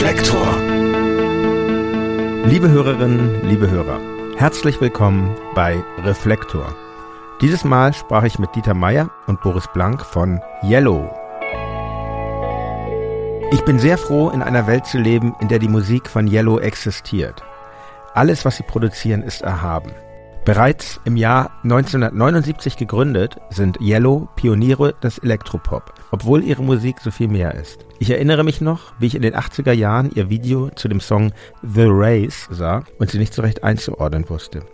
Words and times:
Reflektor. 0.00 0.56
Liebe 2.46 2.70
Hörerinnen, 2.70 3.46
liebe 3.46 3.70
Hörer, 3.70 4.00
herzlich 4.38 4.80
willkommen 4.80 5.36
bei 5.54 5.84
Reflektor. 5.98 6.74
Dieses 7.42 7.64
Mal 7.64 7.92
sprach 7.92 8.24
ich 8.24 8.38
mit 8.38 8.54
Dieter 8.54 8.72
Meier 8.72 9.10
und 9.26 9.42
Boris 9.42 9.68
Blank 9.74 10.02
von 10.02 10.40
Yellow. 10.62 11.14
Ich 13.52 13.62
bin 13.66 13.78
sehr 13.78 13.98
froh, 13.98 14.30
in 14.30 14.40
einer 14.40 14.66
Welt 14.66 14.86
zu 14.86 14.96
leben, 14.96 15.34
in 15.38 15.48
der 15.48 15.58
die 15.58 15.68
Musik 15.68 16.08
von 16.08 16.26
Yellow 16.26 16.58
existiert. 16.58 17.42
Alles, 18.14 18.46
was 18.46 18.56
sie 18.56 18.62
produzieren, 18.62 19.22
ist 19.22 19.42
erhaben. 19.42 19.92
Bereits 20.50 21.00
im 21.04 21.16
Jahr 21.16 21.52
1979 21.62 22.76
gegründet, 22.76 23.36
sind 23.50 23.80
Yellow 23.80 24.28
Pioniere 24.34 24.96
des 25.00 25.18
Elektropop, 25.18 25.94
obwohl 26.10 26.42
ihre 26.42 26.64
Musik 26.64 26.96
so 27.00 27.12
viel 27.12 27.28
mehr 27.28 27.54
ist. 27.54 27.86
Ich 28.00 28.10
erinnere 28.10 28.42
mich 28.42 28.60
noch, 28.60 28.92
wie 28.98 29.06
ich 29.06 29.14
in 29.14 29.22
den 29.22 29.36
80er 29.36 29.70
Jahren 29.70 30.10
ihr 30.12 30.28
Video 30.28 30.68
zu 30.70 30.88
dem 30.88 30.98
Song 30.98 31.30
The 31.62 31.86
Race 31.86 32.48
sah 32.50 32.82
und 32.98 33.12
sie 33.12 33.20
nicht 33.20 33.32
so 33.32 33.42
recht 33.42 33.62
einzuordnen 33.62 34.28
wusste. 34.28 34.64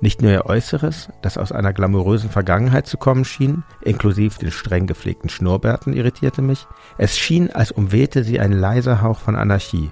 Nicht 0.00 0.22
nur 0.22 0.30
ihr 0.30 0.46
Äußeres, 0.46 1.08
das 1.20 1.36
aus 1.36 1.50
einer 1.50 1.72
glamourösen 1.72 2.30
Vergangenheit 2.30 2.86
zu 2.86 2.96
kommen 2.96 3.24
schien, 3.24 3.64
inklusive 3.82 4.38
den 4.38 4.52
streng 4.52 4.86
gepflegten 4.86 5.30
Schnurrbärten 5.30 5.94
irritierte 5.94 6.42
mich, 6.42 6.68
es 6.96 7.18
schien, 7.18 7.50
als 7.50 7.72
umwehte 7.72 8.22
sie 8.22 8.38
ein 8.38 8.52
leiser 8.52 9.02
Hauch 9.02 9.18
von 9.18 9.34
Anarchie. 9.34 9.90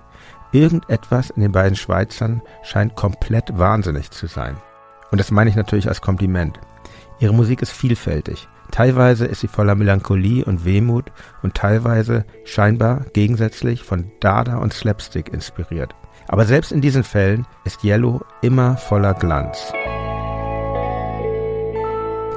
Irgendetwas 0.53 1.31
in 1.31 1.43
den 1.43 1.51
beiden 1.51 1.75
Schweizern 1.75 2.43
scheint 2.63 2.95
komplett 2.95 3.59
wahnsinnig 3.59 4.13
zu 4.13 4.29
sein. 4.29 4.57
Und 5.13 5.19
das 5.19 5.31
meine 5.31 5.51
ich 5.51 5.57
natürlich 5.57 5.89
als 5.89 6.01
Kompliment. 6.01 6.59
Ihre 7.21 7.35
Musik 7.35 7.63
ist 7.63 7.71
vielfältig. 7.71 8.49
Teilweise 8.73 9.27
ist 9.27 9.41
sie 9.41 9.49
voller 9.49 9.75
Melancholie 9.75 10.45
und 10.45 10.65
Wehmut 10.65 11.13
und 11.43 11.55
teilweise 11.55 12.25
scheinbar 12.45 13.05
gegensätzlich 13.13 13.83
von 13.83 14.11
Dada 14.21 14.57
und 14.57 14.73
Slapstick 14.73 15.33
inspiriert. 15.33 15.95
Aber 16.27 16.47
selbst 16.47 16.73
in 16.73 16.81
diesen 16.81 17.05
Fällen 17.05 17.47
ist 17.65 17.85
Yellow 17.85 18.23
immer 18.41 18.79
voller 18.79 19.13
Glanz. 19.13 19.73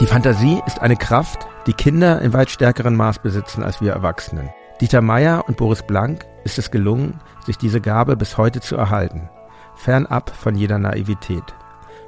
Die 0.02 0.08
Fantasie 0.08 0.62
ist 0.68 0.82
eine 0.82 0.98
Kraft, 0.98 1.48
die 1.68 1.74
Kinder 1.74 2.22
in 2.22 2.34
weit 2.34 2.50
stärkerem 2.50 2.96
Maß 2.96 3.20
besitzen 3.20 3.64
als 3.64 3.80
wir 3.80 3.94
Erwachsenen. 3.94 4.50
Dieter 4.82 5.02
Meier 5.02 5.46
und 5.48 5.56
Boris 5.56 5.84
Blank 5.84 6.26
ist 6.44 6.60
es 6.60 6.70
gelungen, 6.70 7.22
sich 7.46 7.58
diese 7.58 7.80
Gabe 7.80 8.18
bis 8.18 8.38
heute 8.38 8.60
zu 8.60 8.76
erhalten, 8.76 9.30
fernab 9.76 10.36
von 10.36 10.56
jeder 10.56 10.78
Naivität. 10.78 11.56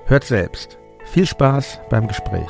Hört 0.09 0.23
selbst. 0.23 0.77
Viel 1.11 1.25
Spaß 1.25 1.81
beim 1.89 2.07
Gespräch. 2.07 2.49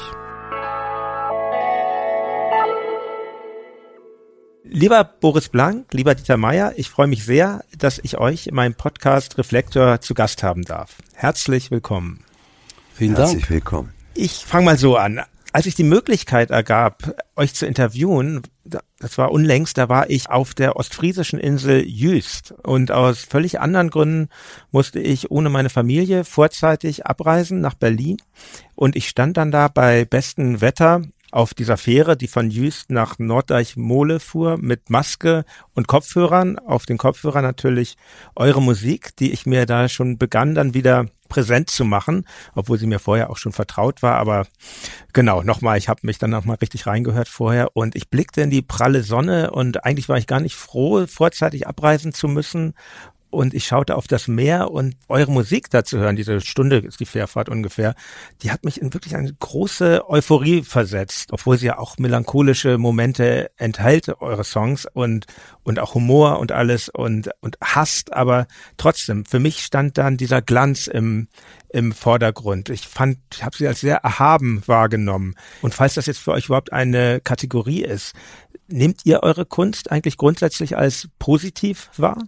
Lieber 4.64 5.04
Boris 5.04 5.50
Blank, 5.50 5.92
lieber 5.92 6.14
Dieter 6.14 6.38
Meier, 6.38 6.74
ich 6.76 6.92
freue 6.92 7.08
mich 7.08 7.26
sehr, 7.26 7.64
dass 7.76 7.98
ich 7.98 8.20
euch 8.20 8.46
in 8.46 8.54
meinem 8.54 8.76
Podcast 8.76 9.40
Reflektor 9.40 10.02
zu 10.02 10.14
Gast 10.14 10.44
haben 10.44 10.66
darf. 10.66 10.98
Herzlich 11.16 11.72
willkommen. 11.72 12.24
Vielen 12.94 13.16
Dank. 13.16 13.30
Herzlich 13.30 13.50
willkommen. 13.50 13.92
Ich 14.14 14.46
fange 14.46 14.66
mal 14.66 14.78
so 14.78 14.96
an 14.96 15.24
als 15.58 15.64
sich 15.64 15.74
die 15.74 15.84
Möglichkeit 15.84 16.52
ergab, 16.52 17.16
euch 17.36 17.56
zu 17.56 17.66
interviewen, 17.66 18.44
das 19.00 19.18
war 19.18 19.32
unlängst, 19.32 19.78
da 19.78 19.90
war 19.90 20.10
ich 20.10 20.30
auf 20.30 20.54
der 20.54 20.76
ostfriesischen 20.76 21.40
Insel 21.40 21.86
Jüst. 21.86 22.54
Und 22.64 22.92
aus 22.92 23.20
völlig 23.20 23.60
anderen 23.60 23.90
Gründen 23.90 24.30
musste 24.72 25.00
ich 25.00 25.32
ohne 25.32 25.50
meine 25.50 25.70
Familie 25.70 26.24
vorzeitig 26.24 27.06
abreisen 27.06 27.62
nach 27.62 27.74
Berlin. 27.74 28.18
Und 28.76 28.96
ich 28.96 29.08
stand 29.08 29.38
dann 29.38 29.52
da 29.52 29.68
bei 29.68 30.06
bestem 30.06 30.62
Wetter 30.62 31.02
auf 31.38 31.54
dieser 31.54 31.78
Fähre, 31.78 32.18
die 32.18 32.28
von 32.28 32.50
Jüst 32.50 32.90
nach 32.90 33.20
Norddeich-Mole 33.20 34.20
fuhr, 34.20 34.58
mit 34.58 34.90
Maske 34.90 35.46
und 35.76 35.88
Kopfhörern. 35.88 36.58
Auf 36.58 36.88
den 36.88 36.98
Kopfhörern 36.98 37.44
natürlich 37.44 37.96
eure 38.36 38.60
Musik, 38.60 39.16
die 39.18 39.32
ich 39.32 39.46
mir 39.46 39.68
da 39.68 39.88
schon 39.88 40.18
begann, 40.18 40.56
dann 40.56 40.74
wieder 40.74 41.06
präsent 41.30 41.70
zu 41.70 41.86
machen, 41.86 42.26
obwohl 42.56 42.80
sie 42.80 42.88
mir 42.88 42.98
vorher 42.98 43.30
auch 43.30 43.38
schon 43.38 43.52
vertraut 43.52 44.02
war. 44.02 44.16
Aber 44.16 44.48
genau, 45.14 45.44
nochmal, 45.44 45.78
ich 45.78 45.90
habe 45.90 46.00
mich 46.04 46.18
dann 46.18 46.32
nochmal 46.32 46.58
richtig 46.60 46.88
reingehört 46.88 47.28
vorher 47.28 47.76
und 47.76 47.96
ich 47.96 48.10
blickte 48.10 48.42
in 48.42 48.50
die 48.50 48.64
pralle 48.64 49.04
Sonne 49.04 49.52
und 49.52 49.86
eigentlich 49.86 50.10
war 50.10 50.18
ich 50.18 50.26
gar 50.26 50.40
nicht 50.40 50.56
froh, 50.56 51.06
vorzeitig 51.06 51.68
abreisen 51.68 52.14
zu 52.14 52.28
müssen 52.28 52.74
und 53.30 53.54
ich 53.54 53.66
schaute 53.66 53.96
auf 53.96 54.08
das 54.08 54.28
Meer 54.28 54.72
und 54.72 54.96
eure 55.08 55.32
Musik 55.32 55.70
da 55.70 55.84
zu 55.84 55.98
hören, 55.98 56.16
diese 56.16 56.42
Stunde 56.42 56.78
ist 56.78 57.00
die 57.00 57.06
Fährfahrt 57.06 57.50
ungefähr, 57.50 57.96
die 58.42 58.52
hat 58.52 58.64
mich 58.64 58.82
in 58.82 58.94
wirklich 58.94 59.16
eine 59.16 59.34
große 59.34 60.10
Euphorie 60.10 60.64
versetzt, 60.64 61.32
obwohl 61.32 61.58
sie 61.58 61.68
ja 61.68 61.78
auch 61.78 61.98
melancholische 61.98 62.78
Momente 62.78 63.52
enthält, 63.58 64.10
eure 64.22 64.44
Songs 64.44 64.86
und, 64.92 65.26
und 65.64 65.80
auch 65.80 65.94
Humor 65.94 66.40
und 66.40 66.52
alles 66.52 66.90
und, 66.90 67.30
und 67.42 67.58
hasst, 67.62 68.14
aber 68.14 68.48
trotzdem, 68.78 69.26
für 69.26 69.40
mich 69.40 69.60
stand 69.60 69.98
dann 69.98 70.18
dieser 70.18 70.42
Glanz 70.42 70.88
im, 70.88 71.28
im 71.70 71.92
Vordergrund. 71.92 72.70
Ich 72.70 72.88
fand, 72.88 73.20
ich 73.34 73.44
habe 73.44 73.58
sie 73.58 73.68
als 73.68 73.82
sehr 73.82 73.98
erhaben 73.98 74.64
wahrgenommen. 74.66 75.36
Und 75.62 75.74
falls 75.74 75.96
das 75.96 76.06
jetzt 76.06 76.20
für 76.20 76.32
euch 76.32 76.46
überhaupt 76.46 76.72
eine 76.72 77.20
Kategorie 77.20 77.84
ist, 77.84 78.14
nehmt 78.68 79.06
ihr 79.06 79.24
eure 79.24 79.46
Kunst 79.46 79.92
eigentlich 79.92 80.18
grundsätzlich 80.18 80.78
als 80.78 81.10
positiv 81.20 81.90
wahr? 81.98 82.24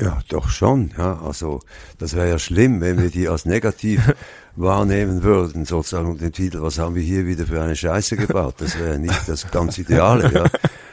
Ja, 0.00 0.20
doch 0.28 0.48
schon. 0.48 0.92
Ja, 0.96 1.20
also 1.22 1.60
das 1.98 2.14
wäre 2.14 2.28
ja 2.28 2.38
schlimm, 2.38 2.80
wenn 2.80 3.00
wir 3.02 3.10
die 3.10 3.28
als 3.28 3.44
negativ 3.44 4.12
wahrnehmen 4.56 5.22
würden, 5.22 5.64
sozusagen 5.64 6.16
den 6.18 6.32
Titel, 6.32 6.62
was 6.62 6.78
haben 6.78 6.94
wir 6.94 7.02
hier 7.02 7.26
wieder 7.26 7.46
für 7.46 7.60
eine 7.60 7.76
Scheiße 7.76 8.16
gebaut? 8.16 8.54
Das 8.58 8.78
wäre 8.78 8.98
nicht 8.98 9.28
das 9.28 9.50
ganz 9.50 9.78
Ideale. 9.78 10.32
Ja. 10.32 10.44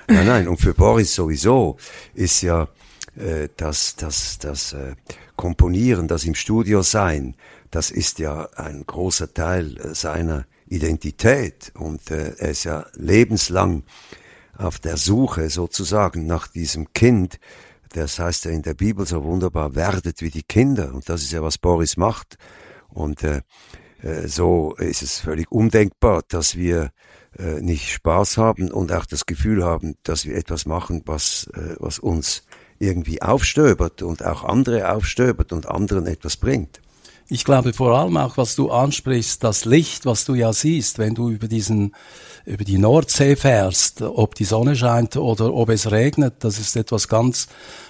Nein, 0.07 0.25
nein. 0.25 0.47
Und 0.47 0.57
für 0.57 0.73
Boris 0.73 1.16
sowieso 1.16 1.78
ist 2.13 2.41
ja 2.41 2.68
äh, 3.16 3.50
das, 3.57 3.95
das, 3.95 4.40
das 4.40 4.73
äh, 4.73 4.95
Komponieren, 5.35 6.07
das 6.07 6.25
im 6.25 6.34
Studio 6.34 6.81
sein, 6.81 7.35
das 7.72 7.91
ist 7.91 8.19
ja 8.19 8.50
ein 8.56 8.85
großer 8.85 9.34
Teil 9.34 9.78
äh, 9.78 9.94
seiner 9.94 10.45
Identität 10.68 11.72
und 11.75 12.09
äh, 12.12 12.34
er 12.38 12.50
ist 12.50 12.63
ja 12.63 12.85
lebenslang 12.95 13.84
auf 14.57 14.79
der 14.79 14.97
Suche 14.97 15.50
sozusagen 15.50 16.25
nach 16.25 16.47
diesem 16.47 16.91
Kind, 16.94 17.39
das 17.97 18.19
heißt 18.19 18.46
ja 18.46 18.52
in 18.52 18.62
der 18.62 18.74
Bibel 18.74 19.06
so 19.06 19.24
wunderbar, 19.24 19.75
werdet 19.75 20.22
wie 20.22 20.30
die 20.30 20.44
Kinder. 20.44 20.94
Und 20.94 21.09
das 21.09 21.24
ist 21.24 21.31
ja, 21.31 21.41
was 21.41 21.58
Boris 21.58 21.97
macht. 21.97 22.38
Und 22.90 23.24
äh, 23.24 23.41
äh, 24.02 24.28
so 24.28 24.75
ist 24.75 25.02
es 25.02 25.19
völlig 25.19 25.52
undenkbar, 25.52 26.24
dass 26.28 26.56
wir 26.56 26.91
äh, 27.38 27.62
nicht 27.62 27.91
Spaß 27.91 28.38
haben 28.38 28.72
und 28.72 28.91
auch 28.91 29.06
das 29.06 29.25
Gefühl 29.25 29.63
haben, 29.63 29.96
dass 30.03 30.25
wir 30.25 30.36
etwas 30.36 30.66
machen, 30.66 31.02
was, 31.06 31.50
äh, 31.53 31.75
was 31.80 32.00
uns 32.00 32.44
irgendwie 32.80 33.22
aufstöbert 33.22 34.02
und 34.02 34.24
auch 34.24 34.44
andere 34.44 34.91
aufstöbert 34.91 35.52
und 35.52 35.68
anderen 35.68 36.06
etwas 36.06 36.38
bringt. 36.38 36.81
Ich 37.30 37.44
glaube 37.44 37.74
vor 37.74 37.97
allem 37.97 38.16
auch, 38.16 38.38
was 38.38 38.56
du 38.56 38.72
ansprichst, 38.72 39.44
das 39.44 39.66
Licht, 39.66 40.06
was 40.06 40.24
du 40.24 40.34
ja 40.34 40.53
siehst, 40.53 40.97
wenn 40.97 41.13
du 41.13 41.30
über 41.30 41.47
diesen, 41.47 41.94
über 42.47 42.63
die 42.63 42.78
Nordsee 42.78 43.35
fährst, 43.35 44.02
ob 44.02 44.34
die 44.34 44.46
Sonne 44.46 44.75
scheint 44.75 45.18
oder 45.18 45.53
ob 45.53 45.68
es 45.69 45.91
regnet, 45.91 46.35
das 46.40 46.59
ist 46.59 46.78
etwas 46.78 47.09
ganz 47.09 47.47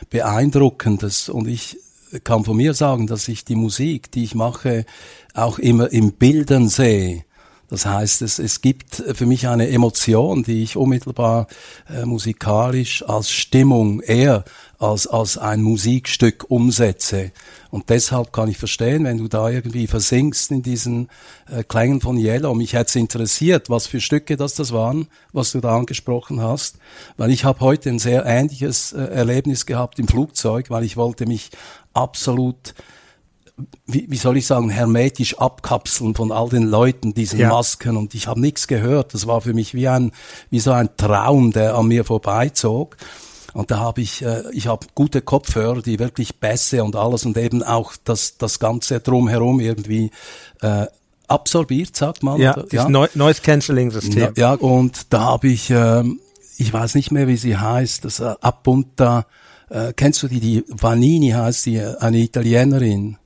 Beeindruckendes. 0.10 1.30
Und 1.30 1.48
ich 1.48 1.78
kann 2.24 2.44
von 2.44 2.58
mir 2.58 2.74
sagen, 2.74 3.06
dass 3.06 3.28
ich 3.28 3.46
die 3.46 3.56
Musik, 3.56 4.12
die 4.12 4.24
ich 4.24 4.34
mache, 4.34 4.86
auch 5.36 5.60
immer 5.60 5.92
im 5.92 6.14
Bildern 6.14 6.70
sehe. 6.70 7.24
Das 7.70 7.86
heißt, 7.86 8.24
es, 8.24 8.40
es 8.40 8.62
gibt 8.62 8.96
für 8.96 9.26
mich 9.28 9.48
eine 9.48 9.70
Emotion, 9.70 10.42
die 10.42 10.64
ich 10.64 10.76
unmittelbar 10.76 11.48
äh, 11.90 12.06
musikalisch 12.06 13.04
als 13.08 13.30
Stimmung 13.30 14.00
eher 14.00 14.44
als, 14.80 15.06
als 15.06 15.38
ein 15.38 15.62
Musikstück 15.62 16.46
umsetze. 16.50 17.32
Und 17.70 17.90
deshalb 17.90 18.34
kann 18.34 18.50
ich 18.50 18.58
verstehen, 18.58 19.04
wenn 19.04 19.18
du 19.18 19.28
da 19.28 19.50
irgendwie 19.50 19.88
versinkst 19.88 20.52
in 20.52 20.62
diesen 20.62 21.10
äh, 21.50 21.64
Klängen 21.64 22.02
von 22.02 22.18
Yellow. 22.18 22.54
Mich 22.54 22.74
hätte 22.74 22.90
es 22.90 22.96
interessiert, 22.96 23.70
was 23.70 23.88
für 23.88 24.02
Stücke 24.02 24.38
das 24.38 24.56
das 24.56 24.72
waren, 24.72 25.08
was 25.34 25.52
du 25.52 25.60
da 25.60 25.76
angesprochen 25.76 26.42
hast. 26.42 26.78
Weil 27.18 27.32
ich 27.32 27.44
habe 27.46 27.60
heute 27.60 27.90
ein 27.90 28.00
sehr 28.00 28.26
ähnliches 28.26 28.94
äh, 28.94 29.02
Erlebnis 29.02 29.66
gehabt 29.66 30.00
im 30.00 30.08
Flugzeug, 30.08 30.70
weil 30.70 30.84
ich 30.84 30.98
wollte 30.98 31.26
mich 31.26 31.52
absolut 31.94 32.74
wie, 33.86 34.06
wie 34.10 34.18
soll 34.18 34.38
ich 34.38 34.46
sagen, 34.46 34.70
hermetisch 34.70 35.38
abkapseln 35.40 36.14
von 36.14 36.32
all 36.32 36.50
den 36.50 36.64
Leuten, 36.64 37.14
diesen 37.14 37.40
ja. 37.40 37.50
Masken 37.50 37.98
und 37.98 38.14
ich 38.14 38.28
habe 38.28 38.40
nichts 38.40 38.68
gehört. 38.68 39.14
Das 39.14 39.26
war 39.26 39.42
für 39.42 39.54
mich 39.54 39.74
wie 39.74 39.88
ein, 39.88 40.12
wie 40.50 40.60
so 40.60 40.72
ein 40.72 40.90
Traum, 40.96 41.52
der 41.52 41.76
an 41.76 41.88
mir 41.88 42.06
vorbeizog. 42.06 42.98
Und 43.58 43.72
da 43.72 43.80
habe 43.80 44.02
ich, 44.02 44.22
äh, 44.22 44.44
ich 44.52 44.68
habe 44.68 44.86
gute 44.94 45.24
Kopfhörer, 45.24 45.82
die 45.82 45.98
wirklich 45.98 46.40
Bässe 46.40 46.84
und 46.84 46.96
alles 46.96 47.26
und 47.26 47.36
eben 47.38 47.64
auch 47.64 47.96
das, 48.04 48.38
das 48.38 48.60
Ganze 48.60 49.00
drumherum 49.00 49.60
irgendwie 49.60 50.12
äh, 50.62 50.86
absorbiert, 51.28 51.96
sagt 51.96 52.22
man. 52.22 52.40
Ja, 52.40 52.54
das 52.54 52.72
ja. 52.72 52.88
Noise 52.88 53.42
Cancelling 53.42 53.90
System. 53.90 54.32
Ja, 54.36 54.54
und 54.54 55.12
da 55.12 55.22
habe 55.22 55.48
ich, 55.48 55.72
äh, 55.72 56.04
ich 56.58 56.72
weiß 56.72 56.94
nicht 56.94 57.10
mehr, 57.10 57.28
wie 57.28 57.36
sie 57.36 57.58
heißt, 57.58 58.06
das 58.06 58.20
äh, 58.20 58.36
Appunta, 58.42 59.26
äh, 59.72 59.92
kennst 59.92 60.22
du 60.22 60.28
die, 60.28 60.40
die 60.40 60.64
Vanini 60.68 61.32
heißt 61.32 61.66
die, 61.66 61.82
eine 61.82 62.20
Italienerin. 62.20 63.18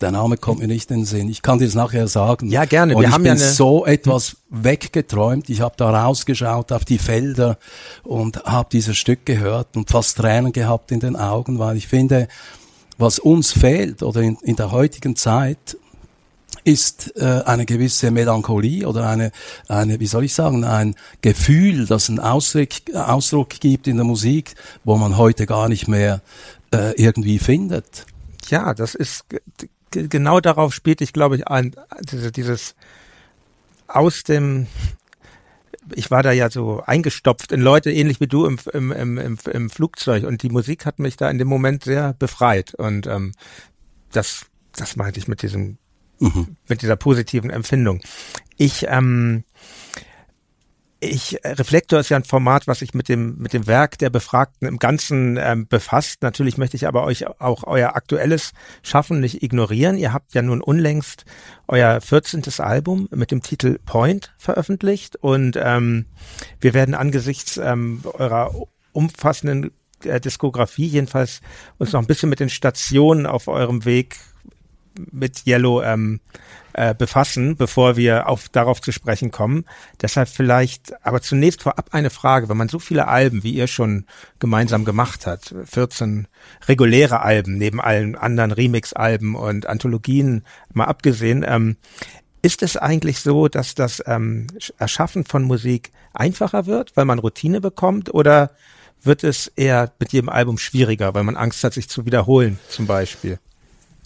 Der 0.00 0.12
Name 0.12 0.36
kommt 0.36 0.60
mir 0.60 0.68
nicht 0.68 0.90
in 0.90 0.98
den 0.98 1.04
Sinn. 1.04 1.28
Ich 1.28 1.42
kann 1.42 1.58
dir 1.58 1.66
das 1.66 1.74
nachher 1.74 2.08
sagen. 2.08 2.50
Ja, 2.50 2.64
gerne. 2.64 2.94
Und 2.94 3.02
Wir 3.02 3.08
ich 3.08 3.14
haben 3.14 3.22
bin 3.22 3.36
ja 3.36 3.44
eine 3.44 3.52
so 3.52 3.84
etwas 3.84 4.36
weggeträumt. 4.50 5.50
Ich 5.50 5.60
habe 5.60 5.74
da 5.76 5.90
rausgeschaut 6.04 6.72
auf 6.72 6.84
die 6.84 6.98
Felder 6.98 7.58
und 8.04 8.44
habe 8.44 8.68
dieses 8.70 8.96
Stück 8.96 9.26
gehört 9.26 9.76
und 9.76 9.90
fast 9.90 10.16
Tränen 10.18 10.52
gehabt 10.52 10.92
in 10.92 11.00
den 11.00 11.16
Augen, 11.16 11.58
weil 11.58 11.76
ich 11.76 11.88
finde, 11.88 12.28
was 12.96 13.18
uns 13.18 13.52
fehlt 13.52 14.02
oder 14.02 14.20
in, 14.20 14.36
in 14.42 14.56
der 14.56 14.70
heutigen 14.72 15.16
Zeit 15.16 15.76
ist 16.64 17.16
äh, 17.16 17.42
eine 17.44 17.66
gewisse 17.66 18.10
Melancholie 18.10 18.86
oder 18.86 19.08
eine, 19.08 19.32
eine, 19.68 20.00
wie 20.00 20.06
soll 20.06 20.24
ich 20.24 20.34
sagen, 20.34 20.64
ein 20.64 20.96
Gefühl, 21.20 21.86
das 21.86 22.08
einen 22.08 22.20
Ausdruck, 22.20 22.68
Ausdruck 22.94 23.50
gibt 23.60 23.86
in 23.86 23.96
der 23.96 24.04
Musik, 24.04 24.54
wo 24.84 24.96
man 24.96 25.16
heute 25.16 25.46
gar 25.46 25.68
nicht 25.68 25.88
mehr 25.88 26.20
äh, 26.72 26.92
irgendwie 27.00 27.38
findet. 27.38 28.06
Ja, 28.50 28.74
das 28.74 28.94
ist 28.94 29.24
genau 29.90 30.40
darauf 30.40 30.74
spielt 30.74 31.00
ich, 31.00 31.12
glaube 31.12 31.36
ich, 31.36 31.48
ein, 31.48 31.74
diese, 32.10 32.32
dieses 32.32 32.74
aus 33.86 34.22
dem 34.22 34.66
ich 35.94 36.10
war 36.10 36.22
da 36.22 36.32
ja 36.32 36.50
so 36.50 36.82
eingestopft 36.84 37.52
in 37.52 37.60
Leute, 37.60 37.90
ähnlich 37.90 38.20
wie 38.20 38.26
du 38.26 38.46
im, 38.46 38.58
im, 38.72 38.92
im, 39.18 39.38
im, 39.50 39.70
Flugzeug. 39.70 40.24
Und 40.24 40.42
die 40.42 40.50
Musik 40.50 40.84
hat 40.84 40.98
mich 40.98 41.16
da 41.16 41.30
in 41.30 41.38
dem 41.38 41.48
Moment 41.48 41.84
sehr 41.84 42.12
befreit. 42.12 42.74
Und 42.74 43.06
ähm, 43.06 43.32
das, 44.12 44.46
das 44.76 44.96
meinte 44.96 45.18
ich 45.18 45.28
mit 45.28 45.42
diesem, 45.42 45.78
mhm. 46.18 46.56
mit 46.66 46.82
dieser 46.82 46.96
positiven 46.96 47.50
Empfindung. 47.50 48.00
Ich 48.56 48.86
ähm, 48.88 49.44
ich, 51.00 51.44
äh, 51.44 51.50
Reflektor 51.50 52.00
ist 52.00 52.08
ja 52.08 52.16
ein 52.16 52.24
Format, 52.24 52.66
was 52.66 52.80
sich 52.80 52.94
mit 52.94 53.08
dem, 53.08 53.38
mit 53.38 53.52
dem 53.52 53.66
Werk 53.66 53.98
der 53.98 54.10
Befragten 54.10 54.66
im 54.66 54.78
Ganzen 54.78 55.36
ähm, 55.36 55.68
befasst. 55.68 56.22
Natürlich 56.22 56.58
möchte 56.58 56.76
ich 56.76 56.88
aber 56.88 57.04
euch 57.04 57.26
auch 57.40 57.64
euer 57.64 57.94
aktuelles 57.94 58.52
Schaffen 58.82 59.20
nicht 59.20 59.42
ignorieren. 59.42 59.96
Ihr 59.96 60.12
habt 60.12 60.34
ja 60.34 60.42
nun 60.42 60.60
unlängst 60.60 61.24
euer 61.68 62.00
14. 62.00 62.42
Album 62.58 63.08
mit 63.10 63.30
dem 63.30 63.42
Titel 63.42 63.78
Point 63.84 64.34
veröffentlicht 64.38 65.16
und 65.16 65.58
ähm, 65.60 66.06
wir 66.60 66.74
werden 66.74 66.94
angesichts 66.94 67.58
ähm, 67.58 68.02
eurer 68.04 68.52
umfassenden 68.92 69.70
äh, 70.04 70.20
Diskografie 70.20 70.86
jedenfalls 70.86 71.40
uns 71.78 71.92
noch 71.92 72.00
ein 72.00 72.06
bisschen 72.06 72.30
mit 72.30 72.40
den 72.40 72.50
Stationen 72.50 73.26
auf 73.26 73.46
eurem 73.48 73.84
Weg 73.84 74.16
mit 75.10 75.46
Yellow 75.46 75.82
ähm, 75.82 76.20
äh, 76.74 76.94
befassen, 76.94 77.56
bevor 77.56 77.96
wir 77.96 78.28
auf, 78.28 78.48
darauf 78.48 78.80
zu 78.80 78.92
sprechen 78.92 79.30
kommen. 79.30 79.64
Deshalb 80.00 80.28
vielleicht, 80.28 80.94
aber 81.04 81.20
zunächst 81.20 81.62
vorab 81.62 81.88
eine 81.92 82.10
Frage, 82.10 82.48
wenn 82.48 82.56
man 82.56 82.68
so 82.68 82.78
viele 82.78 83.08
Alben, 83.08 83.42
wie 83.42 83.52
ihr 83.52 83.66
schon 83.66 84.04
gemeinsam 84.38 84.84
gemacht 84.84 85.26
hat, 85.26 85.54
14 85.64 86.28
reguläre 86.68 87.20
Alben, 87.20 87.58
neben 87.58 87.80
allen 87.80 88.14
anderen 88.14 88.52
Remix-Alben 88.52 89.34
und 89.34 89.66
Anthologien 89.66 90.44
mal 90.72 90.84
abgesehen, 90.84 91.44
ähm, 91.46 91.76
ist 92.42 92.62
es 92.62 92.76
eigentlich 92.76 93.20
so, 93.20 93.48
dass 93.48 93.74
das 93.74 94.02
ähm, 94.06 94.46
Erschaffen 94.78 95.24
von 95.24 95.42
Musik 95.42 95.90
einfacher 96.12 96.66
wird, 96.66 96.96
weil 96.96 97.04
man 97.04 97.18
Routine 97.18 97.60
bekommt, 97.60 98.14
oder 98.14 98.52
wird 99.02 99.24
es 99.24 99.48
eher 99.48 99.92
mit 99.98 100.12
jedem 100.12 100.28
Album 100.28 100.58
schwieriger, 100.58 101.14
weil 101.14 101.24
man 101.24 101.36
Angst 101.36 101.62
hat, 101.64 101.74
sich 101.74 101.88
zu 101.88 102.06
wiederholen, 102.06 102.58
zum 102.68 102.86
Beispiel? 102.86 103.38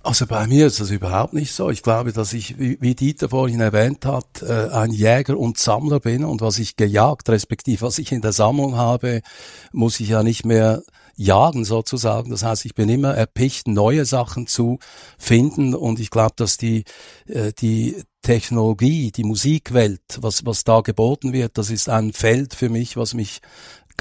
Also 0.04 0.26
bei 0.26 0.48
mir 0.48 0.66
ist 0.66 0.80
das 0.80 0.90
überhaupt 0.90 1.32
nicht 1.32 1.52
so. 1.52 1.70
Ich 1.70 1.82
glaube, 1.82 2.12
dass 2.12 2.32
ich, 2.32 2.58
wie 2.58 2.94
Dieter 2.94 3.28
vorhin 3.28 3.60
erwähnt 3.60 4.04
hat, 4.04 4.42
äh, 4.42 4.68
ein 4.70 4.90
Jäger 4.90 5.38
und 5.38 5.58
Sammler 5.58 6.00
bin 6.00 6.24
und 6.24 6.40
was 6.40 6.58
ich 6.58 6.74
gejagt, 6.76 7.28
respektive 7.28 7.86
was 7.86 7.98
ich 7.98 8.10
in 8.10 8.20
der 8.20 8.32
Sammlung 8.32 8.76
habe, 8.76 9.22
muss 9.70 10.00
ich 10.00 10.08
ja 10.08 10.24
nicht 10.24 10.44
mehr 10.44 10.82
jagen 11.14 11.64
sozusagen. 11.64 12.30
Das 12.30 12.42
heißt, 12.42 12.64
ich 12.64 12.74
bin 12.74 12.88
immer 12.88 13.14
erpicht, 13.14 13.68
neue 13.68 14.04
Sachen 14.04 14.48
zu 14.48 14.80
finden 15.18 15.74
und 15.74 16.00
ich 16.00 16.10
glaube, 16.10 16.34
dass 16.36 16.56
die, 16.56 16.84
äh, 17.26 17.52
die 17.52 18.02
Technologie, 18.22 19.10
die 19.12 19.24
Musikwelt, 19.24 20.02
was, 20.20 20.46
was 20.46 20.64
da 20.64 20.80
geboten 20.80 21.32
wird, 21.32 21.58
das 21.58 21.70
ist 21.70 21.88
ein 21.88 22.12
Feld 22.12 22.54
für 22.54 22.68
mich, 22.68 22.96
was 22.96 23.14
mich 23.14 23.40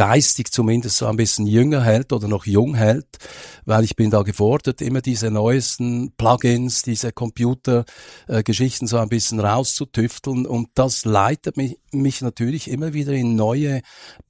geistig 0.01 0.51
zumindest 0.51 0.97
so 0.97 1.05
ein 1.05 1.15
bisschen 1.15 1.45
jünger 1.45 1.83
hält 1.83 2.11
oder 2.11 2.27
noch 2.27 2.47
jung 2.47 2.73
hält, 2.73 3.05
weil 3.65 3.83
ich 3.83 3.95
bin 3.95 4.09
da 4.09 4.23
gefordert, 4.23 4.81
immer 4.81 4.99
diese 4.99 5.29
neuesten 5.29 6.11
Plugins, 6.17 6.81
diese 6.81 7.11
Computergeschichten 7.11 8.87
äh, 8.87 8.89
so 8.89 8.97
ein 8.97 9.09
bisschen 9.09 9.39
rauszutüfteln. 9.39 10.47
Und 10.47 10.69
das 10.73 11.05
leitet 11.05 11.55
mich, 11.55 11.77
mich 11.91 12.21
natürlich 12.21 12.67
immer 12.67 12.93
wieder 12.93 13.11
in 13.11 13.35
neue 13.35 13.81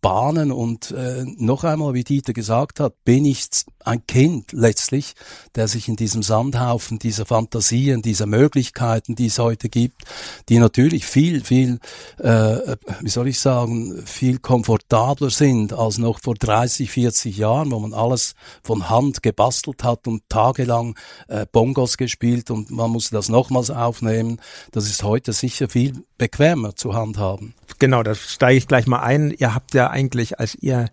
Bahnen. 0.02 0.52
Und 0.52 0.92
äh, 0.92 1.24
noch 1.38 1.64
einmal, 1.64 1.94
wie 1.94 2.04
Dieter 2.04 2.34
gesagt 2.34 2.82
hat, 2.82 3.06
bin 3.06 3.24
ich 3.24 3.48
ein 3.86 4.06
Kind 4.06 4.52
letztlich, 4.52 5.14
der 5.56 5.70
sich 5.70 5.88
in 5.88 5.96
diesem 5.96 6.22
Sandhaufen 6.22 7.00
dieser 7.00 7.26
Fantasien, 7.26 8.02
dieser 8.02 8.26
Möglichkeiten, 8.26 9.16
die 9.16 9.28
es 9.28 9.40
heute 9.40 9.70
gibt, 9.70 10.04
die 10.50 10.60
natürlich 10.60 11.06
viel, 11.06 11.46
viel, 11.46 11.80
äh, 12.18 12.76
wie 13.00 13.10
soll 13.10 13.30
ich 13.30 13.40
sagen, 13.40 14.04
viel 14.06 14.40
komfortabler 14.40 15.30
sind 15.30 15.61
als 15.70 15.98
noch 15.98 16.20
vor 16.20 16.36
30, 16.36 16.90
40 16.90 17.38
Jahren, 17.38 17.72
wo 17.72 17.80
man 17.80 17.94
alles 17.94 18.36
von 18.64 18.90
Hand 18.90 19.24
gebastelt 19.24 19.84
hat 19.84 20.08
und 20.08 20.24
tagelang 20.30 20.98
äh, 21.28 21.46
Bongos 21.52 21.98
gespielt 21.98 22.52
und 22.52 22.72
man 22.72 22.92
musste 22.92 23.16
das 23.16 23.30
nochmals 23.30 23.70
aufnehmen. 23.70 24.40
Das 24.72 24.86
ist 24.86 25.04
heute 25.04 25.34
sicher 25.34 25.70
viel 25.70 26.04
bequemer 26.18 26.76
zu 26.76 26.94
handhaben. 26.94 27.54
Genau, 27.80 28.04
das 28.04 28.20
steige 28.20 28.58
ich 28.58 28.68
gleich 28.68 28.88
mal 28.88 29.02
ein. 29.02 29.32
Ihr 29.32 29.54
habt 29.54 29.74
ja 29.74 29.90
eigentlich, 29.90 30.40
als 30.40 30.56
ihr 30.56 30.90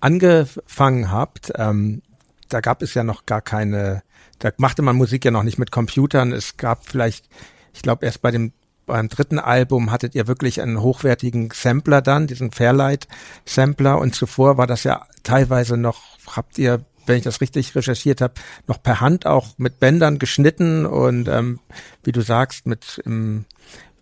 angefangen 0.00 1.10
habt, 1.10 1.52
ähm, 1.56 2.02
da 2.48 2.60
gab 2.60 2.82
es 2.82 2.94
ja 2.94 3.02
noch 3.02 3.26
gar 3.26 3.40
keine, 3.40 4.02
da 4.38 4.50
machte 4.56 4.82
man 4.82 4.96
Musik 4.96 5.24
ja 5.24 5.30
noch 5.30 5.42
nicht 5.42 5.58
mit 5.58 5.70
Computern. 5.70 6.32
Es 6.32 6.56
gab 6.56 6.86
vielleicht, 6.86 7.28
ich 7.74 7.82
glaube, 7.82 8.06
erst 8.06 8.22
bei 8.22 8.30
dem 8.30 8.52
beim 8.86 9.08
dritten 9.08 9.38
Album 9.38 9.90
hattet 9.90 10.14
ihr 10.14 10.26
wirklich 10.26 10.62
einen 10.62 10.80
hochwertigen 10.80 11.50
Sampler 11.52 12.00
dann, 12.02 12.26
diesen 12.26 12.52
Fairlight 12.52 13.08
Sampler 13.44 13.98
und 13.98 14.14
zuvor 14.14 14.56
war 14.56 14.66
das 14.66 14.84
ja 14.84 15.06
teilweise 15.22 15.76
noch, 15.76 16.02
habt 16.34 16.58
ihr, 16.58 16.84
wenn 17.04 17.18
ich 17.18 17.24
das 17.24 17.40
richtig 17.40 17.74
recherchiert 17.74 18.20
habe, 18.20 18.34
noch 18.66 18.82
per 18.82 19.00
Hand 19.00 19.26
auch 19.26 19.48
mit 19.58 19.78
Bändern 19.80 20.18
geschnitten 20.18 20.86
und 20.86 21.28
ähm, 21.28 21.60
wie 22.04 22.12
du 22.12 22.20
sagst, 22.20 22.66
mit 22.66 23.00
im 23.04 23.44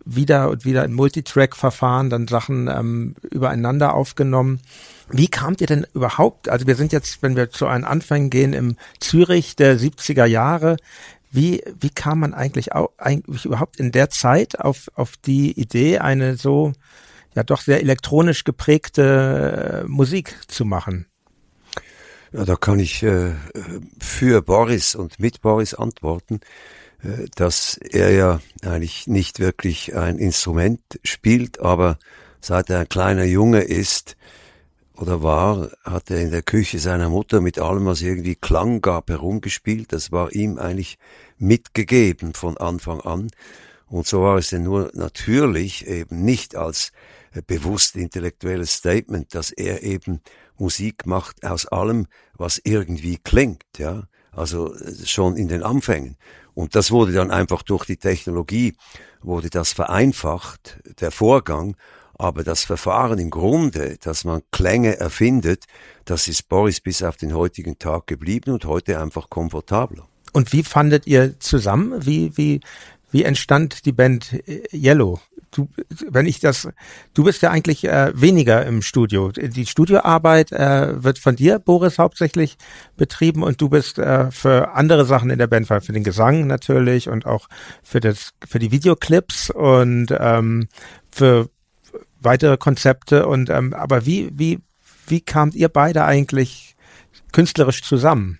wieder 0.04 0.50
und 0.50 0.64
wieder 0.64 0.84
in 0.84 0.92
Multitrack-Verfahren 0.92 2.10
dann 2.10 2.28
Sachen 2.28 2.68
ähm, 2.68 3.14
übereinander 3.30 3.94
aufgenommen. 3.94 4.60
Wie 5.08 5.28
kamt 5.28 5.60
ihr 5.60 5.66
denn 5.66 5.86
überhaupt, 5.94 6.48
also 6.48 6.66
wir 6.66 6.76
sind 6.76 6.92
jetzt, 6.92 7.22
wenn 7.22 7.36
wir 7.36 7.50
zu 7.50 7.66
einem 7.66 7.84
Anfang 7.84 8.30
gehen, 8.30 8.52
im 8.52 8.76
Zürich 9.00 9.56
der 9.56 9.78
70er 9.78 10.26
Jahre, 10.26 10.76
wie, 11.34 11.62
wie 11.80 11.90
kam 11.90 12.20
man 12.20 12.34
eigentlich, 12.34 12.72
auch, 12.72 12.90
eigentlich 12.98 13.44
überhaupt 13.44 13.80
in 13.80 13.92
der 13.92 14.10
Zeit 14.10 14.60
auf, 14.60 14.90
auf 14.94 15.16
die 15.16 15.58
Idee, 15.58 15.98
eine 15.98 16.36
so 16.36 16.72
ja 17.34 17.42
doch 17.42 17.60
sehr 17.60 17.80
elektronisch 17.80 18.44
geprägte 18.44 19.82
äh, 19.84 19.88
Musik 19.88 20.36
zu 20.46 20.64
machen? 20.64 21.06
Ja, 22.32 22.44
da 22.44 22.56
kann 22.56 22.78
ich 22.78 23.02
äh, 23.02 23.32
für 23.98 24.42
Boris 24.42 24.94
und 24.94 25.18
mit 25.18 25.40
Boris 25.40 25.74
antworten. 25.74 26.40
Äh, 27.04 27.26
dass 27.34 27.76
er 27.76 28.12
ja 28.12 28.40
eigentlich 28.62 29.06
nicht 29.06 29.40
wirklich 29.40 29.94
ein 29.94 30.18
Instrument 30.18 30.80
spielt, 31.04 31.60
aber 31.60 31.98
seit 32.40 32.70
er 32.70 32.80
ein 32.80 32.88
kleiner 32.88 33.24
Junge 33.24 33.60
ist 33.60 34.16
oder 34.96 35.22
war, 35.22 35.70
hat 35.82 36.10
er 36.10 36.20
in 36.20 36.30
der 36.30 36.42
Küche 36.42 36.78
seiner 36.78 37.08
Mutter 37.08 37.40
mit 37.40 37.58
allem, 37.58 37.86
was 37.86 38.00
irgendwie 38.00 38.36
Klang 38.36 38.80
gab, 38.80 39.10
herumgespielt. 39.10 39.92
Das 39.92 40.12
war 40.12 40.32
ihm 40.32 40.58
eigentlich 40.58 40.98
mitgegeben 41.38 42.34
von 42.34 42.56
Anfang 42.56 43.00
an. 43.00 43.30
Und 43.86 44.06
so 44.06 44.22
war 44.22 44.38
es 44.38 44.48
denn 44.48 44.62
nur 44.64 44.90
natürlich 44.94 45.86
eben 45.86 46.24
nicht 46.24 46.56
als 46.56 46.92
äh, 47.32 47.42
bewusst 47.46 47.96
intellektuelles 47.96 48.74
Statement, 48.74 49.34
dass 49.34 49.50
er 49.50 49.82
eben 49.82 50.20
Musik 50.58 51.06
macht 51.06 51.44
aus 51.44 51.66
allem, 51.66 52.06
was 52.34 52.60
irgendwie 52.64 53.18
klingt, 53.18 53.64
ja. 53.78 54.04
Also 54.32 54.74
äh, 54.74 55.06
schon 55.06 55.36
in 55.36 55.48
den 55.48 55.62
Anfängen. 55.62 56.16
Und 56.54 56.74
das 56.74 56.90
wurde 56.90 57.12
dann 57.12 57.30
einfach 57.30 57.62
durch 57.62 57.84
die 57.84 57.96
Technologie, 57.96 58.74
wurde 59.22 59.50
das 59.50 59.72
vereinfacht, 59.72 60.78
der 61.00 61.10
Vorgang. 61.10 61.76
Aber 62.16 62.44
das 62.44 62.62
Verfahren 62.64 63.18
im 63.18 63.30
Grunde, 63.30 63.96
dass 64.00 64.24
man 64.24 64.42
Klänge 64.52 64.98
erfindet, 64.98 65.64
das 66.04 66.28
ist 66.28 66.48
Boris 66.48 66.80
bis 66.80 67.02
auf 67.02 67.16
den 67.16 67.34
heutigen 67.34 67.76
Tag 67.78 68.06
geblieben 68.06 68.52
und 68.52 68.66
heute 68.66 69.00
einfach 69.00 69.30
komfortabler. 69.30 70.08
Und 70.34 70.52
wie 70.52 70.62
fandet 70.62 71.06
ihr 71.06 71.40
zusammen? 71.40 72.04
Wie, 72.04 72.36
wie, 72.36 72.60
wie 73.10 73.22
entstand 73.22 73.86
die 73.86 73.92
Band 73.92 74.36
Yellow? 74.72 75.20
du, 75.56 75.68
wenn 76.08 76.26
ich 76.26 76.40
das, 76.40 76.68
du 77.14 77.24
bist 77.24 77.42
ja 77.42 77.50
eigentlich 77.50 77.84
äh, 77.84 78.12
weniger 78.14 78.64
im 78.66 78.82
Studio. 78.82 79.30
Die 79.30 79.66
Studioarbeit 79.66 80.52
äh, 80.52 81.02
wird 81.02 81.18
von 81.18 81.36
dir, 81.36 81.58
Boris, 81.58 81.98
hauptsächlich 81.98 82.56
betrieben 82.96 83.42
und 83.42 83.60
du 83.60 83.68
bist 83.68 83.98
äh, 83.98 84.30
für 84.30 84.72
andere 84.72 85.04
Sachen 85.04 85.30
in 85.30 85.38
der 85.38 85.46
Band, 85.46 85.66
für 85.66 85.80
den 85.92 86.04
Gesang 86.04 86.46
natürlich 86.46 87.08
und 87.08 87.26
auch 87.26 87.48
für 87.82 88.00
das, 88.00 88.32
für 88.46 88.58
die 88.58 88.70
Videoclips 88.70 89.50
und 89.50 90.08
ähm, 90.18 90.68
für 91.10 91.48
weitere 92.20 92.56
Konzepte. 92.56 93.26
Und 93.26 93.50
ähm, 93.50 93.72
aber 93.74 94.06
wie, 94.06 94.30
wie, 94.34 94.60
wie 95.06 95.20
kamt 95.20 95.54
ihr 95.54 95.68
beide 95.68 96.04
eigentlich 96.04 96.76
künstlerisch 97.32 97.82
zusammen? 97.82 98.38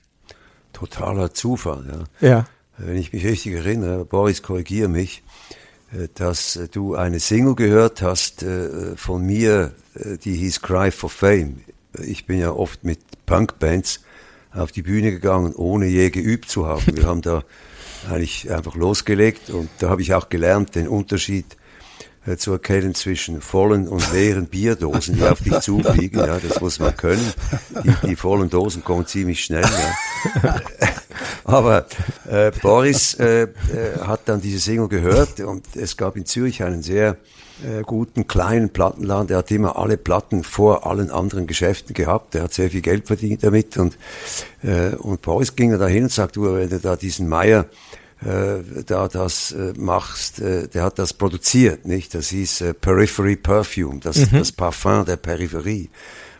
Totaler 0.75 1.33
Zufall, 1.33 2.07
ja. 2.21 2.28
Ja. 2.28 2.47
wenn 2.76 2.97
ich 2.97 3.12
mich 3.12 3.25
richtig 3.25 3.54
erinnere, 3.54 4.04
Boris, 4.04 4.43
korrigiere 4.43 4.88
mich, 4.88 5.23
äh, 5.93 6.09
dass 6.14 6.59
du 6.73 6.95
eine 6.95 7.21
Single 7.21 7.54
gehört 7.54 8.02
hast 8.02 8.43
äh, 8.43 8.97
von 8.97 9.25
mir, 9.25 9.73
äh, 9.95 10.19
die 10.19 10.35
hieß 10.35 10.61
Cry 10.61 10.90
for 10.90 11.09
Fame. 11.09 11.61
Ich 11.99 12.26
bin 12.26 12.38
ja 12.38 12.50
oft 12.50 12.85
mit 12.85 13.00
Punkbands 13.25 14.00
auf 14.52 14.73
die 14.73 14.83
Bühne 14.83 15.11
gegangen, 15.11 15.54
ohne 15.54 15.87
je 15.87 16.11
geübt 16.11 16.50
zu 16.50 16.66
haben. 16.66 16.97
Wir 16.97 17.04
haben 17.07 17.23
da 17.23 17.43
eigentlich 18.11 18.50
einfach 18.52 18.75
losgelegt 18.75 19.49
und 19.49 19.71
da 19.78 19.88
habe 19.88 20.02
ich 20.02 20.12
auch 20.12 20.28
gelernt, 20.28 20.75
den 20.75 20.88
Unterschied 20.88 21.47
äh, 21.54 21.63
zu 22.37 22.52
erkennen 22.52 22.95
zwischen 22.95 23.40
vollen 23.40 23.88
und 23.88 24.12
leeren 24.12 24.47
Bierdosen, 24.47 25.16
die 25.16 25.25
auf 25.25 25.43
dich 25.43 25.61
zufliegen. 25.61 26.21
Ja, 26.21 26.38
das 26.38 26.61
muss 26.61 26.78
man 26.78 26.97
können. 26.97 27.33
Die, 27.85 28.09
die 28.09 28.16
vollen 28.16 28.49
Dosen 28.50 28.83
kommen 28.83 29.07
ziemlich 29.07 29.45
schnell. 29.45 29.64
Ja. 30.43 30.61
Aber 31.45 31.87
äh, 32.28 32.50
Boris 32.62 33.14
äh, 33.14 33.43
äh, 33.43 33.49
hat 34.00 34.23
dann 34.26 34.40
diese 34.40 34.59
Single 34.59 34.88
gehört 34.88 35.40
und 35.40 35.76
es 35.76 35.97
gab 35.97 36.16
in 36.16 36.25
Zürich 36.25 36.62
einen 36.62 36.83
sehr 36.83 37.19
äh, 37.62 37.83
guten 37.83 38.26
kleinen 38.26 38.71
Plattenladen. 38.71 39.28
Der 39.28 39.38
hat 39.38 39.50
immer 39.50 39.76
alle 39.76 39.97
Platten 39.97 40.43
vor 40.43 40.87
allen 40.87 41.11
anderen 41.11 41.47
Geschäften 41.47 41.95
gehabt. 41.95 42.35
Der 42.35 42.45
hat 42.45 42.54
sehr 42.54 42.71
viel 42.71 42.81
Geld 42.81 43.07
verdient 43.07 43.45
damit 43.45 43.76
und 43.76 43.97
äh, 44.62 44.97
und 44.97 45.21
Boris 45.23 45.54
ging 45.54 45.71
da 45.71 45.76
dahin 45.76 46.04
und 46.04 46.12
sagte, 46.12 46.40
wenn 46.40 46.71
du 46.71 46.81
da 46.81 46.97
diesen 46.97 47.28
Meier 47.28 47.66
äh, 48.25 48.85
da 48.85 49.09
das 49.09 49.52
äh, 49.52 49.73
machst, 49.76 50.40
äh, 50.40 50.69
der 50.69 50.83
hat 50.85 50.99
das 50.99 51.12
produziert, 51.12 51.87
nicht? 51.87 52.14
Das 52.14 52.28
hieß 52.28 52.61
äh, 52.62 52.75
Periphery 52.75 53.37
Perfume, 53.37 54.00
das, 54.00 54.16
mhm. 54.16 54.38
das 54.38 54.52
Parfum 54.52 55.04
der 55.04 55.16
Peripherie. 55.16 55.90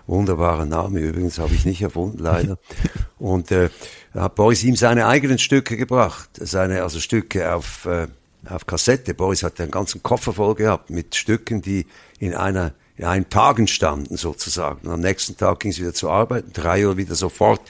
Wunderbarer 0.07 0.67
Name 0.67 1.01
übrigens, 1.01 1.39
habe 1.39 1.55
ich 1.55 1.65
nicht 1.65 1.81
erfunden, 1.81 2.19
leider. 2.19 2.59
Und 3.19 3.51
äh, 3.51 3.71
hat 4.15 4.35
Boris 4.35 4.63
ihm 4.63 4.77
seine 4.77 5.07
eigenen 5.07 5.39
Stücke 5.39 5.77
gebracht, 5.77 6.29
seine 6.35 6.83
also 6.83 7.01
Stücke 7.01 7.55
auf, 7.55 7.87
äh, 7.87 8.07
auf 8.49 8.67
Kassette. 8.67 9.15
Boris 9.15 9.43
hat 9.43 9.61
einen 9.61 9.71
ganzen 9.71 10.03
Koffer 10.03 10.35
voll 10.35 10.55
gehabt 10.55 10.91
mit 10.91 11.15
Stücken, 11.15 11.63
die 11.63 11.87
in 12.19 12.35
einer 12.35 12.73
in 12.97 13.05
einen 13.07 13.29
Tagen 13.29 13.67
standen 13.67 14.17
sozusagen. 14.17 14.87
Und 14.87 14.95
am 14.95 15.01
nächsten 15.01 15.37
Tag 15.37 15.61
ging 15.61 15.73
es 15.73 15.81
wieder 15.81 15.95
zur 15.95 16.13
Arbeit, 16.13 16.45
drei 16.53 16.87
Uhr 16.87 16.97
wieder 16.97 17.15
sofort 17.15 17.61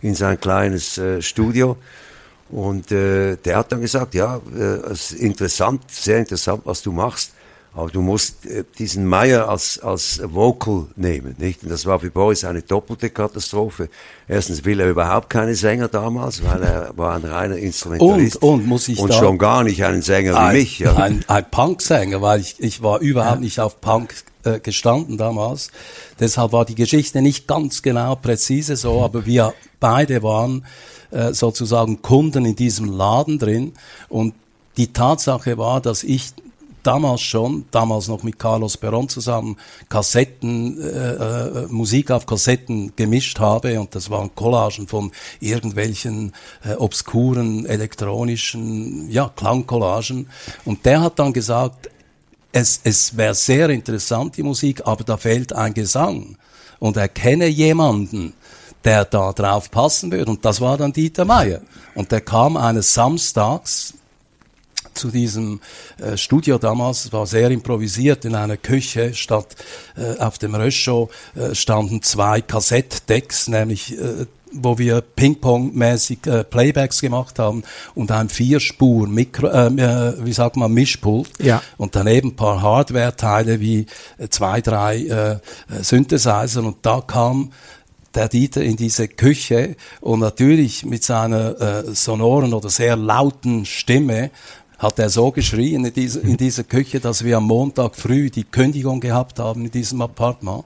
in 0.00 0.14
sein 0.14 0.40
kleines 0.40 0.98
äh, 0.98 1.22
Studio. 1.22 1.76
Und 2.52 2.92
äh, 2.92 3.36
der 3.36 3.56
hat 3.56 3.72
dann 3.72 3.80
gesagt, 3.80 4.14
ja, 4.14 4.38
äh, 4.54 4.60
es 4.92 5.10
ist 5.10 5.20
interessant, 5.20 5.82
sehr 5.90 6.18
interessant, 6.18 6.60
was 6.64 6.82
du 6.82 6.92
machst, 6.92 7.32
aber 7.74 7.88
du 7.88 8.02
musst 8.02 8.44
äh, 8.44 8.64
diesen 8.78 9.06
Meyer 9.06 9.48
als, 9.48 9.78
als 9.78 10.20
Vocal 10.22 10.88
nehmen, 10.94 11.34
nicht? 11.38 11.62
Und 11.62 11.70
das 11.70 11.86
war 11.86 11.98
für 12.00 12.10
Boris 12.10 12.44
eine 12.44 12.60
doppelte 12.60 13.08
Katastrophe. 13.08 13.88
Erstens 14.28 14.66
will 14.66 14.80
er 14.80 14.90
überhaupt 14.90 15.30
keine 15.30 15.54
Sänger 15.54 15.88
damals, 15.88 16.44
weil 16.44 16.62
er 16.62 16.92
war 16.94 17.14
ein 17.14 17.24
reiner 17.24 17.56
Instrumentalist. 17.56 18.36
Und, 18.42 18.60
und 18.60 18.66
muss 18.66 18.86
ich 18.88 18.98
Und 18.98 19.14
schon 19.14 19.38
gar 19.38 19.64
nicht 19.64 19.82
einen 19.82 20.02
Sänger 20.02 20.36
ein, 20.36 20.54
wie 20.54 20.58
mich. 20.58 20.78
Ja. 20.80 20.94
Ein, 20.96 21.24
ein 21.28 21.50
Punk-Sänger, 21.50 22.20
weil 22.20 22.40
ich, 22.40 22.56
ich 22.58 22.82
war 22.82 23.00
überhaupt 23.00 23.40
nicht 23.40 23.60
auf 23.60 23.80
Punk 23.80 24.12
äh, 24.44 24.60
gestanden 24.60 25.16
damals. 25.16 25.70
Deshalb 26.20 26.52
war 26.52 26.66
die 26.66 26.74
Geschichte 26.74 27.22
nicht 27.22 27.46
ganz 27.46 27.80
genau 27.80 28.14
präzise 28.16 28.76
so, 28.76 29.00
aber 29.00 29.24
wir 29.24 29.54
beide 29.80 30.22
waren 30.22 30.66
äh, 31.12 31.32
sozusagen 31.32 32.02
Kunden 32.02 32.44
in 32.44 32.56
diesem 32.56 32.86
Laden 32.86 33.38
drin. 33.38 33.72
Und 34.08 34.34
die 34.76 34.92
Tatsache 34.92 35.58
war, 35.58 35.80
dass 35.80 36.02
ich 36.02 36.32
damals 36.82 37.20
schon, 37.20 37.64
damals 37.70 38.08
noch 38.08 38.22
mit 38.22 38.38
Carlos 38.38 38.76
Peron 38.76 39.08
zusammen, 39.08 39.56
Kassetten, 39.88 40.80
äh, 40.80 41.12
äh, 41.12 41.66
Musik 41.68 42.10
auf 42.10 42.26
Kassetten 42.26 42.92
gemischt 42.96 43.38
habe 43.38 43.78
und 43.78 43.94
das 43.94 44.10
waren 44.10 44.34
Collagen 44.34 44.88
von 44.88 45.12
irgendwelchen 45.40 46.32
äh, 46.64 46.74
obskuren 46.74 47.66
elektronischen, 47.66 49.10
ja, 49.10 49.30
Klangcollagen. 49.34 50.28
Und 50.64 50.84
der 50.84 51.00
hat 51.00 51.18
dann 51.18 51.32
gesagt, 51.32 51.88
es, 52.52 52.80
es 52.84 53.16
wäre 53.16 53.34
sehr 53.34 53.70
interessant, 53.70 54.36
die 54.36 54.42
Musik, 54.42 54.82
aber 54.84 55.04
da 55.04 55.16
fehlt 55.16 55.52
ein 55.52 55.74
Gesang. 55.74 56.36
Und 56.78 56.96
er 56.96 57.08
kenne 57.08 57.46
jemanden, 57.46 58.34
der 58.84 59.04
da 59.04 59.32
drauf 59.32 59.70
passen 59.70 60.10
würde. 60.12 60.30
Und 60.30 60.44
das 60.44 60.60
war 60.60 60.76
dann 60.76 60.92
Dieter 60.92 61.24
Meier. 61.24 61.60
Und 61.94 62.12
der 62.12 62.20
kam 62.20 62.56
eines 62.56 62.94
Samstags 62.94 63.94
zu 64.94 65.10
diesem 65.10 65.60
äh, 65.98 66.16
Studio 66.16 66.58
damals, 66.58 67.06
es 67.06 67.12
war 67.12 67.26
sehr 67.26 67.50
improvisiert 67.50 68.24
in 68.24 68.34
einer 68.34 68.56
Küche, 68.56 69.14
statt 69.14 69.56
äh, 69.96 70.18
auf 70.20 70.38
dem 70.38 70.54
Röschow 70.54 71.10
äh, 71.34 71.54
standen 71.54 72.02
zwei 72.02 72.40
Kassettdecks, 72.40 73.48
nämlich 73.48 73.98
äh, 73.98 74.26
wo 74.52 74.76
wir 74.76 75.00
Ping-Pong-mäßig 75.00 76.26
äh, 76.26 76.44
Playbacks 76.44 77.00
gemacht 77.00 77.38
haben 77.38 77.62
und 77.94 78.10
ein 78.12 78.28
Vierspur 78.28 79.08
Mikro, 79.08 79.46
äh, 79.46 79.66
äh, 79.68 80.14
wie 80.24 80.32
sagt 80.32 80.56
man 80.56 80.72
Mischpult 80.72 81.30
ja. 81.40 81.62
und 81.78 81.96
daneben 81.96 82.36
paar 82.36 82.60
Hardware-Teile 82.60 83.60
wie 83.60 83.86
äh, 84.18 84.28
zwei, 84.28 84.60
drei 84.60 85.06
äh 85.06 85.36
Synthesizer 85.82 86.62
und 86.62 86.76
da 86.82 87.00
kam 87.00 87.52
der 88.14 88.28
Dieter 88.28 88.62
in 88.62 88.76
diese 88.76 89.08
Küche 89.08 89.76
und 90.00 90.20
natürlich 90.20 90.84
mit 90.84 91.04
seiner 91.04 91.60
äh, 91.60 91.94
sonoren 91.94 92.54
oder 92.54 92.68
sehr 92.68 92.96
lauten 92.96 93.64
Stimme 93.64 94.30
hat 94.78 94.98
er 94.98 95.10
so 95.10 95.30
geschrien 95.30 95.84
in 95.84 95.92
dieser, 95.92 96.22
in 96.22 96.36
dieser 96.36 96.64
Küche, 96.64 96.98
dass 96.98 97.24
wir 97.24 97.36
am 97.36 97.44
Montag 97.44 97.94
früh 97.94 98.30
die 98.30 98.44
Kündigung 98.44 99.00
gehabt 99.00 99.38
haben 99.38 99.64
in 99.64 99.70
diesem 99.70 100.02
Appartement. 100.02 100.64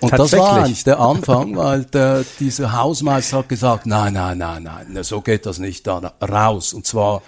Und 0.00 0.12
das 0.12 0.32
war 0.32 0.54
eigentlich 0.54 0.84
der 0.84 0.98
Anfang, 0.98 1.56
weil 1.56 1.84
der, 1.84 2.24
dieser 2.40 2.72
Hausmeister 2.72 3.38
hat 3.38 3.48
gesagt, 3.48 3.86
nein, 3.86 4.14
nein, 4.14 4.38
nein, 4.38 4.62
nein, 4.64 5.04
so 5.04 5.20
geht 5.20 5.46
das 5.46 5.58
nicht 5.58 5.86
da 5.86 6.14
raus. 6.20 6.72
Und 6.72 6.86
zwar 6.86 7.22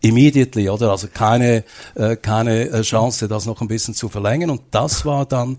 immediately, 0.00 0.68
oder? 0.68 0.90
Also 0.90 1.08
keine, 1.12 1.64
äh, 1.94 2.16
keine 2.16 2.68
äh, 2.68 2.82
Chance, 2.82 3.28
das 3.28 3.46
noch 3.46 3.60
ein 3.60 3.68
bisschen 3.68 3.94
zu 3.94 4.08
verlängern. 4.08 4.50
Und 4.50 4.62
das 4.70 5.04
war 5.04 5.26
dann 5.26 5.58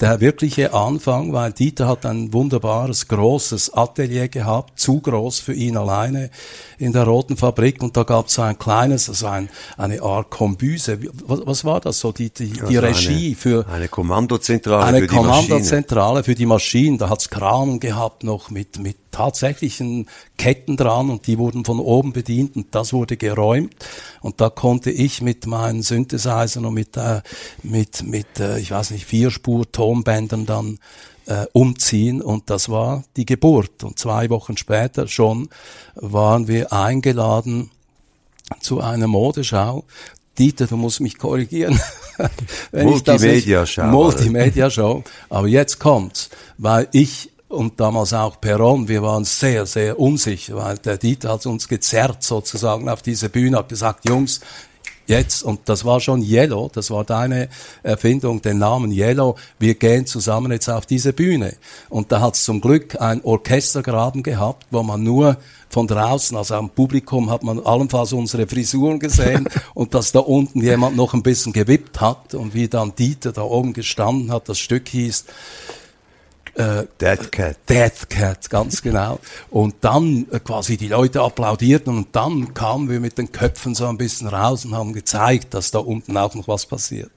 der 0.00 0.20
wirkliche 0.20 0.72
Anfang, 0.72 1.32
weil 1.32 1.52
Dieter 1.52 1.88
hat 1.88 2.06
ein 2.06 2.32
wunderbares, 2.32 3.08
großes 3.08 3.74
Atelier 3.74 4.28
gehabt, 4.28 4.78
zu 4.78 5.00
groß 5.00 5.40
für 5.40 5.52
ihn 5.52 5.76
alleine 5.76 6.30
in 6.78 6.92
der 6.92 7.04
Roten 7.04 7.36
Fabrik 7.36 7.82
und 7.82 7.96
da 7.96 8.02
gab 8.02 8.26
es 8.26 8.34
so 8.34 8.42
ein 8.42 8.58
kleines, 8.58 9.08
also 9.08 9.26
ein, 9.26 9.48
eine 9.76 10.02
Art 10.02 10.30
Kombüse. 10.30 10.98
Was, 11.26 11.46
was 11.46 11.64
war 11.64 11.80
das 11.80 12.00
so, 12.00 12.12
die, 12.12 12.30
die, 12.30 12.52
die 12.52 12.60
also 12.60 12.80
Regie 12.80 13.26
eine, 13.28 13.36
für... 13.36 13.66
Eine 13.68 13.88
Kommandozentrale 13.88 14.84
eine 14.84 14.98
für 15.00 15.06
die 15.06 15.14
Kommandozentrale 15.14 16.24
für 16.24 16.34
die 16.34 16.46
Maschinen. 16.46 16.98
Da 16.98 17.08
hat's 17.08 17.30
Kranen 17.30 17.80
gehabt 17.80 18.24
noch 18.24 18.50
mit, 18.50 18.78
mit 18.78 18.96
tatsächlichen 19.14 20.06
Ketten 20.36 20.76
dran 20.76 21.08
und 21.08 21.28
die 21.28 21.38
wurden 21.38 21.64
von 21.64 21.78
oben 21.78 22.12
bedient 22.12 22.56
und 22.56 22.74
das 22.74 22.92
wurde 22.92 23.16
geräumt 23.16 23.74
und 24.20 24.40
da 24.40 24.50
konnte 24.50 24.90
ich 24.90 25.22
mit 25.22 25.46
meinen 25.46 25.82
Synthesizern 25.82 26.64
und 26.64 26.74
mit, 26.74 26.96
äh, 26.96 27.22
mit, 27.62 28.02
mit 28.02 28.40
äh, 28.40 28.58
ich 28.58 28.72
weiß 28.72 28.90
nicht, 28.90 29.06
Vierspur 29.06 29.70
Tonbändern 29.70 30.46
dann 30.46 30.78
äh, 31.26 31.46
umziehen 31.52 32.20
und 32.20 32.50
das 32.50 32.68
war 32.68 33.04
die 33.16 33.24
Geburt. 33.24 33.84
Und 33.84 33.98
zwei 33.98 34.28
Wochen 34.30 34.56
später 34.56 35.06
schon 35.06 35.48
waren 35.94 36.48
wir 36.48 36.72
eingeladen 36.72 37.70
zu 38.60 38.80
einer 38.80 39.06
Modeschau. 39.06 39.84
Dieter, 40.38 40.66
du 40.66 40.76
musst 40.76 41.00
mich 41.00 41.16
korrigieren. 41.18 41.80
Multimedia-Show. 42.72 43.84
Multimedia-Show. 43.84 45.04
Aber 45.28 45.46
jetzt 45.46 45.78
kommt's, 45.78 46.30
weil 46.58 46.88
ich 46.90 47.30
und 47.54 47.80
damals 47.80 48.12
auch 48.12 48.40
Peron, 48.40 48.88
wir 48.88 49.02
waren 49.02 49.24
sehr, 49.24 49.66
sehr 49.66 49.98
unsicher, 49.98 50.56
weil 50.56 50.78
der 50.78 50.98
Dieter 50.98 51.30
hat 51.30 51.46
uns 51.46 51.68
gezerrt 51.68 52.22
sozusagen 52.22 52.88
auf 52.88 53.02
diese 53.02 53.28
Bühne, 53.28 53.58
hat 53.58 53.68
gesagt, 53.68 54.08
Jungs, 54.08 54.40
jetzt, 55.06 55.42
und 55.42 55.60
das 55.66 55.84
war 55.84 56.00
schon 56.00 56.22
Yellow, 56.22 56.70
das 56.72 56.90
war 56.90 57.04
deine 57.04 57.48
Erfindung, 57.82 58.42
den 58.42 58.58
Namen 58.58 58.90
Yellow, 58.90 59.36
wir 59.58 59.74
gehen 59.74 60.06
zusammen 60.06 60.52
jetzt 60.52 60.68
auf 60.68 60.86
diese 60.86 61.12
Bühne. 61.12 61.54
Und 61.88 62.12
da 62.12 62.20
hat 62.20 62.34
es 62.34 62.44
zum 62.44 62.60
Glück 62.60 63.00
ein 63.00 63.22
Orchestergraben 63.22 64.22
gehabt, 64.22 64.66
wo 64.70 64.82
man 64.82 65.02
nur 65.02 65.36
von 65.68 65.86
draußen, 65.86 66.36
also 66.36 66.54
am 66.54 66.70
Publikum 66.70 67.30
hat 67.30 67.42
man 67.42 67.60
allenfalls 67.60 68.12
unsere 68.12 68.46
Frisuren 68.46 68.98
gesehen 68.98 69.48
und 69.74 69.94
dass 69.94 70.12
da 70.12 70.20
unten 70.20 70.62
jemand 70.62 70.96
noch 70.96 71.14
ein 71.14 71.22
bisschen 71.22 71.52
gewippt 71.52 72.00
hat 72.00 72.34
und 72.34 72.54
wie 72.54 72.68
dann 72.68 72.94
Dieter 72.94 73.32
da 73.32 73.42
oben 73.42 73.72
gestanden 73.72 74.32
hat, 74.32 74.48
das 74.48 74.58
Stück 74.58 74.88
hieß 74.88 75.24
äh, 76.54 76.84
Dead 77.00 77.32
Cat. 77.32 77.56
Dead 77.68 78.10
Cat, 78.10 78.50
ganz 78.50 78.82
genau. 78.82 79.18
Und 79.50 79.76
dann 79.80 80.26
äh, 80.30 80.38
quasi 80.40 80.76
die 80.76 80.88
Leute 80.88 81.22
applaudierten 81.22 81.96
und 81.96 82.08
dann 82.12 82.54
kamen 82.54 82.88
wir 82.88 83.00
mit 83.00 83.18
den 83.18 83.32
Köpfen 83.32 83.74
so 83.74 83.86
ein 83.86 83.98
bisschen 83.98 84.28
raus 84.28 84.64
und 84.64 84.74
haben 84.74 84.92
gezeigt, 84.92 85.54
dass 85.54 85.70
da 85.70 85.80
unten 85.80 86.16
auch 86.16 86.34
noch 86.34 86.48
was 86.48 86.66
passiert. 86.66 87.10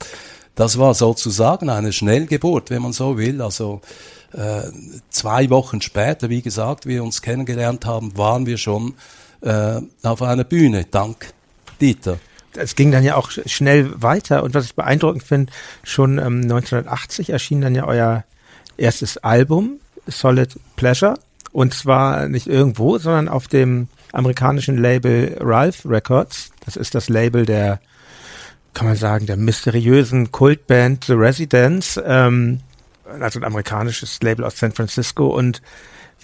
Das 0.56 0.80
war 0.80 0.94
sozusagen 0.94 1.70
eine 1.70 1.94
Schnellgeburt, 1.94 2.72
wenn 2.72 2.82
man 2.82 2.94
so 2.94 3.18
will. 3.18 3.42
Also 3.42 3.82
äh, 4.34 4.64
zwei 5.10 5.50
Wochen 5.52 5.82
später, 5.82 6.30
wie 6.30 6.42
gesagt, 6.42 6.88
wir 6.88 7.04
uns 7.04 7.22
kennengelernt 7.22 7.86
haben, 7.86 8.18
waren 8.18 8.48
wir 8.48 8.58
schon 8.58 8.96
äh, 9.42 9.80
auf 10.02 10.22
einer 10.22 10.44
Bühne, 10.44 10.86
dank 10.90 11.34
Dieter 11.80 12.18
es 12.60 12.76
ging 12.76 12.92
dann 12.92 13.04
ja 13.04 13.16
auch 13.16 13.30
schnell 13.30 14.02
weiter 14.02 14.42
und 14.44 14.56
was 14.56 14.66
ich 14.66 14.74
beeindruckend 14.74 15.22
finde, 15.22 15.54
schon 15.84 16.18
ähm, 16.18 16.42
1980 16.42 17.30
erschien 17.30 17.62
dann 17.62 17.76
ja 17.76 17.86
euer 17.86 18.24
erstes 18.78 19.18
Album, 19.18 19.80
Solid 20.08 20.56
Pleasure. 20.76 21.20
Und 21.52 21.74
zwar 21.74 22.28
nicht 22.28 22.48
irgendwo, 22.48 22.98
sondern 22.98 23.28
auf 23.30 23.48
dem 23.48 23.88
amerikanischen 24.12 24.78
Label 24.78 25.38
Ralph 25.40 25.86
Records. 25.86 26.52
Das 26.66 26.76
ist 26.76 26.96
das 26.96 27.10
Label 27.10 27.46
der, 27.46 27.80
kann 28.74 28.88
man 28.88 28.96
sagen, 28.96 29.26
der 29.26 29.38
mysteriösen 29.38 30.32
Kultband 30.32 31.06
The 31.06 31.14
Residents, 31.14 32.00
ähm, 32.06 32.60
also 33.20 33.40
ein 33.40 33.46
amerikanisches 33.46 34.22
Label 34.22 34.46
aus 34.46 34.58
San 34.58 34.72
Francisco. 34.72 35.28
Und 35.28 35.62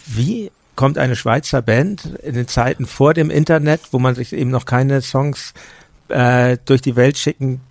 wie 0.05 0.51
kommt 0.75 0.97
eine 0.97 1.15
Schweizer 1.15 1.61
Band 1.61 2.05
in 2.23 2.35
den 2.35 2.47
Zeiten 2.47 2.85
vor 2.85 3.13
dem 3.13 3.29
Internet, 3.29 3.81
wo 3.91 3.99
man 3.99 4.15
sich 4.15 4.33
eben 4.33 4.49
noch 4.49 4.65
keine 4.65 5.01
Songs 5.01 5.53
äh, 6.09 6.57
durch 6.65 6.81
die 6.81 6.95
Welt 6.95 7.17
schicken 7.17 7.61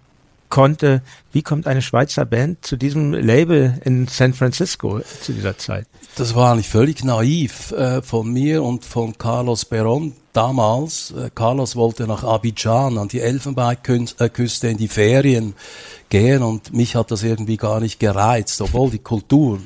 konnte. 0.53 1.01
Wie 1.33 1.43
kommt 1.43 1.67
eine 1.67 1.81
Schweizer 1.81 2.27
Band 2.27 2.65
zu 2.65 2.77
diesem 2.77 3.15
Label 3.15 3.81
in 3.85 4.07
San 4.07 4.35
Francisco 4.35 5.01
zu 5.23 5.33
dieser 5.33 5.57
Zeit? 5.57 5.87
Das 6.17 6.35
war 6.35 6.53
eigentlich 6.53 6.69
völlig 6.69 7.03
naiv 7.03 7.73
äh, 7.73 8.03
von 8.03 8.31
mir 8.31 8.63
und 8.63 8.85
von 8.85 9.17
Carlos 9.17 9.65
Peron 9.65 10.13
damals. 10.35 11.13
Äh, 11.13 11.31
Carlos 11.35 11.75
wollte 11.75 12.07
nach 12.07 12.23
Abidjan 12.23 12.99
an 12.99 13.09
die 13.09 13.21
Elfenbeinküste 13.21 14.69
in 14.69 14.77
die 14.77 14.89
Ferien 14.89 15.55
gehen 16.11 16.43
und 16.43 16.75
mich 16.75 16.97
hat 16.97 17.11
das 17.11 17.23
irgendwie 17.23 17.57
gar 17.57 17.81
nicht 17.81 17.99
gereizt, 17.99 18.61
obwohl 18.61 18.91
die 18.91 18.99
Kultur 18.99 19.59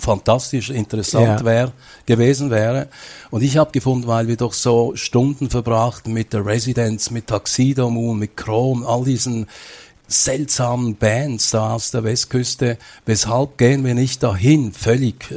fantastisch 0.00 0.70
interessant 0.70 1.40
ja. 1.40 1.44
wär, 1.44 1.72
gewesen 2.04 2.50
wäre. 2.50 2.88
Und 3.30 3.42
ich 3.42 3.56
habe 3.56 3.70
gefunden, 3.70 4.08
weil 4.08 4.26
wir 4.26 4.36
doch 4.36 4.52
so 4.52 4.96
Stunden 4.96 5.50
verbrachten 5.50 6.12
mit 6.12 6.32
der 6.32 6.44
Residence, 6.44 7.12
mit 7.12 7.30
Moon, 7.78 8.18
mit 8.18 8.36
Chrome, 8.36 8.84
all 8.84 9.04
diesen 9.04 9.46
seltsamen 10.08 10.96
Bands 10.96 11.50
da 11.50 11.74
aus 11.74 11.90
der 11.90 12.04
Westküste. 12.04 12.78
Weshalb 13.04 13.58
gehen 13.58 13.84
wir 13.84 13.94
nicht 13.94 14.22
dahin, 14.22 14.72
völlig 14.72 15.30
äh, 15.30 15.34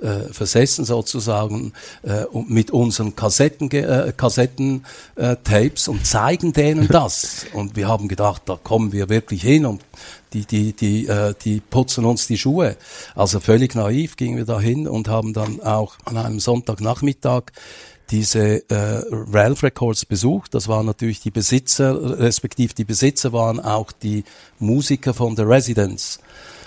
äh, 0.00 0.32
versessen 0.32 0.84
sozusagen, 0.84 1.72
äh, 2.02 2.24
mit 2.46 2.70
unseren 2.70 3.16
Kassetten, 3.16 3.70
äh, 3.70 4.12
Kassettentapes 4.16 5.88
und 5.88 6.06
zeigen 6.06 6.52
denen 6.52 6.88
das. 6.90 7.46
Und 7.52 7.76
wir 7.76 7.88
haben 7.88 8.08
gedacht, 8.08 8.42
da 8.46 8.58
kommen 8.62 8.92
wir 8.92 9.08
wirklich 9.08 9.42
hin 9.42 9.66
und 9.66 9.82
die, 10.32 10.44
die, 10.44 10.72
die, 10.72 11.06
äh, 11.08 11.34
die 11.42 11.60
putzen 11.60 12.04
uns 12.04 12.26
die 12.26 12.38
Schuhe. 12.38 12.76
Also 13.14 13.40
völlig 13.40 13.74
naiv 13.74 14.16
gingen 14.16 14.36
wir 14.36 14.44
dahin 14.44 14.86
und 14.86 15.08
haben 15.08 15.32
dann 15.32 15.60
auch 15.60 15.96
an 16.04 16.16
einem 16.16 16.40
Sonntagnachmittag 16.40 17.44
diese 18.10 18.68
äh, 18.70 19.02
Ralph 19.10 19.62
Records 19.62 20.04
besucht. 20.04 20.54
Das 20.54 20.68
waren 20.68 20.86
natürlich 20.86 21.20
die 21.20 21.30
Besitzer, 21.30 22.18
respektive 22.18 22.74
die 22.74 22.84
Besitzer 22.84 23.32
waren 23.32 23.60
auch 23.60 23.92
die 23.92 24.24
Musiker 24.58 25.14
von 25.14 25.36
The 25.36 25.42
Residence. 25.42 26.18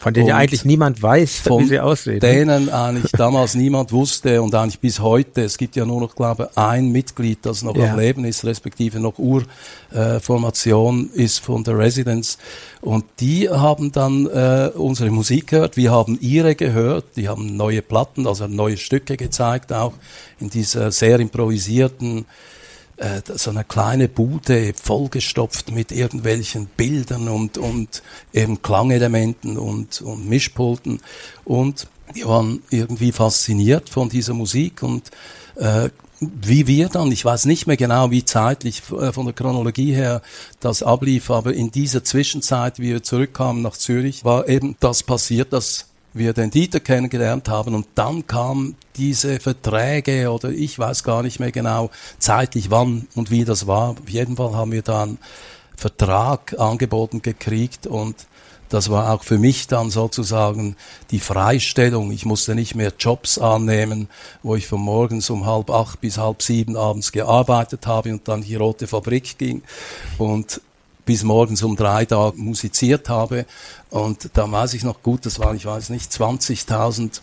Von 0.02 0.16
denen 0.16 0.30
ja 0.30 0.38
eigentlich 0.38 0.66
niemand 0.66 1.00
weiß, 1.04 1.44
wie 1.46 1.66
sie 1.66 1.80
aussehen. 1.80 2.20
Von 2.20 2.30
denen 2.32 2.70
eigentlich 2.70 3.12
damals 3.12 3.54
niemand 3.54 3.92
wusste 3.92 4.42
und 4.42 4.56
eigentlich 4.56 4.80
bis 4.80 5.00
heute. 5.00 5.44
Es 5.44 5.60
gibt 5.60 5.76
ja 5.76 5.86
nur 5.86 6.02
noch, 6.02 6.16
glaube 6.16 6.50
ich, 6.50 6.58
ein 6.58 6.92
Mitglied, 6.92 7.38
das 7.44 7.62
noch 7.62 7.76
ja. 7.76 7.92
am 7.92 8.00
Leben 8.00 8.26
ist, 8.26 8.44
respektive 8.44 9.00
noch 9.00 9.20
Urformation 9.20 11.12
äh, 11.16 11.22
ist 11.24 11.38
von 11.38 11.64
The 11.64 11.74
Residence. 11.74 12.40
Und 12.82 13.06
die 13.20 13.48
haben 13.48 13.92
dann 13.92 14.26
äh, 14.26 14.72
unsere 14.74 15.12
Musik 15.12 15.46
gehört. 15.46 15.78
Wir 15.78 15.92
haben 15.92 16.18
ihre 16.20 16.56
gehört. 16.56 17.06
Die 17.16 17.30
haben 17.30 17.56
neue 17.56 17.84
Platten, 17.84 18.26
also 18.26 18.48
neue 18.48 18.78
Stücke 18.78 19.18
gezeigt, 19.18 19.72
auch 19.72 19.94
in 20.40 20.50
dieser 20.50 20.92
sehr 20.92 21.20
improvisierten 21.20 22.26
äh, 23.02 23.22
so 23.26 23.50
eine 23.50 23.64
kleine 23.64 24.08
Bude 24.08 24.74
vollgestopft 24.74 25.72
mit 25.72 25.92
irgendwelchen 25.92 26.68
Bildern 26.68 27.28
und, 27.28 27.58
und 27.58 28.04
eben 28.32 28.62
Klangelementen 28.62 29.58
und, 29.58 30.02
und 30.02 30.30
Mischpulten. 30.30 31.02
Und 31.44 31.88
die 32.16 32.26
waren 32.26 32.62
irgendwie 32.70 33.12
fasziniert 33.12 33.90
von 33.90 34.10
dieser 34.10 34.34
Musik 34.34 34.84
und 34.84 35.10
äh, 35.56 35.90
wie 36.20 36.68
wir 36.68 36.90
dann, 36.90 37.12
ich 37.12 37.26
weiß 37.26 37.46
nicht 37.46 37.66
mehr 37.66 37.78
genau, 37.78 38.12
wie 38.12 38.24
zeitlich 38.24 38.84
äh, 38.92 39.12
von 39.12 39.26
der 39.26 39.34
Chronologie 39.34 39.94
her 39.94 40.22
das 40.60 40.84
ablief, 40.84 41.32
aber 41.32 41.54
in 41.54 41.72
dieser 41.72 42.04
Zwischenzeit, 42.04 42.78
wie 42.78 42.90
wir 42.90 43.02
zurückkamen 43.02 43.64
nach 43.64 43.76
Zürich, 43.76 44.24
war 44.24 44.48
eben 44.48 44.76
das 44.80 45.02
passiert, 45.02 45.52
dass 45.54 45.88
wir 46.14 46.34
den 46.34 46.52
Dieter 46.52 46.80
kennengelernt 46.80 47.48
haben 47.48 47.74
und 47.76 47.88
dann 47.96 48.28
kam 48.28 48.76
diese 48.98 49.40
Verträge 49.40 50.32
oder 50.32 50.50
ich 50.50 50.78
weiß 50.78 51.04
gar 51.04 51.24
nicht 51.24 51.40
mehr 51.40 51.52
genau 51.52 51.90
zeitlich 52.20 52.70
wann 52.70 53.08
und 53.16 53.32
wie 53.32 53.46
das 53.46 53.68
war. 53.68 53.92
Auf 53.92 54.10
jeden 54.10 54.36
Fall 54.36 54.54
haben 54.54 54.72
wir 54.72 54.82
dann 54.82 55.18
Vertrag 55.76 56.60
angeboten 56.60 57.22
gekriegt 57.22 57.88
und 57.88 58.16
das 58.72 58.90
war 58.90 59.14
auch 59.14 59.24
für 59.24 59.38
mich 59.38 59.68
dann 59.68 59.90
sozusagen 59.90 60.78
die 61.12 61.20
Freistellung. 61.20 62.12
Ich 62.12 62.26
musste 62.26 62.56
nicht 62.56 62.74
mehr 62.74 62.94
Jobs 62.98 63.38
annehmen, 63.38 64.08
wo 64.44 64.56
ich 64.56 64.66
von 64.66 64.80
morgens 64.80 65.30
um 65.30 65.46
halb 65.46 65.70
acht 65.70 66.00
bis 66.00 66.18
halb 66.18 66.42
sieben 66.42 66.78
abends 66.78 67.12
gearbeitet 67.12 67.86
habe 67.86 68.14
und 68.14 68.28
dann 68.30 68.44
die 68.44 68.56
rote 68.56 68.88
Fabrik 68.88 69.38
ging 69.38 69.62
und 70.18 70.62
bis 71.06 71.24
morgens 71.24 71.64
um 71.64 71.76
drei 71.76 72.06
da 72.06 72.32
musiziert 72.36 73.10
habe. 73.10 73.46
Und 73.92 74.32
da 74.34 74.52
weiß 74.52 74.74
ich 74.74 74.84
noch 74.84 75.04
gut, 75.04 75.26
das 75.26 75.38
waren, 75.40 75.56
ich 75.56 75.66
weiß 75.66 75.90
nicht, 75.90 76.12
20.000 76.12 77.22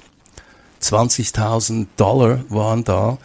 20.000 0.80 1.86
Dollar 1.96 2.40
waren 2.48 2.84
da. 2.84 3.18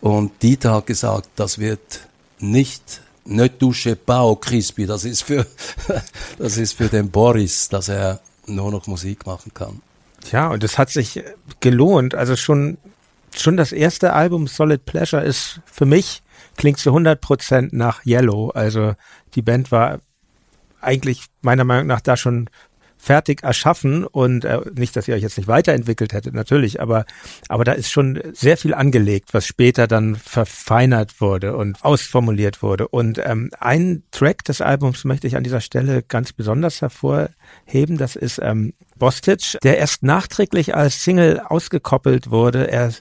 Und 0.00 0.42
Dieter 0.42 0.74
hat 0.74 0.86
gesagt, 0.86 1.28
das 1.36 1.58
wird 1.58 2.08
nicht 2.38 3.02
ne 3.24 3.56
touche 3.58 3.96
pas 3.96 4.20
au 4.20 4.36
Crispy. 4.36 4.86
Das 4.86 5.04
ist 5.04 5.22
für, 5.22 5.46
das 6.38 6.56
ist 6.56 6.74
für 6.74 6.88
den 6.88 7.10
Boris, 7.10 7.68
dass 7.68 7.88
er 7.88 8.20
nur 8.46 8.70
noch 8.70 8.86
Musik 8.86 9.26
machen 9.26 9.52
kann. 9.54 9.82
Ja, 10.32 10.48
und 10.48 10.64
es 10.64 10.78
hat 10.78 10.90
sich 10.90 11.22
gelohnt. 11.60 12.14
Also 12.14 12.36
schon, 12.36 12.78
schon 13.34 13.56
das 13.56 13.72
erste 13.72 14.12
Album 14.12 14.46
Solid 14.46 14.84
Pleasure 14.84 15.22
ist 15.22 15.60
für 15.64 15.86
mich 15.86 16.22
klingt 16.56 16.78
zu 16.78 16.90
100 16.90 17.20
Prozent 17.20 17.72
nach 17.72 18.04
Yellow. 18.04 18.50
Also 18.50 18.94
die 19.34 19.42
Band 19.42 19.70
war 19.70 20.00
eigentlich 20.80 21.26
meiner 21.42 21.64
Meinung 21.64 21.86
nach 21.86 22.00
da 22.00 22.16
schon 22.16 22.48
fertig 23.00 23.42
erschaffen 23.42 24.04
und 24.04 24.44
äh, 24.44 24.60
nicht, 24.74 24.94
dass 24.94 25.08
ihr 25.08 25.14
euch 25.14 25.22
jetzt 25.22 25.38
nicht 25.38 25.48
weiterentwickelt 25.48 26.12
hättet, 26.12 26.34
natürlich, 26.34 26.80
aber 26.80 27.06
aber 27.48 27.64
da 27.64 27.72
ist 27.72 27.90
schon 27.90 28.20
sehr 28.32 28.56
viel 28.56 28.74
angelegt, 28.74 29.32
was 29.32 29.46
später 29.46 29.86
dann 29.86 30.16
verfeinert 30.16 31.20
wurde 31.20 31.56
und 31.56 31.82
ausformuliert 31.82 32.62
wurde. 32.62 32.88
Und 32.88 33.20
ähm, 33.24 33.50
ein 33.58 34.02
Track 34.10 34.44
des 34.44 34.60
Albums 34.60 35.04
möchte 35.04 35.26
ich 35.26 35.36
an 35.36 35.44
dieser 35.44 35.60
Stelle 35.60 36.02
ganz 36.02 36.32
besonders 36.32 36.82
hervorheben. 37.70 37.96
Das 37.96 38.16
ist 38.16 38.40
ähm, 38.42 38.74
Bostic, 38.96 39.58
der 39.62 39.78
erst 39.78 40.02
nachträglich 40.02 40.74
als 40.74 41.02
Single 41.02 41.40
ausgekoppelt 41.40 42.30
wurde. 42.30 42.70
Er, 42.70 42.92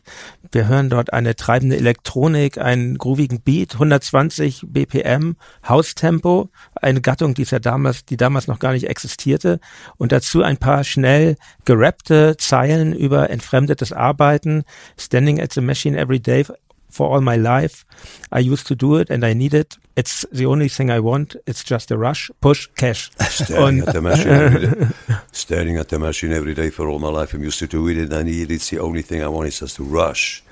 wir 0.52 0.68
hören 0.68 0.90
dort 0.90 1.12
eine 1.14 1.36
treibende 1.36 1.76
Elektronik, 1.76 2.58
einen 2.58 2.98
groovigen 2.98 3.42
Beat, 3.42 3.74
120 3.74 4.64
BPM, 4.68 5.36
Haustempo, 5.68 6.50
eine 6.76 7.02
Gattung, 7.02 7.34
die 7.34 7.46
damals, 7.46 8.06
die 8.06 8.18
damals 8.18 8.48
noch 8.48 8.60
gar 8.60 8.72
nicht 8.72 8.88
existierte, 8.88 9.60
und 9.98 10.12
dazu 10.12 10.42
ein 10.42 10.58
paar 10.58 10.84
schnell 10.84 11.36
gerappte 11.66 12.38
Zeilen 12.38 12.94
über 12.94 13.30
entfremdetes 13.30 13.92
Arbeiten, 13.92 14.64
Standing 14.98 15.42
at 15.42 15.54
the 15.54 15.62
Machine 15.62 15.98
every 15.98 16.20
day 16.20 16.46
for 16.90 17.10
all 17.10 17.22
my 17.22 17.36
life. 17.36 17.86
I 18.32 18.40
used 18.40 18.68
to 18.68 18.76
do 18.76 18.96
it 18.96 19.10
and 19.10 19.24
I 19.24 19.34
need 19.34 19.54
it. 19.54 19.78
It's 19.96 20.26
the 20.32 20.46
only 20.46 20.70
thing 20.70 20.90
I 20.90 21.00
want. 21.00 21.36
It's 21.46 21.64
just 21.64 21.92
a 21.92 21.98
rush, 21.98 22.32
push, 22.42 22.68
cash. 22.76 23.12
Staring, 23.30 23.80
at 23.82 23.94
the 23.94 24.02
machine 24.02 24.28
every 24.28 24.68
day. 24.68 24.88
Staring 25.32 25.78
at 25.78 25.90
the 25.90 26.00
machine 26.00 26.34
every 26.34 26.54
day 26.54 26.70
for 26.70 26.88
all 26.88 27.00
my 27.00 27.10
life. 27.10 27.34
I'm 27.34 27.44
used 27.44 27.60
to 27.60 27.68
do 27.68 27.88
it 27.90 27.98
and 27.98 28.14
I 28.14 28.24
need 28.24 28.50
it. 28.50 28.52
It's 28.52 28.70
the 28.70 28.80
only 28.80 29.04
thing 29.04 29.22
I 29.22 29.28
want. 29.28 29.48
It's 29.48 29.60
just 29.60 29.76
to 29.78 29.84
rush, 29.84 30.44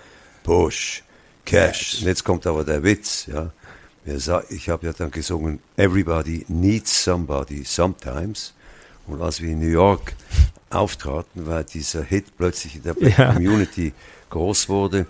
push, 0.43 1.01
cash. 1.45 1.99
Und 1.99 2.07
jetzt 2.07 2.23
kommt 2.23 2.45
aber 2.45 2.63
der 2.63 2.83
Witz, 2.83 3.27
ja. 3.27 3.51
Ich 4.49 4.69
habe 4.69 4.85
ja 4.85 4.93
dann 4.93 5.11
gesungen, 5.11 5.59
Everybody 5.75 6.45
needs 6.47 7.03
somebody 7.03 7.63
sometimes. 7.65 8.53
Und 9.05 9.21
als 9.21 9.41
wir 9.41 9.49
in 9.49 9.59
New 9.59 9.67
York 9.67 10.13
auftraten, 10.69 11.45
weil 11.47 11.63
dieser 11.63 12.03
Hit 12.03 12.37
plötzlich 12.37 12.75
in 12.75 12.83
der 12.83 12.95
ja. 12.99 13.33
Community 13.33 13.93
groß 14.29 14.69
wurde, 14.69 15.07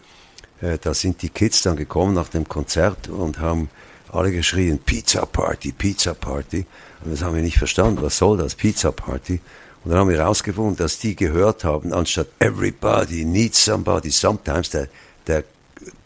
äh, 0.62 0.78
da 0.80 0.94
sind 0.94 1.22
die 1.22 1.30
Kids 1.30 1.62
dann 1.62 1.76
gekommen 1.76 2.14
nach 2.14 2.30
dem 2.30 2.48
Konzert 2.48 3.10
und 3.10 3.40
haben 3.40 3.70
alle 4.12 4.32
geschrien, 4.32 4.80
Pizza 4.80 5.26
Party, 5.26 5.72
Pizza 5.72 6.14
Party. 6.14 6.66
Und 7.04 7.12
das 7.12 7.22
haben 7.22 7.36
wir 7.36 7.44
nicht 7.44 7.58
verstanden, 7.58 8.02
was 8.02 8.18
soll 8.18 8.38
das, 8.38 8.56
Pizza 8.56 8.92
Party? 8.92 9.40
Und 9.84 9.92
dann 9.92 10.00
haben 10.00 10.10
wir 10.10 10.18
herausgefunden, 10.18 10.76
dass 10.76 11.00
die 11.00 11.16
gehört 11.16 11.64
haben, 11.64 11.94
anstatt 11.94 12.28
Everybody 12.40 13.26
needs 13.26 13.64
somebody 13.64 14.10
sometimes, 14.10 14.70
der, 14.70 14.88
der 15.28 15.44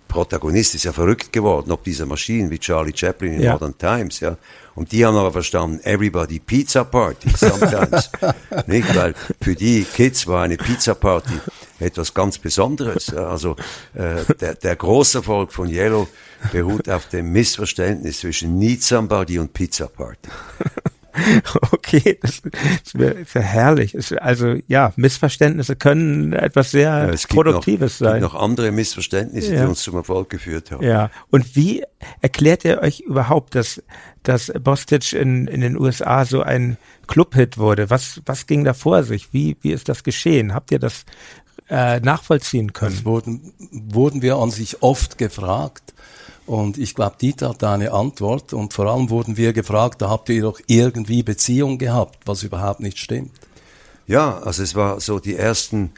Protagonist 0.07 0.75
ist 0.75 0.83
ja 0.83 0.91
verrückt 0.91 1.31
geworden, 1.31 1.71
ob 1.71 1.85
dieser 1.85 2.05
Maschinen 2.05 2.51
wie 2.51 2.59
Charlie 2.59 2.91
Chaplin 2.93 3.33
in 3.33 3.41
ja. 3.41 3.53
Modern 3.53 3.77
Times, 3.77 4.19
ja. 4.19 4.37
Und 4.75 4.91
die 4.91 5.05
haben 5.05 5.15
aber 5.15 5.31
verstanden, 5.31 5.79
everybody 5.83 6.39
Pizza 6.39 6.83
Party 6.83 7.29
sometimes. 7.35 8.09
nicht? 8.67 8.93
Weil 8.95 9.15
für 9.41 9.55
die 9.55 9.83
Kids 9.83 10.27
war 10.27 10.43
eine 10.43 10.57
Pizza 10.57 10.95
Party 10.95 11.33
etwas 11.81 12.13
ganz 12.13 12.37
Besonderes. 12.37 13.13
Also 13.13 13.55
äh, 13.93 14.23
der, 14.39 14.55
der 14.55 14.75
Großerfolg 14.75 15.51
von 15.51 15.69
Yellow 15.69 16.07
beruht 16.51 16.89
auf 16.89 17.07
dem 17.07 17.31
Missverständnis 17.31 18.19
zwischen 18.19 18.57
Need 18.57 18.83
Somebody 18.83 19.39
und 19.39 19.53
Pizza 19.53 19.87
Party. 19.87 20.29
okay, 21.71 22.17
das, 22.21 22.41
das 22.41 22.93
wäre 22.93 23.17
wär 23.33 23.41
herrlich. 23.41 23.93
Es, 23.95 24.13
also 24.13 24.55
ja, 24.67 24.93
Missverständnisse 24.95 25.75
können 25.75 26.33
etwas 26.33 26.71
sehr 26.71 27.09
es 27.09 27.27
Produktives 27.27 27.99
noch, 27.99 28.07
sein. 28.07 28.21
gibt 28.21 28.33
noch 28.33 28.41
andere 28.41 28.71
Missverständnisse, 28.71 29.53
Ja. 29.53 29.63
die 29.63 29.67
uns 29.69 29.81
zum 29.83 29.95
Erfolg 29.95 30.29
geführt 30.29 30.71
haben. 30.71 30.83
Ja, 30.85 31.11
und 31.29 31.55
wie 31.55 31.83
erklärt 32.21 32.63
ihr 32.63 32.81
euch 32.81 33.01
überhaupt, 33.01 33.55
dass, 33.55 33.83
dass 34.23 34.51
Bostic 34.61 35.13
in, 35.13 35.47
in 35.47 35.61
den 35.61 35.77
USA 35.77 36.25
so 36.25 36.41
ein 36.41 36.77
Clubhit 37.07 37.57
wurde? 37.57 37.89
Was, 37.89 38.21
was 38.25 38.47
ging 38.47 38.63
da 38.63 38.73
vor 38.73 39.03
sich? 39.03 39.33
Wie, 39.33 39.57
wie 39.61 39.71
ist 39.71 39.89
das 39.89 40.03
geschehen? 40.03 40.53
Habt 40.53 40.71
ihr 40.71 40.79
das 40.79 41.03
äh, 41.71 41.99
nachvollziehen 42.01 42.73
können? 42.73 42.95
Das 42.95 43.05
wurden, 43.05 43.53
wurden 43.71 44.21
wir 44.21 44.35
an 44.35 44.51
sich 44.51 44.83
oft 44.83 45.17
gefragt. 45.17 45.93
Und 46.45 46.77
ich 46.77 46.95
glaube, 46.95 47.15
Dieter 47.19 47.49
hat 47.49 47.63
da 47.63 47.73
eine 47.73 47.93
Antwort. 47.93 48.51
Und 48.53 48.73
vor 48.73 48.87
allem 48.87 49.09
wurden 49.09 49.37
wir 49.37 49.53
gefragt, 49.53 50.01
da 50.01 50.09
habt 50.09 50.27
ihr 50.29 50.41
doch 50.41 50.59
irgendwie 50.67 51.23
Beziehung 51.23 51.77
gehabt, 51.77 52.19
was 52.25 52.43
überhaupt 52.43 52.81
nicht 52.81 52.99
stimmt. 52.99 53.31
Ja, 54.05 54.39
also 54.39 54.61
es 54.61 54.75
war 54.75 54.99
so 54.99 55.19
die 55.19 55.37
ersten 55.37 55.93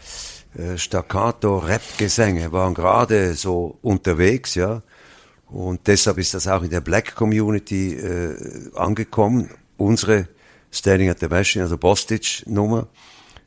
äh, 0.55 0.77
Staccato-Rap-Gesänge 0.77 2.51
waren 2.51 2.75
gerade 2.75 3.33
so 3.33 3.79
unterwegs, 3.81 4.53
ja. 4.53 4.83
Und 5.47 5.87
deshalb 5.87 6.19
ist 6.19 6.33
das 6.33 6.47
auch 6.47 6.63
in 6.63 6.69
der 6.69 6.81
Black 6.81 7.15
Community 7.15 7.93
äh, 7.93 8.35
angekommen, 8.75 9.49
unsere 9.77 10.27
Standing 10.71 11.09
at 11.09 11.19
the 11.19 11.27
Machine, 11.27 11.63
also 11.63 11.77
Bostage-Nummer, 11.77 12.87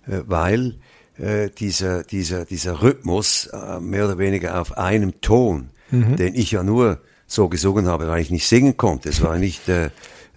äh, 0.07 0.23
weil 0.27 0.77
äh, 1.19 1.51
dieser, 1.51 2.03
dieser, 2.03 2.45
dieser 2.45 2.83
Rhythmus 2.83 3.47
äh, 3.47 3.81
mehr 3.81 4.05
oder 4.07 4.19
weniger 4.19 4.61
auf 4.61 4.77
einem 4.77 5.21
Ton, 5.21 5.71
den 5.91 6.35
ich 6.35 6.51
ja 6.51 6.65
nur 6.65 7.01
so 7.27 7.49
gesungen 7.49 7.87
habe, 7.87 8.09
weil 8.09 8.21
ich 8.21 8.31
nicht 8.31 8.47
singen 8.47 8.77
konnte. 8.77 9.09
Es 9.09 9.23
war 9.23 9.39
nicht, 9.39 9.69
äh, 9.69 9.87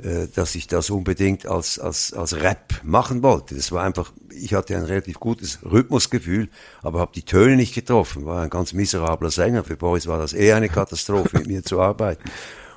äh, 0.01 0.27
dass 0.33 0.55
ich 0.55 0.67
das 0.67 0.89
unbedingt 0.89 1.45
als, 1.45 1.77
als, 1.77 2.13
als 2.13 2.41
Rap 2.41 2.81
machen 2.83 3.21
wollte. 3.21 3.55
Das 3.55 3.71
war 3.71 3.83
einfach, 3.83 4.11
ich 4.29 4.53
hatte 4.53 4.75
ein 4.75 4.83
relativ 4.83 5.19
gutes 5.19 5.59
Rhythmusgefühl, 5.63 6.49
aber 6.81 6.99
habe 6.99 7.11
die 7.13 7.23
Töne 7.23 7.57
nicht 7.57 7.75
getroffen. 7.75 8.25
War 8.25 8.43
ein 8.43 8.49
ganz 8.49 8.73
miserabler 8.73 9.29
Sänger. 9.29 9.63
Für 9.63 9.77
Boris 9.77 10.07
war 10.07 10.17
das 10.17 10.33
eh 10.33 10.53
eine 10.53 10.69
Katastrophe, 10.69 11.39
mit 11.39 11.47
mir 11.47 11.63
zu 11.63 11.81
arbeiten. 11.81 12.23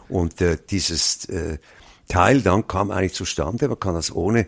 Und 0.08 0.40
äh, 0.40 0.58
dieses 0.68 1.26
äh, 1.26 1.58
Teil 2.08 2.42
dann 2.42 2.66
kam 2.66 2.90
eigentlich 2.90 3.14
zustande, 3.14 3.68
man 3.68 3.78
kann 3.78 3.94
das 3.94 4.14
ohne 4.14 4.46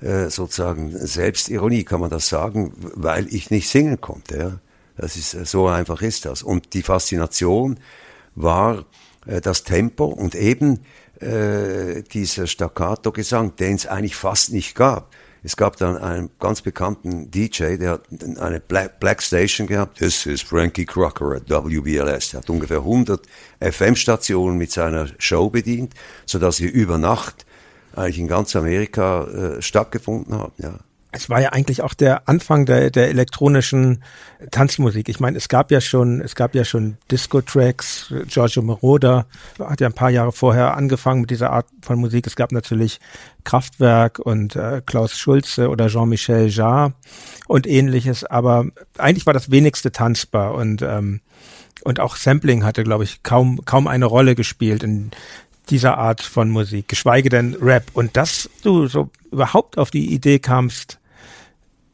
äh, 0.00 0.28
sozusagen 0.28 0.90
Selbstironie, 0.90 1.84
kann 1.84 2.00
man 2.00 2.10
das 2.10 2.28
sagen, 2.28 2.72
weil 2.94 3.32
ich 3.32 3.50
nicht 3.50 3.68
singen 3.68 4.00
konnte. 4.00 4.38
Ja. 4.38 4.58
Das 4.96 5.16
ist, 5.16 5.34
äh, 5.34 5.44
so 5.44 5.68
einfach 5.68 6.02
ist 6.02 6.24
das. 6.24 6.42
Und 6.42 6.74
die 6.74 6.82
Faszination 6.82 7.78
war 8.34 8.84
äh, 9.26 9.40
das 9.40 9.64
Tempo 9.64 10.04
und 10.06 10.34
eben 10.34 10.80
äh, 11.20 12.02
dieser 12.02 12.46
Staccato-Gesang, 12.46 13.56
den 13.56 13.76
es 13.76 13.86
eigentlich 13.86 14.16
fast 14.16 14.52
nicht 14.52 14.74
gab. 14.74 15.14
Es 15.42 15.56
gab 15.56 15.76
dann 15.76 15.96
einen 15.96 16.30
ganz 16.40 16.60
bekannten 16.60 17.30
DJ, 17.30 17.76
der 17.76 17.92
hat 17.92 18.02
eine 18.40 18.58
Black, 18.58 18.98
Black 18.98 19.22
Station 19.22 19.68
gehabt. 19.68 19.98
This 19.98 20.26
is 20.26 20.42
Frankie 20.42 20.84
Crocker 20.84 21.36
at 21.36 21.48
WBLS. 21.48 22.30
Der 22.30 22.40
hat 22.40 22.50
ungefähr 22.50 22.78
100 22.78 23.24
FM-Stationen 23.60 24.58
mit 24.58 24.72
seiner 24.72 25.06
Show 25.18 25.48
bedient, 25.48 25.94
sodass 26.24 26.60
wir 26.60 26.72
über 26.72 26.98
Nacht 26.98 27.45
eigentlich 27.96 28.18
in 28.18 28.28
ganz 28.28 28.54
Amerika 28.56 29.24
äh, 29.24 29.62
stattgefunden 29.62 30.34
haben. 30.34 30.52
Ja. 30.58 30.74
Es 31.16 31.30
war 31.30 31.40
ja 31.40 31.50
eigentlich 31.50 31.80
auch 31.80 31.94
der 31.94 32.28
Anfang 32.28 32.66
der, 32.66 32.90
der 32.90 33.08
elektronischen 33.08 34.02
Tanzmusik. 34.50 35.08
Ich 35.08 35.18
meine, 35.18 35.38
es 35.38 35.48
gab 35.48 35.70
ja 35.70 35.80
schon, 35.80 36.20
es 36.20 36.34
gab 36.34 36.54
ja 36.54 36.62
schon 36.62 36.98
Disco-Tracks. 37.10 38.12
Giorgio 38.26 38.60
Moroder 38.60 39.26
hat 39.58 39.80
ja 39.80 39.86
ein 39.86 39.94
paar 39.94 40.10
Jahre 40.10 40.32
vorher 40.32 40.76
angefangen 40.76 41.22
mit 41.22 41.30
dieser 41.30 41.52
Art 41.52 41.66
von 41.80 41.98
Musik. 41.98 42.26
Es 42.26 42.36
gab 42.36 42.52
natürlich 42.52 43.00
Kraftwerk 43.44 44.18
und 44.18 44.56
äh, 44.56 44.82
Klaus 44.84 45.16
Schulze 45.16 45.70
oder 45.70 45.86
Jean-Michel 45.86 46.48
Jarre 46.48 46.92
und 47.46 47.66
ähnliches. 47.66 48.24
Aber 48.24 48.66
eigentlich 48.98 49.24
war 49.24 49.32
das 49.32 49.50
wenigste 49.50 49.92
tanzbar 49.92 50.52
und 50.54 50.82
ähm, 50.82 51.20
und 51.84 52.00
auch 52.00 52.16
Sampling 52.16 52.64
hatte, 52.64 52.82
glaube 52.82 53.04
ich, 53.04 53.22
kaum 53.22 53.64
kaum 53.64 53.86
eine 53.86 54.06
Rolle 54.06 54.34
gespielt 54.34 54.82
in 54.82 55.12
dieser 55.70 55.98
Art 55.98 56.22
von 56.22 56.50
Musik, 56.50 56.88
geschweige 56.88 57.28
denn 57.28 57.54
Rap. 57.60 57.84
Und 57.92 58.16
dass 58.16 58.48
du 58.62 58.86
so 58.86 59.10
überhaupt 59.30 59.78
auf 59.78 59.90
die 59.90 60.12
Idee 60.12 60.38
kamst, 60.38 60.98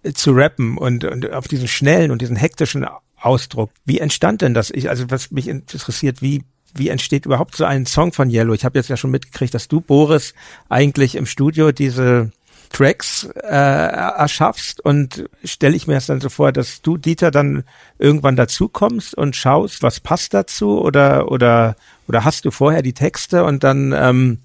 äh, 0.02 0.12
zu 0.12 0.32
rappen 0.32 0.76
und, 0.78 1.04
und 1.04 1.32
auf 1.32 1.48
diesen 1.48 1.68
schnellen 1.68 2.10
und 2.10 2.22
diesen 2.22 2.36
hektischen 2.36 2.86
Ausdruck. 3.20 3.70
Wie 3.84 3.98
entstand 3.98 4.42
denn 4.42 4.54
das? 4.54 4.70
Ich, 4.70 4.88
also 4.88 5.04
was 5.10 5.30
mich 5.30 5.48
interessiert, 5.48 6.22
wie 6.22 6.44
wie 6.74 6.88
entsteht 6.88 7.26
überhaupt 7.26 7.54
so 7.54 7.64
ein 7.64 7.86
Song 7.86 8.12
von 8.12 8.30
Yellow? 8.30 8.54
Ich 8.54 8.64
habe 8.64 8.78
jetzt 8.78 8.88
ja 8.88 8.96
schon 8.96 9.10
mitgekriegt, 9.10 9.52
dass 9.52 9.68
du 9.68 9.80
Boris 9.80 10.34
eigentlich 10.68 11.16
im 11.16 11.26
Studio 11.26 11.70
diese 11.70 12.32
Tracks 12.70 13.28
äh, 13.42 13.48
erschaffst 13.50 14.82
und 14.82 15.28
stelle 15.44 15.76
ich 15.76 15.86
mir 15.86 15.94
das 15.94 16.06
dann 16.06 16.22
so 16.22 16.30
vor, 16.30 16.52
dass 16.52 16.80
du 16.80 16.96
Dieter 16.96 17.30
dann 17.30 17.64
irgendwann 17.98 18.36
dazu 18.36 18.68
kommst 18.68 19.14
und 19.14 19.36
schaust, 19.36 19.82
was 19.82 20.00
passt 20.00 20.32
dazu 20.32 20.80
oder 20.80 21.30
oder 21.30 21.76
oder 22.12 22.24
hast 22.26 22.44
du 22.44 22.50
vorher 22.50 22.82
die 22.82 22.92
Texte 22.92 23.42
und 23.44 23.64
dann 23.64 23.94
ähm, 23.96 24.40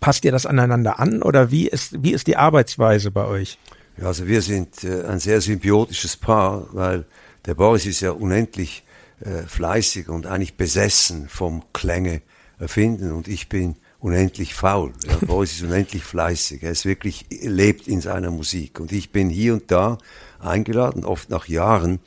passt 0.00 0.24
ihr 0.24 0.32
das 0.32 0.46
aneinander 0.46 0.98
an 0.98 1.22
oder 1.22 1.50
wie 1.50 1.68
ist 1.68 2.02
wie 2.02 2.12
ist 2.12 2.26
die 2.26 2.38
Arbeitsweise 2.38 3.10
bei 3.10 3.26
euch? 3.26 3.58
Ja, 3.98 4.06
also 4.06 4.26
wir 4.26 4.40
sind 4.40 4.82
äh, 4.82 5.04
ein 5.04 5.18
sehr 5.18 5.42
symbiotisches 5.42 6.16
Paar, 6.16 6.68
weil 6.72 7.04
der 7.44 7.52
Boris 7.54 7.84
ist 7.84 8.00
ja 8.00 8.12
unendlich 8.12 8.82
äh, 9.20 9.42
fleißig 9.42 10.08
und 10.08 10.26
eigentlich 10.26 10.56
besessen 10.56 11.28
vom 11.28 11.62
Klänge 11.74 12.22
erfinden 12.58 13.12
und 13.12 13.28
ich 13.28 13.50
bin 13.50 13.76
unendlich 14.00 14.54
faul. 14.54 14.94
Ja, 15.06 15.16
Boris 15.26 15.52
ist 15.52 15.62
unendlich 15.62 16.04
fleißig. 16.04 16.62
Er 16.62 16.70
ist 16.70 16.86
wirklich 16.86 17.26
lebt 17.42 17.88
in 17.88 18.00
seiner 18.00 18.30
Musik 18.30 18.80
und 18.80 18.90
ich 18.90 19.12
bin 19.12 19.28
hier 19.28 19.52
und 19.52 19.70
da 19.70 19.98
eingeladen, 20.38 21.04
oft 21.04 21.28
nach 21.28 21.46
Jahren 21.46 22.00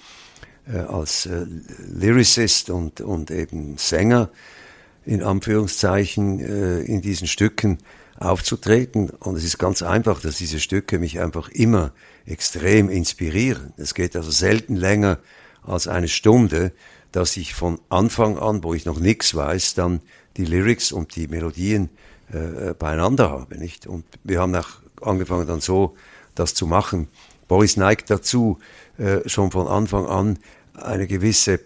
äh, 0.67 0.79
als 0.79 1.27
äh, 1.27 1.45
Lyricist 1.93 2.71
und 2.71 3.01
und 3.01 3.29
eben 3.29 3.77
Sänger 3.77 4.31
in 5.05 5.23
Anführungszeichen 5.23 6.39
äh, 6.39 6.79
in 6.81 7.01
diesen 7.01 7.27
Stücken 7.27 7.79
aufzutreten. 8.17 9.09
Und 9.09 9.35
es 9.35 9.43
ist 9.43 9.57
ganz 9.57 9.81
einfach, 9.81 10.21
dass 10.21 10.37
diese 10.37 10.59
Stücke 10.59 10.99
mich 10.99 11.19
einfach 11.19 11.49
immer 11.49 11.91
extrem 12.25 12.89
inspirieren. 12.89 13.73
Es 13.77 13.93
geht 13.93 14.15
also 14.15 14.31
selten 14.31 14.75
länger 14.75 15.19
als 15.63 15.87
eine 15.87 16.07
Stunde, 16.07 16.71
dass 17.11 17.37
ich 17.37 17.53
von 17.53 17.79
Anfang 17.89 18.37
an, 18.37 18.63
wo 18.63 18.73
ich 18.73 18.85
noch 18.85 18.99
nichts 18.99 19.35
weiß, 19.35 19.73
dann 19.75 20.01
die 20.37 20.45
Lyrics 20.45 20.91
und 20.91 21.15
die 21.15 21.27
Melodien 21.27 21.89
äh, 22.31 22.73
beieinander 22.73 23.29
habe, 23.29 23.57
nicht? 23.57 23.87
Und 23.87 24.05
wir 24.23 24.41
haben 24.41 24.55
auch 24.55 24.81
angefangen 25.01 25.47
dann 25.47 25.61
so, 25.61 25.95
das 26.33 26.53
zu 26.53 26.67
machen. 26.67 27.07
Boris 27.47 27.77
neigt 27.77 28.09
dazu, 28.09 28.59
äh, 28.97 29.27
schon 29.29 29.51
von 29.51 29.67
Anfang 29.67 30.07
an 30.07 30.39
eine 30.73 31.07
gewisse 31.07 31.59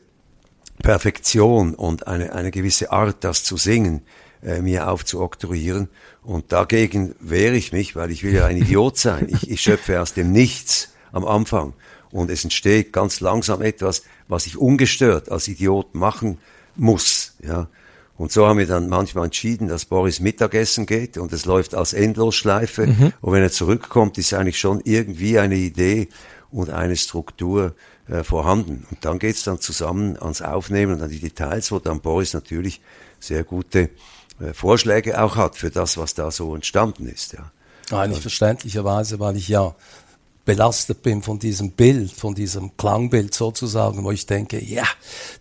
Perfektion 0.81 1.75
und 1.75 2.07
eine, 2.07 2.33
eine 2.33 2.51
gewisse 2.51 2.91
Art, 2.91 3.23
das 3.23 3.43
zu 3.43 3.57
singen, 3.57 4.01
äh, 4.43 4.61
mir 4.61 4.89
aufzuoktroyieren. 4.89 5.89
Und 6.23 6.51
dagegen 6.51 7.15
wehre 7.19 7.55
ich 7.55 7.73
mich, 7.73 7.95
weil 7.95 8.11
ich 8.11 8.23
will 8.23 8.33
ja 8.33 8.45
ein 8.45 8.57
Idiot 8.61 8.97
sein. 8.97 9.27
Ich, 9.29 9.49
ich 9.49 9.61
schöpfe 9.61 10.01
aus 10.01 10.13
dem 10.13 10.31
Nichts 10.31 10.93
am 11.11 11.25
Anfang. 11.25 11.73
Und 12.11 12.31
es 12.31 12.43
entsteht 12.43 12.93
ganz 12.93 13.19
langsam 13.19 13.61
etwas, 13.61 14.03
was 14.27 14.45
ich 14.47 14.57
ungestört 14.57 15.31
als 15.31 15.47
Idiot 15.47 15.93
machen 15.95 16.39
muss. 16.75 17.35
Ja. 17.43 17.67
Und 18.17 18.31
so 18.31 18.45
haben 18.47 18.59
wir 18.59 18.67
dann 18.67 18.89
manchmal 18.89 19.25
entschieden, 19.25 19.67
dass 19.69 19.85
Boris 19.85 20.19
Mittagessen 20.19 20.85
geht 20.85 21.17
und 21.17 21.31
es 21.31 21.45
läuft 21.45 21.73
als 21.73 21.93
Endlosschleife. 21.93 22.87
Mhm. 22.87 23.13
Und 23.21 23.33
wenn 23.33 23.41
er 23.41 23.51
zurückkommt, 23.51 24.17
ist 24.17 24.33
eigentlich 24.33 24.59
schon 24.59 24.81
irgendwie 24.83 25.39
eine 25.39 25.55
Idee 25.55 26.09
und 26.51 26.69
eine 26.69 26.95
Struktur 26.95 27.75
äh, 28.07 28.23
vorhanden. 28.23 28.85
Und 28.89 29.05
dann 29.05 29.19
geht's 29.19 29.43
dann 29.43 29.59
zusammen 29.59 30.17
ans 30.17 30.41
Aufnehmen 30.41 30.93
und 30.93 31.01
an 31.01 31.09
die 31.09 31.19
Details, 31.19 31.71
wo 31.71 31.79
dann 31.79 32.01
Boris 32.01 32.33
natürlich 32.33 32.81
sehr 33.19 33.43
gute 33.43 33.89
äh, 34.39 34.53
Vorschläge 34.53 35.21
auch 35.21 35.35
hat 35.35 35.57
für 35.57 35.69
das, 35.69 35.97
was 35.97 36.13
da 36.13 36.31
so 36.31 36.55
entstanden 36.55 37.07
ist. 37.07 37.33
Ja. 37.33 37.51
Eigentlich 37.97 38.21
verständlicherweise, 38.21 39.19
weil 39.19 39.35
ich 39.35 39.47
ja 39.47 39.75
belastet 40.49 41.03
bin 41.03 41.21
von 41.21 41.37
diesem 41.37 41.71
Bild, 41.71 42.11
von 42.11 42.33
diesem 42.33 42.75
Klangbild 42.75 43.35
sozusagen, 43.35 44.03
wo 44.03 44.09
ich 44.09 44.25
denke, 44.25 44.59
ja, 44.59 44.85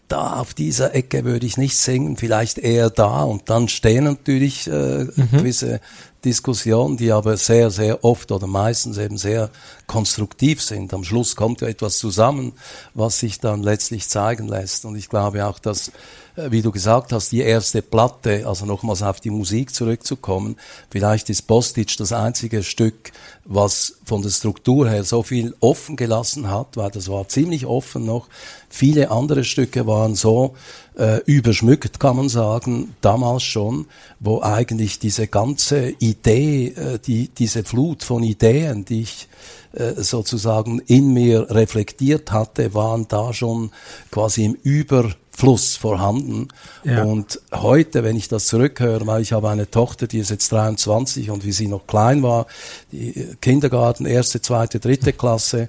da 0.07 0.39
auf 0.39 0.53
dieser 0.53 0.95
Ecke 0.95 1.25
würde 1.25 1.47
ich 1.47 1.57
nicht 1.57 1.79
singen, 1.79 2.19
vielleicht 2.19 2.59
eher 2.59 2.91
da 2.91 3.23
und 3.23 3.49
dann 3.49 3.69
stehen 3.69 4.05
natürlich 4.05 4.67
äh, 4.67 5.05
mhm. 5.05 5.31
gewisse 5.33 5.81
Diskussionen, 6.25 6.97
die 6.97 7.13
aber 7.13 7.37
sehr, 7.37 7.71
sehr 7.71 8.05
oft 8.05 8.33
oder 8.33 8.47
meistens 8.47 8.99
eben 8.99 9.19
sehr 9.19 9.51
konstruktiv 9.87 10.61
sind. 10.63 10.93
Am 10.93 11.05
Schluss 11.05 11.37
kommt 11.37 11.61
ja 11.61 11.69
etwas 11.69 11.99
zusammen, 11.99 12.53
was 12.95 13.21
sich 13.21 13.39
dann 13.39 13.63
letztlich 13.63 14.09
zeigen 14.09 14.49
lässt. 14.49 14.85
Und 14.85 14.97
ich 14.97 15.09
glaube 15.09 15.47
auch, 15.47 15.61
dass, 15.61 15.93
wie 16.37 16.63
du 16.63 16.73
gesagt 16.73 17.13
hast, 17.13 17.31
die 17.31 17.41
erste 17.41 17.83
Platte, 17.83 18.47
also 18.47 18.67
nochmals 18.67 19.03
auf 19.03 19.21
die 19.21 19.31
Musik 19.31 19.73
zurückzukommen, 19.75 20.57
vielleicht 20.91 21.31
ist 21.31 21.47
Bostic 21.47 21.97
das 21.97 22.13
einzige 22.13 22.65
Stück, 22.65 23.13
was 23.45 23.95
von 24.05 24.21
der 24.21 24.31
Struktur 24.31 24.91
her 24.91 25.05
so 25.05 25.23
viel 25.23 25.55
offen 25.61 25.97
gelassen 25.97 26.51
hat, 26.51 26.77
weil 26.77 26.91
das 26.91 27.09
war 27.09 27.29
ziemlich 27.29 27.65
offen 27.65 28.05
noch. 28.05 28.29
Viele 28.69 29.11
andere 29.11 29.45
Stücke 29.45 29.87
waren 29.87 30.15
so 30.15 30.55
äh, 30.99 31.21
überschmückt, 31.27 32.01
kann 32.01 32.17
man 32.17 32.29
sagen, 32.29 32.95
damals 33.01 33.45
schon, 33.45 33.87
wo 34.21 34.43
eigentlich 34.43 34.99
diese 34.99 35.29
ganze 35.29 35.91
Idee, 36.01 36.69
äh, 36.69 36.99
die, 36.99 37.29
diese 37.29 37.65
Flut 37.65 38.03
von 38.03 38.23
Ideen, 38.23 38.85
die 38.85 39.03
ich 39.03 39.29
äh, 39.73 40.03
sozusagen 40.03 40.81
in 40.81 41.13
mir 41.13 41.51
reflektiert 41.51 42.33
hatte, 42.33 42.75
waren 42.75 43.07
da 43.07 43.33
schon 43.33 43.71
quasi 44.11 44.45
im 44.45 44.55
Überfluss 44.55 45.77
vorhanden. 45.77 46.49
Ja. 46.83 47.05
Und 47.05 47.41
heute, 47.53 48.03
wenn 48.03 48.17
ich 48.17 48.29
das 48.29 48.47
zurückhöre, 48.49 49.07
weil 49.07 49.23
ich 49.23 49.33
habe 49.33 49.51
eine 49.51 49.71
Tochter, 49.71 50.09
die 50.09 50.19
ist 50.19 50.31
jetzt 50.31 50.51
23 50.51 51.31
und 51.31 51.45
wie 51.45 51.53
sie 51.53 51.69
noch 51.69 51.87
klein 51.87 52.25
war, 52.25 52.47
die 52.91 53.37
Kindergarten, 53.41 54.05
erste, 54.05 54.43
zweite, 54.43 54.81
dritte 54.81 55.13
Klasse, 55.13 55.69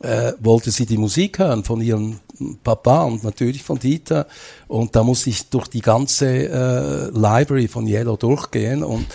äh, 0.00 0.32
wollte 0.40 0.70
sie 0.70 0.86
die 0.86 0.98
Musik 0.98 1.38
hören 1.38 1.62
von 1.62 1.80
ihrem 1.80 2.18
Papa 2.62 3.02
und 3.02 3.24
natürlich 3.24 3.62
von 3.62 3.78
Dieter. 3.78 4.26
Und 4.68 4.96
da 4.96 5.02
muss 5.02 5.26
ich 5.26 5.48
durch 5.50 5.68
die 5.68 5.80
ganze 5.80 6.26
äh, 6.26 7.10
Library 7.10 7.68
von 7.68 7.86
Yellow 7.86 8.16
durchgehen 8.16 8.82
und 8.82 9.06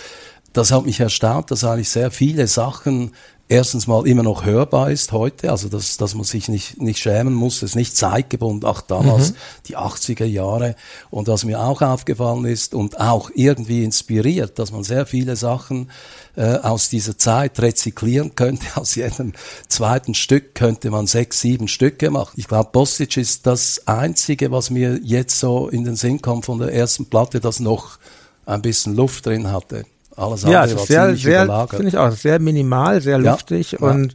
das 0.52 0.72
hat 0.72 0.84
mich 0.84 0.98
erstaunt, 0.98 1.50
dass 1.50 1.64
eigentlich 1.64 1.90
sehr 1.90 2.10
viele 2.10 2.46
Sachen 2.46 3.12
erstens 3.50 3.88
mal 3.88 4.06
immer 4.06 4.22
noch 4.22 4.44
hörbar 4.44 4.90
ist 4.90 5.12
heute, 5.12 5.50
also 5.50 5.68
dass, 5.68 5.96
dass 5.96 6.14
man 6.14 6.24
sich 6.24 6.48
nicht, 6.48 6.80
nicht 6.80 7.00
schämen 7.00 7.34
muss, 7.34 7.56
es 7.56 7.70
ist 7.70 7.74
nicht 7.74 7.96
zeitgebunden, 7.96 8.68
ach 8.68 8.80
damals 8.80 9.32
mhm. 9.32 9.36
die 9.66 9.76
80er 9.76 10.24
Jahre. 10.24 10.76
Und 11.10 11.28
was 11.28 11.44
mir 11.44 11.60
auch 11.60 11.82
aufgefallen 11.82 12.44
ist 12.44 12.74
und 12.74 13.00
auch 13.00 13.30
irgendwie 13.34 13.82
inspiriert, 13.82 14.58
dass 14.58 14.70
man 14.70 14.84
sehr 14.84 15.04
viele 15.04 15.34
Sachen 15.34 15.90
äh, 16.36 16.58
aus 16.58 16.88
dieser 16.88 17.18
Zeit 17.18 17.60
rezyklieren 17.60 18.34
könnte. 18.36 18.66
Aus 18.76 18.94
jedem 18.94 19.32
zweiten 19.68 20.14
Stück 20.14 20.54
könnte 20.54 20.90
man 20.90 21.06
sechs, 21.06 21.40
sieben 21.40 21.66
Stücke 21.66 22.10
machen. 22.10 22.34
Ich 22.36 22.46
glaube, 22.46 22.70
Bostic 22.72 23.16
ist 23.16 23.46
das 23.46 23.86
Einzige, 23.86 24.52
was 24.52 24.70
mir 24.70 25.00
jetzt 25.02 25.38
so 25.38 25.68
in 25.68 25.84
den 25.84 25.96
Sinn 25.96 26.22
kommt 26.22 26.44
von 26.44 26.58
der 26.58 26.72
ersten 26.72 27.06
Platte, 27.06 27.40
das 27.40 27.58
noch 27.58 27.98
ein 28.46 28.62
bisschen 28.62 28.94
Luft 28.94 29.26
drin 29.26 29.50
hatte. 29.50 29.84
Alles 30.20 30.44
andere 30.44 30.52
ja, 30.52 30.64
es 30.64 30.72
ist 30.72 30.86
sehr, 30.86 31.16
sehr, 31.16 31.68
finde 31.68 31.88
ich 31.88 31.98
auch, 31.98 32.12
sehr 32.12 32.38
minimal, 32.38 33.00
sehr 33.00 33.18
luftig 33.18 33.72
ja, 33.72 33.78
und 33.80 34.14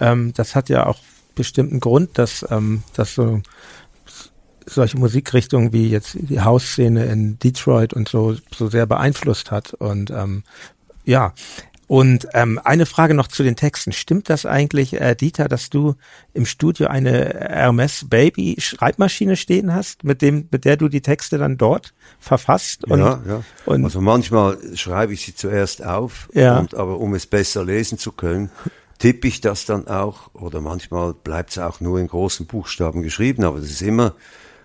Ähm, 0.00 0.32
das 0.34 0.54
hat 0.54 0.68
ja 0.68 0.86
auch 0.86 0.98
bestimmten 1.34 1.78
Grund, 1.78 2.18
dass, 2.18 2.44
ähm, 2.50 2.82
dass 2.94 3.14
so 3.14 3.42
solche 4.66 4.98
Musikrichtungen 4.98 5.72
wie 5.72 5.88
jetzt 5.88 6.16
die 6.18 6.40
Hausszene 6.40 7.04
in 7.06 7.38
Detroit 7.38 7.92
und 7.92 8.08
so 8.08 8.36
so 8.56 8.68
sehr 8.68 8.86
beeinflusst 8.86 9.50
hat 9.50 9.74
und 9.74 10.10
ähm, 10.10 10.44
ja, 11.04 11.32
und 11.90 12.28
ähm, 12.34 12.60
eine 12.62 12.86
Frage 12.86 13.14
noch 13.14 13.26
zu 13.26 13.42
den 13.42 13.56
Texten. 13.56 13.90
Stimmt 13.90 14.30
das 14.30 14.46
eigentlich, 14.46 15.00
äh, 15.00 15.16
Dieter, 15.16 15.48
dass 15.48 15.70
du 15.70 15.96
im 16.32 16.46
Studio 16.46 16.86
eine 16.86 17.48
Hermes 17.50 18.08
Baby 18.08 18.54
Schreibmaschine 18.60 19.34
stehen 19.34 19.74
hast, 19.74 20.04
mit 20.04 20.22
dem, 20.22 20.46
mit 20.52 20.64
der 20.64 20.76
du 20.76 20.88
die 20.88 21.00
Texte 21.00 21.36
dann 21.36 21.58
dort 21.58 21.92
verfasst? 22.20 22.84
Und, 22.84 23.00
ja, 23.00 23.20
ja. 23.26 23.42
Und 23.66 23.82
also 23.82 24.00
manchmal 24.00 24.56
schreibe 24.76 25.14
ich 25.14 25.22
sie 25.22 25.34
zuerst 25.34 25.84
auf, 25.84 26.28
ja. 26.32 26.60
und, 26.60 26.76
aber 26.76 27.00
um 27.00 27.12
es 27.14 27.26
besser 27.26 27.64
lesen 27.64 27.98
zu 27.98 28.12
können, 28.12 28.52
tippe 29.00 29.26
ich 29.26 29.40
das 29.40 29.64
dann 29.64 29.88
auch 29.88 30.32
oder 30.32 30.60
manchmal 30.60 31.12
bleibt 31.12 31.50
es 31.50 31.58
auch 31.58 31.80
nur 31.80 31.98
in 31.98 32.06
großen 32.06 32.46
Buchstaben 32.46 33.02
geschrieben, 33.02 33.42
aber 33.42 33.58
das 33.58 33.68
ist 33.68 33.82
immer, 33.82 34.14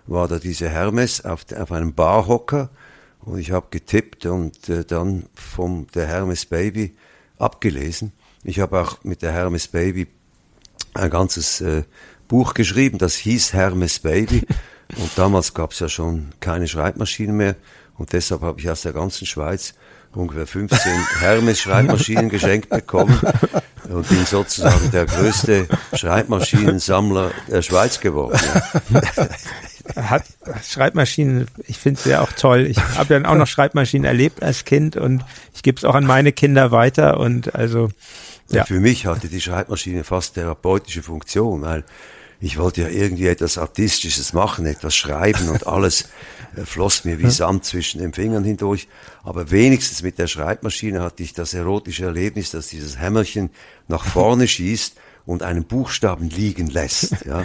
war 0.06 0.28
da 0.28 0.38
diese 0.38 0.68
Hermes 0.68 1.24
auf, 1.24 1.40
auf 1.58 1.72
einem 1.72 1.92
Barhocker 1.92 2.70
und 3.18 3.40
ich 3.40 3.50
habe 3.50 3.66
getippt 3.70 4.26
und 4.26 4.68
äh, 4.68 4.84
dann 4.84 5.24
vom 5.34 5.88
der 5.92 6.06
Hermes 6.06 6.46
Baby 6.46 6.94
abgelesen. 7.38 8.12
Ich 8.44 8.60
habe 8.60 8.80
auch 8.80 9.02
mit 9.04 9.22
der 9.22 9.32
Hermes 9.32 9.68
Baby 9.68 10.06
ein 10.94 11.10
ganzes 11.10 11.60
äh, 11.60 11.84
Buch 12.28 12.54
geschrieben, 12.54 12.98
das 12.98 13.14
hieß 13.14 13.52
Hermes 13.52 13.98
Baby. 14.00 14.46
Und 14.96 15.10
damals 15.16 15.52
gab 15.52 15.72
es 15.72 15.80
ja 15.80 15.88
schon 15.88 16.32
keine 16.40 16.68
Schreibmaschinen 16.68 17.36
mehr. 17.36 17.56
Und 17.98 18.12
deshalb 18.12 18.42
habe 18.42 18.60
ich 18.60 18.70
aus 18.70 18.82
der 18.82 18.92
ganzen 18.92 19.26
Schweiz 19.26 19.74
ungefähr 20.14 20.46
15 20.46 20.78
Hermes-Schreibmaschinen 21.20 22.28
geschenkt 22.28 22.70
bekommen 22.70 23.20
und 23.88 24.08
bin 24.08 24.24
sozusagen 24.24 24.90
der 24.90 25.06
größte 25.06 25.68
Schreibmaschinensammler 25.94 27.32
der 27.48 27.62
Schweiz 27.62 28.00
geworden. 28.00 28.38
Hat 29.94 30.24
Schreibmaschinen, 30.64 31.46
ich 31.66 31.78
finde 31.78 32.00
sie 32.00 32.10
ja 32.10 32.20
auch 32.20 32.32
toll. 32.32 32.66
Ich 32.66 32.78
habe 32.78 33.14
ja 33.14 33.24
auch 33.28 33.36
noch 33.36 33.46
Schreibmaschinen 33.46 34.04
erlebt 34.04 34.42
als 34.42 34.64
Kind 34.64 34.96
und 34.96 35.24
ich 35.54 35.62
gebe 35.62 35.78
es 35.78 35.84
auch 35.84 35.94
an 35.94 36.04
meine 36.04 36.32
Kinder 36.32 36.72
weiter 36.72 37.20
und 37.20 37.54
also 37.54 37.88
ja. 38.50 38.64
Für 38.64 38.80
mich 38.80 39.06
hatte 39.06 39.28
die 39.28 39.40
Schreibmaschine 39.40 40.04
fast 40.04 40.34
therapeutische 40.34 41.02
Funktion, 41.02 41.62
weil 41.62 41.84
ich 42.40 42.58
wollte 42.58 42.82
ja 42.82 42.88
irgendwie 42.88 43.26
etwas 43.26 43.58
Artistisches 43.58 44.32
machen, 44.32 44.66
etwas 44.66 44.94
schreiben 44.94 45.48
und 45.48 45.66
alles 45.66 46.10
äh, 46.56 46.64
floss 46.64 47.04
mir 47.04 47.18
wie 47.18 47.30
Sand 47.30 47.64
zwischen 47.64 48.00
den 48.00 48.12
Fingern 48.12 48.44
hindurch. 48.44 48.88
Aber 49.24 49.50
wenigstens 49.50 50.02
mit 50.02 50.18
der 50.18 50.26
Schreibmaschine 50.26 51.02
hatte 51.02 51.22
ich 51.22 51.32
das 51.32 51.54
erotische 51.54 52.04
Erlebnis, 52.04 52.50
dass 52.50 52.68
dieses 52.68 53.00
Hämmerchen 53.00 53.50
nach 53.88 54.04
vorne 54.04 54.46
schießt 54.46 54.96
und 55.26 55.42
einen 55.42 55.64
Buchstaben 55.64 56.30
liegen 56.30 56.68
lässt. 56.68 57.14
Ja, 57.26 57.44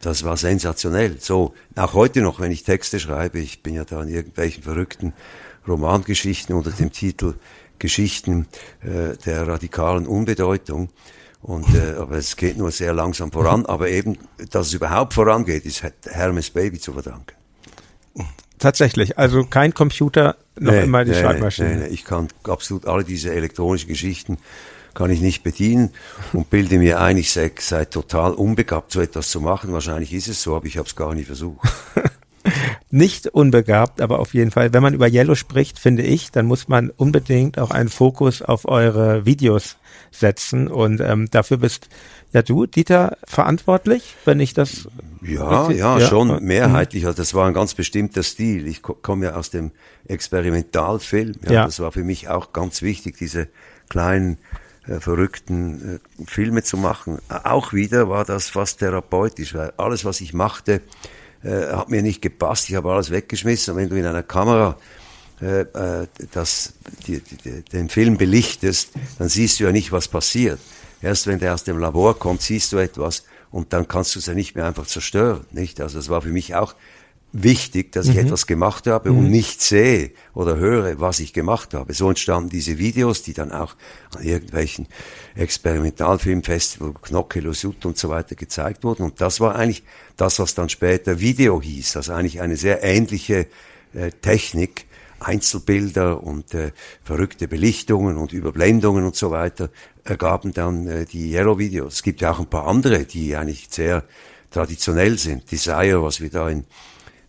das 0.00 0.24
war 0.24 0.36
sensationell. 0.36 1.20
So, 1.20 1.54
auch 1.76 1.94
heute 1.94 2.22
noch, 2.22 2.40
wenn 2.40 2.50
ich 2.50 2.64
Texte 2.64 2.98
schreibe, 2.98 3.38
ich 3.38 3.62
bin 3.62 3.74
ja 3.74 3.84
da 3.84 4.02
in 4.02 4.08
irgendwelchen 4.08 4.64
verrückten 4.64 5.12
Romangeschichten 5.68 6.56
unter 6.56 6.72
dem 6.72 6.90
Titel 6.90 7.34
Geschichten 7.78 8.48
äh, 8.80 9.16
der 9.24 9.46
radikalen 9.46 10.06
Unbedeutung. 10.06 10.88
Und, 11.40 11.72
äh, 11.74 11.94
aber 11.98 12.16
es 12.16 12.36
geht 12.36 12.56
nur 12.56 12.70
sehr 12.72 12.94
langsam 12.94 13.30
voran. 13.30 13.66
Aber 13.66 13.88
eben, 13.88 14.18
dass 14.50 14.68
es 14.68 14.74
überhaupt 14.74 15.14
vorangeht, 15.14 15.64
ist 15.64 15.84
Hermes 16.10 16.50
Baby 16.50 16.80
zu 16.80 16.92
verdanken. 16.92 17.36
Tatsächlich, 18.58 19.18
also 19.18 19.44
kein 19.44 19.74
Computer, 19.74 20.36
noch 20.58 20.72
nee, 20.72 20.84
immer 20.84 21.04
die 21.04 21.10
nee, 21.10 21.20
Schreibmaschine. 21.20 21.68
Nee, 21.68 21.80
nee, 21.82 21.86
ich 21.88 22.04
kann 22.04 22.28
absolut 22.44 22.86
alle 22.86 23.02
diese 23.02 23.32
elektronischen 23.32 23.88
Geschichten 23.88 24.38
kann 24.94 25.10
ich 25.10 25.20
nicht 25.20 25.42
bedienen 25.42 25.90
und 26.32 26.50
bilde 26.50 26.78
mir 26.78 27.00
ein, 27.00 27.16
ich 27.16 27.32
sei, 27.32 27.50
sei 27.58 27.84
total 27.84 28.32
unbegabt, 28.32 28.92
so 28.92 29.00
etwas 29.00 29.30
zu 29.30 29.40
machen. 29.40 29.72
Wahrscheinlich 29.72 30.12
ist 30.12 30.28
es 30.28 30.42
so, 30.42 30.56
aber 30.56 30.66
ich 30.66 30.78
habe 30.78 30.88
es 30.88 30.96
gar 30.96 31.14
nicht 31.14 31.26
versucht. 31.26 31.68
nicht 32.90 33.28
unbegabt, 33.28 34.00
aber 34.00 34.18
auf 34.18 34.34
jeden 34.34 34.50
Fall, 34.50 34.72
wenn 34.72 34.82
man 34.82 34.94
über 34.94 35.08
Yellow 35.08 35.34
spricht, 35.34 35.78
finde 35.78 36.02
ich, 36.02 36.30
dann 36.30 36.46
muss 36.46 36.68
man 36.68 36.90
unbedingt 36.90 37.58
auch 37.58 37.70
einen 37.70 37.88
Fokus 37.88 38.42
auf 38.42 38.66
eure 38.66 39.24
Videos 39.24 39.76
setzen. 40.10 40.68
Und 40.68 41.00
ähm, 41.00 41.28
dafür 41.30 41.56
bist 41.56 41.88
ja 42.32 42.42
du, 42.42 42.66
Dieter, 42.66 43.16
verantwortlich, 43.24 44.16
wenn 44.24 44.40
ich 44.40 44.54
das. 44.54 44.88
Ja, 45.22 45.70
ja, 45.70 45.98
ja, 45.98 46.06
schon 46.06 46.28
mhm. 46.28 46.44
mehrheitlich. 46.44 47.06
Also 47.06 47.16
das 47.16 47.34
war 47.34 47.46
ein 47.46 47.54
ganz 47.54 47.74
bestimmter 47.74 48.22
Stil. 48.22 48.66
Ich 48.66 48.82
komme 48.82 49.26
ja 49.26 49.34
aus 49.34 49.50
dem 49.50 49.70
Experimentalfilm. 50.08 51.34
Ja, 51.44 51.52
ja. 51.52 51.64
Das 51.64 51.80
war 51.80 51.92
für 51.92 52.04
mich 52.04 52.28
auch 52.28 52.52
ganz 52.52 52.82
wichtig, 52.82 53.16
diese 53.16 53.48
kleinen 53.88 54.38
äh, 54.92 55.00
verrückten 55.00 56.00
äh, 56.20 56.24
Filme 56.26 56.62
zu 56.62 56.76
machen. 56.76 57.18
Auch 57.28 57.72
wieder 57.72 58.08
war 58.08 58.24
das 58.24 58.50
fast 58.50 58.80
therapeutisch, 58.80 59.54
weil 59.54 59.72
alles, 59.76 60.04
was 60.04 60.20
ich 60.20 60.34
machte, 60.34 60.82
äh, 61.42 61.72
hat 61.72 61.88
mir 61.88 62.02
nicht 62.02 62.20
gepasst. 62.20 62.68
Ich 62.68 62.74
habe 62.74 62.92
alles 62.92 63.10
weggeschmissen. 63.10 63.72
Und 63.72 63.80
wenn 63.80 63.88
du 63.88 63.96
in 63.96 64.06
einer 64.06 64.22
Kamera 64.22 64.76
das, 66.30 66.74
die, 67.08 67.18
die, 67.18 67.62
den 67.62 67.88
Film 67.88 68.16
belichtest, 68.16 68.92
dann 69.18 69.28
siehst 69.28 69.58
du 69.58 69.64
ja 69.64 69.72
nicht, 69.72 69.90
was 69.90 70.06
passiert. 70.06 70.60
Erst 71.00 71.26
wenn 71.26 71.40
der 71.40 71.54
aus 71.54 71.64
dem 71.64 71.78
Labor 71.78 72.16
kommt, 72.16 72.42
siehst 72.42 72.72
du 72.72 72.76
etwas 72.76 73.24
und 73.50 73.72
dann 73.72 73.88
kannst 73.88 74.14
du 74.14 74.20
es 74.20 74.26
ja 74.26 74.34
nicht 74.34 74.54
mehr 74.54 74.66
einfach 74.66 74.86
zerstören. 74.86 75.44
Nicht? 75.50 75.80
Also 75.80 75.98
das 75.98 76.08
war 76.08 76.22
für 76.22 76.28
mich 76.28 76.54
auch 76.54 76.76
wichtig, 77.32 77.92
dass 77.92 78.08
ich 78.08 78.14
mhm. 78.14 78.26
etwas 78.26 78.46
gemacht 78.46 78.86
habe 78.86 79.10
mhm. 79.10 79.18
und 79.18 79.30
nicht 79.30 79.62
sehe 79.62 80.12
oder 80.34 80.56
höre, 80.56 81.00
was 81.00 81.18
ich 81.20 81.32
gemacht 81.32 81.74
habe. 81.74 81.94
So 81.94 82.08
entstanden 82.08 82.50
diese 82.50 82.78
Videos, 82.78 83.22
die 83.22 83.32
dann 83.32 83.52
auch 83.52 83.74
an 84.14 84.22
irgendwelchen 84.22 84.86
Experimentalfilmfestivals, 85.34 87.02
Knocke, 87.02 87.40
Lusut 87.40 87.86
und 87.86 87.96
so 87.96 88.10
weiter 88.10 88.34
gezeigt 88.34 88.84
wurden. 88.84 89.02
Und 89.02 89.20
das 89.20 89.40
war 89.40 89.56
eigentlich 89.56 89.82
das, 90.16 90.38
was 90.38 90.54
dann 90.54 90.68
später 90.68 91.20
Video 91.20 91.60
hieß. 91.60 91.96
Also 91.96 92.12
eigentlich 92.12 92.40
eine 92.42 92.56
sehr 92.56 92.84
ähnliche 92.84 93.46
äh, 93.94 94.10
Technik, 94.20 94.86
Einzelbilder 95.18 96.22
und 96.22 96.52
äh, 96.52 96.72
verrückte 97.04 97.48
Belichtungen 97.48 98.16
und 98.16 98.32
Überblendungen 98.32 99.04
und 99.04 99.16
so 99.16 99.30
weiter 99.30 99.70
ergaben 100.04 100.52
dann 100.52 100.86
äh, 100.86 101.04
die 101.06 101.30
Yellow-Videos. 101.32 101.94
Es 101.94 102.02
gibt 102.02 102.20
ja 102.20 102.32
auch 102.32 102.40
ein 102.40 102.50
paar 102.50 102.66
andere, 102.66 103.04
die 103.04 103.36
eigentlich 103.36 103.68
sehr 103.70 104.04
traditionell 104.50 105.18
sind. 105.18 105.50
Desire, 105.50 106.02
was 106.02 106.20
wir 106.20 106.28
da 106.28 106.48
in 106.48 106.64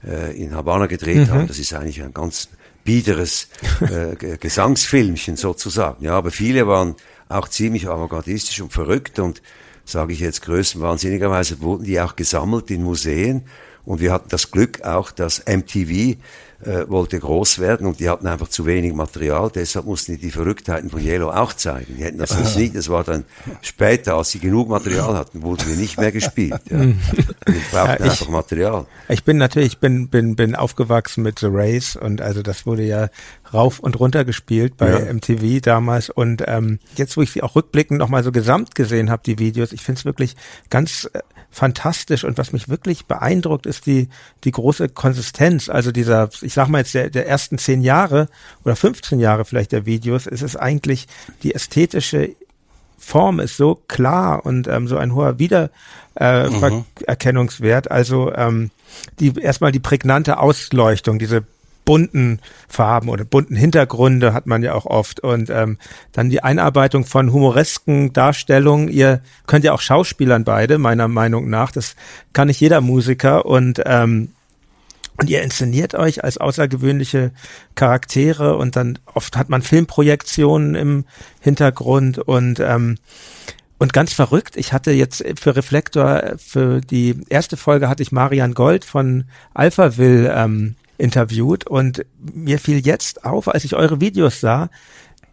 äh, 0.07 0.35
in 0.35 0.55
Havanna 0.55 0.87
gedreht 0.87 1.27
mhm. 1.27 1.31
haben. 1.31 1.47
Das 1.47 1.59
ist 1.59 1.73
eigentlich 1.73 2.01
ein 2.01 2.13
ganz 2.13 2.49
biederes 2.83 3.47
äh, 3.81 4.37
Gesangsfilmchen 4.39 5.37
sozusagen. 5.37 6.03
Ja, 6.03 6.17
aber 6.17 6.31
viele 6.31 6.67
waren 6.67 6.95
auch 7.29 7.47
ziemlich 7.47 7.87
avantgardistisch 7.87 8.61
und 8.61 8.73
verrückt 8.73 9.19
und 9.19 9.41
sage 9.85 10.13
ich 10.13 10.19
jetzt 10.19 10.41
größenwahnsinnigerweise 10.43 11.61
wurden 11.61 11.83
die 11.83 11.99
auch 11.99 12.15
gesammelt 12.15 12.71
in 12.71 12.83
Museen 12.83 13.43
und 13.85 13.99
wir 13.99 14.13
hatten 14.13 14.29
das 14.29 14.51
Glück 14.51 14.81
auch, 14.83 15.11
dass 15.11 15.43
MTV 15.45 16.17
äh, 16.65 16.89
wollte 16.89 17.19
groß 17.19 17.59
werden 17.59 17.87
und 17.87 17.99
die 17.99 18.09
hatten 18.09 18.27
einfach 18.27 18.47
zu 18.47 18.65
wenig 18.65 18.93
Material, 18.93 19.51
deshalb 19.53 19.85
mussten 19.85 20.13
die 20.13 20.17
die 20.19 20.31
Verrücktheiten 20.31 20.89
von 20.89 21.01
Yellow 21.03 21.29
auch 21.31 21.53
zeigen. 21.53 21.95
Die 21.97 22.03
hätten 22.03 22.17
das 22.17 22.29
sonst 22.31 22.57
nicht, 22.57 22.75
das 22.75 22.89
war 22.89 23.03
dann 23.03 23.25
später, 23.61 24.15
als 24.15 24.31
sie 24.31 24.39
genug 24.39 24.69
Material 24.69 25.15
hatten, 25.17 25.41
wurden 25.43 25.67
wir 25.67 25.75
nicht 25.75 25.97
mehr 25.99 26.11
gespielt. 26.11 26.59
Ja. 26.69 26.79
Wir 26.79 26.95
brauchten 27.71 27.75
Ja, 27.75 27.95
ich- 27.95 28.01
einfach 28.11 28.29
Material. 28.29 28.85
Ich 29.09 29.23
bin 29.23 29.37
natürlich, 29.37 29.79
bin, 29.79 30.07
bin, 30.09 30.35
bin 30.35 30.55
aufgewachsen 30.55 31.23
mit 31.23 31.39
The 31.39 31.47
Race 31.49 31.95
und 31.95 32.21
also 32.21 32.41
das 32.41 32.65
wurde 32.65 32.83
ja 32.83 33.09
rauf 33.53 33.79
und 33.79 33.99
runter 33.99 34.25
gespielt 34.25 34.77
bei 34.77 34.89
Ja. 34.89 35.13
MTV 35.13 35.61
damals 35.61 36.09
und 36.09 36.43
ähm, 36.47 36.79
jetzt, 36.95 37.17
wo 37.17 37.21
ich 37.21 37.31
sie 37.31 37.43
auch 37.43 37.55
rückblickend 37.55 37.99
nochmal 37.99 38.23
so 38.23 38.31
gesamt 38.31 38.73
gesehen 38.75 39.09
habe, 39.11 39.21
die 39.25 39.39
Videos, 39.39 39.71
ich 39.71 39.81
finde 39.81 39.99
es 39.99 40.05
wirklich 40.05 40.35
ganz 40.69 41.09
äh, 41.13 41.19
fantastisch 41.51 42.23
und 42.23 42.39
was 42.39 42.51
mich 42.51 42.67
wirklich 42.67 43.05
beeindruckt, 43.05 43.67
ist 43.67 43.85
die, 43.85 44.09
die 44.43 44.49
große 44.51 44.89
Konsistenz, 44.89 45.69
also 45.69 45.91
dieser, 45.91 46.29
ich 46.41 46.52
sag 46.53 46.67
mal 46.67 46.79
jetzt 46.79 46.93
der, 46.93 47.09
der 47.09 47.27
ersten 47.27 47.57
zehn 47.57 47.81
Jahre 47.81 48.27
oder 48.63 48.75
15 48.75 49.19
Jahre 49.19 49.45
vielleicht 49.45 49.71
der 49.71 49.85
Videos, 49.85 50.27
ist 50.27 50.41
es 50.41 50.55
eigentlich 50.55 51.07
die 51.43 51.55
ästhetische 51.55 52.35
Form 52.97 53.39
ist 53.41 53.57
so 53.57 53.81
klar 53.87 54.45
und 54.45 54.67
ähm, 54.67 54.87
so 54.87 54.97
ein 54.97 55.13
hoher 55.13 55.37
Wiedererkennungswert. 55.37 57.91
also 57.91 58.33
ähm, 58.33 58.71
die 59.19 59.37
erstmal 59.37 59.73
die 59.73 59.79
prägnante 59.79 60.39
Ausleuchtung, 60.39 61.19
diese 61.19 61.43
bunten 61.85 62.39
Farben 62.69 63.09
oder 63.09 63.25
bunten 63.25 63.57
Hintergründe 63.57 64.33
hat 64.33 64.47
man 64.47 64.63
ja 64.63 64.73
auch 64.73 64.85
oft 64.85 65.19
und 65.19 65.49
ähm, 65.49 65.77
dann 66.13 66.29
die 66.29 66.41
Einarbeitung 66.41 67.05
von 67.05 67.33
humoresken 67.33 68.13
Darstellungen. 68.13 68.87
Ihr 68.87 69.19
könnt 69.47 69.65
ja 69.65 69.73
auch 69.73 69.81
Schauspielern 69.81 70.45
beide, 70.45 70.77
meiner 70.77 71.09
Meinung 71.09 71.49
nach. 71.49 71.71
Das 71.71 71.97
kann 72.31 72.47
nicht 72.47 72.61
jeder 72.61 72.79
Musiker 72.79 73.45
und 73.45 73.81
ähm, 73.85 74.29
und 75.17 75.29
ihr 75.29 75.41
inszeniert 75.41 75.95
euch 75.95 76.23
als 76.23 76.37
außergewöhnliche 76.37 77.31
Charaktere 77.75 78.57
und 78.57 78.75
dann 78.75 78.99
oft 79.13 79.37
hat 79.37 79.49
man 79.49 79.61
Filmprojektionen 79.61 80.75
im 80.75 81.05
Hintergrund 81.39 82.19
und 82.19 82.59
ähm, 82.59 82.97
und 83.79 83.91
ganz 83.91 84.13
verrückt, 84.13 84.55
ich 84.55 84.71
hatte 84.71 84.91
jetzt 84.91 85.25
für 85.37 85.57
Reflektor, 85.57 86.35
für 86.37 86.79
die 86.79 87.19
erste 87.27 87.57
Folge 87.57 87.89
hatte 87.89 88.01
ich 88.01 88.13
Marian 88.13 88.53
Gold 88.53 88.85
von 88.85 89.25
Alphaville 89.53 90.33
ähm, 90.33 90.75
interviewt 90.97 91.67
und 91.67 92.05
mir 92.17 92.59
fiel 92.59 92.85
jetzt 92.85 93.25
auf, 93.25 93.49
als 93.49 93.65
ich 93.65 93.75
eure 93.75 93.99
Videos 93.99 94.39
sah, 94.39 94.69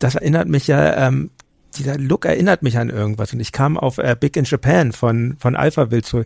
das 0.01 0.17
erinnert 0.17 0.49
mich 0.49 0.67
ja, 0.67 1.07
ähm, 1.07 1.31
dieser 1.77 1.97
Look 1.97 2.25
erinnert 2.25 2.63
mich 2.63 2.77
an 2.77 2.91
irgendwas 2.91 3.33
und 3.33 3.41
ich 3.41 3.53
kam 3.53 3.77
auf 3.77 3.99
äh, 3.99 4.17
Big 4.19 4.37
in 4.37 4.45
Japan 4.45 4.93
von, 4.93 5.37
von 5.39 5.55
Alphaville 5.55 6.03
zu. 6.03 6.25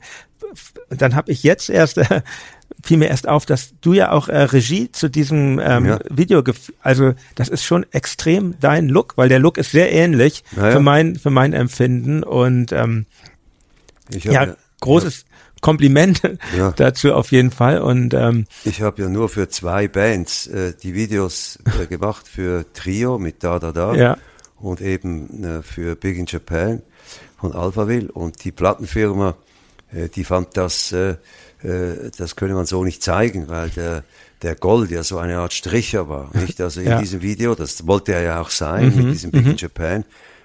Und 0.88 1.03
dann 1.03 1.14
habe 1.14 1.31
ich 1.31 1.43
jetzt 1.43 1.69
erst, 1.69 1.99
äh, 1.99 2.23
fiel 2.83 2.99
mir 2.99 3.09
erst 3.09 3.29
auf, 3.29 3.47
dass 3.47 3.75
du 3.81 3.93
ja 3.95 4.11
auch 4.13 4.29
äh, 4.29 4.37
Regie 4.43 4.91
zu 4.93 5.09
diesem 5.09 5.59
ähm, 5.63 5.87
Ja. 5.87 5.99
Video, 6.11 6.41
gef- 6.41 6.73
also 6.83 7.15
das 7.35 7.49
ist 7.49 7.65
schon 7.65 7.87
extrem 7.93 8.55
dein 8.61 8.89
Look, 8.89 9.17
weil 9.17 9.29
der 9.29 9.39
Look 9.39 9.57
ist 9.59 9.71
sehr 9.71 9.93
ähnlich 9.93 10.45
Ja, 10.57 10.67
ja. 10.67 10.73
für 10.73 10.81
mein 10.81 11.17
für 11.17 11.31
mein 11.31 11.53
Empfinden 11.53 12.23
und 12.23 12.73
ähm, 12.73 13.07
Ich 14.11 14.25
ja, 14.25 14.41
habe 14.41 14.57
großes 14.81 15.25
Kompliment 15.63 16.21
Ja. 16.59 16.73
dazu 16.73 17.15
auf 17.15 17.33
jeden 17.33 17.51
Fall 17.51 17.81
und 17.81 18.13
ähm, 18.13 18.47
ich 18.65 18.83
hab 18.83 18.99
ja 18.99 19.09
nur 19.09 19.31
für 19.31 19.49
zwei 19.49 19.89
Bands 19.89 20.47
äh, 20.49 20.75
die 20.83 20.95
Videos 20.95 21.59
äh, 21.81 21.87
gemacht, 21.87 22.29
für 22.29 22.67
Trio 22.75 23.19
mit 23.19 23.43
Da 23.43 23.59
Da 23.59 23.73
Da 23.73 23.95
Ja. 23.95 24.19
und 24.59 24.83
eben 24.83 25.43
äh, 25.43 25.63
für 25.63 25.97
Big 25.97 26.19
in 26.19 26.27
Japan 26.27 26.83
von 27.41 27.53
Alphaville 27.53 28.13
und 28.13 28.45
die 28.45 28.53
Plattenfirma, 28.53 29.37
äh, 29.93 30.09
die 30.11 30.25
fand 30.25 30.55
das, 30.59 30.93
äh, 31.64 32.11
das 32.16 32.37
könne 32.37 32.55
man 32.55 32.66
so 32.66 32.85
nicht 32.85 33.03
zeigen, 33.03 33.48
weil 33.48 33.70
der, 33.70 34.05
der 34.42 34.55
Gold 34.55 34.90
ja 34.90 35.03
so 35.03 35.18
eine 35.18 35.38
Art 35.38 35.53
Stricher 35.53 36.09
war, 36.09 36.31
nicht? 36.35 36.61
Also 36.61 36.81
in 36.81 36.88
Ja. 36.88 37.00
diesem 37.00 37.22
Video, 37.22 37.55
das 37.55 37.87
wollte 37.87 38.12
er 38.12 38.22
ja 38.22 38.40
auch 38.40 38.50
sein, 38.50 38.94
mit 38.96 39.12
diesem 39.12 39.31
Big 39.31 39.46
in 39.46 39.57
Japan, 39.57 40.05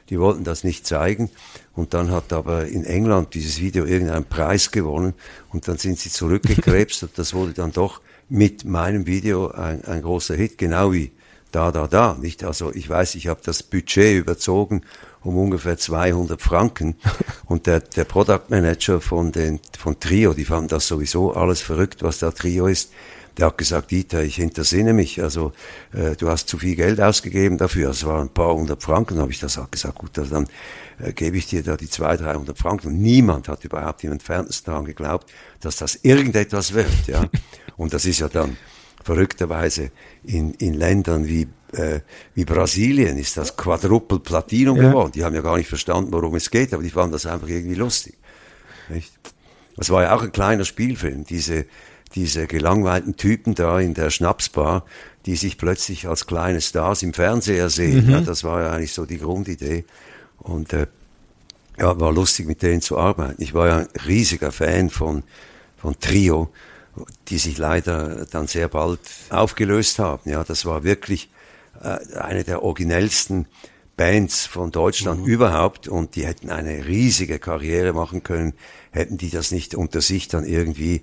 die 0.10 0.20
wollten 0.20 0.44
das 0.44 0.64
nicht 0.64 0.88
zeigen. 0.88 1.30
Und 1.76 1.94
dann 1.94 2.10
hat 2.12 2.34
aber 2.34 2.66
in 2.68 2.84
England 2.84 3.34
dieses 3.36 3.60
Video 3.62 3.86
irgendeinen 3.86 4.26
Preis 4.26 4.72
gewonnen. 4.72 5.14
Und 5.52 5.68
dann 5.68 5.78
sind 5.78 6.00
sie 6.00 6.10
zurückgekrebst 6.10 7.04
und 7.04 7.18
das 7.18 7.34
wurde 7.34 7.54
dann 7.54 7.72
doch 7.72 8.02
mit 8.28 8.66
meinem 8.66 9.06
Video 9.06 9.50
ein, 9.52 9.84
ein 9.86 10.02
großer 10.02 10.36
Hit, 10.36 10.58
genau 10.58 10.94
wie 10.94 11.12
da, 11.52 11.72
da, 11.72 11.88
da, 11.88 12.16
nicht? 12.20 12.44
Also 12.44 12.74
ich 12.74 12.90
weiß, 12.90 13.16
ich 13.16 13.28
habe 13.28 13.42
das 13.44 13.64
Budget 13.64 14.18
überzogen 14.18 14.84
um 15.22 15.38
ungefähr 15.38 15.78
200 15.78 16.42
Franken 16.42 16.96
und 17.46 17.68
der, 17.68 17.82
der 17.82 18.06
Product 18.06 18.44
Manager 18.50 19.02
von 19.02 19.32
den, 19.32 19.60
von 19.78 20.00
Trio, 20.00 20.34
die 20.34 20.46
fanden 20.46 20.70
das 20.70 20.88
sowieso 20.88 21.34
alles 21.34 21.62
verrückt, 21.62 22.04
was 22.04 22.20
da 22.20 22.32
Trio 22.32 22.68
ist. 22.68 22.92
Der 23.38 23.48
hat 23.48 23.58
gesagt, 23.58 23.92
Dieter, 23.92 24.24
ich 24.24 24.36
hintersinne 24.36 24.92
mich, 24.92 25.22
also 25.22 25.54
äh, 25.94 26.16
du 26.16 26.30
hast 26.30 26.50
zu 26.50 26.58
viel 26.58 26.76
Geld 26.76 27.00
ausgegeben 27.00 27.58
dafür, 27.58 27.92
es 27.92 28.06
waren 28.06 28.28
ein 28.28 28.34
paar 28.34 28.54
hundert 28.54 28.84
Franken, 28.84 29.20
habe 29.20 29.32
ich 29.32 29.40
das 29.40 29.58
auch 29.58 29.72
gesagt, 29.72 29.98
gut, 30.00 30.18
also 30.18 30.32
dann 30.34 30.48
äh, 31.00 31.14
gebe 31.14 31.38
ich 31.38 31.48
dir 31.48 31.64
da 31.64 31.78
die 31.78 31.90
200, 31.90 32.22
300 32.22 32.58
Franken 32.58 32.88
und 32.88 33.02
niemand 33.02 33.48
hat 33.48 33.64
überhaupt 33.64 34.04
im 34.04 34.12
entferntesten 34.12 34.72
daran 34.72 34.86
geglaubt, 34.86 35.32
dass 35.62 35.78
das 35.78 35.96
irgendetwas 36.02 36.74
wird, 36.74 37.08
ja. 37.08 37.26
Und 37.78 37.94
das 37.94 38.04
ist 38.04 38.20
ja 38.20 38.28
dann 38.28 38.58
verrückterweise 39.04 39.92
in, 40.24 40.54
in 40.56 40.74
Ländern 40.74 41.28
wie, 41.28 41.48
äh, 41.74 42.00
wie 42.36 42.46
Brasilien 42.46 43.18
ist 43.18 43.38
das 43.38 43.56
Quadruple 43.58 44.20
Platinum 44.20 44.78
Ja. 44.78 44.90
geworden. 44.90 45.12
Die 45.14 45.24
haben 45.24 45.36
ja 45.36 45.42
gar 45.42 45.58
nicht 45.58 45.70
verstanden, 45.70 46.12
worum 46.12 46.36
es 46.36 46.50
geht, 46.50 46.74
aber 46.74 46.84
die 46.84 46.90
fanden 46.90 47.14
das 47.14 47.26
einfach 47.26 47.48
irgendwie 47.48 47.76
lustig. 47.76 48.16
Nicht? 48.90 49.12
Das 49.78 49.90
war 49.90 50.04
ja 50.04 50.16
auch 50.16 50.24
ein 50.24 50.32
kleiner 50.32 50.66
Spielfilm, 50.66 51.24
diese, 51.26 51.66
diese 52.16 52.48
gelangweilten 52.48 53.16
Typen 53.16 53.56
da 53.56 53.80
in 53.80 53.94
der 53.94 54.10
Schnapsbar, 54.10 54.86
die 55.26 55.36
sich 55.36 55.58
plötzlich 55.58 56.08
als 56.08 56.28
kleine 56.28 56.60
Stars 56.62 57.04
im 57.04 57.14
Fernseher 57.14 57.70
sehen. 57.70 58.10
Ja, 58.10 58.22
das 58.22 58.44
war 58.44 58.62
ja 58.62 58.72
eigentlich 58.72 58.94
so 58.94 59.06
die 59.06 59.20
Grundidee. 59.20 59.86
Und 60.38 60.74
äh, 60.74 60.88
ja, 61.78 62.00
war 62.00 62.12
lustig 62.12 62.46
mit 62.46 62.62
denen 62.62 62.82
zu 62.82 62.98
arbeiten. 62.98 63.42
Ich 63.42 63.54
war 63.54 63.68
ja 63.68 63.78
ein 63.80 63.88
riesiger 64.06 64.52
Fan 64.52 64.90
von, 64.90 65.24
von 65.78 65.98
Trio, 66.00 66.50
die 67.28 67.38
sich 67.38 67.58
leider 67.58 68.26
dann 68.26 68.48
sehr 68.48 68.68
bald 68.68 69.00
aufgelöst 69.30 70.00
haben. 70.00 70.30
Ja, 70.30 70.44
das 70.44 70.66
war 70.66 70.84
wirklich 70.84 71.30
äh, 71.82 72.18
eine 72.18 72.44
der 72.44 72.64
originellsten 72.64 73.48
Bands 74.00 74.46
von 74.46 74.72
Deutschland 74.72 75.28
überhaupt 75.28 75.90
und 75.90 76.16
die 76.16 76.26
hätten 76.26 76.50
eine 76.52 76.86
riesige 76.86 77.38
Karriere 77.38 77.92
machen 77.92 78.24
können, 78.24 78.54
hätten 78.92 79.18
die 79.18 79.30
das 79.30 79.52
nicht 79.52 79.76
unter 79.76 80.00
sich 80.00 80.30
dann 80.30 80.46
irgendwie 80.46 81.02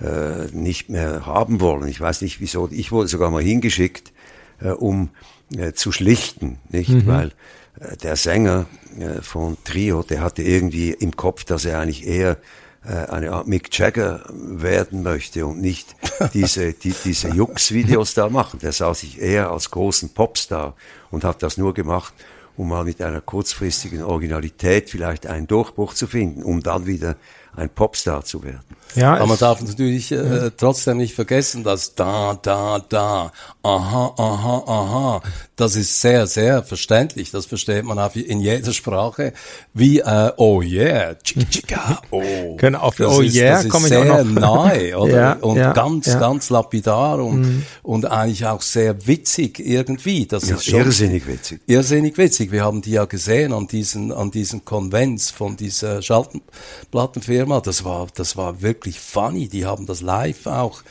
äh, 0.00 0.46
nicht 0.52 0.88
mehr 0.88 1.26
haben 1.26 1.60
wollen. 1.60 1.88
Ich 1.88 2.00
weiß 2.00 2.22
nicht 2.22 2.40
wieso. 2.40 2.68
Ich 2.70 2.92
wurde 2.92 3.08
sogar 3.08 3.32
mal 3.32 3.42
hingeschickt, 3.42 4.12
äh, 4.60 4.68
um 4.68 5.10
äh, 5.56 5.72
zu 5.72 5.90
schlichten, 5.90 6.58
nicht? 6.70 7.06
Weil 7.06 7.32
äh, 7.80 7.96
der 7.96 8.14
Sänger 8.14 8.66
äh, 8.98 9.22
von 9.22 9.56
Trio, 9.64 10.04
der 10.04 10.20
hatte 10.20 10.42
irgendwie 10.42 10.90
im 10.90 11.16
Kopf, 11.16 11.44
dass 11.44 11.64
er 11.64 11.80
eigentlich 11.80 12.06
eher 12.06 12.38
eine 12.86 13.32
Art 13.32 13.46
Mick 13.46 13.76
Jagger 13.76 14.24
werden 14.32 15.02
möchte 15.02 15.46
und 15.46 15.60
nicht 15.60 15.94
diese, 16.34 16.72
die, 16.72 16.94
diese 17.04 17.28
Jux-Videos 17.28 18.14
da 18.14 18.28
machen. 18.28 18.60
Der 18.60 18.72
sah 18.72 18.94
sich 18.94 19.20
eher 19.20 19.50
als 19.50 19.70
großen 19.70 20.10
Popstar 20.10 20.74
und 21.10 21.24
hat 21.24 21.42
das 21.42 21.56
nur 21.56 21.74
gemacht, 21.74 22.14
um 22.56 22.68
mal 22.68 22.84
mit 22.84 23.02
einer 23.02 23.20
kurzfristigen 23.20 24.02
Originalität 24.02 24.90
vielleicht 24.90 25.26
einen 25.26 25.46
Durchbruch 25.46 25.94
zu 25.94 26.06
finden, 26.06 26.42
um 26.42 26.62
dann 26.62 26.86
wieder 26.86 27.16
ein 27.54 27.68
Popstar 27.68 28.24
zu 28.24 28.42
werden. 28.42 28.64
Ja, 28.94 29.14
Aber 29.14 29.26
man 29.26 29.38
darf 29.38 29.60
natürlich 29.60 30.10
äh, 30.12 30.50
trotzdem 30.56 30.96
nicht 30.96 31.14
vergessen, 31.14 31.64
dass 31.64 31.94
da, 31.94 32.38
da, 32.40 32.78
da, 32.88 33.30
aha, 33.62 34.14
aha, 34.16 34.64
aha, 34.66 35.22
das 35.56 35.76
ist 35.76 36.00
sehr, 36.00 36.26
sehr 36.26 36.62
verständlich. 36.62 37.30
Das 37.30 37.46
versteht 37.46 37.84
man 37.84 37.98
auch 37.98 38.14
in 38.14 38.40
jeder 38.40 38.72
Sprache. 38.72 39.32
Wie, 39.74 40.00
äh, 40.00 40.32
oh 40.36 40.62
yeah, 40.62 41.14
chica, 41.22 42.00
oh. 42.10 42.56
Genau, 42.56 42.78
auf 42.80 42.96
das 42.96 43.08
oh 43.08 43.20
ist, 43.20 43.34
yeah 43.34 43.56
das 43.56 43.64
ist 43.64 43.70
komme 43.70 43.88
ich 43.88 43.96
auch 43.96 44.02
sehr 44.04 44.24
nahe, 44.24 44.98
oder? 44.98 45.16
Ja, 45.16 45.32
und 45.40 45.56
ja, 45.56 45.72
ganz, 45.72 46.06
ja. 46.06 46.16
Mhm. 46.16 46.20
ganz 46.20 46.50
lapidar 46.50 47.18
und, 47.18 47.66
und 47.82 48.04
eigentlich 48.06 48.46
auch 48.46 48.62
sehr 48.62 49.06
witzig 49.06 49.58
irgendwie. 49.58 50.26
Das 50.26 50.48
Ja, 50.48 50.56
ist 50.56 50.66
schon 50.66 50.80
irrsinnig 50.80 51.26
witzig. 51.26 51.60
Irrsinnig 51.66 52.16
witzig. 52.16 52.52
Wir 52.52 52.64
haben 52.64 52.80
die 52.82 52.92
ja 52.92 53.04
gesehen 53.04 53.52
an 53.52 53.66
diesen, 53.66 54.12
an 54.12 54.30
diesen 54.30 54.64
Konvents 54.64 55.30
von 55.30 55.56
dieser 55.56 56.00
Schallplattenfirma. 56.00 57.60
Das 57.60 57.84
war, 57.84 58.06
das 58.14 58.36
war 58.36 58.62
wirklich 58.62 58.75
funny. 58.84 59.48
Die 59.48 59.64
haben 59.66 59.86
das 59.86 60.00
live 60.00 60.46
auch 60.46 60.82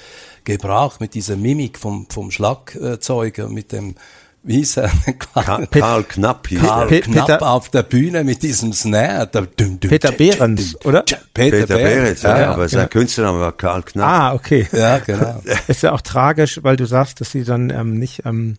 gebracht 0.44 1.02
mit 1.02 1.14
dieser 1.14 1.36
Mimik 1.36 1.78
vom, 1.80 2.08
vom 2.10 2.30
Schlagzeuger, 2.32 3.50
mit 3.50 3.72
dem, 3.72 3.96
wie 4.44 4.58
hieß 4.58 4.78
er? 4.78 4.92
Ka 5.34 5.66
Karl 5.72 6.04
Knapp 6.04 6.48
hieß 6.48 6.60
Karl. 6.62 6.88
Pe- 6.88 7.02
Knapp 7.02 7.28
Peter- 7.28 7.48
auf 7.50 7.70
der 7.70 7.82
Bühne 7.84 8.24
mit 8.24 8.44
diesem 8.44 8.72
Snare. 8.74 9.28
Da, 9.32 9.42
dum, 9.42 9.80
dum, 9.80 9.90
Peter 9.90 10.12
Behrens, 10.12 10.76
oder? 10.86 11.02
Peter, 11.34 11.58
Peter 11.58 11.76
Behrens, 11.76 12.22
ja, 12.22 12.40
ja, 12.42 12.52
aber 12.54 12.70
sein 12.70 12.88
Künstlername 12.90 13.40
war 13.40 13.52
Karl 13.54 13.82
Knapp. 13.82 14.08
ah, 14.08 14.34
okay. 14.36 14.68
ja, 14.72 15.00
genau. 15.00 15.42
Ist 15.68 15.82
ja 15.82 15.94
auch 15.94 16.02
tragisch, 16.02 16.60
weil 16.64 16.76
du 16.76 16.86
sagst, 16.86 17.22
dass 17.22 17.32
sie 17.32 17.44
dann 17.44 17.72
ähm, 17.72 17.98
nicht 17.98 18.24
ähm, 18.26 18.58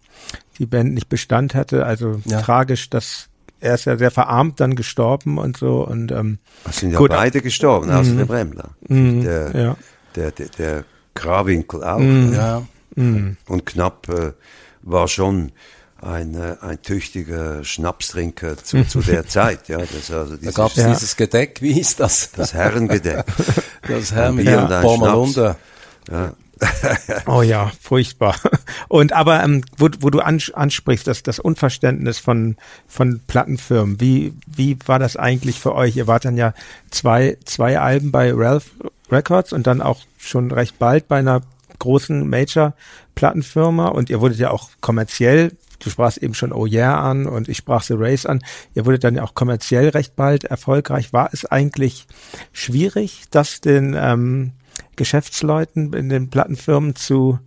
die 0.59 0.67
Band 0.67 0.93
nicht 0.95 1.09
Bestand 1.09 1.55
hatte. 1.55 1.87
Also 1.87 2.21
Ja. 2.25 2.41
tragisch, 2.41 2.91
dass 2.91 3.29
er 3.67 3.75
ist 3.75 3.85
ja 3.85 3.99
sehr 3.99 4.11
verarmt 4.11 4.61
dann 4.61 4.77
gestorben 4.77 5.39
und 5.39 5.57
so 5.57 5.87
und 5.87 6.13
ähm, 6.13 6.39
Es 6.69 6.79
sind 6.79 6.93
ja 6.93 6.99
Gut. 6.99 7.11
beide 7.11 7.43
gestorben, 7.43 7.91
außer 7.91 8.15
der 8.15 8.25
Bremler. 8.25 8.71
der, 8.89 9.51
ja. 9.55 9.77
der, 10.15 10.31
der, 10.31 10.49
der 10.49 10.85
Krawinkel 11.15 11.85
auch. 11.85 12.01
Ja. 12.01 12.63
Mhm. 12.95 13.37
Und 13.47 13.67
Knapp 13.67 14.09
äh, 14.09 14.33
war 14.83 15.09
schon 15.09 15.53
ein, 16.01 16.35
äh, 16.35 16.57
ein 16.61 16.81
tüchtiger 16.83 17.65
Schnapstrinker 17.65 18.57
zu, 18.57 18.85
zu 18.89 19.01
der 19.01 19.27
Zeit. 19.27 19.69
Ja, 19.69 19.79
das 19.79 20.11
also 20.11 20.37
da 20.37 20.51
gab 20.51 20.71
es 20.71 20.77
ja. 20.77 20.93
dieses 20.93 21.17
Gedeck, 21.17 21.61
wie 21.61 21.73
hieß 21.73 21.97
das? 21.97 22.31
Das 22.33 22.55
Herrengedeck. 22.55 23.25
das 23.89 24.13
Herren 24.13 24.37
mit 24.37 24.47
ja. 24.47 24.63
Ja. 26.11 26.33
oh 27.27 27.43
ja, 27.43 27.71
furchtbar. 27.81 28.37
Und 28.89 29.13
aber 29.13 29.43
ähm, 29.43 29.63
wo, 29.77 29.89
wo 30.01 30.11
du 30.11 30.21
ansprichst, 30.21 31.07
das, 31.07 31.23
das 31.23 31.39
Unverständnis 31.39 32.19
von 32.19 32.57
von 32.87 33.21
Plattenfirmen, 33.27 34.01
wie 34.01 34.33
wie 34.47 34.79
war 34.87 34.99
das 34.99 35.17
eigentlich 35.17 35.61
für 35.61 35.75
euch? 35.75 35.97
Ihr 35.97 36.07
wart 36.07 36.25
dann 36.25 36.37
ja 36.37 36.55
zwei 36.91 37.37
zwei 37.45 37.79
Alben 37.79 38.11
bei 38.11 38.33
Ralph 38.35 38.71
Records 39.11 39.53
und 39.53 39.67
dann 39.67 39.83
auch 39.83 40.01
schon 40.19 40.51
recht 40.51 40.79
bald 40.79 41.09
bei 41.09 41.19
einer 41.19 41.43
großen 41.79 42.29
Major 42.29 42.75
Plattenfirma 43.15 43.89
und 43.89 44.09
ihr 44.09 44.21
wurdet 44.21 44.39
ja 44.39 44.51
auch 44.51 44.71
kommerziell 44.81 45.53
du 45.79 45.91
sprachst 45.91 46.19
eben 46.19 46.35
schon 46.35 46.53
Oh 46.53 46.67
Yeah 46.67 46.99
an 46.99 47.27
und 47.27 47.49
ich 47.49 47.59
sprach 47.59 47.83
The 47.83 47.95
Race 47.97 48.27
an. 48.27 48.43
Ihr 48.75 48.87
wurdet 48.87 49.05
dann 49.05 49.15
ja 49.15 49.23
auch 49.23 49.35
kommerziell 49.35 49.91
recht 49.91 50.17
bald 50.17 50.45
erfolgreich. 50.45 51.13
War 51.13 51.31
es 51.33 51.45
eigentlich 51.45 52.07
schwierig, 52.53 53.25
das 53.31 53.61
den 53.61 53.95
ähm, 53.99 54.53
Geschäftsleuten 54.97 55.93
in 55.93 56.09
den 56.09 56.31
Plattenfirmen 56.31 56.97
zu 56.97 57.39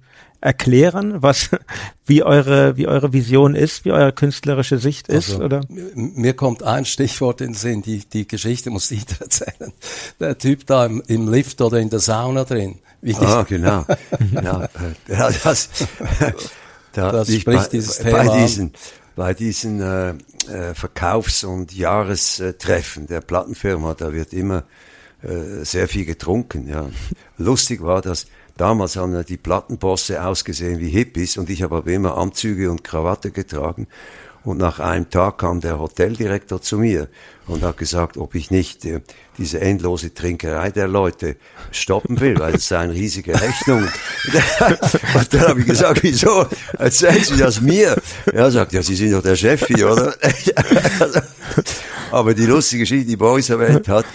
erklären, 0.41 1.21
was 1.21 1.49
wie 2.05 2.23
eure 2.23 2.77
wie 2.77 2.87
eure 2.87 3.13
Vision 3.13 3.55
ist, 3.55 3.85
wie 3.85 3.91
eure 3.91 4.13
künstlerische 4.13 4.77
Sicht 4.77 5.07
ist, 5.09 5.31
also, 5.31 5.43
oder? 5.43 5.61
Mir 5.95 6.33
kommt 6.33 6.63
ein 6.63 6.85
Stichwort 6.85 7.41
in 7.41 7.47
den 7.47 7.55
Sinn, 7.55 7.81
die 7.81 7.99
die 8.07 8.27
Geschichte 8.27 8.69
muss 8.69 8.89
ich 8.91 9.05
erzählen. 9.19 9.73
Der 10.19 10.37
Typ 10.37 10.65
da 10.65 10.85
im, 10.85 11.03
im 11.07 11.29
Lift 11.29 11.61
oder 11.61 11.79
in 11.79 11.89
der 11.89 11.99
Sauna 11.99 12.43
drin. 12.43 12.79
Wie 13.01 13.15
ah, 13.15 13.43
genau. 13.47 13.85
genau. 14.33 14.65
Ja, 15.07 15.29
das, 15.43 15.69
da, 16.91 17.11
das 17.11 17.27
spricht 17.27 17.45
bei, 17.45 17.67
dieses 17.67 17.97
bei, 17.97 18.03
Thema 18.03 18.23
bei 18.25 18.41
diesen, 18.41 18.73
bei 19.15 19.33
diesen 19.33 19.81
äh, 19.81 20.09
äh, 20.09 20.73
Verkaufs- 20.73 21.43
und 21.43 21.73
Jahrestreffen 21.73 23.07
der 23.07 23.21
Plattenfirma, 23.21 23.93
da 23.93 24.13
wird 24.13 24.33
immer 24.33 24.63
äh, 25.21 25.65
sehr 25.65 25.87
viel 25.87 26.05
getrunken. 26.05 26.67
Ja. 26.67 26.89
Lustig 27.37 27.81
war, 27.81 28.01
dass 28.01 28.27
damals 28.57 28.95
haben 28.95 29.25
die 29.25 29.37
Plattenbosse 29.37 30.23
ausgesehen 30.23 30.79
wie 30.79 30.89
Hippies 30.89 31.37
und 31.37 31.49
ich 31.49 31.63
habe 31.63 31.77
aber 31.77 31.91
immer 31.91 32.17
Anzüge 32.17 32.71
und 32.71 32.83
Krawatte 32.83 33.31
getragen. 33.31 33.87
Und 34.43 34.57
nach 34.57 34.79
einem 34.79 35.09
Tag 35.09 35.39
kam 35.39 35.59
der 35.59 35.79
Hoteldirektor 35.79 36.61
zu 36.61 36.77
mir 36.77 37.09
und 37.47 37.61
hat 37.63 37.77
gesagt, 37.77 38.17
ob 38.17 38.35
ich 38.35 38.51
nicht 38.51 38.85
äh, 38.85 39.01
diese 39.37 39.59
endlose 39.59 40.13
Trinkerei 40.13 40.71
der 40.71 40.87
Leute 40.87 41.35
stoppen 41.71 42.19
will, 42.19 42.37
weil 42.39 42.55
es 42.55 42.67
sei 42.67 42.79
eine 42.79 42.93
riesige 42.93 43.33
Rechnung. 43.33 43.83
und 45.15 45.33
dann 45.33 45.41
habe 45.41 45.59
ich 45.59 45.65
gesagt, 45.65 46.03
wieso 46.03 46.45
erzählen 46.77 47.23
Sie 47.23 47.37
das 47.37 47.59
mir? 47.59 47.97
Er 48.31 48.51
sagt, 48.51 48.73
ja, 48.73 48.81
Sie 48.81 48.95
sind 48.95 49.11
doch 49.11 49.23
der 49.23 49.35
Chef 49.35 49.65
hier, 49.67 49.91
oder? 49.91 50.15
Aber 52.11 52.33
die 52.33 52.45
lustige 52.45 52.83
Geschichte, 52.83 53.07
die 53.07 53.17
Boris 53.17 53.49
erwähnt 53.49 53.87
hat, 53.87 54.05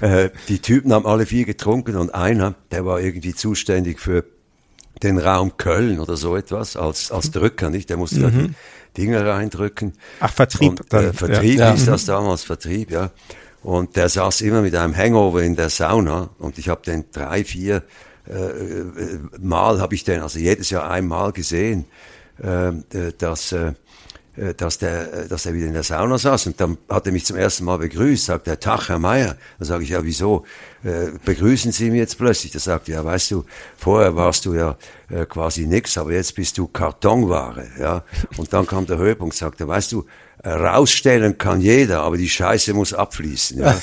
äh, 0.00 0.30
die 0.48 0.60
Typen 0.60 0.92
haben 0.92 1.06
alle 1.06 1.26
vier 1.26 1.44
getrunken 1.44 1.96
und 1.96 2.14
einer, 2.14 2.54
der 2.70 2.84
war 2.84 3.00
irgendwie 3.00 3.34
zuständig 3.34 4.00
für 4.00 4.24
den 5.02 5.18
Raum 5.18 5.56
Köln 5.56 6.00
oder 6.00 6.16
so 6.16 6.36
etwas 6.36 6.76
als, 6.76 7.10
als 7.10 7.30
Drücker, 7.30 7.70
nicht? 7.70 7.90
Der 7.90 7.96
musste 7.96 8.30
mhm. 8.30 8.54
Dinge 8.98 9.24
reindrücken. 9.26 9.94
Ach, 10.20 10.32
Vertrieb. 10.32 10.80
Und, 10.80 10.92
äh, 10.92 11.12
Vertrieb 11.12 11.58
ja. 11.58 11.72
ist 11.72 11.88
das 11.88 12.04
damals, 12.04 12.42
Vertrieb, 12.42 12.90
ja. 12.90 13.10
Und 13.62 13.96
der 13.96 14.08
saß 14.08 14.42
immer 14.42 14.62
mit 14.62 14.74
einem 14.74 14.96
Hangover 14.96 15.42
in 15.42 15.56
der 15.56 15.70
Sauna 15.70 16.30
und 16.38 16.58
ich 16.58 16.68
habe 16.68 16.82
den 16.82 17.06
drei, 17.12 17.44
vier 17.44 17.82
äh, 18.28 18.32
äh 18.32 19.18
Mal 19.40 19.80
habe 19.80 19.94
ich 19.94 20.04
den, 20.04 20.20
also 20.20 20.38
jedes 20.38 20.70
Jahr 20.70 20.88
einmal 20.90 21.32
gesehen, 21.32 21.86
äh, 22.42 22.72
dass 23.18 23.52
äh, 23.52 23.72
äh, 24.38 24.54
dass 24.54 24.78
der, 24.78 25.12
äh, 25.12 25.28
dass 25.28 25.46
er 25.46 25.54
wieder 25.54 25.66
in 25.66 25.72
der 25.72 25.82
Sauna 25.82 26.16
saß 26.16 26.46
und 26.46 26.60
dann 26.60 26.78
hat 26.88 27.06
er 27.06 27.12
mich 27.12 27.24
zum 27.24 27.36
ersten 27.36 27.64
Mal 27.64 27.78
begrüßt, 27.78 28.26
sagt 28.26 28.46
er, 28.46 28.60
Tag, 28.60 28.88
Herr 28.88 28.98
Meier. 28.98 29.36
Dann 29.58 29.66
sage 29.66 29.82
ich, 29.84 29.90
ja, 29.90 30.04
wieso? 30.04 30.44
Äh, 30.84 31.10
begrüßen 31.24 31.72
Sie 31.72 31.90
mich 31.90 31.98
jetzt 31.98 32.18
plötzlich? 32.18 32.52
Da 32.52 32.58
sagt 32.58 32.88
ja, 32.88 33.04
weißt 33.04 33.32
du, 33.32 33.44
vorher 33.76 34.14
warst 34.14 34.46
du 34.46 34.54
ja 34.54 34.76
äh, 35.10 35.26
quasi 35.26 35.66
nix, 35.66 35.98
aber 35.98 36.12
jetzt 36.12 36.34
bist 36.34 36.56
du 36.56 36.68
Kartonware, 36.68 37.66
ja. 37.80 38.04
Und 38.36 38.52
dann 38.52 38.66
kam 38.66 38.86
der 38.86 38.98
Höhepunkt, 38.98 39.34
sagt 39.34 39.60
er, 39.60 39.68
weißt 39.68 39.92
du, 39.92 40.04
rausstellen 40.44 41.36
kann 41.36 41.60
jeder, 41.60 42.02
aber 42.02 42.16
die 42.16 42.28
Scheiße 42.28 42.72
muss 42.74 42.94
abfließen, 42.94 43.58
ja. 43.58 43.76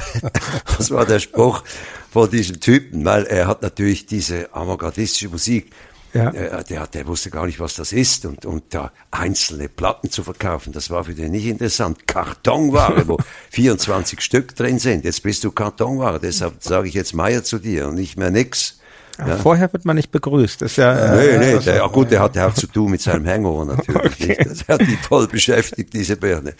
das 0.76 0.90
war 0.90 1.06
der 1.06 1.18
Spruch 1.18 1.64
von 2.10 2.30
diesem 2.30 2.60
Typen, 2.60 3.04
weil 3.04 3.24
er 3.24 3.46
hat 3.46 3.62
natürlich 3.62 4.06
diese 4.06 4.54
avantgardistische 4.54 5.28
Musik 5.28 5.70
ja. 6.18 6.30
Der, 6.30 6.64
der, 6.64 6.86
der 6.86 7.06
wusste 7.06 7.30
gar 7.30 7.46
nicht, 7.46 7.60
was 7.60 7.74
das 7.74 7.92
ist. 7.92 8.26
Und, 8.26 8.44
und 8.44 8.74
da 8.74 8.92
einzelne 9.10 9.68
Platten 9.68 10.10
zu 10.10 10.22
verkaufen, 10.22 10.72
das 10.72 10.90
war 10.90 11.04
für 11.04 11.14
den 11.14 11.32
nicht 11.32 11.46
interessant. 11.46 12.06
Kartonware, 12.06 13.06
wo 13.08 13.18
24 13.50 14.20
Stück 14.20 14.54
drin 14.54 14.78
sind. 14.78 15.04
Jetzt 15.04 15.22
bist 15.22 15.44
du 15.44 15.50
Kartonware. 15.50 16.20
Deshalb 16.20 16.62
sage 16.62 16.88
ich 16.88 16.94
jetzt 16.94 17.14
Meier 17.14 17.44
zu 17.44 17.58
dir 17.58 17.88
und 17.88 17.94
nicht 17.94 18.16
mehr 18.16 18.30
nix. 18.30 18.78
Ja. 19.18 19.36
Vorher 19.36 19.72
wird 19.72 19.84
man 19.84 19.96
nicht 19.96 20.12
begrüßt. 20.12 20.62
Das 20.62 20.72
ist 20.72 20.76
ja, 20.76 20.92
äh, 20.94 21.38
nee, 21.38 21.54
nee, 21.54 21.58
der, 21.58 21.76
ja 21.76 21.86
gut, 21.88 22.10
der 22.10 22.20
hatte 22.20 22.46
auch 22.46 22.54
zu 22.54 22.68
tun 22.68 22.92
mit 22.92 23.00
seinem 23.00 23.26
Hangover 23.26 23.64
natürlich. 23.64 23.98
Okay. 24.28 24.36
Das 24.44 24.66
hat 24.68 24.80
die 24.80 24.96
voll 24.96 25.26
beschäftigt, 25.26 25.92
diese 25.92 26.16
Birne. 26.16 26.54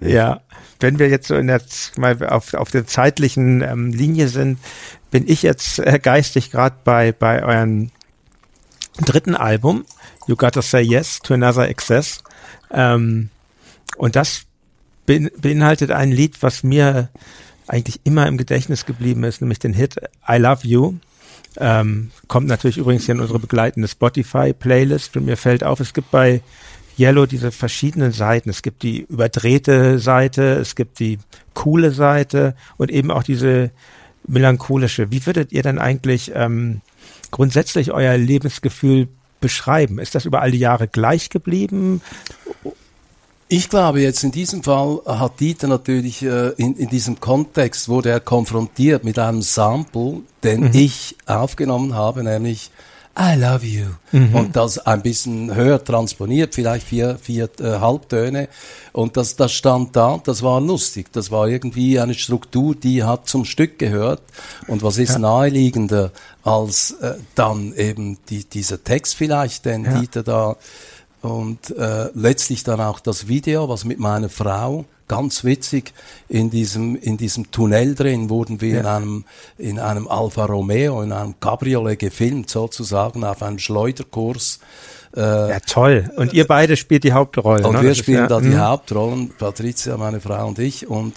Ja, 0.00 0.40
wenn 0.80 0.98
wir 0.98 1.08
jetzt 1.08 1.28
so 1.28 1.34
in 1.36 1.48
der 1.48 1.60
mal 1.96 2.26
auf, 2.28 2.54
auf 2.54 2.70
der 2.70 2.86
zeitlichen 2.86 3.62
ähm, 3.62 3.92
Linie 3.92 4.28
sind, 4.28 4.58
bin 5.10 5.24
ich 5.26 5.42
jetzt 5.42 5.80
äh, 5.80 5.98
geistig 5.98 6.50
gerade 6.50 6.76
bei 6.84 7.12
bei 7.12 7.42
euren 7.42 7.90
dritten 9.04 9.34
Album, 9.34 9.84
You 10.26 10.36
Gotta 10.36 10.62
Say 10.62 10.82
Yes 10.82 11.20
to 11.20 11.34
Another 11.34 11.68
Excess. 11.68 12.22
Ähm, 12.70 13.30
und 13.96 14.16
das 14.16 14.42
beinhaltet 15.06 15.90
ein 15.90 16.12
Lied, 16.12 16.42
was 16.42 16.62
mir 16.62 17.08
eigentlich 17.66 18.00
immer 18.04 18.26
im 18.26 18.36
Gedächtnis 18.36 18.86
geblieben 18.86 19.24
ist, 19.24 19.40
nämlich 19.40 19.58
den 19.58 19.72
Hit 19.72 19.96
I 20.28 20.36
Love 20.36 20.66
You. 20.66 20.94
Ähm, 21.56 22.10
kommt 22.28 22.46
natürlich 22.46 22.78
übrigens 22.78 23.06
hier 23.06 23.14
in 23.14 23.20
unsere 23.20 23.38
begleitende 23.38 23.88
Spotify-Playlist 23.88 25.16
und 25.16 25.24
mir 25.24 25.36
fällt 25.36 25.64
auf, 25.64 25.80
es 25.80 25.92
gibt 25.92 26.10
bei 26.10 26.42
Yellow 26.98 27.26
diese 27.26 27.52
verschiedenen 27.52 28.12
Seiten. 28.12 28.50
Es 28.50 28.62
gibt 28.62 28.82
die 28.82 29.02
überdrehte 29.02 29.98
Seite, 29.98 30.54
es 30.54 30.74
gibt 30.74 30.98
die 30.98 31.18
coole 31.54 31.92
Seite 31.92 32.54
und 32.76 32.90
eben 32.90 33.10
auch 33.10 33.22
diese 33.22 33.70
melancholische. 34.26 35.10
Wie 35.10 35.24
würdet 35.24 35.52
ihr 35.52 35.62
denn 35.62 35.78
eigentlich 35.78 36.32
ähm, 36.34 36.80
grundsätzlich 37.30 37.92
euer 37.92 38.16
Lebensgefühl 38.16 39.08
beschreiben? 39.40 39.98
Ist 39.98 40.14
das 40.14 40.24
über 40.24 40.42
all 40.42 40.50
die 40.50 40.58
Jahre 40.58 40.88
gleich 40.88 41.30
geblieben? 41.30 42.00
Ich 43.50 43.70
glaube 43.70 44.02
jetzt 44.02 44.24
in 44.24 44.30
diesem 44.30 44.62
Fall 44.62 45.00
hat 45.06 45.40
Dieter 45.40 45.68
natürlich 45.68 46.22
äh, 46.22 46.50
in, 46.58 46.76
in 46.76 46.88
diesem 46.90 47.18
Kontext 47.18 47.88
wurde 47.88 48.10
er 48.10 48.20
konfrontiert 48.20 49.04
mit 49.04 49.18
einem 49.18 49.40
Sample, 49.40 50.20
den 50.42 50.64
mhm. 50.64 50.70
ich 50.74 51.16
aufgenommen 51.24 51.94
habe, 51.94 52.22
nämlich 52.22 52.70
I 53.18 53.34
love 53.34 53.66
you. 53.66 53.86
Mhm. 54.12 54.34
Und 54.34 54.56
das 54.56 54.78
ein 54.78 55.02
bisschen 55.02 55.54
höher 55.54 55.82
transponiert, 55.82 56.54
vielleicht 56.54 56.86
vier, 56.86 57.18
vier 57.20 57.50
äh, 57.58 57.80
Halbtöne. 57.80 58.48
Und 58.92 59.16
das, 59.16 59.34
das 59.34 59.52
stand 59.52 59.96
da, 59.96 60.20
das 60.22 60.42
war 60.42 60.60
lustig. 60.60 61.12
Das 61.12 61.32
war 61.32 61.48
irgendwie 61.48 61.98
eine 61.98 62.14
Struktur, 62.14 62.76
die 62.76 63.02
hat 63.02 63.28
zum 63.28 63.44
Stück 63.44 63.78
gehört. 63.78 64.22
Und 64.68 64.84
was 64.84 64.98
ist 64.98 65.14
ja. 65.14 65.18
naheliegender 65.18 66.12
als 66.44 66.92
äh, 66.92 67.14
dann 67.34 67.74
eben 67.74 68.18
die, 68.28 68.44
dieser 68.44 68.84
Text 68.84 69.16
vielleicht, 69.16 69.64
den 69.64 69.84
ja. 69.84 70.00
Dieter 70.00 70.22
da 70.22 70.56
und 71.22 71.76
äh, 71.76 72.08
letztlich 72.14 72.64
dann 72.64 72.80
auch 72.80 73.00
das 73.00 73.28
Video, 73.28 73.68
was 73.68 73.84
mit 73.84 73.98
meiner 73.98 74.28
Frau 74.28 74.84
ganz 75.08 75.42
witzig, 75.42 75.92
in 76.28 76.50
diesem, 76.50 76.94
in 76.94 77.16
diesem 77.16 77.50
Tunnel 77.50 77.94
drin 77.94 78.28
wurden 78.28 78.60
wir 78.60 78.74
ja. 78.74 78.80
in 78.80 78.86
einem, 78.86 79.24
in 79.56 79.78
einem 79.78 80.06
Alfa 80.06 80.44
Romeo, 80.44 81.02
in 81.02 81.12
einem 81.12 81.40
Cabriolet 81.40 81.98
gefilmt, 81.98 82.50
sozusagen 82.50 83.24
auf 83.24 83.42
einem 83.42 83.58
Schleuderkurs. 83.58 84.60
Äh, 85.16 85.20
ja, 85.20 85.60
toll. 85.60 86.10
Und 86.16 86.34
ihr 86.34 86.46
beide 86.46 86.76
spielt 86.76 87.04
die 87.04 87.12
Hauptrolle. 87.12 87.66
Und 87.66 87.76
ne? 87.76 87.82
wir 87.82 87.94
spielen 87.94 88.18
ja, 88.18 88.26
da 88.26 88.40
die 88.40 88.48
mh. 88.48 88.66
Hauptrollen, 88.66 89.30
Patricia, 89.38 89.96
meine 89.96 90.20
Frau 90.20 90.46
und 90.46 90.58
ich. 90.58 90.86
Und 90.86 91.14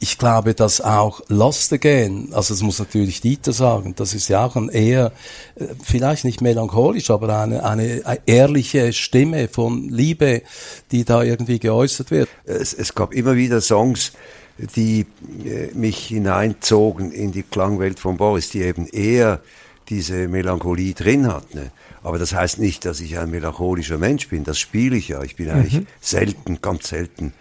ich 0.00 0.18
glaube, 0.18 0.54
dass 0.54 0.80
auch 0.80 1.22
Lost 1.28 1.72
Again, 1.72 2.28
also 2.32 2.52
das 2.52 2.62
muss 2.62 2.78
natürlich 2.78 3.20
Dieter 3.20 3.52
sagen, 3.52 3.94
das 3.96 4.14
ist 4.14 4.28
ja 4.28 4.44
auch 4.44 4.56
ein 4.56 4.68
eher, 4.68 5.12
äh, 5.56 5.66
vielleicht 5.82 6.24
nicht 6.24 6.40
melancholisch, 6.40 7.10
aber 7.10 7.38
eine, 7.38 7.64
eine 7.64 8.02
ehrliche 8.26 8.92
Stimme 8.92 9.48
von 9.48 9.88
Liebe, 9.88 10.42
die 10.90 11.04
da 11.04 11.22
irgendwie 11.22 11.58
geäußert 11.58 12.10
wird. 12.10 12.28
Es, 12.44 12.74
es 12.74 12.94
gab 12.94 13.14
immer 13.14 13.36
wieder 13.36 13.60
Songs, 13.60 14.12
die 14.58 15.06
äh, 15.44 15.68
mich 15.74 16.06
hineinzogen 16.06 17.10
in 17.10 17.32
die 17.32 17.42
Klangwelt 17.42 17.98
von 17.98 18.16
Boris, 18.16 18.50
die 18.50 18.62
eben 18.62 18.86
eher 18.86 19.40
diese 19.88 20.28
Melancholie 20.28 20.94
drin 20.94 21.26
hat. 21.26 21.54
Ne? 21.54 21.70
Aber 22.02 22.18
das 22.18 22.34
heißt 22.34 22.58
nicht, 22.58 22.84
dass 22.84 23.00
ich 23.00 23.18
ein 23.18 23.30
melancholischer 23.30 23.98
Mensch 23.98 24.28
bin. 24.28 24.44
Das 24.44 24.58
spiele 24.58 24.96
ich 24.96 25.08
ja. 25.08 25.22
Ich 25.22 25.36
bin 25.36 25.50
eigentlich 25.50 25.80
mhm. 25.80 25.86
selten, 26.00 26.60
ganz 26.60 26.88
selten 26.88 27.32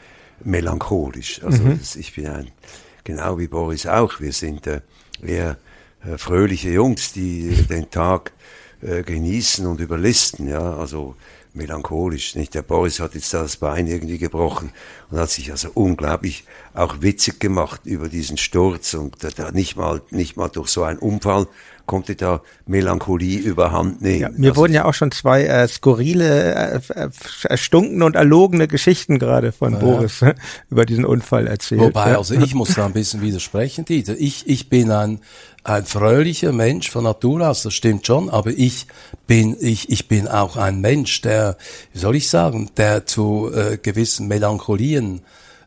melancholisch. 0.46 1.42
Also 1.44 1.64
mhm. 1.64 1.80
das, 1.80 1.96
ich 1.96 2.16
bin 2.16 2.28
ein, 2.28 2.48
genau 3.04 3.38
wie 3.40 3.48
Boris 3.48 3.86
auch, 3.86 4.20
wir 4.20 4.34
sind 4.34 4.68
äh, 4.68 4.82
eher 5.26 5.58
äh, 6.06 6.18
fröhliche 6.18 6.70
Jungs, 6.70 7.14
die 7.14 7.66
den 7.70 7.90
Tag 7.90 8.32
äh, 8.82 9.04
genießen 9.04 9.66
und 9.66 9.80
überlisten, 9.80 10.48
ja, 10.48 10.76
also 10.78 11.16
melancholisch, 11.54 12.36
nicht? 12.36 12.54
Der 12.54 12.62
Boris 12.62 13.00
hat 13.00 13.16
jetzt 13.16 13.34
das 13.34 13.58
Bein 13.58 13.88
irgendwie 13.88 14.18
gebrochen 14.18 14.72
und 15.12 15.20
hat 15.20 15.30
sich 15.30 15.52
also 15.52 15.70
unglaublich 15.74 16.46
auch 16.74 17.02
witzig 17.02 17.40
gemacht 17.40 17.82
über 17.86 18.10
diesen 18.10 18.38
Sturz 18.38 18.94
und 18.94 19.18
da 19.38 19.52
nicht 19.52 19.76
mal, 19.76 20.02
nicht 20.10 20.38
mal 20.38 20.50
durch 20.50 20.70
so 20.70 20.84
einen 20.84 21.00
Unfall 21.00 21.48
konnte 21.86 22.16
da 22.16 22.42
Melancholie 22.66 23.40
überhand 23.40 24.02
nehmen. 24.02 24.22
Ja, 24.22 24.30
mir 24.30 24.50
also 24.50 24.62
wurden 24.62 24.74
ja 24.74 24.86
auch 24.86 24.94
schon 24.94 25.12
zwei 25.12 25.44
äh, 25.44 25.68
skurrile, 25.68 26.54
äh, 26.56 26.80
äh 26.96 27.10
erstunkene 27.44 28.06
und 28.06 28.16
erlogene 28.16 28.68
Geschichten 28.68 29.20
gerade 29.20 29.52
von 29.52 29.74
ja. 29.74 29.80
Boris 29.80 30.22
äh, 30.22 30.34
über 30.70 30.86
diesen 30.86 31.06
Unfall 31.06 31.48
erzählt. 31.48 31.82
Wobei, 31.82 32.16
also 32.18 32.36
ich 32.36 32.56
muss 32.56 32.76
da 32.76 32.86
ein 32.86 32.94
bisschen 32.94 33.22
widersprechen, 33.22 33.86
Dieter. 33.86 34.16
Ich, 34.18 34.48
ich 34.48 34.70
bin 34.70 34.92
ein, 34.92 35.20
ein 35.64 35.86
fröhlicher 35.86 36.52
Mensch 36.52 36.90
von 36.90 37.06
Natur 37.06 37.50
aus, 37.50 37.64
das 37.64 37.74
stimmt 37.74 38.06
schon, 38.06 38.30
aber 38.30 38.52
ich 38.52 38.88
bin, 39.28 39.56
ich, 39.60 39.90
ich 39.90 40.08
bin 40.08 40.28
auch 40.28 40.58
ein 40.58 40.82
Mensch, 40.82 41.22
der, 41.22 41.58
wie 41.94 42.00
soll 42.00 42.16
ich 42.18 42.30
sagen, 42.30 42.70
der 42.76 43.06
zu 43.06 43.50
äh, 43.54 43.78
gewissen 43.78 44.28
Melancholien 44.28 45.22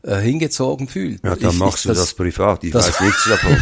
äh, 0.06 0.20
hingezogen 0.20 0.86
fühlt. 0.86 1.24
Ja, 1.24 1.34
dann 1.34 1.50
ich, 1.50 1.58
machst 1.58 1.78
ich, 1.78 1.82
du 1.82 1.88
das, 1.88 1.98
das, 1.98 2.14
privat, 2.14 2.62
ich 2.62 2.70
das 2.70 2.88
weiß 2.88 3.00
nichts 3.00 3.28
davon. 3.28 3.56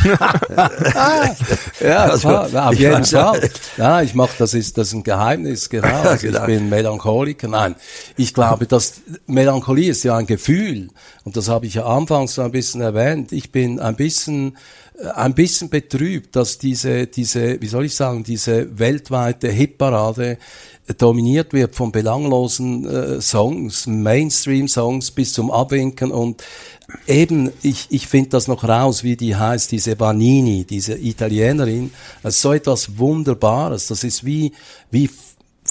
ja, 1.80 2.03
also, 2.11 2.28
klar, 2.28 2.68
auf 2.68 2.74
jeden 2.74 3.05
Fall. 3.05 3.51
Ja, 3.76 4.03
ich 4.03 4.14
mache, 4.14 4.35
das 4.39 4.53
ist, 4.53 4.76
das 4.76 4.89
ist 4.89 4.95
ein 4.95 5.05
Geheimnis, 5.05 5.70
genau. 5.70 5.89
Also 6.05 6.26
genau. 6.26 6.41
Ich 6.41 6.47
bin 6.47 6.68
Melancholiker. 6.68 7.49
Nein, 7.49 7.76
ich 8.16 8.35
glaube, 8.35 8.66
dass 8.66 8.95
Melancholie 9.26 9.91
ist 9.91 10.03
ja 10.03 10.16
ein 10.16 10.26
Gefühl. 10.26 10.89
Und 11.24 11.37
das 11.37 11.49
habe 11.49 11.64
ich 11.64 11.74
ja 11.74 11.87
anfangs 11.87 12.35
so 12.35 12.43
ein 12.43 12.53
bisschen 12.53 12.82
erwähnt. 12.82 13.32
Ich 13.32 13.51
bin 13.51 13.80
ein 13.80 13.97
bisschen 13.97 14.59
ein 15.14 15.34
bisschen 15.34 15.70
betrübt, 15.70 16.36
dass 16.36 16.59
diese, 16.59 17.07
diese, 17.07 17.61
wie 17.61 17.66
soll 17.66 17.86
ich 17.86 17.95
sagen, 17.95 18.22
diese 18.22 18.78
weltweite 18.78 19.51
Hitparade 19.51 20.38
dominiert 20.99 21.53
wird 21.53 21.74
von 21.74 21.90
belanglosen 21.90 22.86
äh, 22.86 23.20
Songs, 23.20 23.86
Mainstream-Songs 23.86 25.11
bis 25.11 25.32
zum 25.32 25.51
Abwinken 25.51 26.12
und 26.12 26.45
eben, 27.07 27.51
ich, 27.62 27.86
ich 27.90 28.07
finde 28.07 28.30
das 28.30 28.47
noch 28.47 28.62
raus, 28.62 29.03
wie 29.03 29.16
die 29.16 29.34
heißt, 29.34 29.72
diese 29.72 29.99
Vanini, 29.99 30.64
diese 30.64 30.97
Italienerin, 30.97 31.90
ist 32.22 32.40
so 32.40 32.53
etwas 32.53 32.99
Wunderbares, 32.99 33.88
das 33.88 34.05
ist 34.05 34.24
wie, 34.24 34.53
wie 34.90 35.11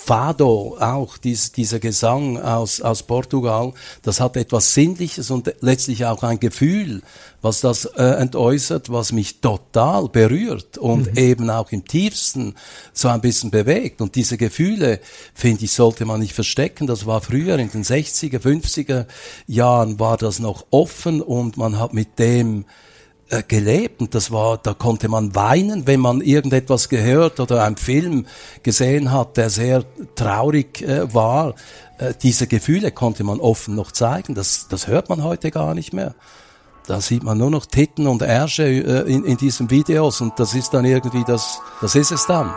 Fado 0.06 0.76
auch, 0.82 1.18
dies, 1.18 1.54
dieser 1.54 1.80
Gesang 1.80 2.38
aus, 2.38 2.82
aus 2.82 3.04
Portugal, 3.04 3.72
das 4.02 4.20
hat 4.20 4.36
etwas 4.36 4.74
Sinnliches 4.74 5.32
und 5.32 5.54
letztlich 5.62 6.06
auch 6.06 6.24
ein 6.24 6.42
Gefühl, 6.42 7.02
was 7.42 7.62
das 7.62 7.86
äh, 7.86 8.04
entäußert, 8.04 8.92
was 8.92 9.14
mich 9.14 9.40
total 9.40 10.10
berührt 10.10 10.78
und 10.78 11.14
mhm. 11.14 11.18
eben 11.18 11.50
auch 11.50 11.72
im 11.72 11.86
tiefsten 11.86 12.56
so 12.92 13.08
ein 13.08 13.22
bisschen 13.22 13.50
bewegt. 13.50 14.02
Und 14.02 14.16
diese 14.16 14.38
Gefühle, 14.38 15.00
finde 15.34 15.64
ich, 15.64 15.72
sollte 15.72 16.04
man 16.04 16.20
nicht 16.20 16.34
verstecken. 16.34 16.86
Das 16.86 17.06
war 17.06 17.22
früher 17.22 17.58
in 17.58 17.72
den 17.72 17.86
60er, 17.86 18.40
50er 18.40 19.06
Jahren 19.48 20.02
war 20.02 20.18
das 20.18 20.40
noch 20.40 20.66
offen 20.70 21.22
und 21.22 21.56
man 21.56 21.80
hat 21.80 21.94
mit 21.94 22.20
dem 22.20 22.66
äh, 23.34 23.44
gelebt 23.48 24.00
und 24.00 24.14
das 24.14 24.32
war, 24.32 24.58
da 24.58 24.76
konnte 24.76 25.10
man 25.10 25.34
weinen, 25.34 25.88
wenn 25.88 26.00
man 26.00 26.22
irgendetwas 26.22 26.88
gehört 26.88 27.40
oder 27.40 27.64
einen 27.64 27.78
Film 27.78 28.28
gesehen 28.62 29.12
hat, 29.12 29.38
der 29.38 29.50
sehr 29.50 29.84
traurig 30.14 30.84
äh, 30.84 31.12
war. 31.14 31.56
Äh, 31.98 32.14
diese 32.22 32.46
Gefühle 32.46 32.92
konnte 32.92 33.24
man 33.24 33.40
offen 33.40 33.74
noch 33.74 33.92
zeigen. 33.92 34.36
Das, 34.36 34.68
das 34.68 34.88
hört 34.88 35.10
man 35.10 35.24
heute 35.24 35.50
gar 35.50 35.74
nicht 35.74 35.94
mehr. 35.94 36.14
Da 36.86 37.02
sieht 37.02 37.24
man 37.24 37.40
nur 37.40 37.50
noch 37.50 37.66
Titten 37.66 38.06
und 38.06 38.22
Ärsche 38.22 38.66
äh, 38.66 39.12
in, 39.12 39.26
in 39.26 39.38
diesen 39.38 39.72
Videos 39.72 40.22
und 40.22 40.38
das 40.38 40.54
ist 40.54 40.72
dann 40.76 40.86
irgendwie 40.86 41.24
das, 41.26 41.60
das 41.82 41.96
ist 41.96 42.12
es 42.12 42.28
dann. 42.28 42.54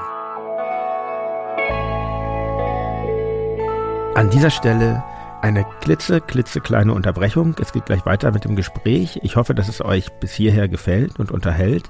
An 4.15 4.29
dieser 4.31 4.51
Stelle 4.51 5.03
eine 5.47 5.65
klitze, 5.81 6.21
klitzekleine 6.21 6.93
Unterbrechung. 6.93 7.55
Es 7.61 7.73
geht 7.73 7.87
gleich 7.87 8.05
weiter 8.05 8.33
mit 8.33 8.45
dem 8.45 8.57
Gespräch. 8.57 9.21
Ich 9.23 9.37
hoffe, 9.37 9.55
dass 9.55 9.69
es 9.69 9.81
euch 9.81 10.11
bis 10.21 10.33
hierher 10.33 10.67
gefällt 10.69 11.21
und 11.21 11.31
unterhält. 11.31 11.89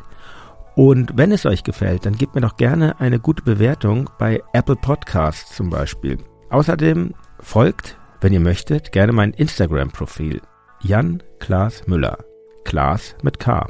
Und 0.75 1.17
wenn 1.17 1.33
es 1.33 1.47
euch 1.47 1.65
gefällt, 1.65 2.05
dann 2.05 2.19
gebt 2.19 2.35
mir 2.35 2.43
doch 2.43 2.59
gerne 2.59 3.01
eine 3.01 3.19
gute 3.19 3.43
Bewertung 3.43 4.11
bei 4.19 4.43
Apple 4.53 4.77
Podcasts 4.77 5.57
zum 5.57 5.71
Beispiel. 5.71 6.19
Außerdem 6.51 7.15
folgt, 7.41 7.97
wenn 8.21 8.35
ihr 8.35 8.41
möchtet, 8.41 8.93
gerne 8.93 9.13
mein 9.13 9.33
Instagram-Profil. 9.33 10.43
Jan 10.83 11.23
Klaas 11.39 11.87
Müller. 11.87 12.19
Klaas 12.65 13.17
mit 13.23 13.39
K. 13.39 13.67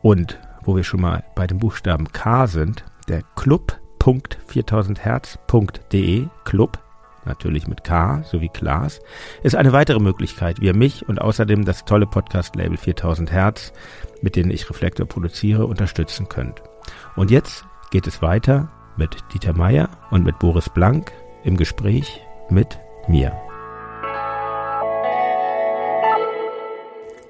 Und 0.00 0.40
wo 0.64 0.74
wir 0.74 0.84
schon 0.84 1.02
mal 1.02 1.22
bei 1.34 1.46
dem 1.46 1.58
Buchstaben 1.58 2.10
K 2.12 2.46
sind, 2.46 2.82
der 3.08 3.20
club.4000herz.de 3.36 6.28
Club 6.44 6.78
natürlich 7.24 7.66
mit 7.66 7.84
K 7.84 8.22
sowie 8.24 8.48
Klaas, 8.48 9.00
ist 9.42 9.56
eine 9.56 9.72
weitere 9.72 10.00
Möglichkeit, 10.00 10.60
wie 10.60 10.66
ihr 10.66 10.76
mich 10.76 11.08
und 11.08 11.20
außerdem 11.20 11.64
das 11.64 11.84
tolle 11.84 12.06
Podcast-Label 12.06 12.76
4000 12.76 13.32
Hertz, 13.32 13.72
mit 14.20 14.36
denen 14.36 14.50
ich 14.50 14.68
Reflektor 14.68 15.06
produziere, 15.06 15.66
unterstützen 15.66 16.28
könnt. 16.28 16.62
Und 17.16 17.30
jetzt 17.30 17.64
geht 17.90 18.06
es 18.06 18.22
weiter 18.22 18.70
mit 18.96 19.16
Dieter 19.32 19.54
Meier 19.54 19.88
und 20.10 20.24
mit 20.24 20.38
Boris 20.38 20.68
Blank 20.68 21.12
im 21.44 21.56
Gespräch 21.56 22.20
mit 22.50 22.78
mir. 23.08 23.32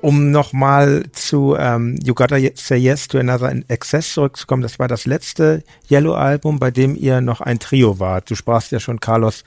um 0.03 0.33
nochmal 0.33 1.05
zu 1.13 1.57
ähm, 1.57 1.97
You 2.03 2.15
Gotta 2.15 2.37
Say 2.55 2.77
Yes 2.77 3.09
to 3.09 3.19
Another 3.19 3.55
Excess 3.69 4.13
zurückzukommen, 4.13 4.63
das 4.63 4.79
war 4.79 4.89
das 4.89 5.07
letzte 5.07 5.63
Yellow-Album, 5.89 6.59
bei 6.59 6.71
dem 6.71 6.97
ihr 6.97 7.21
noch 7.21 7.41
ein 7.41 7.61
Trio 7.61 7.99
wart. 8.01 8.29
Du 8.29 8.35
sprachst 8.35 8.73
ja 8.73 8.81
schon 8.81 9.01
Carlos 9.01 9.45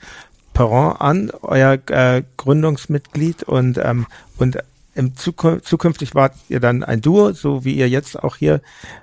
Perron 0.56 0.96
an, 0.96 1.30
euer 1.42 1.78
äh, 1.90 2.22
Gründungsmitglied 2.38 3.42
und 3.42 3.76
ähm, 3.76 4.06
und 4.38 4.58
im 4.94 5.14
Zuku 5.14 5.58
zukünftig 5.58 6.14
wart 6.14 6.32
ihr 6.48 6.60
dann 6.60 6.82
ein 6.82 7.02
Duo, 7.02 7.32
so 7.32 7.66
wie 7.66 7.74
ihr 7.74 7.90
jetzt 7.90 8.18
auch 8.18 8.36
hier 8.36 8.62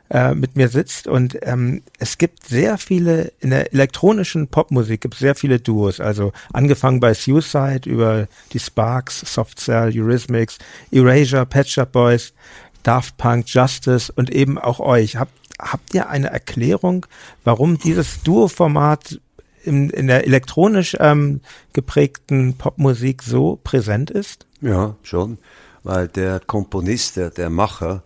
äh, 0.09 0.33
mit 0.33 0.55
mir 0.55 0.67
sitzt. 0.67 1.05
Und 1.05 1.37
ähm, 1.43 1.83
es 1.99 2.17
gibt 2.17 2.47
sehr 2.47 2.79
viele, 2.79 3.31
in 3.39 3.51
der 3.51 3.71
elektronischen 3.71 4.47
Popmusik 4.47 5.01
gibt 5.01 5.13
es 5.13 5.19
sehr 5.19 5.35
viele 5.35 5.59
Duos. 5.59 5.99
Also 5.99 6.33
angefangen 6.51 6.99
bei 6.99 7.13
Suicide 7.13 7.87
über 7.87 8.27
die 8.51 8.59
Sparks, 8.59 9.19
Soft 9.19 9.59
Cell, 9.59 9.91
Eurythmics, 9.95 10.57
Erasure, 10.91 11.45
Pet 11.45 11.69
Shop 11.69 11.91
Boys, 11.91 12.33
Daft 12.81 13.15
Punk, 13.17 13.45
Justice 13.47 14.11
und 14.11 14.31
eben 14.31 14.57
auch 14.57 14.79
euch. 14.79 15.17
Habt, 15.17 15.33
habt 15.59 15.93
ihr 15.93 16.09
eine 16.09 16.31
Erklärung, 16.31 17.05
warum 17.43 17.77
dieses 17.77 18.23
Duo-Format 18.23 19.19
in, 19.63 19.89
in 19.89 20.07
der 20.07 20.25
elektronisch 20.25 20.95
ähm, 20.99 21.41
geprägten 21.73 22.55
Popmusik 22.57 23.23
so 23.23 23.59
präsent 23.63 24.11
ist? 24.11 24.45
Ja, 24.61 24.95
schon, 25.03 25.37
weil 25.83 26.07
der 26.07 26.39
Komponist, 26.39 27.17
der, 27.17 27.29
der 27.29 27.49
Macher, 27.49 28.03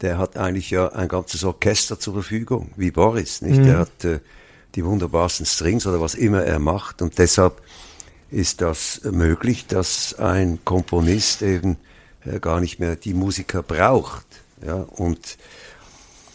der 0.00 0.18
hat 0.18 0.36
eigentlich 0.36 0.70
ja 0.70 0.88
ein 0.88 1.08
ganzes 1.08 1.44
Orchester 1.44 1.98
zur 1.98 2.14
Verfügung, 2.14 2.70
wie 2.76 2.90
Boris, 2.90 3.42
nicht? 3.42 3.60
Mhm. 3.60 3.64
Der 3.64 3.78
hat 3.78 4.04
äh, 4.04 4.20
die 4.74 4.84
wunderbarsten 4.84 5.46
Strings 5.46 5.86
oder 5.86 6.00
was 6.00 6.14
immer 6.14 6.42
er 6.42 6.58
macht 6.58 7.00
und 7.02 7.18
deshalb 7.18 7.62
ist 8.30 8.60
das 8.60 9.00
möglich, 9.04 9.66
dass 9.66 10.14
ein 10.18 10.58
Komponist 10.64 11.42
eben 11.42 11.76
äh, 12.24 12.40
gar 12.40 12.60
nicht 12.60 12.80
mehr 12.80 12.96
die 12.96 13.14
Musiker 13.14 13.62
braucht, 13.62 14.26
ja? 14.64 14.74
Und 14.74 15.38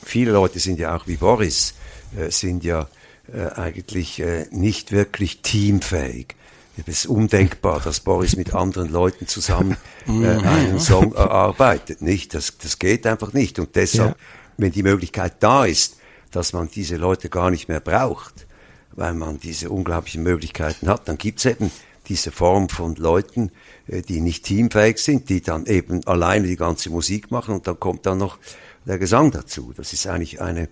viele 0.03 0.31
Leute 0.31 0.59
sind 0.59 0.79
ja 0.79 0.95
auch 0.95 1.07
wie 1.07 1.17
Boris, 1.17 1.75
äh, 2.17 2.31
sind 2.31 2.63
ja 2.63 2.87
äh, 3.33 3.47
eigentlich 3.59 4.19
äh, 4.19 4.47
nicht 4.51 4.91
wirklich 4.91 5.41
teamfähig. 5.41 6.35
Es 6.77 6.87
ist 6.87 7.05
undenkbar, 7.05 7.79
dass 7.79 7.99
Boris 7.99 8.35
mit 8.35 8.53
anderen 8.55 8.89
Leuten 8.89 9.27
zusammen 9.27 9.77
äh, 10.07 10.11
mhm. 10.11 10.43
einen 10.43 10.79
Song 10.79 11.13
erarbeitet. 11.13 12.01
Nicht, 12.01 12.33
das, 12.33 12.57
das 12.57 12.79
geht 12.79 13.05
einfach 13.05 13.33
nicht. 13.33 13.59
Und 13.59 13.75
deshalb, 13.75 14.11
ja. 14.11 14.23
wenn 14.57 14.71
die 14.71 14.83
Möglichkeit 14.83 15.35
da 15.39 15.65
ist, 15.65 15.97
dass 16.31 16.53
man 16.53 16.69
diese 16.69 16.95
Leute 16.95 17.29
gar 17.29 17.51
nicht 17.51 17.67
mehr 17.67 17.81
braucht, 17.81 18.47
weil 18.93 19.13
man 19.13 19.39
diese 19.39 19.69
unglaublichen 19.69 20.23
Möglichkeiten 20.23 20.87
hat, 20.87 21.07
dann 21.07 21.17
gibt's 21.17 21.45
eben 21.45 21.71
diese 22.07 22.31
Form 22.31 22.69
von 22.69 22.95
Leuten, 22.95 23.51
äh, 23.87 24.01
die 24.01 24.21
nicht 24.21 24.45
teamfähig 24.45 24.97
sind, 24.97 25.29
die 25.29 25.41
dann 25.41 25.65
eben 25.65 26.05
alleine 26.07 26.47
die 26.47 26.55
ganze 26.55 26.89
Musik 26.89 27.31
machen 27.31 27.55
und 27.55 27.67
dann 27.67 27.79
kommt 27.79 28.05
dann 28.05 28.17
noch 28.17 28.37
der 28.85 28.97
Gesang 28.97 29.31
dazu. 29.31 29.73
Das 29.75 29.93
ist 29.93 30.07
eigentlich 30.07 30.41
eine 30.41 30.69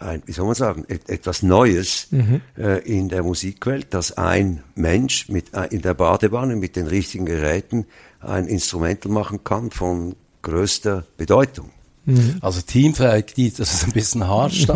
ein, 0.00 0.22
wie 0.26 0.32
soll 0.32 0.46
man 0.46 0.54
sagen, 0.54 0.84
et, 0.88 1.08
etwas 1.08 1.42
Neues 1.42 2.08
mhm. 2.10 2.40
äh, 2.56 2.78
in 2.80 3.08
der 3.08 3.22
Musikwelt, 3.22 3.94
dass 3.94 4.16
ein 4.16 4.62
Mensch 4.74 5.28
mit, 5.28 5.54
äh, 5.54 5.66
in 5.70 5.82
der 5.82 5.94
Badewanne 5.94 6.56
mit 6.56 6.76
den 6.76 6.86
richtigen 6.86 7.26
Geräten 7.26 7.86
ein 8.20 8.46
Instrumental 8.46 9.12
machen 9.12 9.44
kann 9.44 9.70
von 9.70 10.16
größter 10.42 11.04
Bedeutung. 11.16 11.70
Mhm. 12.04 12.38
Also 12.40 12.62
teamfähig, 12.62 13.54
das 13.56 13.74
ist 13.74 13.84
ein 13.84 13.92
bisschen 13.92 14.26
hart 14.26 14.54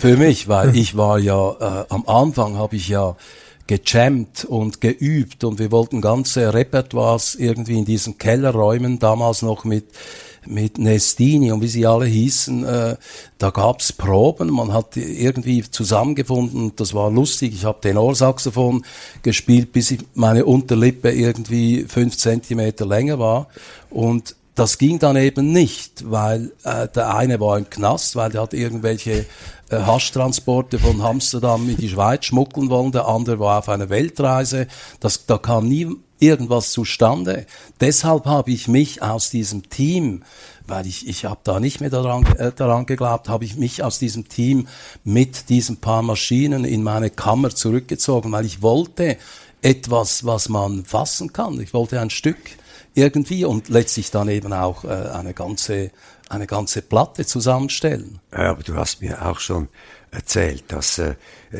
für 0.00 0.16
mich, 0.16 0.48
weil 0.48 0.74
ich 0.74 0.96
war 0.96 1.18
ja, 1.18 1.50
äh, 1.60 1.84
am 1.90 2.04
Anfang 2.06 2.56
habe 2.56 2.76
ich 2.76 2.88
ja 2.88 3.16
gejammt 3.66 4.46
und 4.46 4.80
geübt 4.80 5.44
und 5.44 5.58
wir 5.58 5.70
wollten 5.70 6.00
ganze 6.00 6.52
Repertoires 6.52 7.36
irgendwie 7.36 7.78
in 7.78 7.84
diesen 7.84 8.18
Kellerräumen, 8.18 8.98
damals 8.98 9.42
noch 9.42 9.64
mit 9.64 9.86
mit 10.46 10.78
Nestini 10.78 11.52
und 11.52 11.62
wie 11.62 11.68
sie 11.68 11.86
alle 11.86 12.06
hießen, 12.06 12.64
äh, 12.64 12.96
da 13.38 13.50
gab's 13.50 13.92
Proben, 13.92 14.50
man 14.50 14.72
hat 14.72 14.96
irgendwie 14.96 15.62
zusammengefunden, 15.62 16.72
das 16.76 16.94
war 16.94 17.10
lustig, 17.10 17.54
ich 17.54 17.64
habe 17.64 17.80
Tenorsaxophon 17.80 18.84
gespielt, 19.22 19.72
bis 19.72 19.90
ich 19.90 20.00
meine 20.14 20.44
Unterlippe 20.44 21.10
irgendwie 21.10 21.84
fünf 21.88 22.16
Zentimeter 22.16 22.86
länger 22.86 23.18
war. 23.18 23.48
Und 23.90 24.36
das 24.54 24.78
ging 24.78 24.98
dann 24.98 25.16
eben 25.16 25.52
nicht, 25.52 26.10
weil 26.10 26.52
äh, 26.64 26.88
der 26.88 27.14
eine 27.14 27.40
war 27.40 27.56
im 27.56 27.70
Knast, 27.70 28.16
weil 28.16 28.30
der 28.30 28.42
hat 28.42 28.52
irgendwelche 28.52 29.24
äh, 29.70 29.76
Haschtransporte 29.76 30.78
von 30.78 31.00
Amsterdam 31.00 31.68
in 31.68 31.76
die 31.76 31.88
Schweiz 31.88 32.26
schmuggeln 32.26 32.68
wollen, 32.68 32.92
der 32.92 33.06
andere 33.06 33.38
war 33.38 33.60
auf 33.60 33.68
einer 33.68 33.88
Weltreise. 33.88 34.66
Das, 34.98 35.26
da 35.26 35.38
kam 35.38 35.68
nie 35.68 35.88
irgendwas 36.20 36.70
zustande. 36.70 37.46
Deshalb 37.80 38.26
habe 38.26 38.52
ich 38.52 38.68
mich 38.68 39.02
aus 39.02 39.30
diesem 39.30 39.68
Team, 39.68 40.22
weil 40.66 40.86
ich, 40.86 41.08
ich 41.08 41.24
habe 41.24 41.40
da 41.44 41.58
nicht 41.58 41.80
mehr 41.80 41.90
daran, 41.90 42.24
äh, 42.36 42.52
daran 42.52 42.86
geglaubt, 42.86 43.28
habe 43.28 43.44
ich 43.44 43.56
mich 43.56 43.82
aus 43.82 43.98
diesem 43.98 44.28
Team 44.28 44.68
mit 45.02 45.48
diesen 45.48 45.78
paar 45.78 46.02
Maschinen 46.02 46.64
in 46.64 46.82
meine 46.82 47.10
Kammer 47.10 47.50
zurückgezogen, 47.50 48.30
weil 48.32 48.46
ich 48.46 48.62
wollte 48.62 49.16
etwas, 49.62 50.24
was 50.24 50.48
man 50.48 50.84
fassen 50.84 51.32
kann. 51.32 51.60
Ich 51.60 51.74
wollte 51.74 52.00
ein 52.00 52.10
Stück 52.10 52.38
irgendwie 52.94 53.44
und 53.44 53.68
letztlich 53.68 54.10
dann 54.10 54.28
eben 54.28 54.52
auch 54.52 54.84
äh, 54.84 54.88
eine 54.88 55.34
ganze 55.34 55.90
eine 56.30 56.46
ganze 56.46 56.80
Platte 56.80 57.26
zusammenstellen. 57.26 58.20
Ja, 58.32 58.50
aber 58.50 58.62
du 58.62 58.76
hast 58.76 59.02
mir 59.02 59.26
auch 59.26 59.40
schon 59.40 59.68
erzählt, 60.10 60.64
dass 60.68 60.98
äh, 60.98 61.14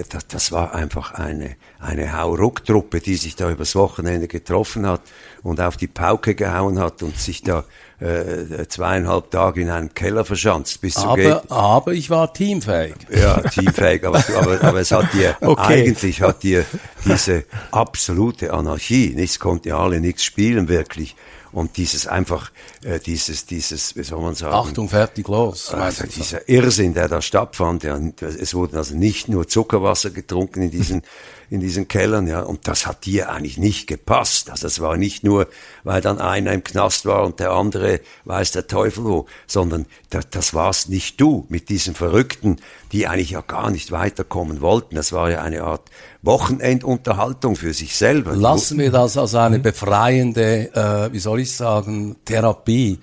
das, 0.09 0.27
das 0.29 0.53
war 0.53 0.75
einfach 0.75 1.13
eine 1.15 1.57
eine 1.81 2.17
Hauruck-Truppe, 2.17 3.01
die 3.01 3.17
sich 3.17 3.37
da 3.37 3.51
übers 3.51 3.75
Wochenende 3.75 4.29
getroffen 4.29 4.87
hat 4.87 5.01
und 5.43 5.61
auf 5.61 5.77
die 5.77 5.87
Pauke 5.87 6.35
gehauen 6.35 6.79
hat 6.79 7.03
und 7.03 7.19
sich 7.19 7.43
da 7.43 7.65
äh, 8.01 8.67
zweieinhalb 8.69 9.31
Tage 9.31 9.63
in 9.63 9.71
einem 9.71 9.95
Keller 9.95 10.25
verschanzt 10.25 10.81
bis 10.81 10.97
aber, 10.99 11.17
geht. 11.17 11.51
aber 11.51 11.93
ich 11.93 12.11
war 12.11 12.33
teamfähig. 12.33 12.95
Ja, 13.11 13.41
teamfähig, 13.41 14.05
aber, 14.05 14.23
aber, 14.37 14.63
aber 14.63 14.81
es 14.81 14.93
hat 14.93 15.13
dir, 15.15 15.37
okay. 15.41 15.83
eigentlich 15.83 16.21
hat 16.21 16.43
dir 16.43 16.65
diese 17.05 17.45
absolute 17.71 18.53
Anarchie, 18.53 19.15
nichts 19.15 19.39
konnte 19.39 19.75
alle 19.75 20.01
nichts 20.01 20.25
spielen 20.25 20.69
wirklich, 20.69 21.17
und 21.53 21.77
dieses 21.77 22.07
einfach, 22.07 22.51
äh, 22.85 23.01
dieses, 23.01 23.47
dieses, 23.47 23.97
wie 23.97 24.03
soll 24.03 24.21
man 24.21 24.35
sagen? 24.35 24.55
Achtung, 24.55 24.89
fertig, 24.89 25.29
los. 25.29 25.73
Also 25.75 26.07
dieser 26.07 26.49
Irrsinn, 26.49 26.95
der 26.95 27.09
da 27.09 27.21
stattfand, 27.21 27.85
ja, 27.85 27.99
es 28.21 28.55
wurden 28.55 28.77
also 28.77 28.95
nicht 28.97 29.29
nur 29.29 29.49
Zuckerwasser 29.49 30.11
getrunken 30.11 30.63
in 30.63 30.71
diesen, 30.71 31.03
in 31.51 31.59
diesen 31.59 31.89
Kellern, 31.89 32.29
ja, 32.29 32.43
und 32.43 32.69
das 32.69 32.87
hat 32.87 33.05
dir 33.05 33.29
eigentlich 33.29 33.59
nicht 33.59 33.89
gepasst. 33.89 34.51
Also 34.51 34.69
es 34.69 34.79
war 34.79 34.97
nicht 34.97 35.25
nur, 35.25 35.49
weil 35.83 36.01
dann 36.01 36.21
einer 36.21 36.53
im 36.53 36.63
Knast 36.63 37.07
war 37.07 37.25
und 37.25 37.41
der 37.41 37.51
andere 37.51 38.01
weiß 38.25 38.53
der 38.53 38.69
Teufel 38.69 39.05
wo, 39.05 39.27
sondern 39.49 39.87
das, 40.11 40.31
das 40.31 40.55
warst 40.55 40.91
nicht 40.91 41.21
du 41.21 41.47
mit 41.49 41.69
diesen 41.69 41.97
Verrückten, 41.97 42.59
die 42.93 43.09
eigentlich 43.09 43.31
ja 43.31 43.41
gar 43.41 43.71
nicht 43.71 43.91
weiterkommen 43.91 44.61
wollten. 44.61 44.95
Das 44.95 45.13
war 45.13 45.29
ja 45.29 45.43
eine 45.43 45.65
Art 45.65 45.91
Wochenendunterhaltung 46.23 47.57
für 47.57 47.75
sich 47.75 47.97
selber. 47.97 48.37
Lassen 48.37 48.79
wir 48.79 48.93
das 48.93 49.19
als 49.19 49.35
eine 49.35 49.59
befreiende, 49.59 50.71
äh, 50.73 51.13
wie 51.13 51.19
soll 51.19 51.41
ich 51.41 51.53
sagen, 51.57 52.15
Therapie 52.25 53.01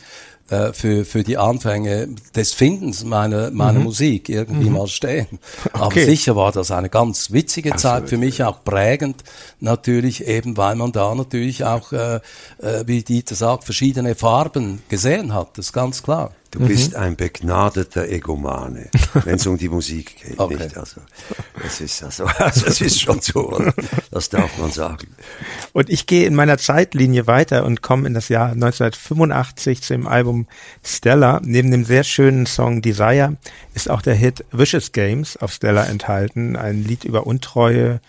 äh, 0.49 0.73
für, 0.73 1.05
für 1.05 1.23
die 1.23 1.37
Anfänge 1.37 2.09
des 2.35 2.53
Findens 2.53 3.03
meiner, 3.03 3.51
meiner 3.51 3.79
mhm. 3.79 3.85
Musik 3.85 4.29
irgendwie 4.29 4.69
mhm. 4.69 4.77
mal 4.77 4.87
stehen. 4.87 5.27
Aber 5.73 5.87
okay. 5.87 6.05
sicher 6.05 6.35
war 6.35 6.51
das 6.51 6.71
eine 6.71 6.89
ganz 6.89 7.31
witzige. 7.31 7.75
Zeit 7.75 8.09
für 8.09 8.17
mich, 8.17 8.43
auch 8.43 8.63
prägend 8.63 9.23
natürlich, 9.59 10.25
eben 10.25 10.57
weil 10.57 10.75
man 10.75 10.91
da 10.91 11.13
natürlich 11.13 11.63
auch, 11.65 11.91
äh, 11.91 12.15
äh, 12.59 12.83
wie 12.85 13.03
Dieter 13.03 13.35
sagt, 13.35 13.65
verschiedene 13.65 14.15
Farben 14.15 14.81
gesehen 14.89 15.33
hat, 15.33 15.57
das 15.57 15.67
ist 15.67 15.73
ganz 15.73 16.01
klar. 16.01 16.31
Du 16.57 16.63
mhm. 16.63 16.69
bist 16.69 16.95
ein 16.95 17.15
begnadeter 17.15 18.07
Egomane, 18.09 18.89
wenn 19.25 19.35
es 19.35 19.45
um 19.45 19.59
die 19.59 19.69
Musik 19.69 20.23
geht. 20.23 20.39
Okay. 20.39 20.55
Nicht? 20.55 20.75
Also, 20.75 21.01
das 21.61 21.81
ist 21.81 22.03
also, 22.03 22.25
also, 22.39 22.65
das 22.65 22.81
ist 22.81 22.99
schon 22.99 23.21
so, 23.21 23.63
das 24.09 24.29
darf 24.29 24.57
man 24.57 24.71
sagen. 24.71 25.07
Und 25.71 25.91
ich 25.91 26.07
gehe 26.07 26.25
in 26.25 26.33
meiner 26.33 26.57
Zeitlinie 26.57 27.27
weiter 27.27 27.63
und 27.63 27.83
komme 27.83 28.07
in 28.07 28.15
das 28.15 28.29
Jahr 28.29 28.53
1985 28.53 29.83
zu 29.83 29.93
dem 29.93 30.07
Album 30.07 30.47
Stella. 30.83 31.41
Neben 31.43 31.69
dem 31.69 31.85
sehr 31.85 32.03
schönen 32.03 32.47
Song 32.47 32.81
Desire 32.81 33.37
ist 33.75 33.87
auch 33.87 34.01
der 34.01 34.15
Hit 34.15 34.43
Vicious 34.51 34.93
Games 34.93 35.37
auf 35.37 35.53
Stella 35.53 35.85
enthalten, 35.85 36.55
ein 36.55 36.83
Lied 36.83 37.03
über 37.03 37.27
Untreue 37.27 38.01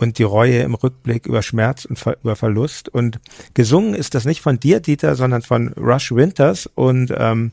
und 0.00 0.18
die 0.18 0.22
Reue 0.22 0.60
im 0.60 0.74
Rückblick 0.74 1.26
über 1.26 1.42
Schmerz 1.42 1.84
und 1.84 1.98
Ver 1.98 2.16
über 2.22 2.34
Verlust. 2.34 2.88
Und 2.88 3.20
gesungen 3.52 3.94
ist 3.94 4.14
das 4.14 4.24
nicht 4.24 4.40
von 4.40 4.58
dir, 4.58 4.80
Dieter, 4.80 5.14
sondern 5.14 5.42
von 5.42 5.74
Rush 5.74 6.12
Winters. 6.12 6.66
Und, 6.74 7.12
ähm, 7.16 7.52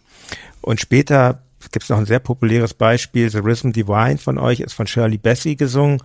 und 0.61 0.79
später 0.79 1.41
gibt 1.73 1.83
es 1.83 1.89
noch 1.89 1.97
ein 1.97 2.05
sehr 2.05 2.19
populäres 2.19 2.73
Beispiel, 2.73 3.29
The 3.29 3.39
Rhythm 3.39 3.71
Divine 3.71 4.17
von 4.17 4.37
euch 4.37 4.61
ist 4.61 4.73
von 4.73 4.87
Shirley 4.87 5.17
Bassey 5.17 5.55
gesungen. 5.55 6.01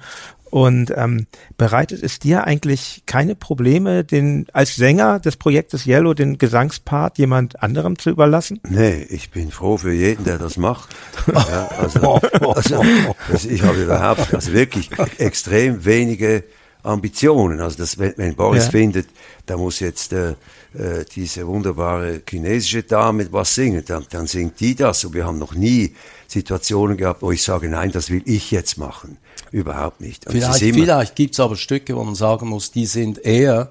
Und 0.53 0.93
ähm, 0.95 1.29
bereitet 1.57 2.03
es 2.03 2.19
dir 2.19 2.45
eigentlich 2.45 3.05
keine 3.07 3.35
Probleme, 3.35 4.05
den 4.05 4.45
als 4.53 4.77
Sänger 4.77 5.19
des 5.19 5.39
Projektes 5.39 5.87
Yellow 5.87 6.13
den 6.13 6.37
Gesangspart 6.37 7.17
jemand 7.17 7.63
anderem 7.63 7.99
zu 7.99 8.11
überlassen? 8.11 8.61
Nee, 8.69 9.07
ich 9.09 9.31
bin 9.31 9.51
froh 9.51 9.79
für 9.79 9.95
jeden, 9.95 10.25
der 10.25 10.37
das 10.37 10.59
macht. 10.59 10.95
Ja, 11.33 11.69
also, 11.79 12.21
also, 12.55 12.83
also 13.31 13.49
ich 13.49 13.63
habe 13.63 13.83
überhaupt, 13.83 14.35
also 14.35 14.53
wirklich 14.53 14.91
extrem 15.19 15.87
wenige 15.87 16.45
Ambitionen. 16.83 17.61
Also 17.61 17.79
das, 17.79 17.99
wenn, 17.99 18.15
wenn 18.17 18.35
Boris 18.35 18.65
ja. 18.65 18.71
findet, 18.71 19.09
da 19.47 19.57
muss 19.57 19.81
jetzt 19.81 20.13
äh, 20.13 20.31
äh, 20.31 21.05
diese 21.15 21.47
wunderbare 21.47 22.23
chinesische 22.29 22.83
Dame 22.83 23.31
was 23.33 23.55
singen, 23.55 23.85
dann, 23.87 24.07
dann 24.11 24.27
singt 24.27 24.59
die 24.61 24.75
das. 24.75 25.05
Und 25.05 25.15
wir 25.15 25.25
haben 25.25 25.39
noch 25.39 25.55
nie 25.55 25.95
Situationen 26.27 26.97
gehabt, 26.97 27.23
wo 27.23 27.31
ich 27.31 27.43
sage, 27.43 27.69
nein, 27.69 27.93
das 27.93 28.11
will 28.11 28.23
ich 28.25 28.51
jetzt 28.51 28.79
machen. 28.79 29.19
Überhaupt 29.51 30.01
nicht. 30.01 30.27
Und 30.27 30.33
vielleicht 30.33 30.61
vielleicht 30.61 31.15
gibt 31.15 31.35
es 31.35 31.41
aber 31.41 31.57
Stücke, 31.57 31.95
wo 31.95 32.03
man 32.05 32.15
sagen 32.15 32.49
muss, 32.49 32.71
die 32.73 32.87
sind 32.87 33.19
eher 33.25 33.71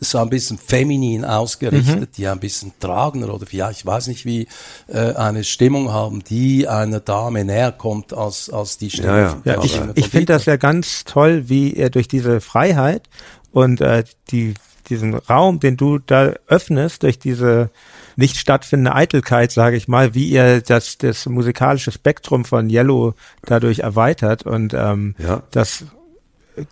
so 0.00 0.18
ein 0.18 0.28
bisschen 0.28 0.58
feminin 0.58 1.24
ausgerichtet, 1.24 2.00
mhm. 2.00 2.08
die 2.16 2.26
ein 2.26 2.40
bisschen 2.40 2.72
tragender 2.80 3.32
oder 3.32 3.46
vielleicht, 3.46 3.80
ich 3.80 3.86
weiß 3.86 4.08
nicht, 4.08 4.24
wie 4.24 4.48
äh, 4.88 5.14
eine 5.14 5.44
Stimmung 5.44 5.92
haben, 5.92 6.24
die 6.24 6.66
einer 6.66 7.00
Dame 7.00 7.44
näher 7.44 7.72
kommt 7.72 8.12
als, 8.12 8.50
als 8.50 8.78
die 8.78 8.90
Stimme. 8.90 9.08
Ja, 9.08 9.40
ja. 9.44 9.54
ja 9.54 9.64
ich 9.64 9.80
ich 9.94 10.08
finde 10.08 10.32
das 10.32 10.46
ja 10.46 10.56
ganz 10.56 11.04
toll, 11.04 11.48
wie 11.48 11.74
er 11.74 11.90
durch 11.90 12.08
diese 12.08 12.40
Freiheit 12.40 13.08
und 13.52 13.80
äh, 13.80 14.04
die, 14.30 14.54
diesen 14.88 15.14
Raum, 15.14 15.60
den 15.60 15.76
du 15.76 15.98
da 15.98 16.32
öffnest, 16.46 17.02
durch 17.02 17.18
diese 17.18 17.70
nicht 18.16 18.36
stattfindende 18.36 18.96
Eitelkeit, 18.96 19.52
sage 19.52 19.76
ich 19.76 19.86
mal, 19.86 20.14
wie 20.14 20.28
ihr 20.28 20.60
das, 20.60 20.98
das 20.98 21.26
musikalische 21.26 21.92
Spektrum 21.92 22.44
von 22.44 22.68
Yellow 22.68 23.14
dadurch 23.42 23.78
erweitert 23.80 24.42
und 24.44 24.74
ähm, 24.74 25.14
ja. 25.18 25.44
das 25.52 25.84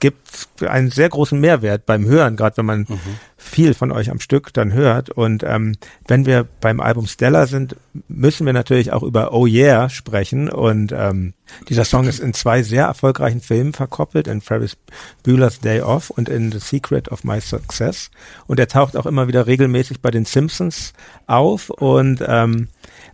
gibt 0.00 0.48
einen 0.62 0.90
sehr 0.90 1.08
großen 1.08 1.38
Mehrwert 1.38 1.86
beim 1.86 2.04
Hören, 2.04 2.36
gerade 2.36 2.56
wenn 2.58 2.66
man 2.66 2.80
mhm. 2.80 2.98
viel 3.36 3.74
von 3.74 3.92
euch 3.92 4.10
am 4.10 4.20
Stück 4.20 4.52
dann 4.52 4.72
hört. 4.72 5.10
Und 5.10 5.42
ähm, 5.42 5.76
wenn 6.06 6.26
wir 6.26 6.46
beim 6.60 6.80
Album 6.80 7.06
Stella 7.06 7.46
sind, 7.46 7.76
müssen 8.08 8.46
wir 8.46 8.52
natürlich 8.52 8.92
auch 8.92 9.02
über 9.02 9.32
Oh 9.32 9.46
Yeah 9.46 9.88
sprechen. 9.88 10.48
Und 10.48 10.92
ähm, 10.92 11.34
dieser 11.68 11.84
Song 11.84 12.06
ist 12.06 12.20
in 12.20 12.34
zwei 12.34 12.62
sehr 12.62 12.86
erfolgreichen 12.86 13.40
Filmen 13.40 13.72
verkoppelt, 13.72 14.28
in 14.28 14.40
Ferris 14.40 14.76
Bueller's 15.22 15.60
Day 15.60 15.80
Off 15.80 16.10
und 16.10 16.28
in 16.28 16.52
The 16.52 16.58
Secret 16.58 17.10
of 17.10 17.24
My 17.24 17.40
Success. 17.40 18.10
Und 18.46 18.58
er 18.58 18.68
taucht 18.68 18.96
auch 18.96 19.06
immer 19.06 19.28
wieder 19.28 19.46
regelmäßig 19.46 20.00
bei 20.00 20.10
den 20.10 20.24
Simpsons 20.24 20.92
auf. 21.26 21.70
Und 21.70 22.24
ähm, 22.26 22.68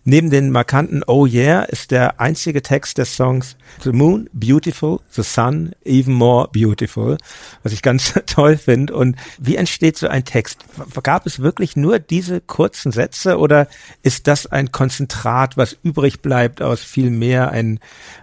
Neben 0.05 0.31
den 0.31 0.51
markanten 0.51 1.05
Oh 1.07 1.27
Yeah 1.27 1.63
ist 1.63 1.93
der 1.93 2.21
einzige 2.21 2.61
Text 2.61 2.99
des 2.99 3.15
Songs 3.15 3.57
The 3.85 3.93
Moon 3.93 4.29
Beautiful, 4.33 4.99
The 5.11 5.23
Sun 5.23 5.73
Even 5.85 6.15
More 6.15 6.49
Beautiful, 6.53 7.19
was 7.63 7.73
ich 7.73 7.83
ganz 7.83 8.13
toll 8.27 8.57
finde. 8.57 8.97
Und 8.97 9.17
wie 9.39 9.55
entsteht 9.55 9.97
so 9.97 10.09
ein 10.09 10.25
Text? 10.25 10.65
Gab 11.05 11.25
es 11.27 11.39
wirklich 11.39 11.77
nur 11.77 12.01
diese 12.01 12.41
kurzen 12.41 12.91
Sätze 12.91 13.39
oder 13.39 13.69
ist 14.03 14.27
das 14.27 14.47
ein 14.47 14.73
Konzentrat, 14.73 15.57
was 15.57 15.77
übrig 15.85 16.21
bleibt 16.21 16.63
aus 16.63 16.83
viel 16.83 17.11
mehr, 17.11 17.53
ein, 17.53 17.79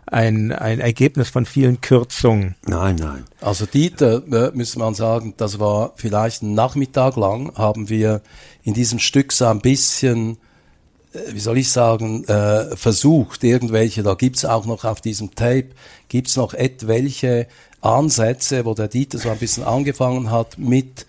ein, 0.06 0.52
ein 0.52 0.82
Ergebnis 0.82 1.30
von 1.30 1.46
vielen 1.46 1.80
Kürzungen? 1.80 2.56
Nein, 2.68 2.98
nein. 2.98 3.24
Also 3.40 3.66
Dieter, 3.66 4.22
äh, 4.30 4.52
müsste 4.54 4.80
man 4.80 4.96
sagen, 4.96 5.34
das 5.38 5.60
war 5.60 5.94
vielleicht 5.96 6.44
einen 6.44 6.56
Nachmittag 6.56 7.16
lang, 7.16 7.56
haben 7.56 7.88
wir 7.88 8.22
in 8.64 8.74
diesem 8.74 9.00
Stück 9.00 9.32
so 9.32 9.46
ein 9.46 9.62
bisschen 9.62 10.38
wie 11.32 11.40
soll 11.40 11.58
ich 11.58 11.72
sagen, 11.72 12.24
äh, 12.26 12.76
versucht, 12.76 13.44
irgendwelche, 13.44 14.04
da 14.04 14.14
gibt's 14.14 14.46
auch 14.46 14.66
noch 14.66 14.84
auf 14.84 15.02
diesem 15.02 15.36
Tape, 15.36 15.70
gibt's 16.08 16.36
noch 16.36 16.54
etwelche 16.54 17.48
Ansätze, 17.82 18.66
wo 18.66 18.74
der 18.74 18.88
Dieter 18.88 19.20
so 19.20 19.30
ein 19.30 19.38
bisschen 19.38 19.64
angefangen 19.64 20.32
hat 20.32 20.58
mit 20.58 21.06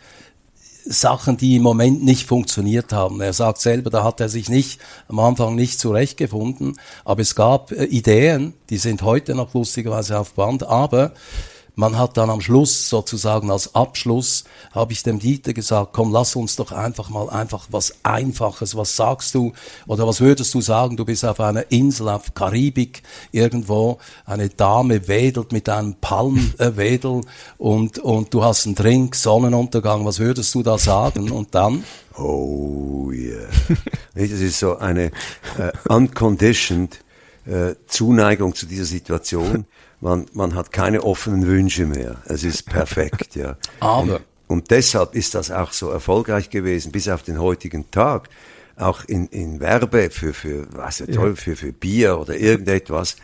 Sachen, 0.84 1.36
die 1.36 1.56
im 1.56 1.62
Moment 1.62 2.02
nicht 2.02 2.26
funktioniert 2.26 2.92
haben. 2.92 3.20
Er 3.20 3.32
sagt 3.32 3.60
selber, 3.60 3.90
da 3.90 4.02
hat 4.02 4.20
er 4.20 4.28
sich 4.28 4.48
nicht 4.48 4.80
am 5.08 5.18
Anfang 5.18 5.54
nicht 5.54 5.78
zurechtgefunden, 5.78 6.78
aber 7.04 7.22
es 7.22 7.34
gab 7.34 7.72
äh, 7.72 7.84
Ideen, 7.84 8.54
die 8.70 8.78
sind 8.78 9.02
heute 9.02 9.34
noch 9.34 9.54
lustigerweise 9.54 10.18
auf 10.18 10.34
Band, 10.34 10.62
aber 10.62 11.12
man 11.74 11.98
hat 11.98 12.16
dann 12.16 12.30
am 12.30 12.40
Schluss 12.40 12.88
sozusagen 12.88 13.50
als 13.50 13.74
Abschluss, 13.74 14.44
habe 14.72 14.92
ich 14.92 15.02
dem 15.02 15.18
Dieter 15.18 15.52
gesagt, 15.52 15.92
komm, 15.92 16.12
lass 16.12 16.36
uns 16.36 16.56
doch 16.56 16.72
einfach 16.72 17.10
mal 17.10 17.28
einfach 17.30 17.66
was 17.70 17.94
Einfaches, 18.02 18.76
was 18.76 18.96
sagst 18.96 19.34
du? 19.34 19.52
Oder 19.86 20.06
was 20.06 20.20
würdest 20.20 20.54
du 20.54 20.60
sagen, 20.60 20.96
du 20.96 21.04
bist 21.04 21.24
auf 21.24 21.40
einer 21.40 21.70
Insel, 21.70 22.08
auf 22.08 22.34
Karibik 22.34 23.02
irgendwo, 23.32 23.98
eine 24.26 24.48
Dame 24.48 25.08
wedelt 25.08 25.52
mit 25.52 25.68
einem 25.68 25.94
Palmwedel 26.00 27.22
und, 27.58 27.98
und 27.98 28.34
du 28.34 28.44
hast 28.44 28.66
einen 28.66 28.74
Drink, 28.74 29.14
Sonnenuntergang, 29.14 30.04
was 30.04 30.18
würdest 30.18 30.54
du 30.54 30.62
da 30.62 30.78
sagen? 30.78 31.30
Und 31.30 31.54
dann? 31.54 31.84
Oh 32.16 33.10
yeah. 33.12 33.48
das 34.14 34.30
ist 34.30 34.58
so 34.58 34.76
eine 34.76 35.06
äh, 35.58 35.72
unconditioned 35.88 37.00
äh, 37.46 37.74
Zuneigung 37.86 38.54
zu 38.54 38.66
dieser 38.66 38.84
Situation 38.84 39.64
man, 40.00 40.26
man 40.32 40.54
hat 40.54 40.72
keine 40.72 41.02
offenen 41.02 41.46
Wünsche 41.46 41.86
mehr. 41.86 42.22
Es 42.26 42.44
ist 42.44 42.66
perfekt, 42.66 43.36
ja. 43.36 43.56
Aber. 43.80 44.16
Und, 44.16 44.20
und 44.48 44.70
deshalb 44.70 45.14
ist 45.14 45.34
das 45.34 45.50
auch 45.50 45.72
so 45.72 45.90
erfolgreich 45.90 46.50
gewesen, 46.50 46.90
bis 46.90 47.08
auf 47.08 47.22
den 47.22 47.40
heutigen 47.40 47.90
Tag. 47.90 48.28
Auch 48.76 49.04
in, 49.04 49.26
in 49.28 49.60
Werbe 49.60 50.10
für, 50.10 50.32
für, 50.32 50.66
was 50.72 51.00
ja 51.00 51.06
toll, 51.06 51.36
für, 51.36 51.54
für 51.54 51.72
Bier 51.72 52.18
oder 52.18 52.34
irgendetwas, 52.34 53.16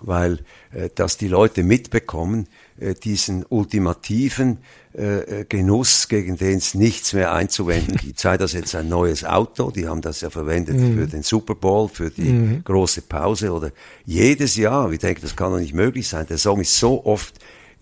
weil 0.00 0.44
äh, 0.72 0.90
dass 0.94 1.16
die 1.16 1.28
Leute 1.28 1.62
mitbekommen, 1.62 2.48
äh, 2.80 2.94
diesen 2.94 3.44
ultimativen 3.48 4.58
äh, 4.92 5.40
äh, 5.40 5.44
Genuss, 5.48 6.08
gegen 6.08 6.36
den 6.36 6.58
es 6.58 6.74
nichts 6.74 7.12
mehr 7.12 7.32
einzuwenden 7.32 7.96
gibt. 7.96 8.18
Sei 8.18 8.36
das 8.36 8.54
jetzt 8.54 8.74
ein 8.74 8.88
neues 8.88 9.24
Auto, 9.24 9.70
die 9.70 9.86
haben 9.86 10.00
das 10.00 10.20
ja 10.20 10.30
verwendet 10.30 10.76
mhm. 10.76 10.96
für 10.96 11.06
den 11.06 11.22
Super 11.22 11.54
Bowl, 11.54 11.88
für 11.88 12.10
die 12.10 12.32
mhm. 12.32 12.64
große 12.64 13.02
Pause 13.02 13.52
oder 13.52 13.70
jedes 14.04 14.56
Jahr. 14.56 14.90
Ich 14.90 14.98
denke, 14.98 15.20
das 15.20 15.36
kann 15.36 15.52
doch 15.52 15.60
nicht 15.60 15.74
möglich 15.74 16.08
sein. 16.08 16.26
Der 16.28 16.38
Song 16.38 16.60
ist 16.60 16.76
so 16.76 17.04
oft 17.04 17.34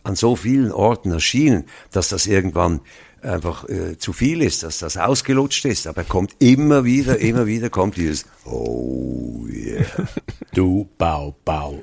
an 0.03 0.16
so 0.16 0.36
vielen 0.36 0.72
Orten 0.72 1.12
erschienen, 1.12 1.64
dass 1.92 2.09
das 2.09 2.26
irgendwann 2.26 2.80
einfach 3.22 3.68
äh, 3.68 3.99
zu 3.99 4.12
viel 4.12 4.42
ist, 4.42 4.62
dass 4.62 4.78
das 4.78 4.96
ausgelutscht 4.96 5.64
ist. 5.64 5.86
Aber 5.86 6.03
er 6.03 6.09
kommt 6.09 6.36
immer 6.38 6.84
wieder, 6.84 7.18
immer 7.18 7.46
wieder 7.55 7.70
kommt 7.70 7.96
dieses 7.96 8.26
Oh 8.44 9.46
yeah. 9.49 9.84
Du 10.53 10.88
Bau 10.99 11.36
Bau. 11.44 11.82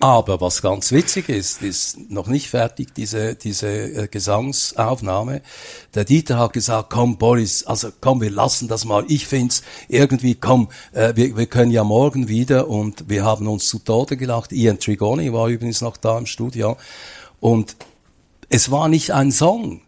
Aber 0.00 0.40
was 0.40 0.62
ganz 0.62 0.92
witzig 0.92 1.28
ist, 1.28 1.62
ist 1.62 2.10
noch 2.10 2.26
nicht 2.26 2.48
fertig, 2.48 2.94
diese, 2.94 3.34
diese 3.34 3.68
äh, 3.68 4.08
Gesangsaufnahme. 4.08 5.42
Der 5.94 6.04
Dieter 6.04 6.38
hat 6.38 6.52
gesagt, 6.52 6.90
komm 6.90 7.16
Boris, 7.16 7.64
also 7.64 7.88
komm, 8.00 8.20
wir 8.20 8.30
lassen 8.30 8.68
das 8.68 8.84
mal. 8.84 9.04
Ich 9.08 9.26
find's 9.26 9.62
irgendwie, 9.88 10.34
komm, 10.34 10.68
äh, 10.92 11.14
wir, 11.14 11.36
wir 11.36 11.46
können 11.46 11.70
ja 11.70 11.84
morgen 11.84 12.28
wieder 12.28 12.68
und 12.68 13.08
wir 13.08 13.24
haben 13.24 13.46
uns 13.48 13.68
zu 13.68 13.78
Tode 13.78 14.16
gelacht. 14.16 14.52
Ian 14.52 14.78
Trigoni 14.78 15.32
war 15.32 15.48
übrigens 15.48 15.80
noch 15.80 15.96
da 15.96 16.18
im 16.18 16.26
Studio. 16.26 16.76
Und 17.40 17.76
es 18.48 18.70
war 18.70 18.88
nicht 18.88 19.12
ein 19.12 19.32
Song 19.32 19.80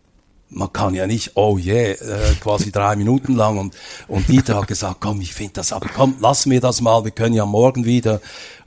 man 0.48 0.72
kann 0.72 0.94
ja 0.94 1.06
nicht, 1.06 1.32
oh 1.34 1.58
yeah, 1.58 1.92
äh, 1.92 2.34
quasi 2.40 2.70
drei 2.70 2.96
Minuten 2.96 3.34
lang 3.34 3.58
und, 3.58 3.74
und 4.08 4.28
Dieter 4.28 4.56
hat 4.56 4.68
gesagt, 4.68 4.98
komm, 5.00 5.20
ich 5.20 5.34
finde 5.34 5.54
das 5.54 5.72
aber, 5.72 5.88
komm, 5.88 6.16
lass 6.20 6.46
mir 6.46 6.60
das 6.60 6.80
mal, 6.80 7.04
wir 7.04 7.10
können 7.10 7.34
ja 7.34 7.46
morgen 7.46 7.84
wieder. 7.84 8.20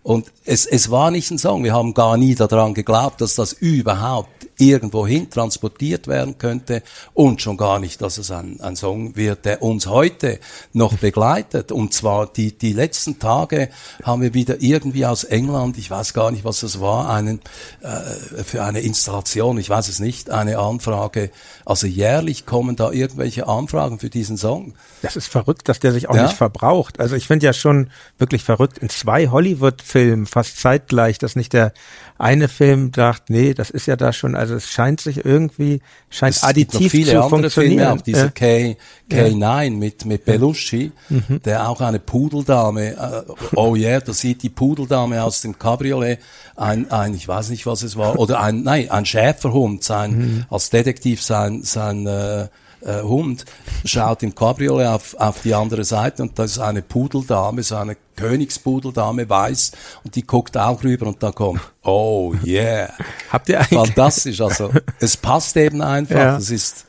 Und 0.03 0.31
es, 0.45 0.65
es 0.65 0.89
war 0.89 1.11
nicht 1.11 1.29
ein 1.31 1.37
Song. 1.37 1.63
Wir 1.63 1.73
haben 1.73 1.93
gar 1.93 2.17
nie 2.17 2.35
daran 2.35 2.73
geglaubt, 2.73 3.21
dass 3.21 3.35
das 3.35 3.53
überhaupt 3.53 4.47
irgendwohin 4.59 5.29
transportiert 5.29 6.07
werden 6.07 6.37
könnte 6.37 6.83
und 7.13 7.41
schon 7.41 7.57
gar 7.57 7.79
nicht, 7.79 8.01
dass 8.01 8.17
es 8.17 8.29
ein, 8.29 8.59
ein 8.59 8.75
Song 8.75 9.15
wird, 9.15 9.45
der 9.45 9.61
uns 9.61 9.87
heute 9.87 10.39
noch 10.73 10.97
begleitet. 10.97 11.71
Und 11.71 11.93
zwar 11.93 12.27
die, 12.27 12.57
die 12.57 12.73
letzten 12.73 13.19
Tage 13.19 13.69
haben 14.03 14.21
wir 14.21 14.33
wieder 14.33 14.61
irgendwie 14.61 15.05
aus 15.05 15.23
England, 15.23 15.77
ich 15.77 15.89
weiß 15.89 16.13
gar 16.13 16.31
nicht, 16.31 16.43
was 16.43 16.59
das 16.59 16.81
war, 16.81 17.09
einen, 17.09 17.39
äh, 17.81 18.43
für 18.43 18.63
eine 18.63 18.81
Installation, 18.81 19.57
ich 19.57 19.69
weiß 19.69 19.87
es 19.87 19.99
nicht, 19.99 20.29
eine 20.29 20.59
Anfrage. 20.59 21.31
Also 21.69 21.85
jährlich 21.85 22.47
kommen 22.47 22.75
da 22.75 22.89
irgendwelche 22.91 23.47
Anfragen 23.47 23.99
für 23.99 24.09
diesen 24.09 24.37
Song. 24.37 24.73
Das 25.03 25.15
ist 25.15 25.27
verrückt, 25.27 25.69
dass 25.69 25.79
der 25.79 25.91
sich 25.91 26.09
auch 26.09 26.15
ja? 26.15 26.23
nicht 26.23 26.35
verbraucht. 26.35 26.99
Also 26.99 27.15
ich 27.15 27.27
finde 27.27 27.45
ja 27.45 27.53
schon 27.53 27.91
wirklich 28.17 28.43
verrückt, 28.43 28.79
in 28.79 28.89
zwei 28.89 29.27
Hollywood-Filmen 29.27 30.25
fast 30.25 30.59
zeitgleich, 30.59 31.19
dass 31.19 31.35
nicht 31.35 31.53
der 31.53 31.71
eine 32.17 32.49
Film 32.49 32.91
sagt, 32.93 33.29
nee, 33.29 33.53
das 33.53 33.69
ist 33.69 33.85
ja 33.85 33.95
da 33.95 34.11
schon, 34.11 34.35
also 34.35 34.55
es 34.55 34.69
scheint 34.69 34.99
sich 34.99 35.23
irgendwie, 35.23 35.81
scheint 36.09 36.35
es 36.35 36.43
additiv 36.43 36.91
viele 36.91 37.11
zu 37.11 37.23
andere 37.23 37.29
funktionieren. 37.29 37.77
Filme, 37.77 37.93
auch 37.93 38.01
dieser 38.01 38.29
K, 38.31 38.75
K9 39.09 39.69
mit, 39.71 40.05
mit 40.05 40.25
Belushi, 40.25 40.91
mhm. 41.07 41.41
der 41.45 41.69
auch 41.69 41.79
eine 41.79 41.99
Pudeldame, 41.99 42.97
äh, 42.97 43.31
oh 43.55 43.75
yeah, 43.75 44.01
da 44.01 44.11
sieht 44.11 44.43
die 44.43 44.49
Pudeldame 44.49 45.23
aus 45.23 45.41
dem 45.41 45.57
Cabriolet, 45.57 46.19
ein, 46.57 46.91
ein, 46.91 47.13
ich 47.13 47.25
weiß 47.25 47.51
nicht, 47.51 47.65
was 47.65 47.83
es 47.83 47.95
war, 47.95 48.19
oder 48.19 48.41
ein, 48.41 48.63
nein, 48.63 48.91
ein 48.91 49.05
Schäferhund, 49.05 49.83
sein, 49.83 50.17
mhm. 50.17 50.45
als 50.49 50.71
Detektiv 50.71 51.21
sein, 51.23 51.58
sein, 51.63 52.05
äh, 52.07 52.47
äh, 52.81 53.01
Hund 53.01 53.45
schaut 53.83 54.23
im 54.23 54.33
Cabriolet 54.33 54.87
auf, 54.87 55.15
auf 55.15 55.41
die 55.41 55.53
andere 55.53 55.83
Seite 55.83 56.23
und 56.23 56.37
da 56.37 56.43
ist 56.45 56.59
eine 56.59 56.81
Pudeldame, 56.81 57.63
so 57.63 57.75
eine 57.75 57.97
Königspudeldame, 58.15 59.29
weiß, 59.29 59.71
und 60.03 60.15
die 60.15 60.25
guckt 60.25 60.57
auch 60.57 60.83
rüber 60.83 61.07
und 61.07 61.21
da 61.21 61.31
kommt, 61.31 61.61
oh 61.83 62.33
yeah. 62.45 62.89
Habt 63.31 63.49
ihr 63.49 63.59
eigentlich? 63.59 63.79
Fantastisch, 63.79 64.41
also 64.41 64.71
es 64.99 65.17
passt 65.17 65.57
eben 65.57 65.81
einfach, 65.81 66.15
ja. 66.15 66.37
es 66.37 66.51
ist 66.51 66.85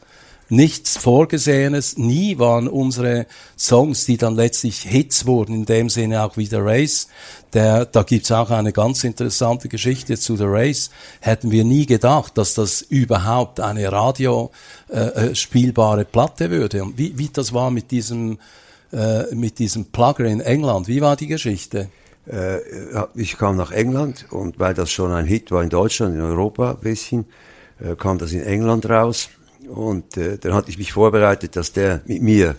nichts 0.51 0.97
Vorgesehenes. 0.97 1.97
Nie 1.97 2.39
waren 2.39 2.69
unsere 2.69 3.27
Songs, 3.57 4.05
die 4.05 4.17
dann 4.17 4.35
letztlich 4.35 4.81
Hits 4.83 5.27
wurden, 5.27 5.55
in 5.55 5.65
dem 5.65 5.89
Sinne 5.89 6.23
auch 6.23 6.37
wie 6.37 6.47
The 6.47 6.57
Race. 6.57 7.09
Der, 7.53 7.87
da 7.87 8.03
gibt's 8.03 8.31
auch 8.31 8.51
eine 8.51 8.73
ganz 8.73 9.05
interessante 9.05 9.69
Geschichte 9.69 10.19
zu 10.19 10.37
The 10.37 10.45
Race. 10.47 10.91
Hätten 11.21 11.51
wir 11.51 11.65
nie 11.65 11.87
gedacht, 11.87 12.37
dass 12.37 12.55
das 12.55 12.83
überhaupt 12.83 13.61
eine 13.61 13.91
radio 13.91 14.51
äh, 14.89 15.01
äh 15.01 15.35
spielbare 15.35 16.05
Platte 16.05 16.51
würde. 16.51 16.83
Und 16.83 16.99
wie, 16.99 17.17
wie 17.17 17.29
das 17.29 17.53
war 17.53 17.71
mit 17.71 17.91
diesem, 17.91 18.39
äh, 18.93 19.35
mit 19.35 19.59
diesem 19.59 19.87
Plugger 19.87 20.27
in 20.27 20.41
England. 20.41 20.89
Wie 20.89 21.01
war 21.01 21.17
die 21.17 21.27
Geschichte? 21.27 21.89
Äh, 22.27 22.59
ich 23.15 23.37
kam 23.39 23.57
nach 23.57 23.73
England 23.73 24.27
und 24.31 24.59
weil 24.59 24.75
das 24.75 24.91
schon 24.91 25.13
ein 25.13 25.27
Hit 25.27 25.51
war 25.51 25.63
in 25.63 25.71
Deutschland, 25.71 26.15
in 26.15 26.21
Europa 26.21 26.73
ein 26.73 26.79
bisschen, 26.79 27.27
äh, 27.81 27.97
kam 27.97 28.19
das 28.19 28.33
in 28.33 28.43
England 28.43 28.89
raus. 28.89 29.31
Und 29.69 30.17
äh, 30.17 30.39
dann 30.39 30.55
hatte 30.55 30.71
ich 30.71 30.79
mich 30.79 30.93
vorbereitet, 30.93 31.57
dass 31.57 31.73
der 31.73 32.03
mit 32.07 32.23
mir, 32.23 32.57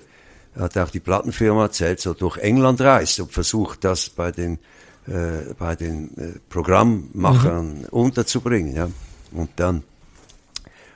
hat 0.57 0.77
auch 0.77 0.89
die 0.89 0.99
Plattenfirma 0.99 1.63
erzählt, 1.63 1.99
so 1.99 2.13
durch 2.13 2.37
England 2.37 2.81
reist 2.81 3.19
und 3.19 3.31
versucht, 3.31 3.83
das 3.83 4.09
bei 4.09 4.31
den, 4.31 4.59
äh, 5.07 5.53
bei 5.57 5.75
den 5.75 6.17
äh, 6.17 6.39
Programmmachern 6.49 7.79
mhm. 7.79 7.85
unterzubringen. 7.91 8.75
Ja. 8.75 8.89
Und 9.31 9.49
dann 9.55 9.83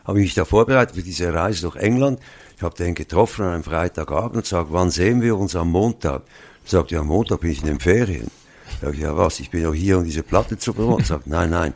habe 0.03 0.19
ich 0.19 0.25
mich 0.25 0.33
da 0.35 0.45
vorbereitet 0.45 0.95
für 0.95 1.03
diese 1.03 1.33
Reise 1.33 1.61
durch 1.61 1.77
England. 1.77 2.19
Ich 2.57 2.63
habe 2.63 2.75
den 2.75 2.95
getroffen 2.95 3.45
an 3.45 3.53
einem 3.53 3.63
Freitagabend 3.63 4.37
und 4.37 4.45
sage, 4.45 4.67
wann 4.71 4.91
sehen 4.91 5.21
wir 5.21 5.37
uns 5.37 5.55
am 5.55 5.71
Montag? 5.71 6.23
Sagt, 6.63 6.91
ja, 6.91 7.01
am 7.01 7.07
Montag 7.07 7.41
bin 7.41 7.51
ich 7.51 7.61
in 7.61 7.67
den 7.67 7.79
Ferien. 7.79 8.31
Sag 8.81 8.93
ich, 8.93 9.01
ja 9.01 9.15
was, 9.17 9.39
ich 9.39 9.49
bin 9.49 9.63
doch 9.63 9.73
hier, 9.73 9.97
um 9.97 10.03
diese 10.03 10.23
Platte 10.23 10.57
zu 10.57 10.73
promoten. 10.73 11.05
Sagt, 11.05 11.27
nein, 11.27 11.49
nein, 11.49 11.73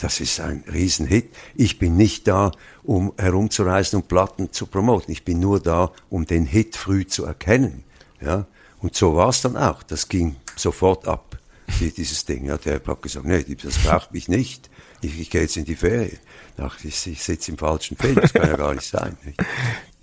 das 0.00 0.20
ist 0.20 0.40
ein 0.40 0.64
Riesenhit. 0.72 1.30
Ich 1.54 1.78
bin 1.78 1.96
nicht 1.96 2.26
da, 2.26 2.52
um 2.82 3.12
herumzureisen 3.18 4.00
und 4.00 4.08
Platten 4.08 4.52
zu 4.52 4.66
promoten. 4.66 5.12
Ich 5.12 5.24
bin 5.24 5.40
nur 5.40 5.60
da, 5.60 5.92
um 6.08 6.24
den 6.24 6.46
Hit 6.46 6.76
früh 6.76 7.06
zu 7.06 7.24
erkennen. 7.24 7.84
Ja? 8.20 8.46
Und 8.80 8.96
so 8.96 9.14
war 9.14 9.28
es 9.28 9.42
dann 9.42 9.56
auch. 9.56 9.82
Das 9.82 10.08
ging 10.08 10.36
sofort 10.56 11.06
ab, 11.06 11.38
dieses 11.80 12.24
Ding. 12.24 12.46
Ja, 12.46 12.56
der 12.56 12.80
hat 12.84 13.02
gesagt, 13.02 13.26
nee, 13.26 13.44
das 13.62 13.78
braucht 13.78 14.12
mich 14.12 14.28
nicht. 14.28 14.70
Ich, 15.02 15.20
ich 15.20 15.30
gehe 15.30 15.42
jetzt 15.42 15.56
in 15.56 15.64
die 15.64 15.76
Ferien. 15.76 16.18
Dachte 16.56 16.88
ich, 16.88 17.06
ich 17.06 17.22
sitze 17.22 17.52
im 17.52 17.58
falschen 17.58 17.96
Film. 17.96 18.16
Das 18.16 18.32
kann 18.32 18.48
ja 18.48 18.56
gar 18.56 18.74
nicht 18.74 18.88
sein. 18.88 19.16
Nicht? 19.24 19.40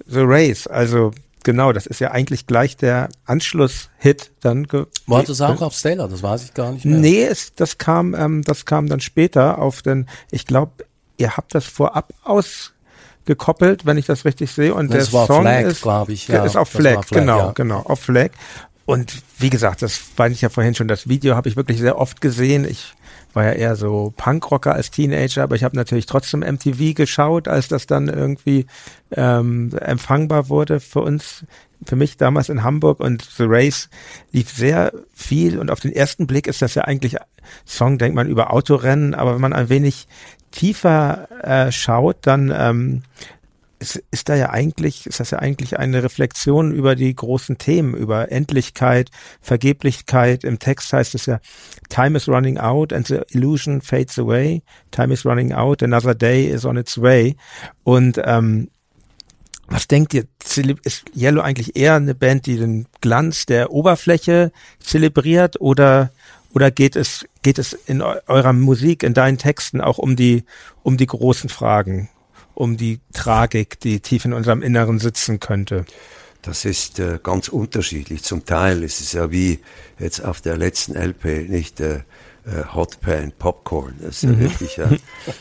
The 0.06 0.22
Race, 0.22 0.68
also 0.68 1.12
genau, 1.48 1.72
das 1.72 1.86
ist 1.86 2.02
ja 2.02 2.12
eigentlich 2.12 2.46
gleich 2.46 2.76
der 2.76 3.08
Anschlusshit 3.24 4.32
dann. 4.42 4.68
War 5.08 5.24
das 5.24 5.40
auch 5.40 5.62
auf 5.62 5.74
Stella? 5.74 6.10
Das 6.10 6.22
weiß 6.22 6.44
ich 6.44 6.54
gar 6.54 6.74
nicht 6.74 6.84
mehr. 6.84 7.00
Nee, 7.00 7.24
es, 7.24 7.56
das 7.56 7.78
kam, 7.78 8.14
ähm, 8.14 8.44
das 8.44 8.66
kam 8.66 8.88
dann 8.88 9.00
später 9.00 9.60
auf 9.60 9.82
den, 9.82 10.08
ich 10.30 10.46
glaube, 10.46 10.84
ihr 11.16 11.38
habt 11.38 11.56
das 11.56 11.64
vorab 11.64 12.12
ausgekoppelt, 12.24 13.86
wenn 13.86 13.98
ich 13.98 14.06
das 14.06 14.26
richtig 14.26 14.52
sehe. 14.52 14.74
Und 14.74 14.94
das 14.94 15.10
der 15.10 15.26
Song 15.26 15.44
Flag, 15.44 15.62
ist, 15.62 15.82
glaube 15.82 16.12
ich. 16.12 16.28
Ja, 16.28 16.44
ist 16.44 16.58
auf 16.58 16.68
Flag, 16.68 17.06
Flag 17.06 17.22
genau, 17.22 17.40
ja. 17.40 17.52
genau, 17.54 17.80
auf 17.80 18.02
Flag. 18.02 18.32
Und 18.86 19.24
wie 19.40 19.50
gesagt, 19.50 19.82
das 19.82 20.02
weiß 20.18 20.34
ich 20.34 20.42
ja 20.42 20.50
vorhin 20.50 20.76
schon, 20.76 20.90
das 20.90 21.08
Video 21.08 21.38
habe 21.38 21.48
ich 21.48 21.56
wirklich 21.56 21.80
sehr 21.80 21.98
oft 21.98 22.20
gesehen. 22.20 22.66
Ich 22.70 22.94
war 23.34 23.46
ja 23.46 23.52
eher 23.52 23.76
so 23.76 24.14
Punkrocker 24.18 24.74
als 24.74 24.92
Teenager, 24.92 25.44
aber 25.44 25.56
ich 25.56 25.64
habe 25.64 25.76
natürlich 25.76 26.06
trotzdem 26.06 26.40
MTV 26.40 26.96
geschaut, 26.96 27.48
als 27.48 27.68
das 27.68 27.86
dann 27.86 28.08
irgendwie 28.08 28.66
ähm, 29.12 29.72
empfangbar 29.80 30.50
wurde 30.50 30.80
für 30.80 31.02
uns, 31.02 31.46
für 31.86 31.96
mich 31.96 32.18
damals 32.18 32.50
in 32.50 32.64
Hamburg. 32.64 33.00
Und 33.00 33.22
The 33.22 33.46
Race 33.48 33.90
lief 34.32 34.52
sehr 34.52 34.92
viel. 35.14 35.60
Und 35.60 35.70
auf 35.70 35.80
den 35.80 35.92
ersten 35.94 36.28
Blick 36.28 36.48
ist 36.48 36.62
das 36.62 36.76
ja 36.76 36.84
eigentlich 36.84 37.18
Song, 37.66 37.98
denkt 37.98 38.16
man 38.16 38.28
über 38.28 38.52
Autorennen, 38.52 39.14
aber 39.14 39.36
wenn 39.36 39.42
man 39.42 39.54
ein 39.54 39.70
wenig 39.70 40.08
tiefer 40.52 41.28
äh, 41.44 41.72
schaut, 41.72 42.18
dann 42.22 42.54
ähm, 42.56 43.04
ist, 43.80 44.04
ist 44.12 44.30
da 44.30 44.36
ja 44.36 44.50
eigentlich, 44.50 45.06
ist 45.06 45.20
das 45.20 45.32
ja 45.32 45.40
eigentlich 45.40 45.78
eine 45.78 46.04
Reflexion 46.04 46.72
über 46.72 46.96
die 46.96 47.14
großen 47.14 47.58
Themen, 47.58 47.94
über 47.94 48.32
Endlichkeit, 48.32 49.10
Vergeblichkeit. 49.42 50.44
Im 50.44 50.60
Text 50.60 50.92
heißt 50.94 51.16
es 51.16 51.26
ja, 51.26 51.40
Time 51.90 52.18
is 52.18 52.28
running 52.28 52.58
out 52.58 52.92
and 52.92 53.08
the 53.08 53.22
illusion 53.30 53.82
fades 53.82 54.18
away. 54.18 54.64
Time 54.92 55.14
is 55.14 55.26
running 55.26 55.54
out, 55.54 55.84
another 55.84 56.16
day 56.16 56.46
is 56.46 56.66
on 56.66 56.78
its 56.78 57.02
way. 57.02 57.36
Und 57.84 58.20
ähm, 58.24 58.70
was 59.68 59.88
denkt 59.88 60.14
ihr, 60.14 60.26
ist 60.84 61.06
Yellow 61.16 61.42
eigentlich 61.42 61.76
eher 61.76 61.96
eine 61.96 62.16
Band, 62.16 62.46
die 62.46 62.58
den 62.58 62.88
Glanz 63.02 63.46
der 63.46 63.72
Oberfläche 63.72 64.52
zelebriert 64.80 65.60
oder 65.60 66.12
oder 66.54 66.72
geht 66.72 66.96
es 66.96 67.26
geht 67.44 67.60
es 67.60 67.74
in 67.74 68.02
eurer 68.02 68.54
Musik, 68.54 69.04
in 69.04 69.14
deinen 69.14 69.38
Texten 69.38 69.82
auch 69.82 69.98
um 69.98 70.16
die 70.16 70.46
um 70.84 70.96
die 70.98 71.06
großen 71.06 71.50
Fragen? 71.50 72.10
Um 72.58 72.76
die 72.76 73.00
Tragik, 73.14 73.80
die 73.80 74.00
tief 74.00 74.26
in 74.26 74.34
unserem 74.34 74.64
Inneren 74.64 74.98
sitzen 74.98 75.40
könnte? 75.40 75.86
Das 76.42 76.66
ist 76.66 76.98
äh, 76.98 77.20
ganz 77.22 77.50
unterschiedlich. 77.50 78.24
Zum 78.24 78.46
Teil 78.46 78.84
ist 78.84 79.00
es 79.00 79.14
ja 79.14 79.32
wie 79.32 79.60
jetzt 80.00 80.24
auf 80.24 80.42
der 80.42 80.58
letzten 80.58 80.96
LP, 80.96 81.50
nicht 81.50 81.80
äh, 81.80 81.98
äh, 82.48 82.64
Hot 82.74 83.00
Pan 83.02 83.32
Popcorn. 83.38 83.96
Das 84.00 84.18
ist 84.18 84.24
ja 84.24 84.30
mhm. 84.30 84.40
wirklich 84.40 84.82
ein 84.82 85.00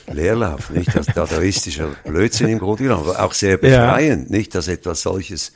Leerlauf, 0.13 0.71
nicht? 0.71 0.95
Das 0.95 1.07
dadaistischer 1.07 1.89
Blödsinn 2.05 2.49
im 2.49 2.59
Grunde 2.59 2.85
genommen, 2.85 3.09
aber 3.09 3.23
auch 3.23 3.33
sehr 3.33 3.57
befreiend, 3.57 4.31
ja. 4.31 4.37
nicht, 4.37 4.55
dass 4.55 4.69
etwas 4.69 5.03
solches 5.03 5.53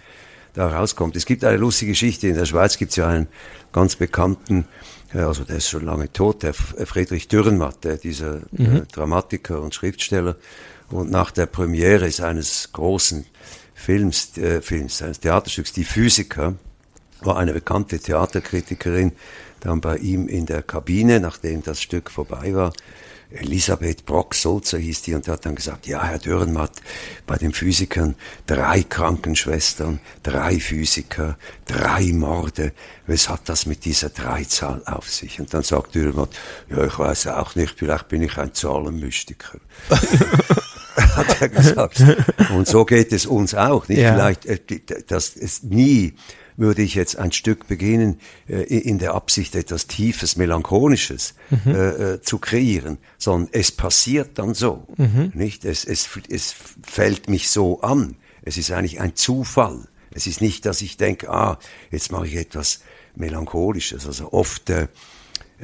da 0.54 0.68
rauskommt. 0.68 1.14
Es 1.14 1.26
gibt 1.26 1.44
eine 1.44 1.58
lustige 1.58 1.92
Geschichte. 1.92 2.26
In 2.28 2.36
der 2.36 2.46
Schweiz 2.46 2.78
gibt 2.78 2.90
es 2.90 2.96
ja 2.96 3.08
einen 3.08 3.28
ganz 3.72 3.96
bekannten, 3.96 4.66
äh, 5.12 5.18
also 5.18 5.44
der 5.44 5.56
ist 5.56 5.68
schon 5.68 5.84
lange 5.84 6.10
tot, 6.12 6.42
der 6.42 6.54
Friedrich 6.54 7.28
Dürrenmatt, 7.28 7.84
der, 7.84 7.98
dieser 7.98 8.36
äh, 8.36 8.62
mhm. 8.62 8.88
Dramatiker 8.92 9.60
und 9.60 9.74
Schriftsteller, 9.74 10.36
und 10.90 11.10
nach 11.10 11.30
der 11.30 11.46
Premiere 11.46 12.10
seines 12.10 12.70
großen 12.72 13.26
Films, 13.74 14.36
äh, 14.36 14.60
Films, 14.60 14.98
seines 14.98 15.20
Theaterstücks, 15.20 15.72
Die 15.72 15.84
Physiker, 15.84 16.54
war 17.22 17.36
eine 17.36 17.52
bekannte 17.52 17.98
Theaterkritikerin 17.98 19.12
dann 19.60 19.80
bei 19.80 19.98
ihm 19.98 20.26
in 20.26 20.46
der 20.46 20.62
Kabine, 20.62 21.20
nachdem 21.20 21.62
das 21.62 21.82
Stück 21.82 22.10
vorbei 22.10 22.54
war, 22.54 22.72
Elisabeth 23.32 24.06
Brock-Sulzer 24.06 24.78
hieß 24.78 25.02
die 25.02 25.14
und 25.14 25.28
hat 25.28 25.46
dann 25.46 25.54
gesagt, 25.54 25.86
ja, 25.86 26.02
Herr 26.02 26.18
Dürrenmatt, 26.18 26.72
bei 27.26 27.36
den 27.36 27.52
Physikern 27.52 28.16
drei 28.46 28.82
Krankenschwestern, 28.82 30.00
drei 30.22 30.58
Physiker, 30.58 31.38
drei 31.64 32.12
Morde. 32.12 32.72
Was 33.06 33.28
hat 33.28 33.48
das 33.48 33.66
mit 33.66 33.84
dieser 33.84 34.08
Dreizahl 34.08 34.82
auf 34.84 35.08
sich? 35.08 35.38
Und 35.38 35.54
dann 35.54 35.62
sagt 35.62 35.94
Dürrenmatt, 35.94 36.30
ja, 36.70 36.84
ich 36.84 36.98
weiß 36.98 37.28
auch 37.28 37.54
nicht, 37.54 37.78
vielleicht 37.78 38.08
bin 38.08 38.22
ich 38.22 38.36
ein 38.36 38.52
Zahlenmystiker. 38.52 39.58
hat 41.16 41.40
er 41.40 41.48
gesagt. 41.48 42.04
Und 42.54 42.66
so 42.66 42.84
geht 42.84 43.12
es 43.12 43.26
uns 43.26 43.54
auch. 43.54 43.88
Nicht? 43.88 43.98
Ja. 44.00 44.14
Vielleicht, 44.14 44.46
äh, 44.46 44.58
dass 45.06 45.36
es 45.36 45.62
nie 45.62 46.14
würde 46.56 46.82
ich 46.82 46.94
jetzt 46.94 47.16
ein 47.16 47.32
Stück 47.32 47.66
beginnen, 47.66 48.20
äh, 48.46 48.62
in 48.62 48.98
der 48.98 49.14
Absicht 49.14 49.54
etwas 49.54 49.86
Tiefes, 49.86 50.36
Melancholisches 50.36 51.34
mhm. 51.48 51.74
äh, 51.74 52.20
zu 52.20 52.38
kreieren, 52.38 52.98
sondern 53.18 53.48
es 53.52 53.72
passiert 53.72 54.38
dann 54.38 54.54
so. 54.54 54.86
Mhm. 54.98 55.32
Nicht? 55.34 55.64
Es, 55.64 55.84
es, 55.84 56.08
es 56.28 56.54
fällt 56.82 57.28
mich 57.30 57.48
so 57.48 57.80
an. 57.80 58.16
Es 58.42 58.58
ist 58.58 58.70
eigentlich 58.70 59.00
ein 59.00 59.16
Zufall. 59.16 59.88
Es 60.12 60.26
ist 60.26 60.40
nicht, 60.40 60.66
dass 60.66 60.82
ich 60.82 60.96
denke, 60.96 61.30
ah, 61.30 61.58
jetzt 61.90 62.12
mache 62.12 62.26
ich 62.26 62.36
etwas 62.36 62.80
Melancholisches. 63.14 64.06
Also 64.06 64.32
oft 64.32 64.70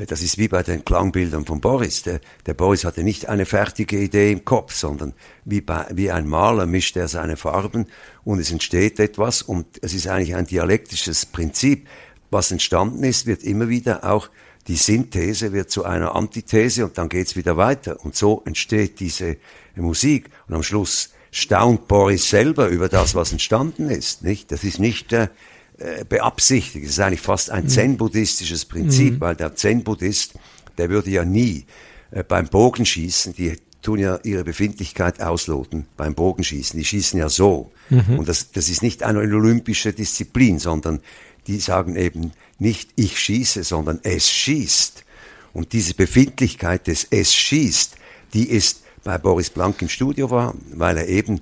das 0.07 0.23
ist 0.23 0.37
wie 0.37 0.49
bei 0.49 0.63
den 0.63 0.85
Klangbildern 0.85 1.47
von 1.47 1.61
Boris. 1.61 2.03
Der, 2.03 2.21
der 2.45 2.55
Boris 2.55 2.85
hatte 2.85 3.03
nicht 3.03 3.29
eine 3.29 3.47
fertige 3.47 3.99
Idee 3.99 4.33
im 4.33 4.45
Kopf, 4.45 4.75
sondern 4.75 5.15
wie, 5.45 5.61
bei, 5.61 5.87
wie 5.93 6.11
ein 6.11 6.29
Maler 6.29 6.67
mischt 6.67 6.97
er 6.97 7.09
seine 7.09 7.37
Farben 7.37 7.87
und 8.23 8.39
es 8.39 8.51
entsteht 8.51 9.01
etwas 9.01 9.43
und 9.43 9.67
es 9.83 9.95
ist 9.95 10.07
eigentlich 10.07 10.35
ein 10.35 10.47
dialektisches 10.47 11.25
Prinzip. 11.25 11.89
Was 12.31 12.51
entstanden 12.51 13.05
ist, 13.05 13.27
wird 13.27 13.43
immer 13.43 13.69
wieder 13.69 14.05
auch 14.05 14.29
die 14.69 14.77
Synthese 14.77 15.53
wird 15.53 15.71
zu 15.71 15.85
einer 15.85 16.17
Antithese 16.17 16.85
und 16.85 16.99
dann 16.99 17.09
geht's 17.09 17.37
wieder 17.37 17.57
weiter. 17.57 18.05
Und 18.05 18.17
so 18.17 18.43
entsteht 18.45 18.99
diese 18.99 19.37
Musik. 19.77 20.29
Und 20.49 20.57
am 20.57 20.63
Schluss 20.63 21.11
staunt 21.31 21.87
Boris 21.87 22.29
selber 22.29 22.69
über 22.69 22.89
das, 22.89 23.15
was 23.15 23.31
entstanden 23.31 23.91
ist. 23.91 24.25
Nicht? 24.25 24.51
Das 24.51 24.65
ist 24.65 24.81
nicht 24.81 25.13
äh, 25.13 25.29
äh, 25.79 26.05
beabsichtigt. 26.05 26.85
Das 26.85 26.93
ist 26.93 27.01
eigentlich 27.01 27.21
fast 27.21 27.51
ein 27.51 27.65
mhm. 27.65 27.69
zen-buddhistisches 27.69 28.65
Prinzip, 28.65 29.15
mhm. 29.15 29.21
weil 29.21 29.37
der 29.37 29.55
Zen-Buddhist, 29.55 30.35
der 30.79 30.91
würde 30.91 31.11
ja 31.11 31.25
nie 31.25 31.67
äh, 32.11 32.23
beim 32.25 32.49
Bogenschießen, 32.49 33.35
die 33.35 33.57
tun 33.83 33.99
ja 33.99 34.19
ihre 34.25 34.43
Befindlichkeit 34.43 35.21
ausloten 35.21 35.87
beim 35.97 36.15
Bogenschießen. 36.15 36.79
Die 36.79 36.85
schießen 36.85 37.19
ja 37.19 37.29
so. 37.29 37.71
Mhm. 37.91 38.19
Und 38.19 38.29
das, 38.29 38.51
das 38.51 38.69
ist 38.69 38.83
nicht 38.83 39.03
eine 39.03 39.21
olympische 39.21 39.93
Disziplin, 39.93 40.59
sondern 40.59 41.01
die 41.47 41.61
sagen 41.61 41.97
eben 41.97 42.33
nicht 42.59 42.91
ich 42.97 43.19
schieße, 43.19 43.63
sondern 43.63 44.01
es 44.03 44.31
schießt. 44.31 45.05
Und 45.53 45.73
diese 45.73 45.95
Befindlichkeit 45.95 46.87
des 46.87 47.07
es 47.11 47.35
schießt, 47.35 47.97
die 48.35 48.49
ist 48.49 48.83
bei 49.05 49.19
Boris 49.19 49.51
Blank 49.51 49.81
im 49.83 49.89
Studio 49.89 50.31
war, 50.31 50.55
weil 50.73 50.99
er 50.99 51.09
eben 51.09 51.41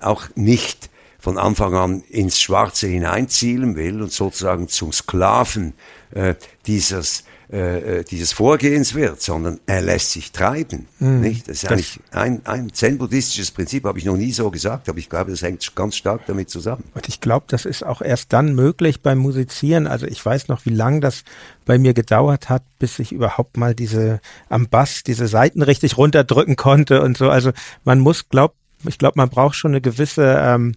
auch 0.00 0.28
nicht 0.34 0.90
von 1.26 1.38
Anfang 1.38 1.74
an 1.74 2.02
ins 2.08 2.40
Schwarze 2.40 2.86
hineinzielen 2.86 3.74
will 3.74 4.00
und 4.00 4.12
sozusagen 4.12 4.68
zum 4.68 4.92
Sklaven 4.92 5.72
äh, 6.12 6.36
dieses 6.68 7.24
äh, 7.52 7.98
äh, 7.98 8.04
dieses 8.04 8.32
Vorgehens 8.32 8.94
wird, 8.94 9.20
sondern 9.20 9.58
er 9.66 9.80
lässt 9.80 10.12
sich 10.12 10.30
treiben. 10.30 10.86
Mhm. 11.00 11.20
Nicht? 11.20 11.48
Das 11.48 11.56
ist 11.56 11.64
das 11.64 11.72
eigentlich 11.72 12.00
ein, 12.12 12.46
ein 12.46 12.72
zen-buddhistisches 12.72 13.50
Prinzip, 13.50 13.84
habe 13.84 13.98
ich 13.98 14.04
noch 14.04 14.16
nie 14.16 14.30
so 14.30 14.52
gesagt, 14.52 14.88
aber 14.88 14.98
ich 14.98 15.08
glaube, 15.08 15.32
das 15.32 15.42
hängt 15.42 15.74
ganz 15.74 15.96
stark 15.96 16.22
damit 16.28 16.48
zusammen. 16.48 16.84
Und 16.94 17.08
ich 17.08 17.20
glaube, 17.20 17.46
das 17.48 17.64
ist 17.64 17.84
auch 17.84 18.02
erst 18.02 18.32
dann 18.32 18.54
möglich 18.54 19.00
beim 19.00 19.18
Musizieren. 19.18 19.88
Also 19.88 20.06
ich 20.06 20.24
weiß 20.24 20.46
noch, 20.46 20.64
wie 20.64 20.74
lang 20.74 21.00
das 21.00 21.24
bei 21.64 21.76
mir 21.76 21.92
gedauert 21.92 22.48
hat, 22.48 22.62
bis 22.78 23.00
ich 23.00 23.10
überhaupt 23.10 23.56
mal 23.56 23.74
diese 23.74 24.20
am 24.48 24.68
Bass 24.68 25.02
diese 25.02 25.26
Seiten 25.26 25.62
richtig 25.62 25.98
runterdrücken 25.98 26.54
konnte 26.54 27.02
und 27.02 27.16
so. 27.16 27.30
Also 27.30 27.50
man 27.84 27.98
muss, 27.98 28.28
glaubt 28.28 28.56
ich 28.88 28.98
glaube, 28.98 29.14
man 29.16 29.28
braucht 29.28 29.56
schon 29.56 29.72
eine 29.72 29.80
gewisse 29.80 30.36
ähm, 30.40 30.74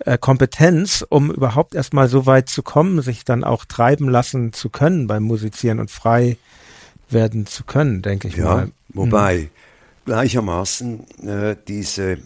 äh, 0.00 0.18
Kompetenz, 0.18 1.04
um 1.08 1.30
überhaupt 1.30 1.74
erstmal 1.74 2.08
so 2.08 2.26
weit 2.26 2.48
zu 2.48 2.62
kommen, 2.62 3.02
sich 3.02 3.24
dann 3.24 3.44
auch 3.44 3.64
treiben 3.64 4.08
lassen 4.08 4.52
zu 4.52 4.68
können 4.68 5.06
beim 5.06 5.22
Musizieren 5.22 5.78
und 5.78 5.90
frei 5.90 6.36
werden 7.08 7.46
zu 7.46 7.64
können, 7.64 8.02
denke 8.02 8.28
ich 8.28 8.36
ja, 8.36 8.44
mal. 8.44 8.72
Wobei 8.88 9.38
hm. 9.38 9.50
gleichermaßen 10.06 11.26
äh, 11.26 11.56
diese 11.68 12.18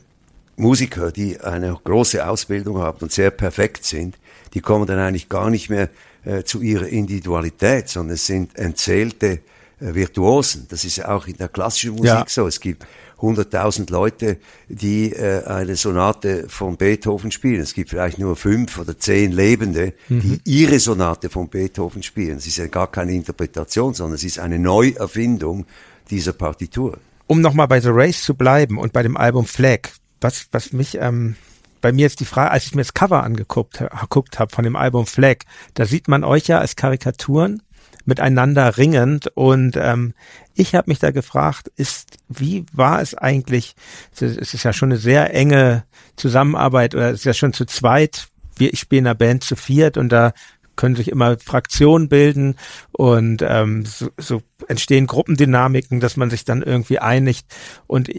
Musiker, 0.56 1.12
die 1.12 1.40
eine 1.40 1.78
große 1.82 2.26
Ausbildung 2.26 2.78
haben 2.78 2.98
und 3.00 3.12
sehr 3.12 3.30
perfekt 3.30 3.84
sind, 3.84 4.16
die 4.54 4.60
kommen 4.60 4.86
dann 4.86 4.98
eigentlich 4.98 5.28
gar 5.28 5.50
nicht 5.50 5.68
mehr 5.68 5.90
äh, 6.24 6.44
zu 6.44 6.62
ihrer 6.62 6.86
Individualität, 6.86 7.88
sondern 7.88 8.14
es 8.14 8.26
sind 8.26 8.56
entzählte 8.56 9.40
äh, 9.80 9.94
Virtuosen. 9.94 10.66
Das 10.70 10.84
ist 10.84 10.96
ja 10.96 11.08
auch 11.08 11.26
in 11.26 11.36
der 11.36 11.48
klassischen 11.48 11.92
Musik 11.92 12.06
ja. 12.06 12.24
so. 12.26 12.46
Es 12.46 12.60
gibt 12.60 12.86
100.000 13.20 13.90
Leute, 13.90 14.38
die 14.68 15.12
äh, 15.12 15.44
eine 15.44 15.76
Sonate 15.76 16.48
von 16.48 16.76
Beethoven 16.76 17.30
spielen. 17.30 17.60
Es 17.60 17.74
gibt 17.74 17.90
vielleicht 17.90 18.18
nur 18.18 18.36
fünf 18.36 18.78
oder 18.78 18.98
zehn 18.98 19.32
Lebende, 19.32 19.94
mhm. 20.08 20.20
die 20.20 20.40
ihre 20.44 20.78
Sonate 20.78 21.30
von 21.30 21.48
Beethoven 21.48 22.02
spielen. 22.02 22.36
Es 22.36 22.46
ist 22.46 22.58
ja 22.58 22.66
gar 22.66 22.90
keine 22.90 23.12
Interpretation, 23.12 23.94
sondern 23.94 24.16
es 24.16 24.24
ist 24.24 24.38
eine 24.38 24.58
Neuerfindung 24.58 25.66
dieser 26.10 26.32
Partitur. 26.32 26.98
Um 27.26 27.40
nochmal 27.40 27.68
bei 27.68 27.80
The 27.80 27.90
Race 27.90 28.22
zu 28.22 28.34
bleiben 28.34 28.78
und 28.78 28.92
bei 28.92 29.02
dem 29.02 29.16
Album 29.16 29.46
Flag, 29.46 29.88
was, 30.20 30.46
was 30.52 30.72
mich 30.72 30.98
ähm, 31.00 31.36
bei 31.80 31.92
mir 31.92 32.02
jetzt 32.02 32.20
die 32.20 32.24
Frage, 32.24 32.50
als 32.50 32.66
ich 32.66 32.74
mir 32.74 32.82
das 32.82 32.94
Cover 32.94 33.22
angeguckt 33.22 33.78
geguckt 34.00 34.38
habe 34.38 34.54
von 34.54 34.64
dem 34.64 34.76
Album 34.76 35.06
Flag, 35.06 35.38
da 35.74 35.86
sieht 35.86 36.08
man 36.08 36.24
euch 36.24 36.46
ja 36.46 36.58
als 36.58 36.76
Karikaturen 36.76 37.62
miteinander 38.06 38.78
ringend. 38.78 39.28
Und 39.34 39.76
ähm, 39.76 40.14
ich 40.54 40.74
habe 40.74 40.90
mich 40.90 40.98
da 40.98 41.10
gefragt, 41.10 41.70
ist, 41.76 42.18
wie 42.28 42.64
war 42.72 43.02
es 43.02 43.14
eigentlich? 43.14 43.74
Es 44.14 44.22
ist 44.22 44.62
ja 44.62 44.72
schon 44.72 44.90
eine 44.90 44.98
sehr 44.98 45.34
enge 45.34 45.84
Zusammenarbeit 46.16 46.94
oder 46.94 47.10
es 47.10 47.20
ist 47.20 47.24
ja 47.24 47.34
schon 47.34 47.52
zu 47.52 47.66
zweit. 47.66 48.28
Wir, 48.56 48.72
ich 48.72 48.80
spiele 48.80 49.00
in 49.00 49.06
einer 49.06 49.14
Band 49.14 49.44
zu 49.44 49.56
viert 49.56 49.98
und 49.98 50.08
da 50.08 50.32
können 50.76 50.94
sich 50.94 51.08
immer 51.08 51.38
Fraktionen 51.38 52.08
bilden 52.08 52.56
und 52.92 53.42
ähm, 53.42 53.84
so, 53.86 54.10
so 54.18 54.42
entstehen 54.68 55.06
Gruppendynamiken, 55.06 56.00
dass 56.00 56.16
man 56.16 56.30
sich 56.30 56.44
dann 56.44 56.62
irgendwie 56.62 56.98
einigt. 56.98 57.46
Und 57.86 58.10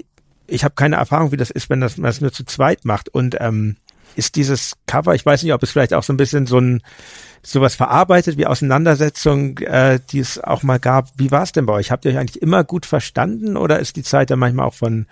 ich, 0.48 0.64
habe 0.64 0.76
keine 0.76 0.96
Erfahrung, 0.96 1.32
wie 1.32 1.38
das 1.38 1.52
ist, 1.52 1.70
wenn 1.70 1.82
das, 1.82 1.98
man 1.98 2.10
das 2.10 2.22
nur 2.22 2.34
zu 2.34 2.44
zweit 2.46 2.84
macht. 2.84 3.10
Und 3.10 3.38
ähm, 3.40 3.78
ist 4.16 4.36
dieses 4.36 4.74
Cover, 4.88 5.14
ich 5.14 5.26
weiß 5.26 5.44
nicht, 5.44 5.54
ob 5.54 5.62
es 5.64 5.72
vielleicht 5.72 5.94
auch 5.94 6.04
so 6.04 6.12
ein 6.12 6.18
bisschen 6.18 6.48
so 6.48 6.60
ein 6.60 6.82
sowas 7.42 7.76
verarbeitet 7.76 8.38
wie 8.38 8.46
Auseinandersetzung, 8.46 9.58
äh, 9.60 10.00
die 10.12 10.20
es 10.20 10.44
auch 10.44 10.64
mal 10.64 10.80
gab. 10.80 11.10
Wie 11.18 11.32
war 11.32 11.44
es 11.44 11.52
denn 11.52 11.66
bei 11.66 11.74
euch? 11.74 11.92
Habt 11.92 12.06
ihr 12.06 12.12
euch 12.12 12.18
eigentlich 12.18 12.42
immer 12.42 12.64
gut 12.64 12.86
verstanden 12.86 13.58
oder 13.58 13.80
ist 13.80 13.96
die 13.96 14.04
Zeit 14.04 14.30
dann 14.30 14.40
manchmal 14.40 14.68
auch 14.68 14.74
von 14.74 15.08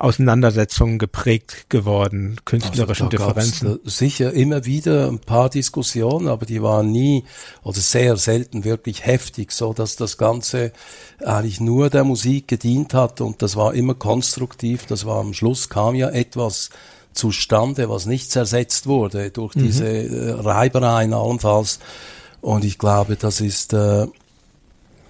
Auseinandersetzungen 0.00 0.98
geprägt 0.98 1.68
geworden, 1.68 2.38
künstlerischen 2.46 3.08
also 3.08 3.16
Differenzen? 3.18 3.80
Sicher 3.84 4.32
immer 4.32 4.64
wieder 4.64 5.08
ein 5.08 5.18
paar 5.18 5.50
Diskussionen, 5.50 6.26
aber 6.26 6.46
die 6.46 6.62
waren 6.62 6.90
nie 6.90 7.24
oder 7.62 7.78
sehr 7.78 8.16
selten 8.16 8.64
wirklich 8.64 9.04
heftig, 9.04 9.52
so 9.52 9.74
dass 9.74 9.96
das 9.96 10.16
Ganze 10.16 10.72
eigentlich 11.22 11.60
nur 11.60 11.90
der 11.90 12.04
Musik 12.04 12.48
gedient 12.48 12.94
hat 12.94 13.20
und 13.20 13.42
das 13.42 13.56
war 13.56 13.74
immer 13.74 13.94
konstruktiv. 13.94 14.86
Das 14.86 15.04
war 15.04 15.20
am 15.20 15.34
Schluss 15.34 15.68
kam 15.68 15.94
ja 15.94 16.08
etwas 16.08 16.70
zustande, 17.12 17.88
was 17.88 18.06
nicht 18.06 18.30
zersetzt 18.30 18.86
wurde 18.86 19.30
durch 19.30 19.54
mhm. 19.54 19.62
diese 19.62 19.86
äh, 19.86 20.30
Reibereien 20.32 21.12
allenfalls. 21.12 21.80
Und 22.40 22.64
ich 22.64 22.78
glaube, 22.78 23.16
das 23.16 23.40
ist, 23.40 23.72
äh, 23.72 24.06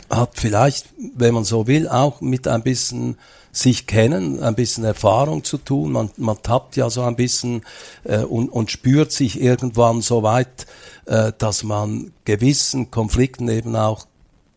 hat 0.08 0.32
vielleicht, 0.34 0.86
wenn 1.14 1.34
man 1.34 1.44
so 1.44 1.66
will, 1.66 1.88
auch 1.88 2.20
mit 2.20 2.48
ein 2.48 2.62
bisschen 2.62 3.16
sich 3.52 3.86
kennen, 3.86 4.42
ein 4.42 4.54
bisschen 4.54 4.84
Erfahrung 4.84 5.44
zu 5.44 5.58
tun. 5.58 5.92
Man, 5.92 6.10
man 6.16 6.40
tappt 6.42 6.76
ja 6.76 6.88
so 6.88 7.02
ein 7.02 7.16
bisschen 7.16 7.62
äh, 8.04 8.18
und, 8.18 8.48
und 8.48 8.70
spürt 8.70 9.12
sich 9.12 9.40
irgendwann 9.40 10.02
so 10.02 10.22
weit, 10.22 10.66
äh, 11.06 11.32
dass 11.36 11.64
man 11.64 12.12
gewissen 12.24 12.90
Konflikten 12.90 13.48
eben 13.48 13.74
auch 13.74 14.06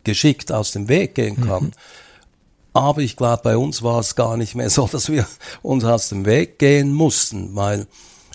geschickt 0.04 0.52
aus 0.52 0.72
dem 0.72 0.90
Weg 0.90 1.16
gehen 1.16 1.42
kann. 1.42 1.66
Mhm. 1.66 1.72
Aber 2.74 3.02
ich 3.02 3.16
glaube, 3.16 3.42
bei 3.44 3.58
uns 3.58 3.84
war 3.84 4.00
es 4.00 4.16
gar 4.16 4.36
nicht 4.36 4.56
mehr 4.56 4.70
so, 4.70 4.88
dass 4.92 5.10
wir 5.10 5.28
uns 5.62 5.84
aus 5.84 6.10
dem 6.10 6.26
Weg 6.26 6.60
gehen 6.60 6.94
mussten, 6.94 7.56
weil 7.56 7.88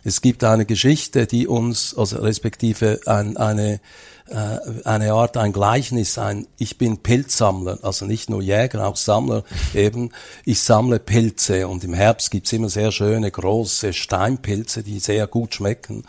es 0.05 0.23
gibt 0.23 0.45
eine 0.45 0.65
Geschichte, 0.65 1.27
die 1.27 1.47
uns, 1.49 1.95
also 1.97 2.19
respektive 2.19 3.01
ein, 3.07 3.37
eine, 3.37 3.81
äh, 4.29 4.59
eine 4.85 5.13
Art, 5.13 5.37
ein 5.37 5.53
Gleichnis, 5.53 6.19
ein 6.19 6.47
Ich 6.57 6.79
bin 6.79 6.99
Pilzsammler, 6.99 7.81
also 7.83 8.07
nicht 8.07 8.31
nur 8.31 8.41
Jäger, 8.41 8.87
auch 8.87 8.97
Sammler 8.97 9.43
eben. 9.75 10.13
Ich 10.45 10.63
sammle 10.63 11.01
Pilze 11.01 11.67
und 11.67 11.83
im 11.85 11.95
Herbst 11.95 12.31
gibt's 12.31 12.53
immer 12.53 12.69
sehr 12.69 12.93
schöne 12.93 13.31
große 13.31 13.93
Steinpilze, 13.93 14.83
die 14.83 15.01
sehr 15.01 15.27
gut 15.27 15.55
schmecken. 15.55 16.05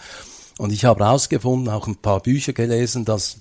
Und 0.60 0.72
ich 0.72 0.86
habe 0.86 1.04
herausgefunden, 1.04 1.74
auch 1.74 1.88
ein 1.88 1.96
paar 1.96 2.20
Bücher 2.20 2.54
gelesen, 2.54 3.06
dass 3.06 3.38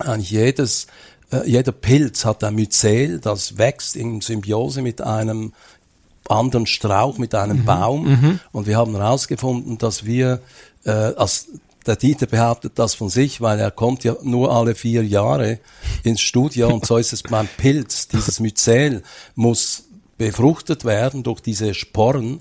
eigentlich 0.00 0.30
jedes 0.30 0.86
äh, 1.32 1.48
jeder 1.48 1.72
Pilz 1.72 2.24
hat 2.24 2.44
ein 2.44 2.54
Myzel, 2.54 3.18
das 3.18 3.58
wächst 3.58 3.96
in 3.96 4.20
Symbiose 4.20 4.82
mit 4.82 5.00
einem 5.00 5.52
anderen 6.28 6.66
Strauch, 6.66 7.18
mit 7.18 7.34
einem 7.34 7.60
mhm. 7.60 7.64
Baum. 7.64 8.04
Mhm. 8.08 8.40
Und 8.52 8.66
wir 8.66 8.76
haben 8.76 8.94
herausgefunden, 8.94 9.78
dass 9.78 10.04
wir, 10.04 10.40
äh, 10.84 10.90
als 10.90 11.48
der 11.86 11.96
Dieter 11.96 12.26
behauptet 12.26 12.72
das 12.76 12.94
von 12.94 13.08
sich, 13.08 13.40
weil 13.40 13.58
er 13.58 13.70
kommt 13.70 14.04
ja 14.04 14.14
nur 14.22 14.54
alle 14.54 14.74
vier 14.74 15.04
Jahre 15.04 15.58
ins 16.04 16.20
Studio 16.20 16.68
und 16.68 16.86
so 16.86 16.96
ist 16.96 17.12
es 17.12 17.24
beim 17.24 17.48
Pilz. 17.56 18.06
Dieses 18.06 18.38
Myzel 18.38 19.02
muss 19.34 19.84
befruchtet 20.16 20.84
werden 20.84 21.24
durch 21.24 21.40
diese 21.40 21.74
Sporen 21.74 22.40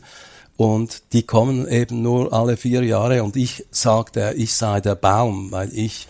und 0.57 1.01
die 1.13 1.23
kommen 1.23 1.67
eben 1.67 2.03
nur 2.03 2.33
alle 2.33 2.55
vier 2.55 2.83
Jahre 2.83 3.23
und 3.23 3.35
ich 3.35 3.65
sagte, 3.71 4.35
ich 4.37 4.53
sei 4.53 4.79
der 4.79 4.93
Baum, 4.93 5.51
weil 5.51 5.75
ich 5.75 6.07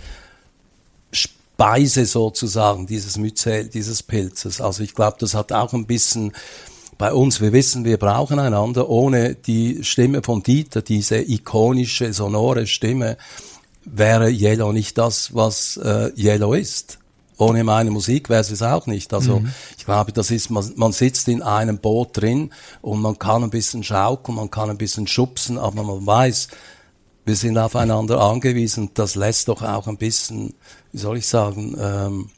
Speise 1.62 2.08
sozusagen 2.08 2.88
dieses 2.88 3.18
Myzel, 3.18 3.68
dieses 3.68 4.02
Pilzes. 4.02 4.62
Also 4.62 4.82
ich 4.82 4.96
glaube, 4.96 5.18
das 5.20 5.36
hat 5.36 5.52
auch 5.54 5.74
ein 5.74 5.86
bisschen 5.86 6.32
bei 6.98 7.14
uns, 7.14 7.40
wir 7.40 7.54
wissen, 7.54 7.86
wir 7.86 7.98
brauchen 7.98 8.40
einander. 8.40 8.90
Ohne 8.90 9.36
die 9.36 9.84
Stimme 9.84 10.24
von 10.24 10.42
Dieter, 10.42 10.82
diese 10.82 11.18
ikonische, 11.18 12.14
sonore 12.14 12.66
Stimme, 12.66 13.18
wäre 13.86 14.30
Yellow 14.30 14.72
nicht 14.72 14.98
das, 14.98 15.36
was 15.36 15.78
äh, 15.78 16.12
Yellow 16.18 16.54
ist. 16.54 16.98
Ohne 17.38 17.64
meine 17.64 17.92
Musik 17.92 18.30
wäre 18.30 18.42
es 18.42 18.62
auch 18.64 18.88
nicht. 18.88 19.14
Also 19.14 19.40
mhm. 19.40 19.52
ich 19.78 19.86
glaube, 19.86 20.12
das 20.14 20.32
ist, 20.32 20.50
man, 20.50 20.72
man 20.78 20.94
sitzt 20.94 21.28
in 21.28 21.44
einem 21.44 21.78
Boot 21.78 22.18
drin 22.18 22.52
und 22.82 23.02
man 23.02 23.20
kann 23.20 23.44
ein 23.44 23.50
bisschen 23.52 23.84
schaukeln, 23.84 24.36
man 24.36 24.50
kann 24.50 24.72
ein 24.72 24.78
bisschen 24.78 25.06
schubsen, 25.06 25.60
aber 25.60 25.84
man 25.84 26.06
weiß, 26.06 26.48
wir 27.26 27.36
sind 27.36 27.58
aufeinander 27.58 28.20
angewiesen. 28.22 28.92
Das 28.94 29.16
lässt 29.16 29.48
doch 29.48 29.62
auch 29.62 29.88
ein 29.88 29.98
bisschen, 29.98 30.54
wie 30.92 30.98
soll 30.98 31.18
ich 31.18 31.28
sagen, 31.28 31.76
ähm, 31.80 32.30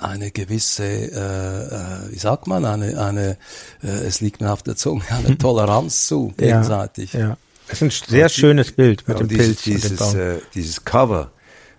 eine 0.00 0.30
gewisse, 0.30 0.84
äh, 0.84 2.08
äh, 2.08 2.12
wie 2.12 2.18
sagt 2.18 2.46
man, 2.46 2.64
eine, 2.64 3.00
eine 3.00 3.36
äh, 3.82 3.88
es 4.06 4.20
liegt 4.20 4.40
mir 4.40 4.52
auf 4.52 4.62
der 4.62 4.76
Zunge, 4.76 5.04
eine 5.10 5.38
Toleranz 5.38 6.06
zu 6.06 6.32
gegenseitig. 6.36 7.12
Ja, 7.12 7.20
ja. 7.20 7.36
Es 7.68 7.80
ist 7.80 7.82
ein 7.82 8.10
sehr 8.10 8.28
die, 8.28 8.34
schönes 8.34 8.72
Bild 8.72 9.06
mit 9.08 9.18
dem 9.20 9.28
dieses, 9.28 9.46
Pilz 9.46 9.62
dieses, 9.62 10.00
und. 10.00 10.18
Äh, 10.18 10.38
dieses 10.54 10.84
Cover, 10.84 11.30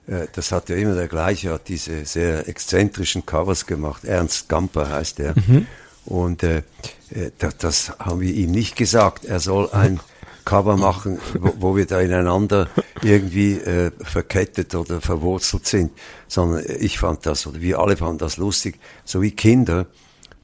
äh, 0.08 0.28
das 0.34 0.52
hat 0.52 0.70
ja 0.70 0.76
immer 0.78 0.96
der 0.96 1.08
gleiche, 1.08 1.52
hat 1.52 1.68
diese 1.68 2.06
sehr 2.06 2.48
exzentrischen 2.48 3.26
Covers 3.26 3.66
gemacht. 3.66 4.04
Ernst 4.06 4.50
Gamper 4.50 4.90
heißt 4.90 5.20
er. 5.20 5.36
Mhm. 5.36 5.68
Und 6.06 6.44
äh, 6.44 6.64
äh 7.10 7.32
das, 7.38 7.58
das 7.58 8.00
haben 8.00 8.22
wir 8.22 8.34
ihm 8.34 8.52
nicht 8.52 8.76
gesagt. 8.76 9.26
Er 9.26 9.40
soll 9.40 9.70
ein 9.72 10.00
Cover 10.46 10.78
machen, 10.78 11.20
wo, 11.40 11.54
wo 11.60 11.76
wir 11.76 11.86
da 11.86 12.00
ineinander 12.00 12.68
irgendwie 13.02 13.54
äh, 13.54 13.92
verkettet 14.02 14.76
oder 14.76 15.02
verwurzelt 15.02 15.66
sind, 15.66 15.92
sondern 16.28 16.64
ich 16.80 17.00
fand 17.00 17.26
das, 17.26 17.46
oder 17.48 17.62
wir 17.62 17.80
alle 17.80 17.98
fanden 17.98 18.20
das 18.20 18.38
lustig, 18.38 18.80
so 19.04 19.22
wie 19.22 19.32
Kinder, 19.32 19.88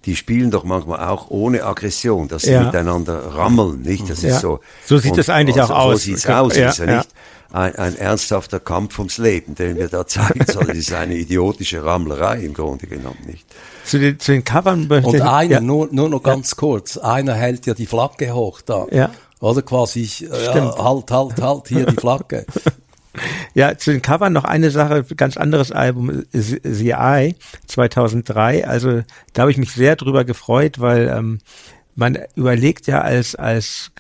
die 0.06 0.16
spielen 0.16 0.49
doch 0.49 0.64
manchmal 0.64 1.08
auch 1.08 1.30
ohne 1.30 1.64
Aggression, 1.64 2.28
dass 2.28 2.41
sie 2.43 2.54
ja. 2.54 2.64
miteinander 2.64 3.36
rammeln, 3.36 3.84
nicht? 3.84 4.10
Das 4.10 4.24
ja. 4.24 4.32
ist 4.32 4.41
so. 4.41 4.60
So 4.84 4.97
sieht 4.97 5.18
es 5.18 5.30
eigentlich 5.30 5.62
also, 5.62 5.74
auch 5.74 5.80
aus. 5.80 5.99
So 5.99 6.06
sieht's 6.06 6.26
aus, 6.26 6.58
ja, 6.58 6.70
ist 6.70 6.80
ja, 6.80 6.97
nicht 6.97 7.10
ein, 7.54 7.76
ein 7.76 7.97
ernsthafter 7.97 8.60
Kampf 8.60 8.97
ums 8.99 9.18
Leben, 9.18 9.56
den 9.56 9.78
wir 9.78 9.89
da 9.89 10.08
zeigen, 10.08 10.45
sondern 10.47 10.72
es 10.72 10.89
ist 10.89 10.93
eine 10.93 11.16
idiotische 11.16 11.84
Rammlerei 11.84 12.41
im 12.41 12.54
Grunde 12.54 12.88
genommen, 12.88 13.20
nicht? 13.26 13.45
Zu 13.84 13.99
den, 13.99 14.20
zu 14.20 14.32
den 14.32 14.43
Covern 14.43 14.88
Und 14.88 15.22
einer, 15.22 15.60
nur, 15.60 15.89
nur 15.91 16.10
noch 16.10 16.24
ganz 16.24 16.56
kurz, 16.56 16.97
einer 16.97 17.34
hält 17.34 17.66
ja 17.66 17.74
die 17.74 17.86
Flagge 17.86 18.34
hoch 18.34 18.62
da. 18.62 18.86
Ja. 18.91 19.12
Oder 19.41 19.61
quasi, 19.63 20.07
äh, 20.21 20.45
ja, 20.45 20.53
halt, 20.77 21.09
halt, 21.11 21.41
halt, 21.41 21.67
hier 21.67 21.85
die 21.85 21.95
Flagge. 21.95 22.45
Ja, 23.53 23.77
zu 23.77 23.91
den 23.91 24.01
Covern 24.01 24.31
noch 24.31 24.45
eine 24.45 24.71
Sache, 24.71 25.03
ganz 25.17 25.35
anderes 25.35 25.73
Album, 25.73 26.23
The 26.31 26.91
Eye 26.91 27.35
2003. 27.67 28.65
Also 28.65 29.01
da 29.33 29.41
habe 29.41 29.51
ich 29.51 29.57
mich 29.57 29.73
sehr 29.73 29.97
drüber 29.97 30.23
gefreut, 30.23 30.79
weil 30.79 31.09
ähm, 31.09 31.39
man 31.95 32.17
überlegt 32.35 32.87
ja 32.87 33.01
als, 33.01 33.35
als 33.35 33.91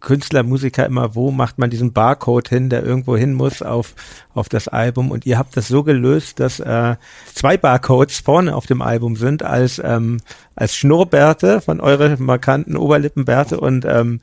Künstler, 0.00 0.42
Musiker 0.42 0.84
immer, 0.86 1.14
wo 1.14 1.30
macht 1.30 1.58
man 1.58 1.70
diesen 1.70 1.92
Barcode 1.92 2.48
hin, 2.48 2.70
der 2.70 2.82
irgendwo 2.82 3.16
hin 3.16 3.34
muss 3.34 3.62
auf, 3.62 3.94
auf 4.34 4.48
das 4.48 4.68
Album. 4.68 5.10
Und 5.10 5.26
ihr 5.26 5.38
habt 5.38 5.56
das 5.56 5.68
so 5.68 5.82
gelöst, 5.84 6.40
dass 6.40 6.60
äh, 6.60 6.96
zwei 7.34 7.56
Barcodes 7.56 8.18
vorne 8.18 8.54
auf 8.54 8.66
dem 8.66 8.82
Album 8.82 9.16
sind 9.16 9.42
als, 9.42 9.80
ähm, 9.84 10.18
als 10.54 10.76
Schnurrbärte 10.76 11.60
von 11.60 11.80
eure 11.80 12.16
markanten 12.18 12.76
Oberlippenbärte 12.76 13.60
und 13.60 13.84
ähm, 13.84 14.20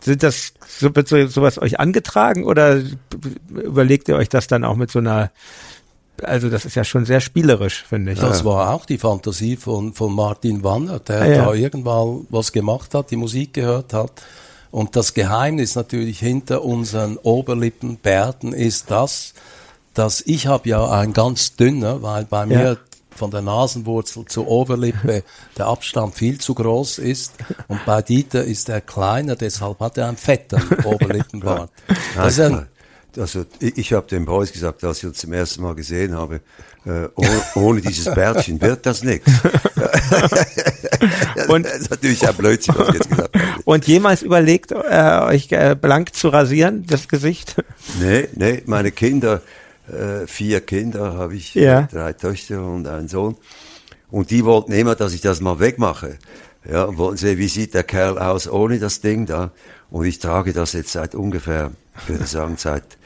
sind 0.00 0.22
das, 0.22 0.54
so, 0.66 0.94
wird 0.94 1.08
so, 1.08 1.26
sowas 1.26 1.60
euch 1.60 1.80
angetragen 1.80 2.44
oder 2.44 2.80
überlegt 3.50 4.08
ihr 4.08 4.16
euch 4.16 4.28
das 4.28 4.46
dann 4.46 4.64
auch 4.64 4.76
mit 4.76 4.90
so 4.90 5.00
einer 5.00 5.32
also 6.22 6.48
das 6.48 6.64
ist 6.64 6.74
ja 6.74 6.84
schon 6.84 7.04
sehr 7.04 7.20
spielerisch, 7.20 7.84
finde 7.88 8.12
ich. 8.12 8.18
Das 8.18 8.44
war 8.44 8.72
auch 8.74 8.86
die 8.86 8.98
Fantasie 8.98 9.56
von, 9.56 9.92
von 9.92 10.14
Martin 10.14 10.62
Wanner, 10.62 10.98
der 11.00 11.26
ja. 11.26 11.44
da 11.44 11.54
irgendwann 11.54 12.26
was 12.30 12.52
gemacht 12.52 12.94
hat, 12.94 13.10
die 13.10 13.16
Musik 13.16 13.54
gehört 13.54 13.92
hat. 13.92 14.12
Und 14.70 14.96
das 14.96 15.14
Geheimnis 15.14 15.74
natürlich 15.74 16.18
hinter 16.18 16.64
unseren 16.64 17.16
Oberlippenbärten 17.16 18.52
ist 18.52 18.90
das, 18.90 19.34
dass 19.94 20.20
ich 20.26 20.46
habe 20.46 20.68
ja 20.68 20.90
ein 20.90 21.12
ganz 21.12 21.56
dünner, 21.56 22.02
weil 22.02 22.24
bei 22.24 22.44
mir 22.44 22.62
ja 22.62 22.76
von 23.16 23.30
der 23.30 23.42
Nasenwurzel 23.42 24.26
zur 24.26 24.46
Oberlippe 24.46 25.24
der 25.56 25.66
Abstand 25.66 26.14
viel 26.14 26.38
zu 26.38 26.54
groß 26.54 26.98
ist. 26.98 27.32
Und 27.68 27.84
bei 27.84 28.02
Dieter 28.02 28.44
ist 28.44 28.68
er 28.68 28.80
kleiner, 28.80 29.34
deshalb 29.34 29.80
hat 29.80 29.98
er 29.98 30.08
einen 30.08 30.16
fetten 30.16 30.62
Oberlippenbart. 30.84 31.70
Das 32.14 32.34
ist 32.34 32.40
ein, 32.40 32.68
also 33.18 33.44
ich, 33.60 33.92
habe 33.92 34.06
dem 34.08 34.24
Boys 34.24 34.52
gesagt, 34.52 34.84
als 34.84 34.98
ich 34.98 35.04
ihn 35.04 35.14
zum 35.14 35.32
ersten 35.32 35.62
Mal 35.62 35.74
gesehen 35.74 36.16
habe, 36.16 36.40
äh, 36.84 37.08
ohne, 37.14 37.42
ohne 37.54 37.80
dieses 37.80 38.12
Bärtchen 38.14 38.60
wird 38.60 38.86
das 38.86 39.02
nichts. 39.02 39.28
und 41.48 41.66
das 41.66 41.78
ist 41.78 41.90
natürlich 41.90 42.28
ein 42.28 42.34
Blödsinn, 42.34 42.74
was 42.76 42.88
ich 42.88 42.94
jetzt 42.94 43.10
gesagt 43.10 43.36
habe. 43.36 43.62
Und 43.64 43.86
jemals 43.86 44.22
überlegt, 44.22 44.72
äh, 44.72 45.20
euch 45.22 45.50
äh, 45.50 45.76
blank 45.80 46.14
zu 46.14 46.28
rasieren, 46.28 46.84
das 46.86 47.08
Gesicht? 47.08 47.56
Nee, 48.00 48.28
nee, 48.34 48.62
meine 48.66 48.90
Kinder, 48.90 49.42
äh, 49.88 50.26
vier 50.26 50.60
Kinder 50.60 51.14
habe 51.14 51.36
ich, 51.36 51.54
ja. 51.54 51.82
drei 51.82 52.12
Töchter 52.12 52.66
und 52.66 52.88
einen 52.88 53.06
Sohn. 53.06 53.36
Und 54.10 54.30
die 54.30 54.44
wollten 54.44 54.72
immer, 54.72 54.96
dass 54.96 55.14
ich 55.14 55.20
das 55.20 55.40
mal 55.40 55.60
wegmache. 55.60 56.18
Ja, 56.68 56.84
und 56.84 56.98
wollten 56.98 57.16
sehen, 57.16 57.38
wie 57.38 57.48
sieht 57.48 57.74
der 57.74 57.84
Kerl 57.84 58.18
aus 58.18 58.48
ohne 58.48 58.80
das 58.80 59.00
Ding 59.00 59.26
da. 59.26 59.52
Und 59.90 60.04
ich 60.04 60.18
trage 60.18 60.52
das 60.52 60.72
jetzt 60.72 60.92
seit 60.92 61.14
ungefähr, 61.14 61.70
ich 61.98 62.08
würde 62.08 62.26
sagen, 62.26 62.56
seit, 62.58 62.98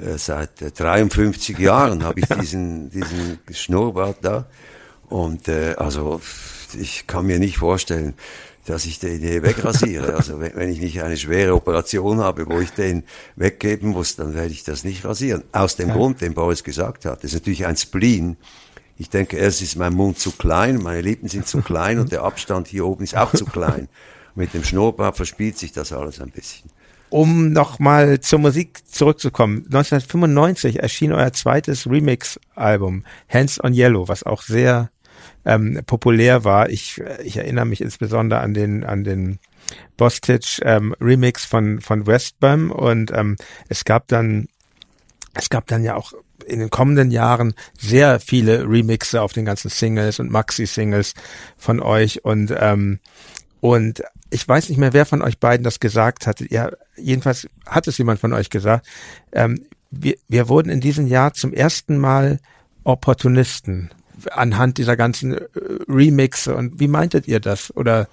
äh, 0.00 0.18
seit 0.18 0.62
äh, 0.62 0.70
53 0.70 1.58
Jahren 1.58 2.04
habe 2.04 2.20
ich 2.20 2.26
diesen, 2.26 2.90
diesen 2.90 3.38
Schnurrbart 3.50 4.18
da. 4.22 4.46
Und 5.08 5.48
äh, 5.48 5.74
also 5.76 6.20
ich 6.78 7.06
kann 7.06 7.26
mir 7.26 7.38
nicht 7.38 7.58
vorstellen, 7.58 8.14
dass 8.66 8.84
ich 8.84 8.98
den 8.98 9.22
je 9.22 9.42
wegrasiere. 9.42 10.14
Also 10.14 10.40
wenn, 10.40 10.54
wenn 10.56 10.70
ich 10.70 10.80
nicht 10.80 11.02
eine 11.02 11.16
schwere 11.16 11.54
Operation 11.54 12.18
habe, 12.18 12.46
wo 12.48 12.60
ich 12.60 12.70
den 12.70 13.04
weggeben 13.36 13.90
muss, 13.90 14.16
dann 14.16 14.34
werde 14.34 14.50
ich 14.50 14.64
das 14.64 14.84
nicht 14.84 15.04
rasieren. 15.04 15.44
Aus 15.52 15.76
dem 15.76 15.88
ja. 15.88 15.94
Grund, 15.94 16.20
den 16.20 16.34
Boris 16.34 16.64
gesagt 16.64 17.04
hat. 17.04 17.18
Das 17.18 17.32
ist 17.32 17.34
natürlich 17.34 17.66
ein 17.66 17.76
Spleen. 17.76 18.36
Ich 18.98 19.10
denke, 19.10 19.36
erst 19.36 19.62
ist 19.62 19.76
mein 19.76 19.92
Mund 19.92 20.18
zu 20.18 20.32
klein, 20.32 20.78
meine 20.78 21.02
Lippen 21.02 21.28
sind 21.28 21.46
zu 21.46 21.60
klein 21.60 21.98
und 21.98 22.12
der 22.12 22.22
Abstand 22.22 22.66
hier 22.66 22.86
oben 22.86 23.04
ist 23.04 23.16
auch 23.16 23.32
zu 23.34 23.44
klein. 23.44 23.88
Mit 24.34 24.52
dem 24.54 24.64
Schnurrbart 24.64 25.16
verspielt 25.16 25.58
sich 25.58 25.72
das 25.72 25.92
alles 25.92 26.20
ein 26.20 26.30
bisschen. 26.30 26.70
Um 27.08 27.52
nochmal 27.52 28.20
zur 28.20 28.40
Musik 28.40 28.80
zurückzukommen. 28.86 29.64
1995 29.66 30.80
erschien 30.80 31.12
euer 31.12 31.32
zweites 31.32 31.88
Remix-Album, 31.88 33.04
Hands 33.28 33.62
on 33.64 33.72
Yellow, 33.72 34.08
was 34.08 34.24
auch 34.24 34.42
sehr 34.42 34.90
ähm, 35.44 35.80
populär 35.86 36.44
war. 36.44 36.68
Ich, 36.68 37.00
ich 37.22 37.36
erinnere 37.36 37.64
mich 37.64 37.80
insbesondere 37.80 38.40
an 38.40 38.54
den, 38.54 38.84
an 38.84 39.04
den 39.04 39.38
Bostich 39.96 40.60
ähm, 40.62 40.94
Remix 41.00 41.44
von 41.44 41.80
von 41.80 42.06
Westbam 42.06 42.70
und 42.70 43.10
ähm, 43.12 43.36
es 43.68 43.84
gab 43.84 44.08
dann 44.08 44.48
es 45.34 45.50
gab 45.50 45.66
dann 45.66 45.82
ja 45.82 45.96
auch 45.96 46.12
in 46.46 46.60
den 46.60 46.70
kommenden 46.70 47.10
Jahren 47.10 47.54
sehr 47.78 48.20
viele 48.20 48.68
Remixe 48.68 49.20
auf 49.20 49.32
den 49.32 49.44
ganzen 49.44 49.68
Singles 49.68 50.20
und 50.20 50.30
Maxi-Singles 50.30 51.14
von 51.56 51.80
euch 51.80 52.24
und 52.24 52.54
ähm, 52.58 53.00
und 53.60 54.02
ich 54.30 54.46
weiß 54.46 54.68
nicht 54.68 54.78
mehr, 54.78 54.92
wer 54.92 55.06
von 55.06 55.22
euch 55.22 55.38
beiden 55.38 55.64
das 55.64 55.80
gesagt 55.80 56.26
hatte. 56.26 56.46
Ja, 56.52 56.70
jedenfalls 56.96 57.46
hat 57.66 57.86
es 57.86 57.98
jemand 57.98 58.20
von 58.20 58.32
euch 58.32 58.50
gesagt. 58.50 58.86
Ähm, 59.32 59.66
wir, 59.90 60.16
wir 60.28 60.48
wurden 60.48 60.70
in 60.70 60.80
diesem 60.80 61.06
Jahr 61.06 61.32
zum 61.34 61.52
ersten 61.52 61.98
Mal 61.98 62.40
Opportunisten 62.84 63.90
anhand 64.30 64.78
dieser 64.78 64.96
ganzen 64.96 65.34
äh, 65.34 65.46
Remixe. 65.88 66.54
Und 66.54 66.80
wie 66.80 66.88
meintet 66.88 67.28
ihr 67.28 67.40
das? 67.40 67.74
Oder 67.76 68.08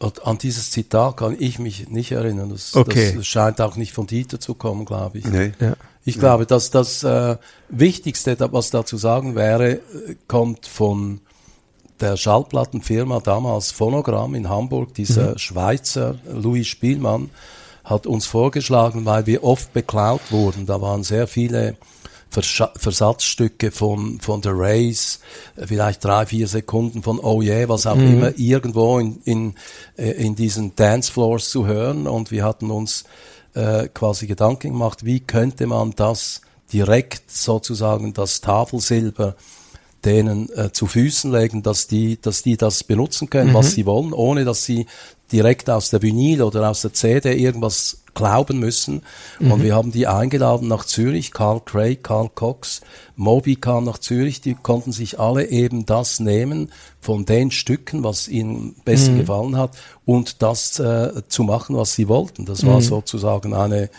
an 0.00 0.38
dieses 0.38 0.70
Zitat 0.70 1.18
kann 1.18 1.36
ich 1.38 1.58
mich 1.58 1.88
nicht 1.88 2.12
erinnern. 2.12 2.48
Das, 2.50 2.74
okay. 2.74 3.12
das 3.14 3.26
scheint 3.26 3.60
auch 3.60 3.76
nicht 3.76 3.92
von 3.92 4.06
Dieter 4.06 4.40
zu 4.40 4.54
kommen, 4.54 4.86
glaube 4.86 5.18
ich. 5.18 5.26
Nee. 5.26 5.52
ja. 5.60 5.76
Ich 6.06 6.18
glaube, 6.18 6.46
dass 6.46 6.70
das 6.70 7.02
äh, 7.02 7.36
Wichtigste, 7.70 8.36
was 8.52 8.70
da 8.70 8.84
zu 8.84 8.96
sagen 8.96 9.34
wäre, 9.34 9.72
äh, 9.72 9.80
kommt 10.28 10.66
von 10.66 11.20
der 12.00 12.16
Schallplattenfirma 12.16 13.20
damals 13.20 13.70
Phonogramm 13.70 14.34
in 14.34 14.48
Hamburg, 14.48 14.94
dieser 14.94 15.32
Mhm. 15.32 15.38
Schweizer 15.38 16.16
Louis 16.30 16.66
Spielmann, 16.66 17.30
hat 17.84 18.06
uns 18.06 18.26
vorgeschlagen, 18.26 19.04
weil 19.04 19.26
wir 19.26 19.44
oft 19.44 19.72
beklaut 19.72 20.22
wurden. 20.30 20.66
Da 20.66 20.80
waren 20.80 21.02
sehr 21.02 21.26
viele 21.26 21.76
Verscha 22.30 22.72
Versatzstücke 22.76 23.70
von, 23.70 24.18
von 24.20 24.42
The 24.42 24.50
Race, 24.52 25.20
vielleicht 25.56 26.04
drei, 26.04 26.26
vier 26.26 26.48
Sekunden 26.48 27.02
von 27.02 27.20
Oh 27.20 27.42
Yeah, 27.42 27.68
was 27.68 27.86
auch 27.86 27.96
immer 27.96 28.36
irgendwo 28.36 28.98
in, 28.98 29.20
in, 29.24 29.54
äh, 29.96 30.10
in 30.12 30.34
diesen 30.34 30.74
Dancefloors 30.74 31.50
zu 31.50 31.66
hören. 31.66 32.08
Und 32.08 32.32
wir 32.32 32.42
hatten 32.42 32.72
uns 32.72 33.04
äh, 33.54 33.86
quasi 33.88 34.26
Gedanken 34.26 34.72
gemacht, 34.72 35.04
wie 35.04 35.20
könnte 35.20 35.66
man 35.66 35.92
das 35.94 36.40
direkt 36.72 37.30
sozusagen 37.30 38.14
das 38.14 38.40
Tafelsilber 38.40 39.36
denen 40.04 40.48
äh, 40.56 40.72
zu 40.72 40.86
Füßen 40.86 41.32
legen, 41.32 41.62
dass 41.62 41.86
die, 41.86 42.20
dass 42.20 42.42
die 42.42 42.56
das 42.56 42.84
benutzen 42.84 43.30
können, 43.30 43.54
was 43.54 43.72
sie 43.72 43.86
wollen, 43.86 44.12
ohne 44.12 44.44
dass 44.44 44.64
sie 44.64 44.86
direkt 45.32 45.70
aus 45.70 45.90
der 45.90 46.02
Vinyl 46.02 46.42
oder 46.42 46.70
aus 46.70 46.82
der 46.82 46.92
CD 46.92 47.32
irgendwas 47.34 47.98
glauben 48.14 48.58
müssen. 48.60 49.02
Und 49.40 49.62
wir 49.62 49.74
haben 49.74 49.90
die 49.90 50.06
eingeladen 50.06 50.68
nach 50.68 50.84
Zürich, 50.84 51.32
Carl 51.32 51.60
Craig, 51.64 52.04
Carl 52.04 52.30
Cox, 52.32 52.80
Moby 53.16 53.56
kam 53.56 53.84
nach 53.84 53.98
Zürich, 53.98 54.40
die 54.40 54.54
konnten 54.54 54.92
sich 54.92 55.18
alle 55.18 55.48
eben 55.48 55.84
das 55.86 56.20
nehmen 56.20 56.70
von 57.00 57.24
den 57.24 57.50
Stücken, 57.50 58.04
was 58.04 58.28
ihnen 58.28 58.76
besser 58.84 59.12
gefallen 59.14 59.56
hat 59.56 59.76
und 60.04 60.42
das 60.42 60.78
äh, 60.78 61.22
zu 61.28 61.42
machen, 61.42 61.76
was 61.76 61.94
sie 61.94 62.08
wollten. 62.08 62.44
Das 62.44 62.64
war 62.64 62.80
sozusagen 62.80 63.52
eine, 63.54 63.90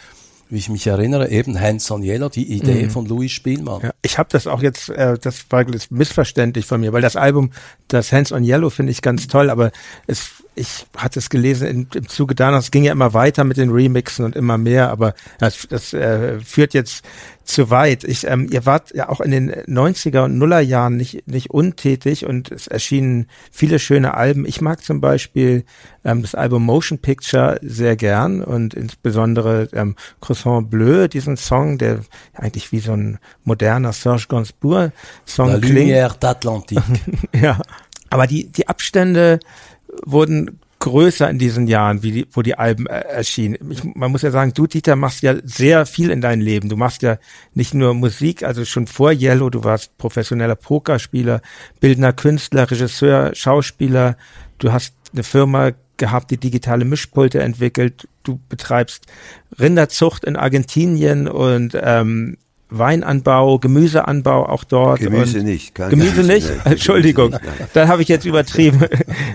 wie 0.49 0.57
ich 0.57 0.69
mich 0.69 0.85
erinnere, 0.85 1.29
eben 1.29 1.57
on 1.89 2.03
Yellow, 2.03 2.29
die 2.29 2.51
Idee 2.51 2.89
von 2.89 3.05
Louis 3.07 3.31
Spielmann. 3.31 3.81
Ja, 3.81 3.91
ich 4.01 4.17
habe 4.17 4.29
das 4.31 4.45
auch 4.45 4.61
jetzt, 4.61 4.89
äh, 4.89 5.17
das 5.19 5.45
war 5.49 5.67
jetzt 5.67 5.91
missverständlich 5.91 6.65
von 6.65 6.81
mir, 6.81 6.93
weil 6.93 7.01
das 7.01 7.15
Album, 7.15 7.51
das 7.87 8.11
Hands 8.11 8.31
on 8.31 8.43
Yellow 8.43 8.69
finde 8.69 8.91
ich 8.91 9.01
ganz 9.01 9.27
toll, 9.27 9.49
aber 9.49 9.71
es, 10.05 10.29
ich 10.53 10.85
hatte 10.95 11.19
es 11.19 11.29
gelesen 11.29 11.67
im, 11.67 11.87
im 11.95 12.07
Zuge 12.07 12.35
danach, 12.35 12.59
es 12.59 12.71
ging 12.71 12.83
ja 12.83 12.91
immer 12.91 13.13
weiter 13.13 13.43
mit 13.43 13.57
den 13.57 13.71
Remixen 13.71 14.23
und 14.23 14.35
immer 14.35 14.57
mehr, 14.57 14.91
aber 14.91 15.15
das, 15.39 15.67
das 15.67 15.93
äh, 15.93 16.39
führt 16.39 16.73
jetzt 16.73 17.03
zu 17.45 17.69
weit. 17.69 18.03
Ich, 18.03 18.25
ähm, 18.27 18.49
ihr 18.51 18.65
wart 18.65 18.93
ja 18.93 19.09
auch 19.09 19.21
in 19.21 19.31
den 19.31 19.51
90er 19.51 20.25
und 20.25 20.37
Nuller 20.37 20.59
Jahren 20.59 20.97
nicht, 20.97 21.27
nicht 21.27 21.51
untätig 21.51 22.25
und 22.25 22.51
es 22.51 22.67
erschienen 22.67 23.27
viele 23.51 23.79
schöne 23.79 24.15
Alben. 24.15 24.45
Ich 24.45 24.61
mag 24.61 24.83
zum 24.83 24.99
Beispiel 24.99 25.63
ähm, 26.03 26.23
das 26.23 26.35
Album 26.35 26.63
Motion 26.63 26.97
Picture 26.97 27.59
sehr 27.61 27.95
gern 27.95 28.43
und 28.43 28.73
insbesondere 28.73 29.69
ähm, 29.73 29.95
Croissant 30.21 30.69
Bleu, 30.69 31.07
diesen 31.07 31.37
Song, 31.37 31.77
der 31.77 31.99
eigentlich 32.33 32.71
wie 32.71 32.79
so 32.79 32.93
ein 32.93 33.19
moderner 33.43 33.93
Serge 33.93 34.25
Gainsbourg 34.27 34.91
Song 35.25 35.49
La 35.49 35.59
klingt. 35.59 35.89
Lumière 35.89 36.17
d'Atlantique. 36.17 36.81
Ja, 37.35 37.59
aber 38.09 38.27
die, 38.27 38.49
die 38.49 38.67
Abstände 38.67 39.39
wurden 40.05 40.59
größer 40.85 41.27
in 41.27 41.39
diesen 41.39 41.65
Jahren, 41.65 42.03
wie 42.03 42.11
die, 42.11 42.27
wo 42.31 42.43
die 42.43 42.59
Alben 42.59 42.85
äh, 42.85 42.99
erschienen. 42.99 43.57
Ich, 43.71 43.83
man 43.83 44.11
muss 44.11 44.21
ja 44.21 44.29
sagen, 44.29 44.53
du, 44.53 44.67
Dieter, 44.67 44.95
machst 44.95 45.23
ja 45.23 45.33
sehr 45.43 45.87
viel 45.87 46.11
in 46.11 46.21
deinem 46.21 46.41
Leben. 46.41 46.69
Du 46.69 46.77
machst 46.77 47.01
ja 47.01 47.17
nicht 47.55 47.73
nur 47.73 47.95
Musik, 47.95 48.43
also 48.43 48.65
schon 48.65 48.85
vor 48.85 49.11
Yellow, 49.11 49.49
du 49.49 49.63
warst 49.63 49.97
professioneller 49.97 50.55
Pokerspieler, 50.55 51.41
bildender 51.79 52.13
Künstler, 52.13 52.69
Regisseur, 52.69 53.33
Schauspieler. 53.33 54.15
Du 54.59 54.71
hast 54.71 54.93
eine 55.11 55.23
Firma 55.23 55.71
gehabt, 55.97 56.29
die 56.29 56.37
digitale 56.37 56.85
Mischpulte 56.85 57.41
entwickelt. 57.41 58.07
Du 58.21 58.39
betreibst 58.47 59.07
Rinderzucht 59.59 60.23
in 60.23 60.35
Argentinien 60.35 61.27
und 61.27 61.75
ähm, 61.81 62.37
Weinanbau, 62.77 63.59
Gemüseanbau 63.59 64.47
auch 64.47 64.63
dort. 64.63 64.99
Gemüse 64.99 65.39
nicht, 65.39 65.75
kein 65.75 65.89
Gemüse 65.89 66.21
Gemüse, 66.21 66.33
nicht? 66.33 66.49
nee, 66.49 66.61
Entschuldigung, 66.71 67.31
Gemüse 67.31 67.49
nicht, 67.49 67.59
nein. 67.59 67.69
da 67.73 67.87
habe 67.87 68.01
ich 68.01 68.07
jetzt 68.07 68.25
übertrieben. 68.25 68.85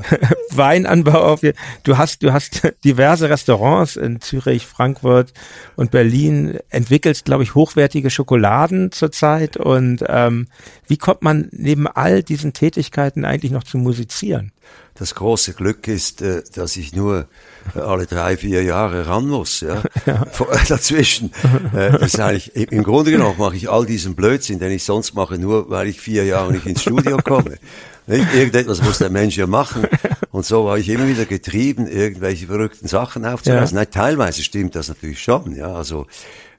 Weinanbau 0.50 1.20
auf 1.20 1.42
ihr. 1.42 1.54
Du 1.82 1.96
hast, 1.96 2.22
du 2.22 2.32
hast 2.32 2.62
diverse 2.84 3.30
Restaurants 3.30 3.96
in 3.96 4.20
Zürich, 4.20 4.66
Frankfurt 4.66 5.32
und 5.76 5.90
Berlin, 5.90 6.58
entwickelst, 6.70 7.24
glaube 7.24 7.42
ich, 7.42 7.54
hochwertige 7.54 8.10
Schokoladen 8.10 8.92
zurzeit. 8.92 9.56
Und 9.56 10.04
ähm, 10.08 10.48
wie 10.86 10.96
kommt 10.96 11.22
man 11.22 11.48
neben 11.52 11.86
all 11.86 12.22
diesen 12.22 12.52
Tätigkeiten 12.52 13.24
eigentlich 13.24 13.52
noch 13.52 13.64
zu 13.64 13.78
musizieren? 13.78 14.52
Das 14.94 15.14
große 15.14 15.54
Glück 15.54 15.88
ist, 15.88 16.20
äh, 16.22 16.42
dass 16.54 16.76
ich 16.76 16.94
nur 16.94 17.26
alle 17.74 18.06
drei, 18.06 18.36
vier 18.36 18.62
Jahre 18.62 19.06
ran 19.06 19.28
muss. 19.28 19.60
Ja? 19.60 19.82
Vor- 20.32 20.48
Dazwischen. 20.68 21.32
Äh, 21.74 21.92
Das 21.92 22.14
ist 22.14 22.20
eigentlich, 22.20 22.54
im- 22.56 22.82
Grunde 22.82 23.10
genommen 23.10 23.36
mache 23.38 23.56
ich 23.56 23.68
all 23.70 23.86
diesen 23.86 24.14
Blödsinn, 24.14 24.58
den 24.58 24.72
ich 24.72 24.84
sonst 24.84 25.14
mache, 25.14 25.38
nur 25.38 25.70
weil 25.70 25.86
ich 25.88 26.00
vier 26.00 26.24
Jahre 26.24 26.52
nicht 26.52 26.66
ins 26.66 26.82
Studio 26.82 27.18
komme. 27.18 27.56
Nicht? 28.06 28.34
Irgendetwas 28.34 28.82
muss 28.82 28.98
der 28.98 29.10
Mensch 29.10 29.36
ja 29.36 29.46
machen. 29.46 29.86
Und 30.32 30.44
so 30.44 30.64
war 30.64 30.78
ich 30.78 30.88
immer 30.88 31.06
wieder 31.06 31.26
getrieben, 31.26 31.86
irgendwelche 31.86 32.46
verrückten 32.46 32.88
Sachen 32.88 33.24
aufzuweisen. 33.24 33.76
Ja. 33.76 33.82
Nein, 33.84 33.90
teilweise 33.92 34.42
stimmt 34.42 34.74
das 34.74 34.88
natürlich 34.88 35.22
schon. 35.22 35.54
Ja, 35.54 35.74
also 35.74 36.06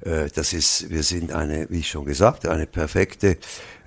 äh, 0.01 0.29
das 0.33 0.53
ist, 0.53 0.89
wir 0.89 1.03
sind 1.03 1.33
eine, 1.33 1.65
wie 1.69 1.79
ich 1.79 1.89
schon 1.89 2.05
gesagt, 2.05 2.47
eine 2.47 2.67
perfekte 2.67 3.37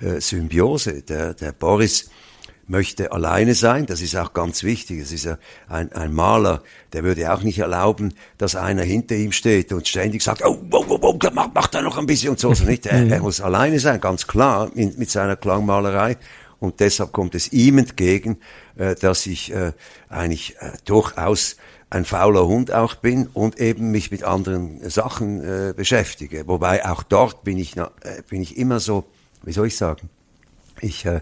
äh, 0.02 0.20
Symbiose. 0.20 1.02
Der, 1.02 1.32
der 1.32 1.52
Boris 1.52 2.10
möchte 2.66 3.12
alleine 3.12 3.54
sein, 3.54 3.86
das 3.86 4.00
ist 4.00 4.16
auch 4.16 4.32
ganz 4.32 4.62
wichtig. 4.62 5.00
Es 5.00 5.12
ist 5.12 5.24
ja 5.24 5.38
ein, 5.68 5.92
ein 5.92 6.12
Maler, 6.12 6.62
der 6.92 7.04
würde 7.04 7.32
auch 7.32 7.42
nicht 7.42 7.58
erlauben, 7.58 8.14
dass 8.38 8.56
einer 8.56 8.82
hinter 8.82 9.14
ihm 9.16 9.32
steht 9.32 9.72
und 9.72 9.86
ständig 9.86 10.22
sagt, 10.22 10.42
oh, 10.44 10.58
oh, 10.70 10.84
oh, 10.88 10.98
oh 11.02 11.18
mach, 11.32 11.48
mach 11.54 11.66
da 11.66 11.82
noch 11.82 11.98
ein 11.98 12.06
bisschen 12.06 12.30
und 12.30 12.38
so. 12.38 12.50
Also 12.50 12.64
nicht, 12.64 12.86
er, 12.86 13.06
er 13.06 13.20
muss 13.20 13.40
alleine 13.40 13.78
sein, 13.80 14.00
ganz 14.00 14.26
klar, 14.26 14.70
mit, 14.74 14.98
mit 14.98 15.10
seiner 15.10 15.36
Klangmalerei. 15.36 16.16
Und 16.60 16.80
deshalb 16.80 17.12
kommt 17.12 17.34
es 17.34 17.52
ihm 17.52 17.78
entgegen, 17.78 18.38
äh, 18.76 18.94
dass 18.94 19.26
ich 19.26 19.52
äh, 19.52 19.72
eigentlich 20.08 20.56
äh, 20.60 20.70
durchaus 20.86 21.56
ein 21.90 22.04
fauler 22.06 22.46
Hund 22.46 22.72
auch 22.72 22.94
bin 22.94 23.26
und 23.26 23.60
eben 23.60 23.90
mich 23.90 24.10
mit 24.10 24.24
anderen 24.24 24.88
Sachen 24.88 25.44
äh, 25.44 25.74
beschäftige. 25.76 26.48
Wobei 26.48 26.84
auch 26.88 27.02
dort 27.02 27.44
bin 27.44 27.58
ich, 27.58 27.76
na- 27.76 27.90
äh, 28.02 28.22
bin 28.28 28.40
ich 28.40 28.56
immer 28.56 28.80
so, 28.80 29.04
wie 29.42 29.52
soll 29.52 29.66
ich 29.66 29.76
sagen, 29.76 30.08
ich 30.80 31.04
äh, 31.04 31.20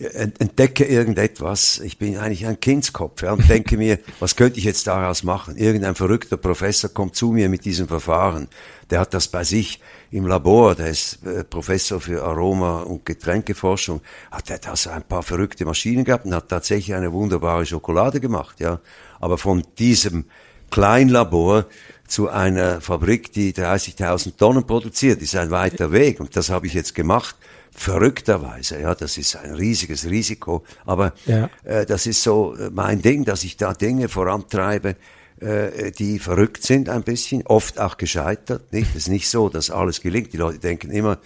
entdecke 0.00 0.84
irgendetwas. 0.84 1.78
Ich 1.80 1.98
bin 1.98 2.16
eigentlich 2.16 2.46
ein 2.46 2.58
Kindskopf 2.58 3.22
ja, 3.22 3.32
und 3.34 3.48
denke 3.48 3.76
mir, 3.76 3.98
was 4.18 4.34
könnte 4.34 4.58
ich 4.58 4.64
jetzt 4.64 4.86
daraus 4.86 5.22
machen? 5.22 5.56
Irgendein 5.56 5.94
verrückter 5.94 6.38
Professor 6.38 6.88
kommt 6.88 7.16
zu 7.16 7.32
mir 7.32 7.50
mit 7.50 7.66
diesem 7.66 7.86
Verfahren. 7.86 8.48
Der 8.88 9.00
hat 9.00 9.12
das 9.12 9.28
bei 9.28 9.44
sich 9.44 9.80
im 10.10 10.26
Labor, 10.26 10.74
der 10.74 10.88
ist 10.88 11.24
äh, 11.24 11.44
Professor 11.44 12.00
für 12.00 12.24
Aroma- 12.24 12.82
und 12.82 13.04
Getränkeforschung, 13.04 14.00
hat 14.30 14.50
er 14.50 14.58
das 14.58 14.86
ein 14.86 15.02
paar 15.02 15.22
verrückte 15.22 15.64
Maschinen 15.66 16.04
gehabt 16.04 16.24
und 16.24 16.34
hat 16.34 16.48
tatsächlich 16.48 16.94
eine 16.96 17.12
wunderbare 17.12 17.66
Schokolade 17.66 18.20
gemacht. 18.20 18.58
Ja, 18.58 18.80
aber 19.20 19.36
von 19.36 19.62
diesem 19.78 20.24
Kleinlabor 20.70 21.66
zu 22.06 22.28
einer 22.28 22.80
Fabrik, 22.80 23.32
die 23.32 23.52
30.000 23.52 24.36
Tonnen 24.36 24.66
produziert, 24.66 25.20
ist 25.20 25.36
ein 25.36 25.50
weiter 25.50 25.92
Weg. 25.92 26.20
Und 26.20 26.36
das 26.36 26.48
habe 26.48 26.66
ich 26.66 26.74
jetzt 26.74 26.94
gemacht. 26.94 27.36
Verrückterweise, 27.74 28.80
ja, 28.80 28.94
das 28.94 29.16
ist 29.18 29.36
ein 29.36 29.52
riesiges 29.54 30.04
Risiko, 30.08 30.64
aber 30.86 31.12
Ja. 31.26 31.48
äh, 31.64 31.86
das 31.86 32.06
ist 32.06 32.22
so 32.22 32.54
äh, 32.54 32.70
mein 32.72 33.02
Ding, 33.02 33.24
dass 33.24 33.42
ich 33.44 33.56
da 33.56 33.72
Dinge 33.74 34.08
vorantreibe, 34.08 34.96
äh, 35.40 35.90
die 35.92 36.18
verrückt 36.18 36.62
sind 36.62 36.88
ein 36.88 37.02
bisschen, 37.02 37.46
oft 37.46 37.78
auch 37.80 37.96
gescheitert. 37.96 38.72
Nicht, 38.72 38.90
es 38.90 39.02
ist 39.04 39.08
nicht 39.08 39.28
so, 39.28 39.48
dass 39.48 39.70
alles 39.70 40.00
gelingt. 40.00 40.32
Die 40.32 40.36
Leute 40.36 40.58
denken 40.58 40.90
immer, 40.90 41.18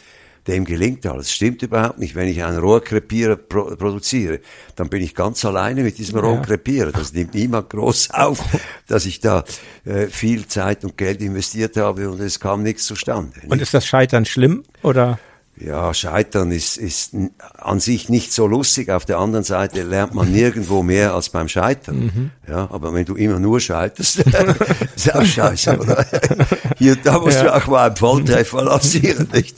dem 0.47 0.65
gelingt 0.65 1.07
alles. 1.07 1.33
Stimmt 1.33 1.63
überhaupt 1.63 1.99
nicht. 1.99 2.15
Wenn 2.15 2.29
ich 2.29 2.45
einen 2.45 2.59
Rohrkrepierer 2.59 3.37
pro 3.37 3.75
produziere, 3.77 4.41
dann 4.77 4.89
bin 4.91 5.03
ich 5.03 5.15
ganz 5.15 5.45
alleine 5.45 5.83
mit 5.83 5.97
diesem 5.99 6.19
Rohrkrepierer. 6.19 6.93
Das 6.93 7.13
nimmt 7.15 7.35
niemand 7.35 7.71
groß 7.71 8.11
auf, 8.11 8.39
dass 8.87 9.07
ich 9.07 9.21
da 9.21 9.45
äh, 9.85 10.07
viel 10.09 10.47
Zeit 10.47 10.85
und 10.85 10.97
Geld 10.99 11.21
investiert 11.23 11.77
habe 11.79 12.11
und 12.11 12.21
es 12.21 12.39
kam 12.41 12.63
nichts 12.63 12.85
zustande. 12.85 13.41
Und 13.49 13.63
ist 13.63 13.73
das 13.75 13.87
Scheitern 13.87 14.25
schlimm 14.27 14.65
oder? 14.83 15.19
Ja, 15.57 15.95
Scheitern 15.95 16.51
ist, 16.51 16.77
ist 16.77 17.15
an 17.59 17.79
sich 17.79 18.09
nicht 18.09 18.33
so 18.33 18.47
lustig. 18.47 18.91
Auf 18.91 19.05
der 19.05 19.19
anderen 19.19 19.45
Seite 19.45 19.83
lernt 19.83 20.13
man 20.15 20.31
nirgendwo 20.33 20.83
mehr 20.83 21.15
als 21.15 21.29
beim 21.29 21.49
Scheitern. 21.49 22.01
Mhm. 22.01 22.31
Ja, 22.49 22.69
aber 22.73 22.93
wenn 22.93 23.05
du 23.05 23.15
immer 23.15 23.39
nur 23.39 23.61
scheiterst, 23.61 24.19
ist 24.97 25.15
auch 25.15 25.25
scheiße, 25.25 25.79
oder? 25.79 26.05
Hier, 26.79 26.97
da 26.97 27.21
musst 27.21 27.37
ja. 27.37 27.45
du 27.45 27.55
auch 27.55 27.67
mal 27.69 27.87
einen 27.87 27.97
Volltreffer 27.97 28.65
lancieren, 28.65 29.29
nicht? 29.33 29.57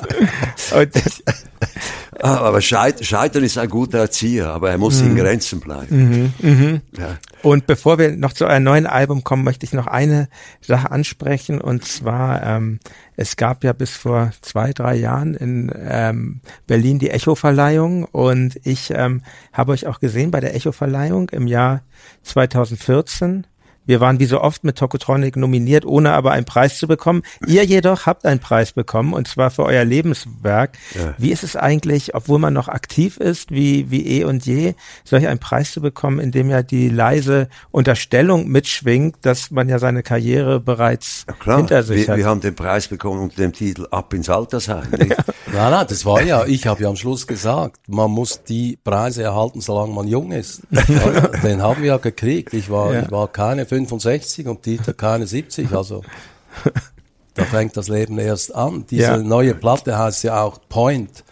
Aber 2.20 2.60
Scheitern 2.60 3.44
ist 3.44 3.59
ein 3.59 3.68
guter 3.68 3.98
Erzieher, 3.98 4.48
aber 4.48 4.70
er 4.70 4.78
muss 4.78 5.02
mhm. 5.02 5.10
in 5.10 5.16
Grenzen 5.16 5.60
bleiben. 5.60 6.32
Mhm. 6.40 6.51
Mhm. 6.51 6.80
Ja. 6.98 7.18
Und 7.43 7.66
bevor 7.66 7.98
wir 7.98 8.16
noch 8.16 8.32
zu 8.32 8.47
einem 8.47 8.64
neuen 8.64 8.86
Album 8.86 9.22
kommen, 9.22 9.44
möchte 9.44 9.66
ich 9.66 9.72
noch 9.72 9.86
eine 9.86 10.28
Sache 10.60 10.90
ansprechen. 10.90 11.60
Und 11.60 11.84
zwar, 11.84 12.43
ähm, 12.43 12.80
es 13.16 13.36
gab 13.36 13.64
ja 13.64 13.72
bis 13.72 13.90
vor 13.90 14.32
zwei, 14.40 14.72
drei 14.72 14.97
Jahren 14.97 15.34
in 15.34 15.72
ähm, 15.76 16.40
Berlin 16.66 16.98
die 16.98 17.10
Echo-Verleihung. 17.10 18.05
Und 18.05 18.59
ich 18.64 18.90
ähm, 18.94 19.22
habe 19.52 19.72
euch 19.72 19.86
auch 19.86 20.01
gesehen 20.01 20.30
bei 20.30 20.40
der 20.40 20.55
Echo-Verleihung 20.55 21.28
im 21.30 21.47
Jahr 21.47 21.82
2014 22.22 23.47
wir 23.86 24.00
waren 24.00 24.18
wie 24.20 24.26
so 24.26 24.40
oft 24.40 24.64
mit 24.64 24.76
Tokotronic 24.76 25.36
nominiert, 25.36 25.84
ohne 25.84 26.12
aber 26.12 26.32
einen 26.32 26.44
Preis 26.44 26.78
zu 26.78 26.86
bekommen. 26.86 27.22
Ihr 27.46 27.64
jedoch 27.64 28.06
habt 28.06 28.26
einen 28.26 28.40
Preis 28.40 28.72
bekommen 28.72 29.12
und 29.12 29.28
zwar 29.28 29.50
für 29.50 29.64
euer 29.64 29.84
Lebenswerk. 29.84 30.72
Ja. 30.94 31.14
Wie 31.18 31.30
ist 31.30 31.42
es 31.42 31.56
eigentlich, 31.56 32.14
obwohl 32.14 32.38
man 32.38 32.52
noch 32.52 32.68
aktiv 32.68 33.16
ist, 33.16 33.50
wie, 33.50 33.90
wie 33.90 34.06
eh 34.06 34.24
und 34.24 34.44
je, 34.46 34.74
solch 35.04 35.26
einen 35.26 35.38
Preis 35.38 35.72
zu 35.72 35.80
bekommen, 35.80 36.18
in 36.18 36.32
dem 36.32 36.50
ja 36.50 36.62
die 36.62 36.88
leise 36.88 37.48
Unterstellung 37.70 38.48
mitschwingt, 38.48 39.16
dass 39.22 39.50
man 39.50 39.68
ja 39.68 39.78
seine 39.78 40.02
Karriere 40.02 40.60
bereits 40.60 41.24
ja, 41.44 41.56
hinter 41.56 41.82
sich 41.82 42.06
wir, 42.06 42.08
hat? 42.08 42.18
Wir 42.18 42.26
haben 42.26 42.40
den 42.40 42.54
Preis 42.54 42.88
bekommen 42.88 43.20
unter 43.20 43.36
dem 43.36 43.52
Titel 43.52 43.86
Ab 43.90 44.12
ins 44.12 44.28
Altersheim. 44.28 44.88
ja. 44.92 45.16
Nein, 45.52 45.70
nein, 45.70 45.86
das 45.88 46.04
war 46.04 46.22
ja, 46.22 46.44
ich 46.44 46.66
habe 46.66 46.82
ja 46.82 46.88
am 46.88 46.96
Schluss 46.96 47.26
gesagt, 47.26 47.80
man 47.86 48.10
muss 48.10 48.42
die 48.42 48.78
Preise 48.82 49.22
erhalten, 49.22 49.60
solange 49.60 49.92
man 49.92 50.08
jung 50.08 50.32
ist. 50.32 50.62
den 51.42 51.62
haben 51.62 51.82
wir 51.82 51.88
ja 51.88 51.96
gekriegt. 51.98 52.52
Ich 52.52 52.68
war, 52.68 52.92
ich 52.94 53.10
war 53.10 53.28
keine 53.28 53.64
65 53.77 54.47
und 54.47 54.65
Dieter 54.65 54.94
keine 54.94 55.27
70, 55.27 55.73
also 55.73 56.03
da 57.35 57.44
fängt 57.44 57.77
das 57.77 57.89
Leben 57.89 58.19
erst 58.19 58.55
an. 58.55 58.86
Diese 58.89 59.03
ja. 59.03 59.16
neue 59.19 59.55
Platte 59.55 59.98
heißt 59.98 60.24
ja 60.24 60.43
auch 60.43 60.61
Point. 60.69 61.24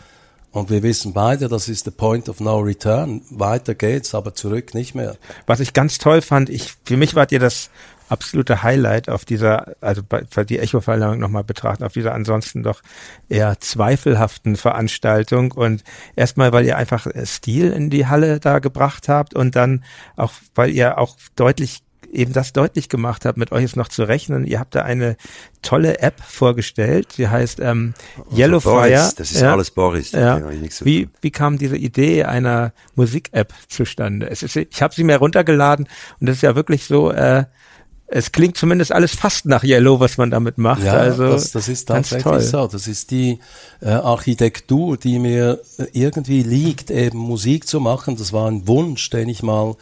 Und 0.52 0.70
wir 0.70 0.84
wissen 0.84 1.12
beide, 1.12 1.48
das 1.48 1.68
ist 1.68 1.84
the 1.84 1.90
point 1.90 2.28
of 2.28 2.38
no 2.38 2.60
return. 2.60 3.22
Weiter 3.30 3.74
geht's, 3.74 4.14
aber 4.14 4.34
zurück 4.34 4.72
nicht 4.72 4.94
mehr. 4.94 5.16
Was 5.46 5.58
ich 5.58 5.72
ganz 5.72 5.98
toll 5.98 6.22
fand, 6.22 6.48
ich, 6.48 6.74
für 6.84 6.96
mich 6.96 7.16
wart 7.16 7.32
ihr 7.32 7.40
das 7.40 7.70
absolute 8.08 8.62
Highlight 8.62 9.08
auf 9.08 9.24
dieser, 9.24 9.74
also 9.80 10.02
bei 10.08 10.44
die 10.44 10.58
Echo-Verleihung 10.58 11.18
nochmal 11.18 11.44
betrachten, 11.44 11.84
auf 11.84 11.92
dieser 11.92 12.14
ansonsten 12.14 12.62
doch 12.62 12.82
eher 13.28 13.58
zweifelhaften 13.60 14.56
Veranstaltung. 14.56 15.52
Und 15.52 15.82
erstmal, 16.14 16.52
weil 16.52 16.66
ihr 16.66 16.76
einfach 16.76 17.06
Stil 17.24 17.72
in 17.72 17.90
die 17.90 18.06
Halle 18.06 18.40
da 18.40 18.58
gebracht 18.58 19.08
habt 19.08 19.34
und 19.34 19.56
dann 19.56 19.84
auch, 20.16 20.32
weil 20.54 20.70
ihr 20.70 20.98
auch 20.98 21.16
deutlich 21.36 21.82
eben 22.14 22.32
das 22.32 22.52
deutlich 22.52 22.88
gemacht 22.88 23.24
habe, 23.24 23.38
mit 23.38 23.52
euch 23.52 23.64
ist 23.64 23.76
noch 23.76 23.88
zu 23.88 24.04
rechnen. 24.04 24.44
Ihr 24.44 24.60
habt 24.60 24.74
da 24.74 24.82
eine 24.82 25.16
tolle 25.62 25.98
App 26.00 26.20
vorgestellt, 26.20 27.18
die 27.18 27.28
heißt 27.28 27.60
ähm, 27.60 27.94
also 28.16 28.36
Yellowfire. 28.36 28.74
Boris, 28.74 29.14
das 29.14 29.32
ist 29.32 29.40
ja, 29.40 29.52
alles 29.52 29.70
Boris. 29.70 30.12
Ja. 30.12 30.40
Wie, 30.82 31.08
wie 31.20 31.30
kam 31.30 31.58
diese 31.58 31.76
Idee 31.76 32.24
einer 32.24 32.72
Musik-App 32.94 33.52
zustande? 33.68 34.28
Es 34.30 34.42
ist, 34.42 34.56
ich 34.56 34.82
habe 34.82 34.94
sie 34.94 35.04
mir 35.04 35.16
runtergeladen 35.16 35.88
und 36.20 36.28
es 36.28 36.36
ist 36.36 36.42
ja 36.42 36.54
wirklich 36.54 36.84
so, 36.84 37.10
äh, 37.10 37.44
es 38.06 38.32
klingt 38.32 38.56
zumindest 38.56 38.92
alles 38.92 39.14
fast 39.14 39.46
nach 39.46 39.64
Yellow, 39.64 39.98
was 39.98 40.18
man 40.18 40.30
damit 40.30 40.58
macht. 40.58 40.84
Ja, 40.84 40.92
also 40.92 41.32
das, 41.32 41.52
das 41.52 41.68
ist 41.68 41.86
tatsächlich 41.86 42.44
so. 42.44 42.66
Das 42.66 42.86
ist 42.86 43.10
die 43.10 43.40
äh, 43.80 43.88
Architektur, 43.88 44.96
die 44.96 45.18
mir 45.18 45.60
äh, 45.78 45.86
irgendwie 45.92 46.42
liegt, 46.42 46.90
eben 46.90 47.18
Musik 47.18 47.66
zu 47.66 47.80
machen. 47.80 48.16
Das 48.16 48.32
war 48.32 48.50
ein 48.50 48.68
Wunsch, 48.68 49.08
den 49.10 49.28
ich 49.28 49.42
mal 49.42 49.74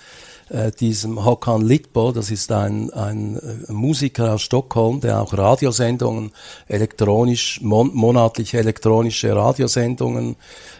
äh, 0.52 0.70
diesem 0.70 1.24
Håkan 1.24 1.62
Littbo, 1.62 2.12
das 2.12 2.30
ist 2.30 2.52
ein, 2.52 2.92
ein 2.92 3.36
äh, 3.36 3.72
Musiker 3.72 4.34
aus 4.34 4.42
Stockholm, 4.42 5.00
der 5.00 5.20
auch 5.20 5.32
Radiosendungen, 5.32 6.30
elektronisch, 6.68 7.60
mon 7.62 7.90
monatliche 7.94 8.58
elektronische 8.58 9.34
Radiosendungen 9.34 10.36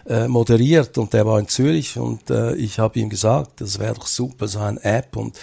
äh, 0.06 0.28
moderiert. 0.28 0.98
Und 0.98 1.14
der 1.14 1.26
war 1.26 1.38
in 1.38 1.48
Zürich 1.48 1.96
und 1.98 2.28
äh, 2.28 2.54
ich 2.56 2.78
habe 2.78 2.98
ihm 2.98 3.08
gesagt, 3.08 3.62
das 3.62 3.78
wäre 3.78 3.94
doch 3.94 4.06
super, 4.06 4.46
so 4.46 4.58
ein 4.58 4.76
App. 4.76 5.16
Und 5.16 5.38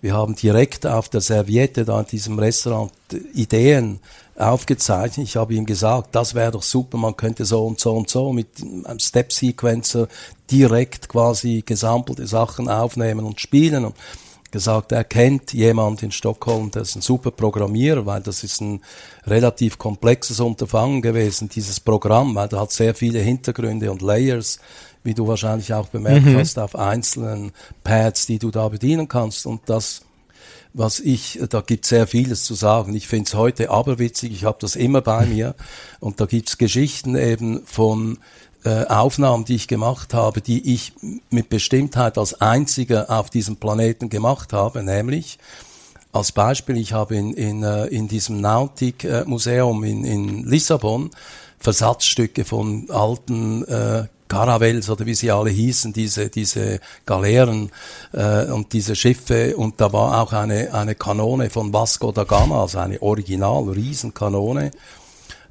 wir 0.00 0.14
haben 0.14 0.34
direkt 0.34 0.84
auf 0.84 1.08
der 1.08 1.20
Serviette 1.20 1.84
da 1.84 2.00
in 2.00 2.06
diesem 2.06 2.38
Restaurant 2.38 2.92
Ideen 3.34 4.00
aufgezeichnet. 4.36 5.28
Ich 5.28 5.36
habe 5.36 5.54
ihm 5.54 5.66
gesagt, 5.66 6.14
das 6.14 6.34
wäre 6.34 6.52
doch 6.52 6.62
super, 6.62 6.98
man 6.98 7.16
könnte 7.16 7.44
so 7.44 7.66
und 7.66 7.80
so 7.80 7.92
und 7.92 8.08
so 8.08 8.32
mit 8.32 8.48
einem 8.84 8.98
Step-Sequencer 8.98 10.08
direkt 10.50 11.08
quasi 11.08 11.62
gesampelte 11.64 12.26
Sachen 12.26 12.68
aufnehmen 12.68 13.24
und 13.24 13.40
spielen. 13.40 13.84
Und 13.84 13.94
gesagt, 14.52 14.92
er 14.92 15.02
kennt 15.02 15.52
jemand 15.52 16.02
in 16.02 16.12
Stockholm, 16.12 16.70
der 16.70 16.82
ist 16.82 16.94
ein 16.94 17.02
super 17.02 17.32
Programmierer, 17.32 18.06
weil 18.06 18.20
das 18.20 18.44
ist 18.44 18.60
ein 18.60 18.82
relativ 19.26 19.78
komplexes 19.78 20.38
Unterfangen 20.38 21.02
gewesen, 21.02 21.48
dieses 21.48 21.80
Programm, 21.80 22.34
weil 22.34 22.48
da 22.48 22.60
hat 22.60 22.70
sehr 22.70 22.94
viele 22.94 23.18
Hintergründe 23.18 23.90
und 23.90 24.02
Layers, 24.02 24.60
wie 25.02 25.14
du 25.14 25.26
wahrscheinlich 25.26 25.72
auch 25.74 25.88
bemerkt 25.88 26.26
mhm. 26.26 26.36
hast, 26.36 26.58
auf 26.58 26.76
einzelnen 26.76 27.52
Pads, 27.82 28.26
die 28.26 28.38
du 28.38 28.50
da 28.50 28.68
bedienen 28.68 29.08
kannst. 29.08 29.46
Und 29.46 29.62
das 29.66 30.02
was 30.74 31.00
ich, 31.00 31.40
da 31.50 31.60
gibt 31.60 31.86
sehr 31.86 32.06
vieles 32.06 32.44
zu 32.44 32.54
sagen. 32.54 32.94
Ich 32.94 33.08
finde 33.08 33.28
es 33.28 33.34
heute 33.34 33.70
aberwitzig, 33.70 34.32
ich 34.32 34.44
habe 34.44 34.58
das 34.60 34.76
immer 34.76 35.00
bei 35.00 35.26
mir. 35.26 35.54
Und 36.00 36.20
da 36.20 36.26
gibt's 36.26 36.58
Geschichten 36.58 37.16
eben 37.16 37.62
von 37.66 38.18
äh, 38.64 38.84
Aufnahmen, 38.86 39.44
die 39.44 39.56
ich 39.56 39.68
gemacht 39.68 40.14
habe, 40.14 40.40
die 40.40 40.74
ich 40.74 40.92
mit 41.30 41.48
Bestimmtheit 41.48 42.16
als 42.16 42.40
einziger 42.40 43.10
auf 43.10 43.28
diesem 43.28 43.56
Planeten 43.56 44.08
gemacht 44.08 44.52
habe, 44.52 44.82
nämlich 44.82 45.38
als 46.12 46.32
Beispiel, 46.32 46.76
ich 46.76 46.92
habe 46.92 47.16
in, 47.16 47.32
in, 47.32 47.62
äh, 47.62 47.86
in 47.86 48.06
diesem 48.06 48.40
Nautik-Museum 48.40 49.82
in, 49.82 50.04
in 50.04 50.44
Lissabon 50.44 51.10
Versatzstücke 51.58 52.44
von 52.44 52.90
alten 52.90 53.64
äh, 53.64 54.06
Caravels 54.32 54.88
oder 54.88 55.04
wie 55.04 55.14
sie 55.14 55.30
alle 55.30 55.50
hießen, 55.50 55.92
diese, 55.92 56.30
diese 56.30 56.80
Galeeren 57.04 57.70
äh, 58.14 58.46
und 58.46 58.72
diese 58.72 58.96
Schiffe. 58.96 59.54
Und 59.58 59.78
da 59.78 59.92
war 59.92 60.22
auch 60.22 60.32
eine, 60.32 60.72
eine 60.72 60.94
Kanone 60.94 61.50
von 61.50 61.70
Vasco 61.74 62.12
da 62.12 62.24
Gama, 62.24 62.62
also 62.62 62.78
eine 62.78 63.02
Original 63.02 63.64
Riesenkanone. 63.64 64.70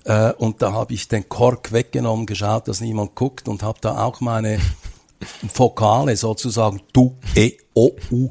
Äh, 0.06 0.34
und 0.34 0.64
da 0.64 0.74
habe 0.74 0.96
ich 0.96 1.08
den 1.08 1.30
Kork 1.30 1.72
weggenommen, 1.72 2.26
geschaut, 2.26 2.68
dass 2.68 2.82
niemand 2.82 3.14
guckt 3.14 3.48
und 3.48 3.62
habe 3.62 3.78
da 3.82 4.04
auch 4.04 4.20
meine 4.20 4.60
Vokale 5.54 6.18
sozusagen 6.18 6.82
du, 6.92 7.16
e, 7.36 7.58
o, 7.76 7.92
u 8.10 8.30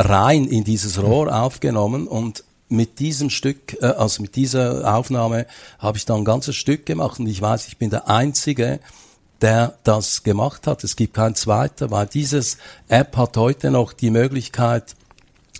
rein 0.00 0.46
in 0.46 0.64
dieses 0.64 1.00
Rohr 1.00 1.32
aufgenommen 1.32 2.08
und 2.08 2.42
mit 2.68 2.98
diesem 2.98 3.30
Stück, 3.30 3.80
äh, 3.80 3.86
also 3.86 4.22
mit 4.22 4.34
dieser 4.34 4.92
Aufnahme 4.92 5.46
habe 5.78 5.98
ich 5.98 6.04
dann 6.04 6.22
ein 6.22 6.24
ganzes 6.24 6.56
Stück 6.56 6.84
gemacht 6.84 7.20
und 7.20 7.28
ich 7.28 7.40
weiß, 7.40 7.68
ich 7.68 7.78
bin 7.78 7.90
der 7.90 8.08
Einzige, 8.08 8.80
der 9.44 9.74
das 9.84 10.22
gemacht 10.22 10.66
hat. 10.66 10.84
Es 10.84 10.96
gibt 10.96 11.12
keinen 11.12 11.34
zweiter, 11.34 11.90
weil 11.90 12.06
dieses 12.06 12.56
App 12.88 13.14
hat 13.18 13.36
heute 13.36 13.70
noch 13.70 13.92
die 13.92 14.08
Möglichkeit, 14.08 14.96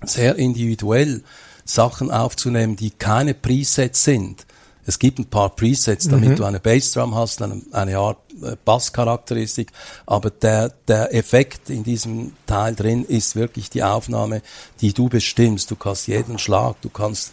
sehr 0.02 0.36
individuell 0.36 1.22
Sachen 1.66 2.10
aufzunehmen, 2.10 2.76
die 2.76 2.92
keine 2.92 3.34
Presets 3.34 4.04
sind. 4.04 4.46
Es 4.86 4.98
gibt 4.98 5.18
ein 5.18 5.26
paar 5.26 5.50
Presets, 5.50 6.08
damit 6.08 6.30
mhm. 6.30 6.36
du 6.36 6.44
eine 6.44 6.60
Bassdrum 6.60 7.14
hast, 7.14 7.42
eine, 7.42 7.60
eine 7.72 7.98
Art 7.98 8.16
äh, 8.42 8.56
Basscharakteristik, 8.64 9.70
aber 10.06 10.30
der, 10.30 10.70
der 10.88 11.14
Effekt 11.14 11.68
in 11.68 11.84
diesem 11.84 12.32
Teil 12.46 12.74
drin 12.74 13.04
ist 13.04 13.36
wirklich 13.36 13.68
die 13.68 13.82
Aufnahme, 13.82 14.40
die 14.80 14.94
du 14.94 15.10
bestimmst. 15.10 15.70
Du 15.70 15.76
kannst 15.76 16.06
jeden 16.06 16.38
Schlag, 16.38 16.76
du 16.80 16.88
kannst 16.88 17.32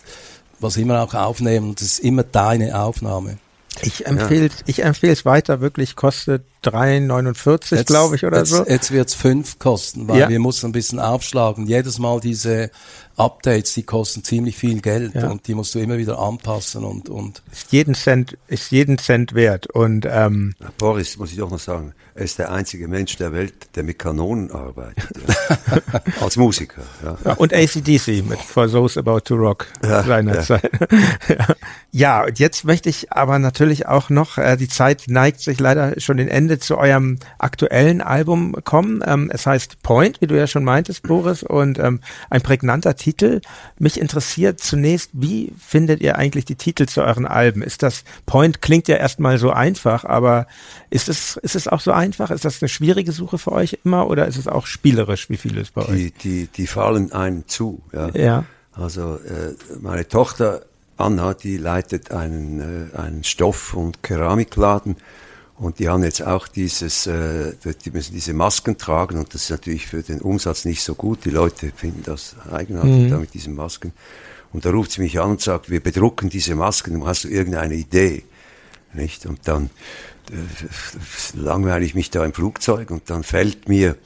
was 0.59 0.75
immer 0.75 1.01
auch 1.01 1.13
aufnehmen, 1.13 1.75
das 1.75 1.83
ist 1.83 1.99
immer 1.99 2.23
deine 2.23 2.77
Aufnahme. 2.77 3.37
Ich 3.81 4.05
empfehle 4.05 4.47
ja. 4.47 4.51
ich 4.65 4.83
empfehle 4.83 5.13
es 5.13 5.25
weiter, 5.25 5.61
wirklich 5.61 5.95
kostet 5.95 6.43
3,49 6.65 7.85
glaube 7.85 8.15
ich 8.15 8.25
oder 8.25 8.39
jetzt, 8.39 8.49
so. 8.49 8.65
Jetzt 8.65 8.91
wird's 8.91 9.13
fünf 9.13 9.59
kosten, 9.59 10.07
weil 10.07 10.19
ja. 10.19 10.29
wir 10.29 10.39
mussten 10.39 10.67
ein 10.67 10.71
bisschen 10.71 10.99
aufschlagen. 10.99 11.65
Jedes 11.65 11.97
Mal 11.97 12.19
diese 12.19 12.69
Updates, 13.15 13.73
die 13.73 13.83
kosten 13.83 14.23
ziemlich 14.23 14.57
viel 14.57 14.81
Geld 14.81 15.15
ja. 15.15 15.29
und 15.29 15.47
die 15.47 15.55
musst 15.55 15.73
du 15.73 15.79
immer 15.79 15.97
wieder 15.97 16.19
anpassen 16.19 16.83
und 16.83 17.09
und 17.09 17.41
ist 17.51 17.71
jeden 17.71 17.95
Cent 17.95 18.37
ist 18.47 18.71
jeden 18.71 18.97
Cent 18.97 19.33
wert 19.33 19.67
und 19.67 20.05
ähm, 20.09 20.53
Boris 20.77 21.17
muss 21.17 21.31
ich 21.31 21.41
auch 21.41 21.49
noch 21.49 21.59
sagen, 21.59 21.93
er 22.21 22.25
ist 22.25 22.37
der 22.37 22.51
einzige 22.51 22.87
Mensch 22.87 23.15
der 23.17 23.33
Welt, 23.33 23.53
der 23.73 23.81
mit 23.81 23.97
Kanonen 23.97 24.51
arbeitet 24.51 25.09
ja. 25.27 26.01
als 26.21 26.37
Musiker. 26.37 26.83
Ja. 27.03 27.33
und 27.33 27.51
ACDC 27.51 28.23
mit 28.29 28.39
For 28.39 28.69
Those 28.69 28.99
About 28.99 29.21
to 29.21 29.35
Rock 29.35 29.65
ja, 29.83 30.03
seinerzeit. 30.03 30.69
Ja. 31.27 31.55
Ja, 31.93 32.23
und 32.23 32.39
jetzt 32.39 32.63
möchte 32.63 32.87
ich 32.87 33.11
aber 33.11 33.37
natürlich 33.37 33.85
auch 33.85 34.09
noch, 34.09 34.37
äh, 34.37 34.55
die 34.55 34.69
Zeit 34.69 35.03
neigt 35.07 35.41
sich 35.41 35.59
leider 35.59 35.99
schon 35.99 36.15
den 36.15 36.29
Ende 36.29 36.57
zu 36.57 36.77
eurem 36.77 37.19
aktuellen 37.37 37.99
Album 37.99 38.55
kommen. 38.63 39.03
Ähm, 39.05 39.29
es 39.33 39.45
heißt 39.45 39.83
Point, 39.83 40.21
wie 40.21 40.27
du 40.27 40.37
ja 40.37 40.47
schon 40.47 40.63
meintest, 40.63 41.03
Boris, 41.03 41.43
und 41.43 41.79
ähm, 41.79 41.99
ein 42.29 42.41
prägnanter 42.41 42.95
Titel. 42.95 43.41
Mich 43.77 43.99
interessiert 43.99 44.61
zunächst, 44.61 45.09
wie 45.11 45.51
findet 45.59 45.99
ihr 45.99 46.17
eigentlich 46.17 46.45
die 46.45 46.55
Titel 46.55 46.85
zu 46.85 47.01
euren 47.01 47.25
Alben? 47.25 47.61
Ist 47.61 47.83
das 47.83 48.05
Point 48.25 48.61
klingt 48.61 48.87
ja 48.87 48.95
erstmal 48.95 49.37
so 49.37 49.51
einfach, 49.51 50.05
aber 50.05 50.47
ist 50.91 51.09
es, 51.09 51.35
ist 51.37 51.57
es 51.57 51.67
auch 51.67 51.81
so 51.81 51.91
einfach? 51.91 52.10
Ist 52.19 52.45
das 52.45 52.61
eine 52.61 52.69
schwierige 52.69 53.11
Suche 53.11 53.37
für 53.37 53.51
euch 53.51 53.79
immer 53.83 54.07
oder 54.09 54.27
ist 54.27 54.37
es 54.37 54.47
auch 54.47 54.65
spielerisch, 54.65 55.29
wie 55.29 55.37
viel 55.37 55.57
ist 55.57 55.73
bei 55.73 55.83
Die, 55.85 55.91
euch? 56.07 56.13
die, 56.23 56.47
die 56.47 56.67
fallen 56.67 57.11
einem 57.11 57.47
zu. 57.47 57.81
Ja. 57.93 58.09
Ja. 58.15 58.45
Also 58.73 59.15
äh, 59.15 59.53
meine 59.81 60.07
Tochter 60.07 60.63
Anna, 60.97 61.33
die 61.33 61.57
leitet 61.57 62.11
einen, 62.11 62.91
äh, 62.93 62.97
einen 62.97 63.23
Stoff- 63.23 63.73
und 63.73 64.03
Keramikladen 64.03 64.95
und 65.57 65.79
die 65.79 65.89
haben 65.89 66.03
jetzt 66.03 66.25
auch 66.25 66.47
dieses, 66.47 67.05
äh, 67.07 67.53
die 67.85 67.91
müssen 67.91 68.13
diese 68.13 68.33
Masken 68.33 68.77
tragen 68.77 69.17
und 69.19 69.33
das 69.33 69.43
ist 69.43 69.49
natürlich 69.51 69.87
für 69.87 70.01
den 70.03 70.21
Umsatz 70.21 70.65
nicht 70.65 70.83
so 70.83 70.95
gut. 70.95 71.25
Die 71.25 71.29
Leute 71.29 71.71
finden 71.75 72.03
das 72.03 72.35
eigenartig 72.51 73.09
da 73.09 73.17
mit 73.17 73.33
diesen 73.33 73.53
Masken. 73.55 73.93
Und 74.53 74.65
da 74.65 74.71
ruft 74.71 74.91
sie 74.91 75.01
mich 75.01 75.19
an 75.19 75.31
und 75.31 75.41
sagt, 75.41 75.69
wir 75.69 75.79
bedrucken 75.79 76.29
diese 76.29 76.55
Masken, 76.55 77.05
hast 77.05 77.23
du 77.23 77.29
irgendeine 77.29 77.75
Idee? 77.75 78.23
Nicht? 78.93 79.25
Und 79.25 79.47
dann 79.47 79.69
langweile 81.33 81.85
ich 81.85 81.95
mich 81.95 82.09
da 82.09 82.23
im 82.25 82.33
Flugzeug 82.33 82.91
und 82.91 83.09
dann 83.09 83.23
fällt 83.23 83.67
mir 83.67 83.97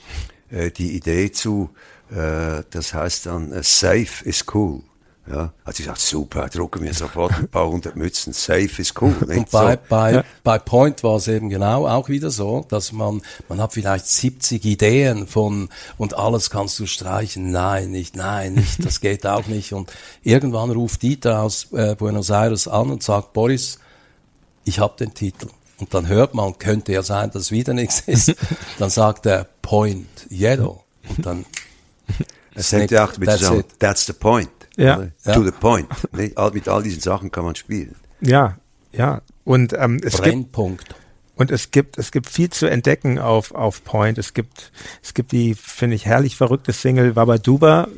äh, 0.49 0.71
die 0.71 0.95
Idee 0.95 1.31
zu, 1.31 1.69
äh, 2.11 2.63
das 2.69 2.93
heißt 2.93 3.27
dann, 3.27 3.51
äh, 3.51 3.63
safe 3.63 4.23
is 4.23 4.45
cool. 4.53 4.81
Ja, 5.27 5.53
also 5.63 5.79
ich 5.79 5.87
sagte, 5.87 6.01
super, 6.01 6.49
drucken 6.49 6.83
mir 6.83 6.93
sofort 6.93 7.33
ein 7.33 7.47
paar 7.47 7.67
hundert 7.67 7.95
Mützen, 7.95 8.31
safe 8.31 8.79
is 8.79 8.93
cool. 9.01 9.15
Nicht? 9.27 9.37
Und 9.39 9.51
bei, 9.51 9.73
so. 9.73 9.79
bei, 9.89 10.23
bei 10.43 10.59
Point 10.59 11.03
war 11.03 11.15
es 11.15 11.27
eben 11.27 11.49
genau 11.49 11.87
auch 11.87 12.09
wieder 12.09 12.29
so, 12.29 12.63
dass 12.69 12.91
man, 12.91 13.23
man 13.49 13.59
hat 13.59 13.73
vielleicht 13.73 14.05
70 14.05 14.63
Ideen 14.63 15.25
von, 15.25 15.69
und 15.97 16.15
alles 16.15 16.51
kannst 16.51 16.77
du 16.77 16.85
streichen, 16.85 17.49
nein, 17.49 17.89
nicht, 17.89 18.15
nein, 18.15 18.53
nicht, 18.53 18.85
das 18.85 19.01
geht 19.01 19.25
auch 19.25 19.47
nicht. 19.47 19.73
Und 19.73 19.91
irgendwann 20.21 20.69
ruft 20.69 21.01
Dieter 21.01 21.41
aus 21.41 21.71
äh, 21.73 21.95
Buenos 21.95 22.29
Aires 22.29 22.67
an 22.67 22.91
und 22.91 23.01
sagt, 23.01 23.33
Boris, 23.33 23.79
ich 24.63 24.77
habe 24.77 24.95
den 24.99 25.15
Titel. 25.15 25.47
Und 25.77 25.93
dann 25.93 26.07
hört 26.07 26.33
man, 26.33 26.57
könnte 26.57 26.93
ja 26.93 27.01
sein, 27.03 27.31
dass 27.31 27.51
wieder 27.51 27.73
nichts 27.73 28.01
ist. 28.01 28.33
Dann 28.79 28.89
sagt 28.89 29.25
er 29.25 29.45
Point, 29.61 30.07
Yellow. 30.31 30.83
Und 31.09 31.25
dann 31.25 31.45
Es 32.53 32.71
hängt 32.71 32.91
ja 32.91 33.05
auch 33.05 33.17
mit 33.17 33.27
That's 33.27 33.39
zusammen, 33.39 33.59
it. 33.59 33.79
that's 33.79 34.05
the 34.05 34.13
point. 34.13 34.49
Ja. 34.77 34.97
Oder? 34.97 35.11
Ja. 35.25 35.33
To 35.33 35.43
the 35.43 35.51
point. 35.51 35.87
Nicht? 36.13 36.37
All- 36.37 36.51
Mit 36.51 36.67
all 36.69 36.81
diesen 36.81 37.01
Sachen 37.01 37.29
kann 37.31 37.43
man 37.43 37.55
spielen. 37.55 37.95
Ja, 38.21 38.57
ja. 38.93 39.21
Und 39.43 39.73
ähm, 39.73 39.97
es 40.03 40.13
gibt 40.13 40.23
Brennpunkt. 40.23 40.95
Und 41.35 41.51
es 41.51 41.71
gibt, 41.71 41.97
es 41.97 42.11
gibt 42.11 42.29
viel 42.29 42.49
zu 42.49 42.65
entdecken 42.67 43.19
auf, 43.19 43.53
auf 43.53 43.83
Point. 43.83 44.17
Es 44.17 44.33
gibt, 44.33 44.71
es 45.03 45.13
gibt 45.13 45.33
die, 45.33 45.53
finde 45.53 45.97
ich, 45.97 46.05
herrlich 46.05 46.37
verrückte 46.37 46.71
Single 46.71 47.17
Wabaduba, 47.17 47.89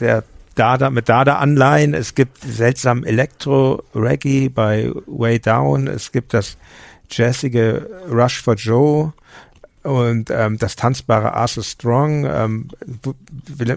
der 0.00 0.24
Dada, 0.58 0.90
mit 0.90 1.08
Dada-Anleihen. 1.08 1.94
Es 1.94 2.14
gibt 2.14 2.38
seltsam 2.42 3.04
Elektro-Reggae 3.04 4.48
bei 4.48 4.90
Way 5.06 5.38
Down. 5.38 5.86
Es 5.86 6.12
gibt 6.12 6.34
das 6.34 6.56
jazzige 7.10 7.88
Rush 8.10 8.42
for 8.42 8.54
Joe 8.54 9.12
und 9.82 10.30
ähm, 10.30 10.58
das 10.58 10.76
tanzbare 10.76 11.32
Arthur 11.32 11.62
Strong, 11.62 12.24
ähm, 12.26 12.68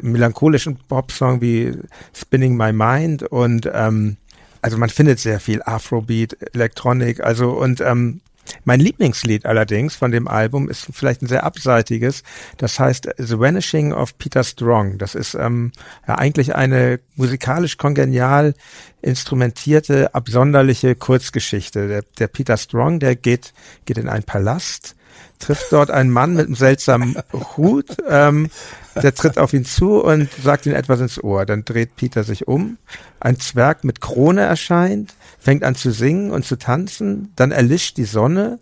melancholischen 0.01 0.77
Pop-Song 0.87 1.41
wie 1.41 1.77
Spinning 2.13 2.57
My 2.57 2.73
Mind 2.73 3.23
und 3.23 3.69
ähm, 3.73 4.17
also 4.61 4.77
man 4.77 4.89
findet 4.89 5.19
sehr 5.19 5.39
viel 5.39 5.61
Afrobeat, 5.63 6.37
Elektronik, 6.53 7.21
also 7.21 7.51
und 7.51 7.81
ähm, 7.81 8.21
mein 8.63 8.79
Lieblingslied 8.79 9.45
allerdings 9.45 9.95
von 9.95 10.11
dem 10.11 10.27
Album 10.27 10.69
ist 10.69 10.87
vielleicht 10.91 11.21
ein 11.21 11.27
sehr 11.27 11.43
abseitiges. 11.43 12.23
Das 12.57 12.79
heißt 12.79 13.09
The 13.17 13.39
Vanishing 13.39 13.93
of 13.93 14.17
Peter 14.17 14.43
Strong. 14.43 14.97
Das 14.97 15.15
ist 15.15 15.35
ähm, 15.35 15.71
ja 16.07 16.15
eigentlich 16.15 16.55
eine 16.55 16.99
musikalisch 17.15 17.77
kongenial 17.77 18.53
instrumentierte, 19.01 20.13
absonderliche 20.13 20.95
Kurzgeschichte. 20.95 21.87
Der, 21.87 22.03
der 22.19 22.27
Peter 22.27 22.57
Strong, 22.57 22.99
der 22.99 23.15
geht, 23.15 23.53
geht 23.85 23.97
in 23.97 24.09
einen 24.09 24.23
Palast, 24.23 24.95
trifft 25.39 25.71
dort 25.71 25.89
einen 25.89 26.11
Mann 26.11 26.35
mit 26.35 26.45
einem 26.45 26.55
seltsamen 26.55 27.17
Hut, 27.57 27.97
ähm, 28.07 28.49
der 28.95 29.13
tritt 29.15 29.37
auf 29.37 29.53
ihn 29.53 29.65
zu 29.65 30.03
und 30.03 30.29
sagt 30.43 30.65
ihm 30.65 30.73
etwas 30.73 30.99
ins 30.99 31.23
Ohr. 31.23 31.45
Dann 31.45 31.65
dreht 31.65 31.95
Peter 31.95 32.23
sich 32.23 32.47
um, 32.47 32.77
ein 33.19 33.39
Zwerg 33.39 33.83
mit 33.83 34.01
Krone 34.01 34.41
erscheint, 34.41 35.15
fängt 35.41 35.63
an 35.63 35.73
zu 35.73 35.91
singen 35.91 36.31
und 36.31 36.45
zu 36.45 36.55
tanzen, 36.55 37.33
dann 37.35 37.51
erlischt 37.51 37.97
die 37.97 38.05
Sonne, 38.05 38.59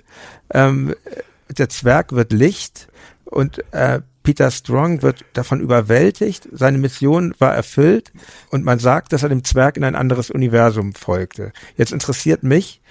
ähm, 0.51 0.95
der 1.49 1.67
Zwerg 1.67 2.13
wird 2.13 2.31
Licht 2.31 2.87
und 3.25 3.61
äh, 3.73 3.99
Peter 4.23 4.49
Strong 4.49 5.01
wird 5.01 5.25
davon 5.33 5.59
überwältigt, 5.59 6.47
seine 6.53 6.77
Mission 6.77 7.35
war 7.39 7.53
erfüllt 7.53 8.13
und 8.49 8.63
man 8.63 8.79
sagt, 8.79 9.11
dass 9.11 9.23
er 9.23 9.29
dem 9.29 9.43
Zwerg 9.43 9.75
in 9.75 9.83
ein 9.83 9.95
anderes 9.95 10.31
Universum 10.31 10.93
folgte. 10.93 11.51
Jetzt 11.75 11.91
interessiert 11.91 12.43
mich, 12.43 12.81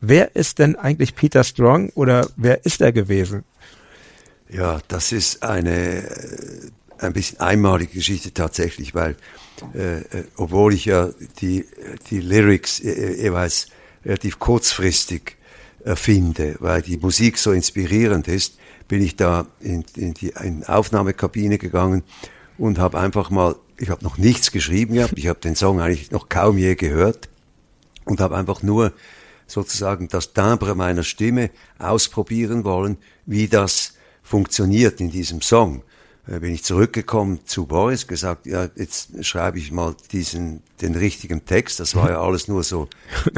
wer 0.00 0.36
ist 0.36 0.58
denn 0.58 0.76
eigentlich 0.76 1.14
Peter 1.14 1.42
Strong 1.42 1.88
oder 1.94 2.28
wer 2.36 2.66
ist 2.66 2.82
er 2.82 2.92
gewesen? 2.92 3.44
Ja, 4.50 4.80
das 4.88 5.12
ist 5.12 5.42
eine 5.42 6.02
äh, 6.06 6.70
ein 6.98 7.12
bisschen 7.12 7.40
einmalige 7.40 7.94
Geschichte 7.94 8.32
tatsächlich, 8.32 8.94
weil 8.94 9.16
äh, 9.74 9.98
äh, 9.98 10.24
obwohl 10.36 10.74
ich 10.74 10.84
ja 10.84 11.10
die 11.40 11.64
die 12.10 12.20
Lyrics 12.20 12.80
äh, 12.80 13.22
jeweils 13.22 13.68
relativ 14.04 14.38
kurzfristig 14.38 15.36
erfinde, 15.84 16.56
weil 16.60 16.82
die 16.82 16.96
Musik 16.96 17.38
so 17.38 17.52
inspirierend 17.52 18.28
ist, 18.28 18.58
bin 18.88 19.02
ich 19.02 19.16
da 19.16 19.46
in, 19.60 19.84
in 19.96 20.14
die 20.14 20.32
in 20.42 20.64
Aufnahmekabine 20.64 21.58
gegangen 21.58 22.02
und 22.56 22.78
habe 22.78 22.98
einfach 22.98 23.30
mal, 23.30 23.56
ich 23.78 23.90
habe 23.90 24.04
noch 24.04 24.18
nichts 24.18 24.50
geschrieben 24.50 24.94
gehabt, 24.94 25.14
ich 25.16 25.28
habe 25.28 25.40
den 25.40 25.56
Song 25.56 25.80
eigentlich 25.80 26.10
noch 26.10 26.28
kaum 26.28 26.58
je 26.58 26.74
gehört 26.74 27.28
und 28.04 28.20
habe 28.20 28.36
einfach 28.36 28.62
nur 28.62 28.92
sozusagen 29.46 30.08
das 30.08 30.32
Timbre 30.32 30.74
meiner 30.74 31.04
Stimme 31.04 31.50
ausprobieren 31.78 32.64
wollen, 32.64 32.98
wie 33.26 33.48
das 33.48 33.94
funktioniert 34.22 35.00
in 35.00 35.10
diesem 35.10 35.40
Song. 35.40 35.82
Äh, 36.30 36.40
Bin 36.40 36.52
ich 36.52 36.62
zurückgekommen 36.64 37.40
zu 37.46 37.66
Boris, 37.66 38.06
gesagt, 38.06 38.46
ja, 38.46 38.68
jetzt 38.76 39.24
schreibe 39.24 39.58
ich 39.58 39.72
mal 39.72 39.94
diesen, 40.12 40.62
den 40.80 40.94
richtigen 40.94 41.44
Text. 41.44 41.80
Das 41.80 41.94
war 41.94 42.10
ja 42.10 42.20
alles 42.20 42.48
nur 42.48 42.62
so 42.62 42.88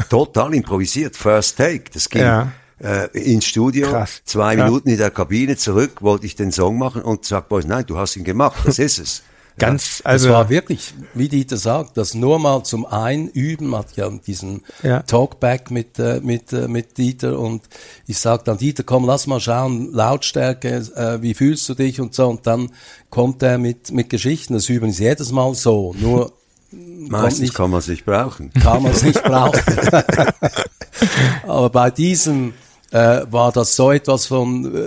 total 0.09 0.53
improvisiert, 0.53 1.15
First 1.15 1.57
Take. 1.57 1.85
Das 1.93 2.09
ging 2.09 2.21
Ja. 2.21 2.51
äh, 2.79 3.07
ins 3.17 3.45
Studio, 3.45 3.87
Krass. 3.89 4.21
zwei 4.25 4.55
Ja. 4.55 4.65
Minuten 4.65 4.89
in 4.89 4.97
der 4.97 5.11
Kabine 5.11 5.55
zurück, 5.55 6.01
wollte 6.01 6.25
ich 6.25 6.35
den 6.35 6.51
Song 6.51 6.77
machen 6.77 7.01
und 7.01 7.25
sagt 7.25 7.49
Boris, 7.49 7.65
nein, 7.65 7.85
du 7.85 7.97
hast 7.97 8.15
ihn 8.17 8.23
gemacht, 8.23 8.57
das 8.65 8.79
ist 8.79 8.99
es. 8.99 9.23
Ganz, 9.61 10.01
Also, 10.03 10.25
also 10.25 10.27
es 10.27 10.33
war 10.33 10.49
wirklich, 10.49 10.93
wie 11.13 11.29
Dieter 11.29 11.55
sagt, 11.57 11.95
das 11.97 12.13
nur 12.13 12.39
mal 12.39 12.63
zum 12.63 12.85
Einüben, 12.85 13.67
man 13.67 13.81
hat 13.81 13.95
ja 13.95 14.09
diesen 14.09 14.63
Ja. 14.83 15.01
Talkback 15.03 15.71
mit, 15.71 15.97
äh, 15.99 16.19
mit, 16.21 16.51
äh, 16.51 16.67
mit 16.67 16.97
Dieter 16.97 17.37
und 17.39 17.61
ich 18.07 18.17
sag 18.17 18.43
dann, 18.45 18.57
Dieter, 18.57 18.83
komm, 18.83 19.05
lass 19.05 19.27
mal 19.27 19.39
schauen, 19.39 19.91
Lautstärke, 19.93 20.77
äh, 20.95 21.21
wie 21.21 21.33
fühlst 21.33 21.69
du 21.69 21.75
dich 21.75 22.01
und 22.01 22.13
so 22.15 22.27
und 22.27 22.45
dann 22.47 22.71
kommt 23.09 23.43
er 23.43 23.57
mit, 23.57 23.91
mit 23.91 24.09
Geschichten, 24.09 24.53
das 24.53 24.67
üben 24.69 24.91
sie 24.91 25.03
jedes 25.03 25.31
Mal 25.31 25.53
so, 25.55 25.93
nur 25.99 26.33
Meistens 26.73 27.41
nicht- 27.41 27.53
kann 27.53 27.69
man 27.69 27.79
es 27.79 27.87
nicht 27.87 28.05
brauchen. 28.05 28.49
kann 28.53 28.81
man 28.83 28.93
es 28.93 29.03
nicht 29.03 29.21
brauchen. 29.23 29.61
Aber 31.43 31.69
bei 31.69 31.91
diesem 31.91 32.53
äh, 32.91 33.21
war 33.31 33.51
das 33.51 33.75
so 33.75 33.91
etwas 33.91 34.27
von 34.27 34.75
äh, 34.75 34.79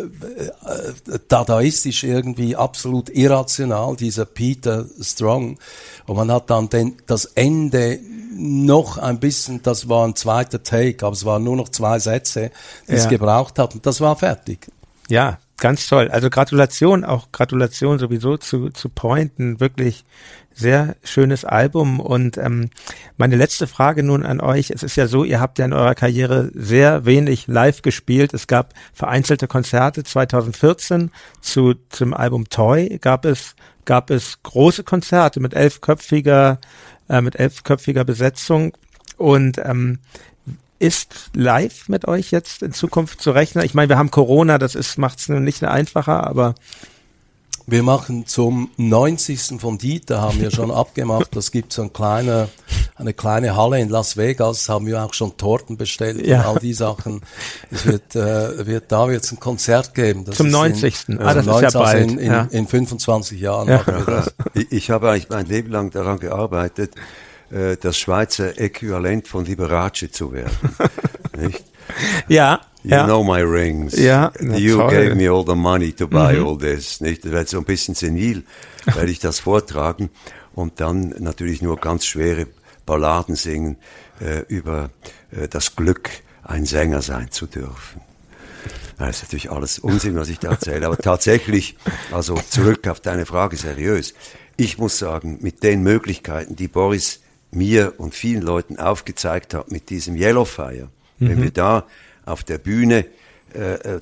äh, 0.45 1.19
dadaistisch 1.29 2.05
irgendwie 2.05 2.55
absolut 2.55 3.09
irrational, 3.11 3.97
dieser 3.97 4.27
Peter 4.27 4.85
Strong. 5.01 5.59
Und 6.07 6.17
man 6.17 6.31
hat 6.31 6.51
dann 6.51 6.69
den, 6.69 6.97
das 7.07 7.25
Ende 7.25 7.99
noch 8.37 8.99
ein 8.99 9.21
bisschen, 9.21 9.63
das 9.63 9.89
war 9.89 10.07
ein 10.07 10.17
zweiter 10.17 10.63
Take, 10.63 11.05
aber 11.07 11.15
es 11.15 11.25
waren 11.25 11.45
nur 11.45 11.57
noch 11.57 11.69
zwei 11.71 11.99
Sätze, 11.99 12.51
die 12.89 12.93
es 12.93 13.05
Ja. 13.05 13.11
gebraucht 13.11 13.59
hat 13.59 13.75
und 13.75 13.87
das 13.87 14.01
war 14.01 14.17
fertig. 14.17 14.67
Ja, 15.09 15.39
ganz 15.59 15.87
toll. 15.87 16.09
Also 16.11 16.31
Gratulation, 16.31 17.05
auch 17.05 17.31
Gratulation 17.33 17.99
sowieso 17.99 18.37
zu, 18.37 18.71
zu 18.71 18.89
Pointen. 18.89 19.61
Wirklich 19.61 20.05
sehr 20.55 20.97
schönes 21.03 21.45
Album. 21.45 22.01
Und 22.01 22.39
ähm, 22.39 22.71
meine 23.17 23.37
letzte 23.37 23.67
Frage 23.67 24.03
nun 24.03 24.25
an 24.25 24.41
euch. 24.41 24.71
Es 24.71 24.83
ist 24.83 24.97
ja 24.97 25.07
so, 25.07 25.25
ihr 25.25 25.41
habt 25.41 25.59
ja 25.59 25.65
in 25.65 25.73
eurer 25.73 25.95
Karriere 25.95 26.51
sehr 26.55 27.05
wenig 27.05 27.47
live 27.47 27.83
gespielt. 27.83 28.33
Es 28.33 28.47
gab 28.47 28.73
vereinzelte 28.93 29.49
Konzerte 29.49 30.05
2014 30.05 31.11
zu, 31.41 31.75
zum 31.91 32.15
Album 32.15 32.49
Toy 32.49 32.99
gab 33.01 33.25
es, 33.25 33.57
gab 33.85 34.11
es 34.11 34.43
große 34.43 34.85
Konzerte 34.85 35.41
mit 35.41 35.55
elfköpfiger, 35.55 36.61
äh, 37.09 37.21
mit 37.21 37.37
elfköpfiger 37.37 38.05
Besetzung. 38.05 38.77
Und 39.17 39.59
ähm, 39.59 39.99
ist 40.79 41.31
live 41.35 41.89
mit 41.89 42.07
euch 42.07 42.31
jetzt 42.31 42.63
in 42.63 42.73
Zukunft 42.73 43.21
zu 43.21 43.31
rechnen? 43.31 43.65
Ich 43.65 43.75
meine, 43.75 43.89
wir 43.89 43.99
haben 43.99 44.11
Corona, 44.11 44.59
das 44.59 44.75
ist 44.75 44.99
macht 44.99 45.19
es 45.19 45.29
nicht 45.29 45.65
einfacher, 45.65 46.27
aber 46.27 46.55
Wir 47.67 47.83
machen 47.83 48.27
zum 48.27 48.71
90. 48.77 49.61
von 49.61 49.79
Dieter, 49.79 50.21
haben 50.21 50.41
wir 50.41 50.51
schon 50.51 50.71
abgemacht, 50.71 51.35
das 51.35 51.51
gibt 51.51 51.73
so 51.73 51.83
ein 51.83 51.93
kleiner 51.93 52.49
eine 52.97 53.13
kleine 53.13 53.57
Halle 53.57 53.81
in 53.81 53.89
Las 53.89 54.17
Vegas, 54.17 54.69
haben 54.69 54.87
wir 54.87 55.03
auch 55.03 55.15
schon 55.15 55.37
Torten 55.37 55.77
bestellt 55.77 56.25
Ja. 56.25 56.43
und 56.43 56.47
all 56.47 56.59
die 56.61 56.73
Sachen. 56.75 57.23
Es 57.73 57.87
wird, 57.87 58.15
äh, 58.15 58.67
wird 58.67 58.93
da 58.93 59.09
wird 59.09 59.25
es 59.25 59.33
ein 59.33 59.41
Konzert 59.41 59.95
geben. 59.95 60.25
Das 60.25 60.37
Zum 60.37 60.47
ist 60.47 60.53
90.. 60.53 60.95
In, 61.09 61.19
Ah, 61.21 61.35
das 61.35 61.45
zum 61.45 61.55
ist 61.57 61.61
ja 61.63 61.71
90., 61.71 61.75
also 61.75 61.79
bald, 61.81 62.11
In, 62.13 62.19
in, 62.19 62.31
ja. 62.33 62.49
in 62.53 62.69
25 62.69 63.41
Jahren 63.41 63.69
machen 63.69 63.95
wir 63.97 64.05
das. 64.05 64.35
Ich, 64.55 64.71
ich 64.71 64.91
habe 64.91 65.11
eigentlich 65.11 65.29
mein 65.29 65.47
Leben 65.47 65.73
lang 65.73 65.91
daran 65.91 66.21
gearbeitet, 66.21 66.95
äh, 67.51 67.77
das 67.81 67.99
Schweizer 67.99 68.61
Äquivalent 68.61 69.27
von 69.27 69.45
Liberace 69.45 70.09
zu 70.13 70.33
werden. 70.33 70.57
Nicht? 71.37 71.65
Ja, 72.29 72.61
You 72.85 72.91
ja. 72.91 73.05
know 73.07 73.25
my 73.25 73.41
rings. 73.41 73.99
Ja, 73.99 74.31
You 74.39 74.77
toll. 74.77 74.85
Mhm. 74.85 74.91
gave 74.91 75.15
me 75.15 75.31
all 75.31 75.45
the 75.47 75.55
money 75.55 75.93
to 75.95 76.07
buy 76.07 76.39
all 76.39 76.59
this. 76.59 77.01
Nicht? 77.01 77.25
Das 77.25 77.33
wird 77.33 77.49
so 77.49 77.59
ein 77.59 77.65
bisschen 77.65 77.95
senil, 77.95 78.45
werde 78.85 79.11
ich 79.11 79.21
das 79.21 79.41
vortragen 79.41 80.11
und 80.55 80.81
dann 80.81 81.15
natürlich 81.19 81.63
nur 81.63 81.79
ganz 81.79 82.05
schwere 82.05 82.47
Balladen 82.85 83.37
singen 83.37 83.77
äh, 84.21 84.41
über 84.49 84.91
äh, 85.31 85.49
das 85.49 85.77
Glück, 85.77 86.11
ein 86.43 86.67
Sänger 86.67 87.01
sein 87.01 87.31
zu 87.31 87.47
dürfen. 87.47 88.03
Das 88.99 89.17
ist 89.17 89.23
natürlich 89.23 89.51
alles 89.51 89.79
Unsinn, 89.79 90.15
was 90.17 90.29
ich 90.29 90.39
da 90.39 90.51
erzähle. 90.51 90.87
Aber 90.87 90.99
tatsächlich, 90.99 91.77
also 92.13 92.35
zurück 92.35 92.87
auf 92.87 93.01
deine 93.01 93.25
Frage 93.25 93.57
seriös. 93.57 94.15
Ich 94.57 94.79
muss 94.79 94.99
sagen, 94.99 95.39
mit 95.41 95.63
den 95.63 95.83
Möglichkeiten, 95.83 96.55
die 96.55 96.69
Boris 96.69 97.21
mir 97.51 97.95
und 97.97 98.15
vielen 98.15 98.43
Leuten 98.43 98.79
aufgezeigt 98.79 99.55
hat 99.55 99.71
mit 99.71 99.91
diesem 99.91 100.17
Yellow 100.17 100.45
Fire, 100.45 100.89
wenn 101.19 101.43
wir 101.43 101.51
da 101.51 101.87
auf 102.25 102.45
der 102.45 102.59
Bühne. 102.59 103.07
Äh, 103.55 103.75
äh, 103.75 104.01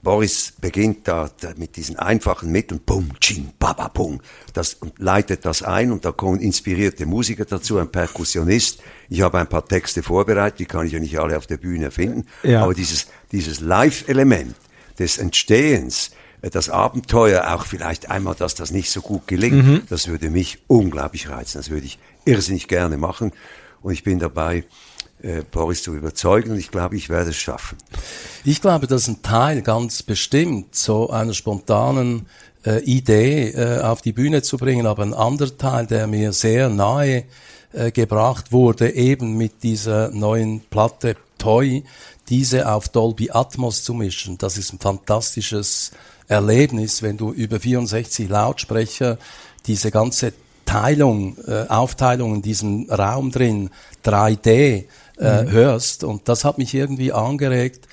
Boris 0.00 0.52
beginnt 0.60 1.08
da, 1.08 1.28
da 1.40 1.52
mit 1.56 1.76
diesen 1.76 1.96
einfachen 1.98 2.52
Mitteln, 2.52 2.80
bum, 2.86 3.10
ching, 3.20 3.52
baba, 3.58 3.88
bum, 3.88 4.20
das, 4.54 4.74
und 4.74 4.98
leitet 4.98 5.44
das 5.44 5.62
ein 5.64 5.90
und 5.90 6.04
da 6.04 6.12
kommen 6.12 6.38
inspirierte 6.40 7.04
Musiker 7.04 7.44
dazu, 7.44 7.78
ein 7.78 7.90
Perkussionist. 7.90 8.80
Ich 9.08 9.22
habe 9.22 9.38
ein 9.40 9.48
paar 9.48 9.66
Texte 9.66 10.04
vorbereitet, 10.04 10.60
die 10.60 10.66
kann 10.66 10.86
ich 10.86 10.92
ja 10.92 11.00
nicht 11.00 11.18
alle 11.18 11.36
auf 11.36 11.48
der 11.48 11.56
Bühne 11.56 11.86
erfinden, 11.86 12.26
Ja. 12.44 12.62
aber 12.62 12.74
dieses, 12.74 13.08
dieses 13.32 13.60
Live-Element 13.60 14.54
des 15.00 15.18
Entstehens, 15.18 16.12
äh, 16.42 16.50
das 16.50 16.70
Abenteuer, 16.70 17.52
auch 17.52 17.66
vielleicht 17.66 18.08
einmal, 18.08 18.36
dass 18.36 18.54
das 18.54 18.70
nicht 18.70 18.90
so 18.90 19.00
gut 19.00 19.26
gelingt, 19.26 19.90
das 19.90 20.06
würde 20.06 20.30
mich 20.30 20.60
unglaublich 20.68 21.28
reizen, 21.28 21.58
das 21.58 21.70
würde 21.70 21.86
ich 21.86 21.98
irrsinnig 22.24 22.68
gerne 22.68 22.98
machen. 22.98 23.32
Und 23.82 23.92
ich 23.92 24.04
bin 24.04 24.20
dabei, 24.20 24.64
äh, 25.22 25.42
Boris 25.50 25.82
zu 25.82 25.94
überzeugen 25.94 26.56
ich 26.56 26.70
glaube, 26.70 26.96
ich 26.96 27.08
werde 27.08 27.30
es 27.30 27.36
schaffen. 27.36 27.78
Ich 28.44 28.60
glaube, 28.60 28.86
dass 28.86 29.08
ein 29.08 29.22
Teil 29.22 29.62
ganz 29.62 30.02
bestimmt 30.02 30.74
so 30.74 31.10
einer 31.10 31.34
spontanen 31.34 32.26
äh, 32.64 32.82
Idee 32.84 33.50
äh, 33.50 33.80
auf 33.80 34.02
die 34.02 34.12
Bühne 34.12 34.42
zu 34.42 34.56
bringen, 34.56 34.86
aber 34.86 35.02
ein 35.02 35.14
anderer 35.14 35.56
Teil, 35.56 35.86
der 35.86 36.06
mir 36.06 36.32
sehr 36.32 36.68
nahe 36.68 37.24
äh, 37.72 37.90
gebracht 37.90 38.52
wurde, 38.52 38.90
eben 38.90 39.36
mit 39.36 39.62
dieser 39.62 40.10
neuen 40.10 40.60
Platte 40.60 41.16
Toy, 41.38 41.84
diese 42.28 42.70
auf 42.70 42.88
Dolby 42.88 43.30
Atmos 43.30 43.84
zu 43.84 43.94
mischen. 43.94 44.38
Das 44.38 44.58
ist 44.58 44.72
ein 44.72 44.78
fantastisches 44.78 45.92
Erlebnis, 46.26 47.02
wenn 47.02 47.16
du 47.16 47.32
über 47.32 47.60
64 47.60 48.28
Lautsprecher 48.28 49.18
diese 49.66 49.90
ganze 49.90 50.32
Teilung, 50.66 51.36
äh, 51.46 51.66
Aufteilung 51.68 52.36
in 52.36 52.42
diesem 52.42 52.90
Raum 52.90 53.30
drin, 53.30 53.70
3D 54.04 54.84
äh, 55.18 55.44
hörst. 55.50 56.04
Und 56.04 56.28
das 56.28 56.44
hat 56.44 56.58
mich 56.58 56.74
irgendwie 56.74 57.12
angeregt, 57.12 57.88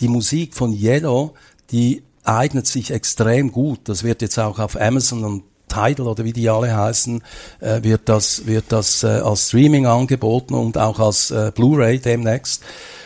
die 0.00 0.08
Musik 0.08 0.54
von 0.54 0.72
Yellow, 0.72 1.34
die 1.70 2.02
eignet 2.24 2.66
sich 2.66 2.90
extrem 2.90 3.52
gut. 3.52 3.80
Das 3.84 4.04
wird 4.04 4.22
jetzt 4.22 4.38
auch 4.38 4.58
auf 4.58 4.80
Amazon 4.80 5.24
und 5.24 5.42
Tidal 5.68 6.06
oder 6.06 6.24
wie 6.24 6.32
die 6.32 6.48
alle 6.48 6.74
heißen, 6.74 7.22
äh, 7.60 7.82
wird 7.82 8.08
das, 8.08 8.46
wird 8.46 8.66
das 8.70 9.02
äh, 9.02 9.06
als 9.06 9.48
Streaming 9.48 9.86
angeboten 9.86 10.54
und 10.54 10.78
auch 10.78 10.98
als 10.98 11.30
äh, 11.30 11.52
Blu-ray 11.54 11.98
demnächst. 11.98 12.62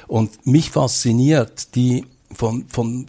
Und 0.07 0.47
mich 0.47 0.71
fasziniert 0.71 1.75
die 1.75 2.07
von, 2.35 2.67
von 2.69 3.07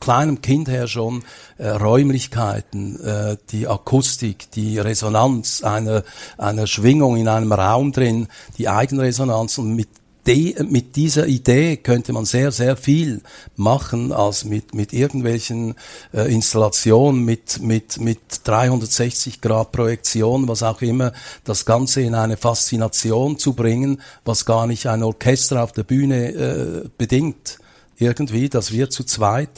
kleinem 0.00 0.40
Kind 0.42 0.68
her 0.68 0.88
schon 0.88 1.24
äh, 1.58 1.68
Räumlichkeiten, 1.68 3.00
äh, 3.04 3.36
die 3.50 3.66
Akustik, 3.66 4.50
die 4.52 4.78
Resonanz 4.78 5.62
einer, 5.62 6.02
einer 6.38 6.66
Schwingung 6.66 7.16
in 7.16 7.28
einem 7.28 7.52
Raum 7.52 7.92
drin, 7.92 8.28
die 8.58 8.68
Eigenresonanz. 8.68 9.58
Und 9.58 9.74
mit 9.74 9.88
de, 10.26 10.62
mit 10.64 10.96
dieser 10.96 11.26
Idee 11.26 11.76
könnte 11.76 12.12
man 12.12 12.24
sehr, 12.24 12.50
sehr 12.52 12.76
viel 12.76 13.22
machen 13.54 14.12
als 14.12 14.44
mit, 14.44 14.74
mit 14.74 14.92
irgendwelchen 14.92 15.74
äh, 16.12 16.32
Installationen, 16.32 17.24
mit, 17.24 17.60
mit, 17.62 18.00
mit 18.00 18.18
360 18.44 19.40
Grad 19.40 19.72
Projektion, 19.72 20.48
was 20.48 20.62
auch 20.62 20.82
immer, 20.82 21.12
das 21.44 21.64
Ganze 21.64 22.02
in 22.02 22.14
eine 22.14 22.36
Faszination 22.36 23.38
zu 23.38 23.54
bringen, 23.54 24.00
was 24.24 24.44
gar 24.44 24.66
nicht 24.66 24.86
ein 24.86 25.02
Orchester 25.02 25.62
auf 25.62 25.72
der 25.72 25.84
Bühne 25.84 26.32
äh, 26.32 26.88
bedingt 26.98 27.58
irgendwie, 27.98 28.48
dass 28.48 28.72
wir 28.72 28.90
zu 28.90 29.04
zweit 29.04 29.50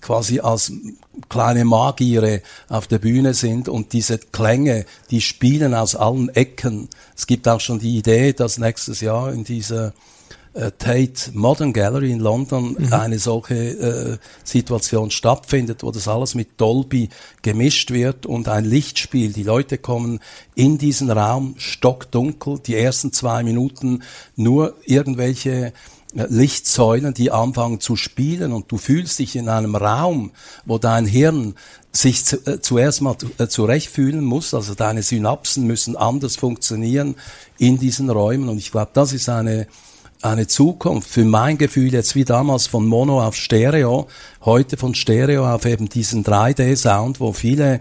quasi 0.00 0.40
als 0.40 0.72
kleine 1.28 1.64
Magiere 1.64 2.42
auf 2.68 2.86
der 2.86 2.98
Bühne 2.98 3.34
sind 3.34 3.68
und 3.68 3.92
diese 3.92 4.18
Klänge, 4.18 4.84
die 5.10 5.20
spielen 5.20 5.74
aus 5.74 5.94
allen 5.94 6.28
Ecken. 6.30 6.88
Es 7.16 7.26
gibt 7.26 7.48
auch 7.48 7.60
schon 7.60 7.78
die 7.78 7.96
Idee, 7.96 8.32
dass 8.32 8.58
nächstes 8.58 9.00
Jahr 9.00 9.32
in 9.32 9.44
dieser 9.44 9.92
äh, 10.54 10.70
Tate 10.78 11.32
Modern 11.32 11.72
Gallery 11.72 12.12
in 12.12 12.20
London 12.20 12.92
eine 12.92 13.18
solche 13.18 13.54
äh, 13.54 14.18
Situation 14.44 15.10
stattfindet, 15.10 15.82
wo 15.82 15.90
das 15.90 16.08
alles 16.08 16.34
mit 16.34 16.60
Dolby 16.60 17.10
gemischt 17.42 17.90
wird 17.90 18.24
und 18.24 18.48
ein 18.48 18.64
Lichtspiel. 18.64 19.32
Die 19.32 19.42
Leute 19.42 19.78
kommen 19.78 20.20
in 20.54 20.78
diesen 20.78 21.10
Raum 21.10 21.54
stockdunkel, 21.58 22.60
die 22.60 22.76
ersten 22.76 23.12
zwei 23.12 23.42
Minuten 23.42 24.02
nur 24.36 24.74
irgendwelche 24.84 25.72
Lichtsäulen, 26.14 27.12
die 27.12 27.30
anfangen 27.30 27.80
zu 27.80 27.96
spielen 27.96 28.52
und 28.52 28.70
du 28.70 28.78
fühlst 28.78 29.18
dich 29.18 29.36
in 29.36 29.48
einem 29.48 29.74
Raum, 29.74 30.30
wo 30.64 30.78
dein 30.78 31.06
Hirn 31.06 31.54
sich 31.92 32.24
zu, 32.24 32.36
äh, 32.46 32.60
zuerst 32.60 33.02
mal 33.02 33.16
äh, 33.38 33.46
zurechtfühlen 33.46 34.24
muss, 34.24 34.54
also 34.54 34.74
deine 34.74 35.02
Synapsen 35.02 35.66
müssen 35.66 35.96
anders 35.96 36.36
funktionieren 36.36 37.16
in 37.58 37.78
diesen 37.78 38.10
Räumen. 38.10 38.48
Und 38.48 38.58
ich 38.58 38.70
glaube, 38.70 38.90
das 38.94 39.12
ist 39.12 39.28
eine 39.28 39.66
eine 40.22 40.46
Zukunft 40.46 41.10
für 41.10 41.24
mein 41.24 41.58
Gefühl 41.58 41.92
jetzt 41.92 42.14
wie 42.14 42.24
damals 42.24 42.66
von 42.66 42.86
Mono 42.86 43.22
auf 43.22 43.36
Stereo, 43.36 44.08
heute 44.42 44.78
von 44.78 44.94
Stereo 44.94 45.46
auf 45.46 45.66
eben 45.66 45.90
diesen 45.90 46.24
3D-Sound, 46.24 47.20
wo 47.20 47.34
viele 47.34 47.80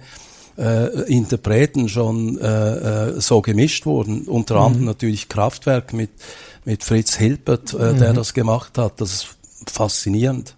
äh, 0.57 1.11
Interpreten 1.11 1.88
schon 1.88 2.38
äh, 2.39 3.07
äh, 3.07 3.22
so 3.22 3.41
gemischt 3.41 3.85
wurden, 3.85 4.23
unter 4.23 4.57
anderem 4.57 4.85
natürlich 4.85 5.30
Kraftwerk 5.30 5.93
mit, 5.93 6.11
mit 6.65 6.84
Fritz 6.84 7.15
Hilbert, 7.15 7.73
äh, 7.73 7.94
der 7.94 8.14
das 8.14 8.34
gemacht 8.34 8.77
hat. 8.77 9.02
Das 9.02 9.14
ist 9.14 9.38
faszinierend. 9.68 10.56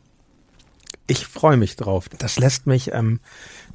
Ich 1.08 1.28
freue 1.28 1.58
mich 1.58 1.76
drauf. 1.76 2.10
Das 2.18 2.40
lässt 2.40 2.68
mich 2.68 2.92
ähm, 2.94 3.20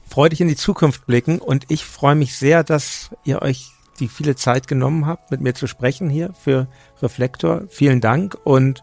freudig 0.09 0.41
in 0.41 0.49
die 0.49 0.57
Zukunft 0.57 1.07
blicken 1.07 1.39
und 1.39 1.65
ich 1.69 1.85
freue 1.85 2.17
mich 2.17 2.37
sehr, 2.37 2.65
dass 2.65 3.11
ihr 3.25 3.43
euch 3.43 3.71
die 4.01 4.09
viele 4.09 4.35
Zeit 4.35 4.67
genommen 4.67 5.07
habt, 5.07 5.31
mit 5.31 5.41
mir 5.41 5.55
zu 5.55 5.67
sprechen 5.67 6.09
hier 6.09 6.33
für 6.33 6.67
Reflektor. 7.03 7.63
Vielen 7.69 8.01
Dank 8.01 8.37
und 8.45 8.83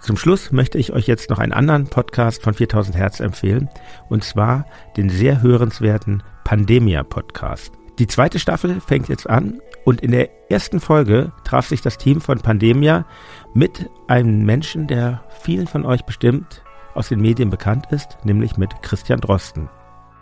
Zum 0.00 0.18
Schluss 0.18 0.52
möchte 0.52 0.76
ich 0.76 0.92
euch 0.92 1.06
jetzt 1.06 1.30
noch 1.30 1.38
einen 1.38 1.54
anderen 1.54 1.86
Podcast 1.86 2.42
von 2.42 2.52
4000 2.52 2.98
Hertz 2.98 3.20
empfehlen, 3.20 3.70
und 4.10 4.24
zwar 4.24 4.66
den 4.98 5.08
sehr 5.08 5.40
hörenswerten 5.40 6.22
Pandemia 6.44 7.02
Podcast. 7.02 7.79
Die 8.00 8.08
zweite 8.08 8.38
Staffel 8.38 8.80
fängt 8.80 9.10
jetzt 9.10 9.28
an 9.28 9.60
und 9.84 10.00
in 10.00 10.12
der 10.12 10.30
ersten 10.50 10.80
Folge 10.80 11.32
traf 11.44 11.66
sich 11.66 11.82
das 11.82 11.98
Team 11.98 12.22
von 12.22 12.40
Pandemia 12.40 13.04
mit 13.52 13.90
einem 14.08 14.46
Menschen, 14.46 14.86
der 14.86 15.22
vielen 15.42 15.66
von 15.66 15.84
euch 15.84 16.06
bestimmt 16.06 16.62
aus 16.94 17.10
den 17.10 17.20
Medien 17.20 17.50
bekannt 17.50 17.88
ist, 17.90 18.16
nämlich 18.24 18.56
mit 18.56 18.80
Christian 18.80 19.20
Drosten. 19.20 19.68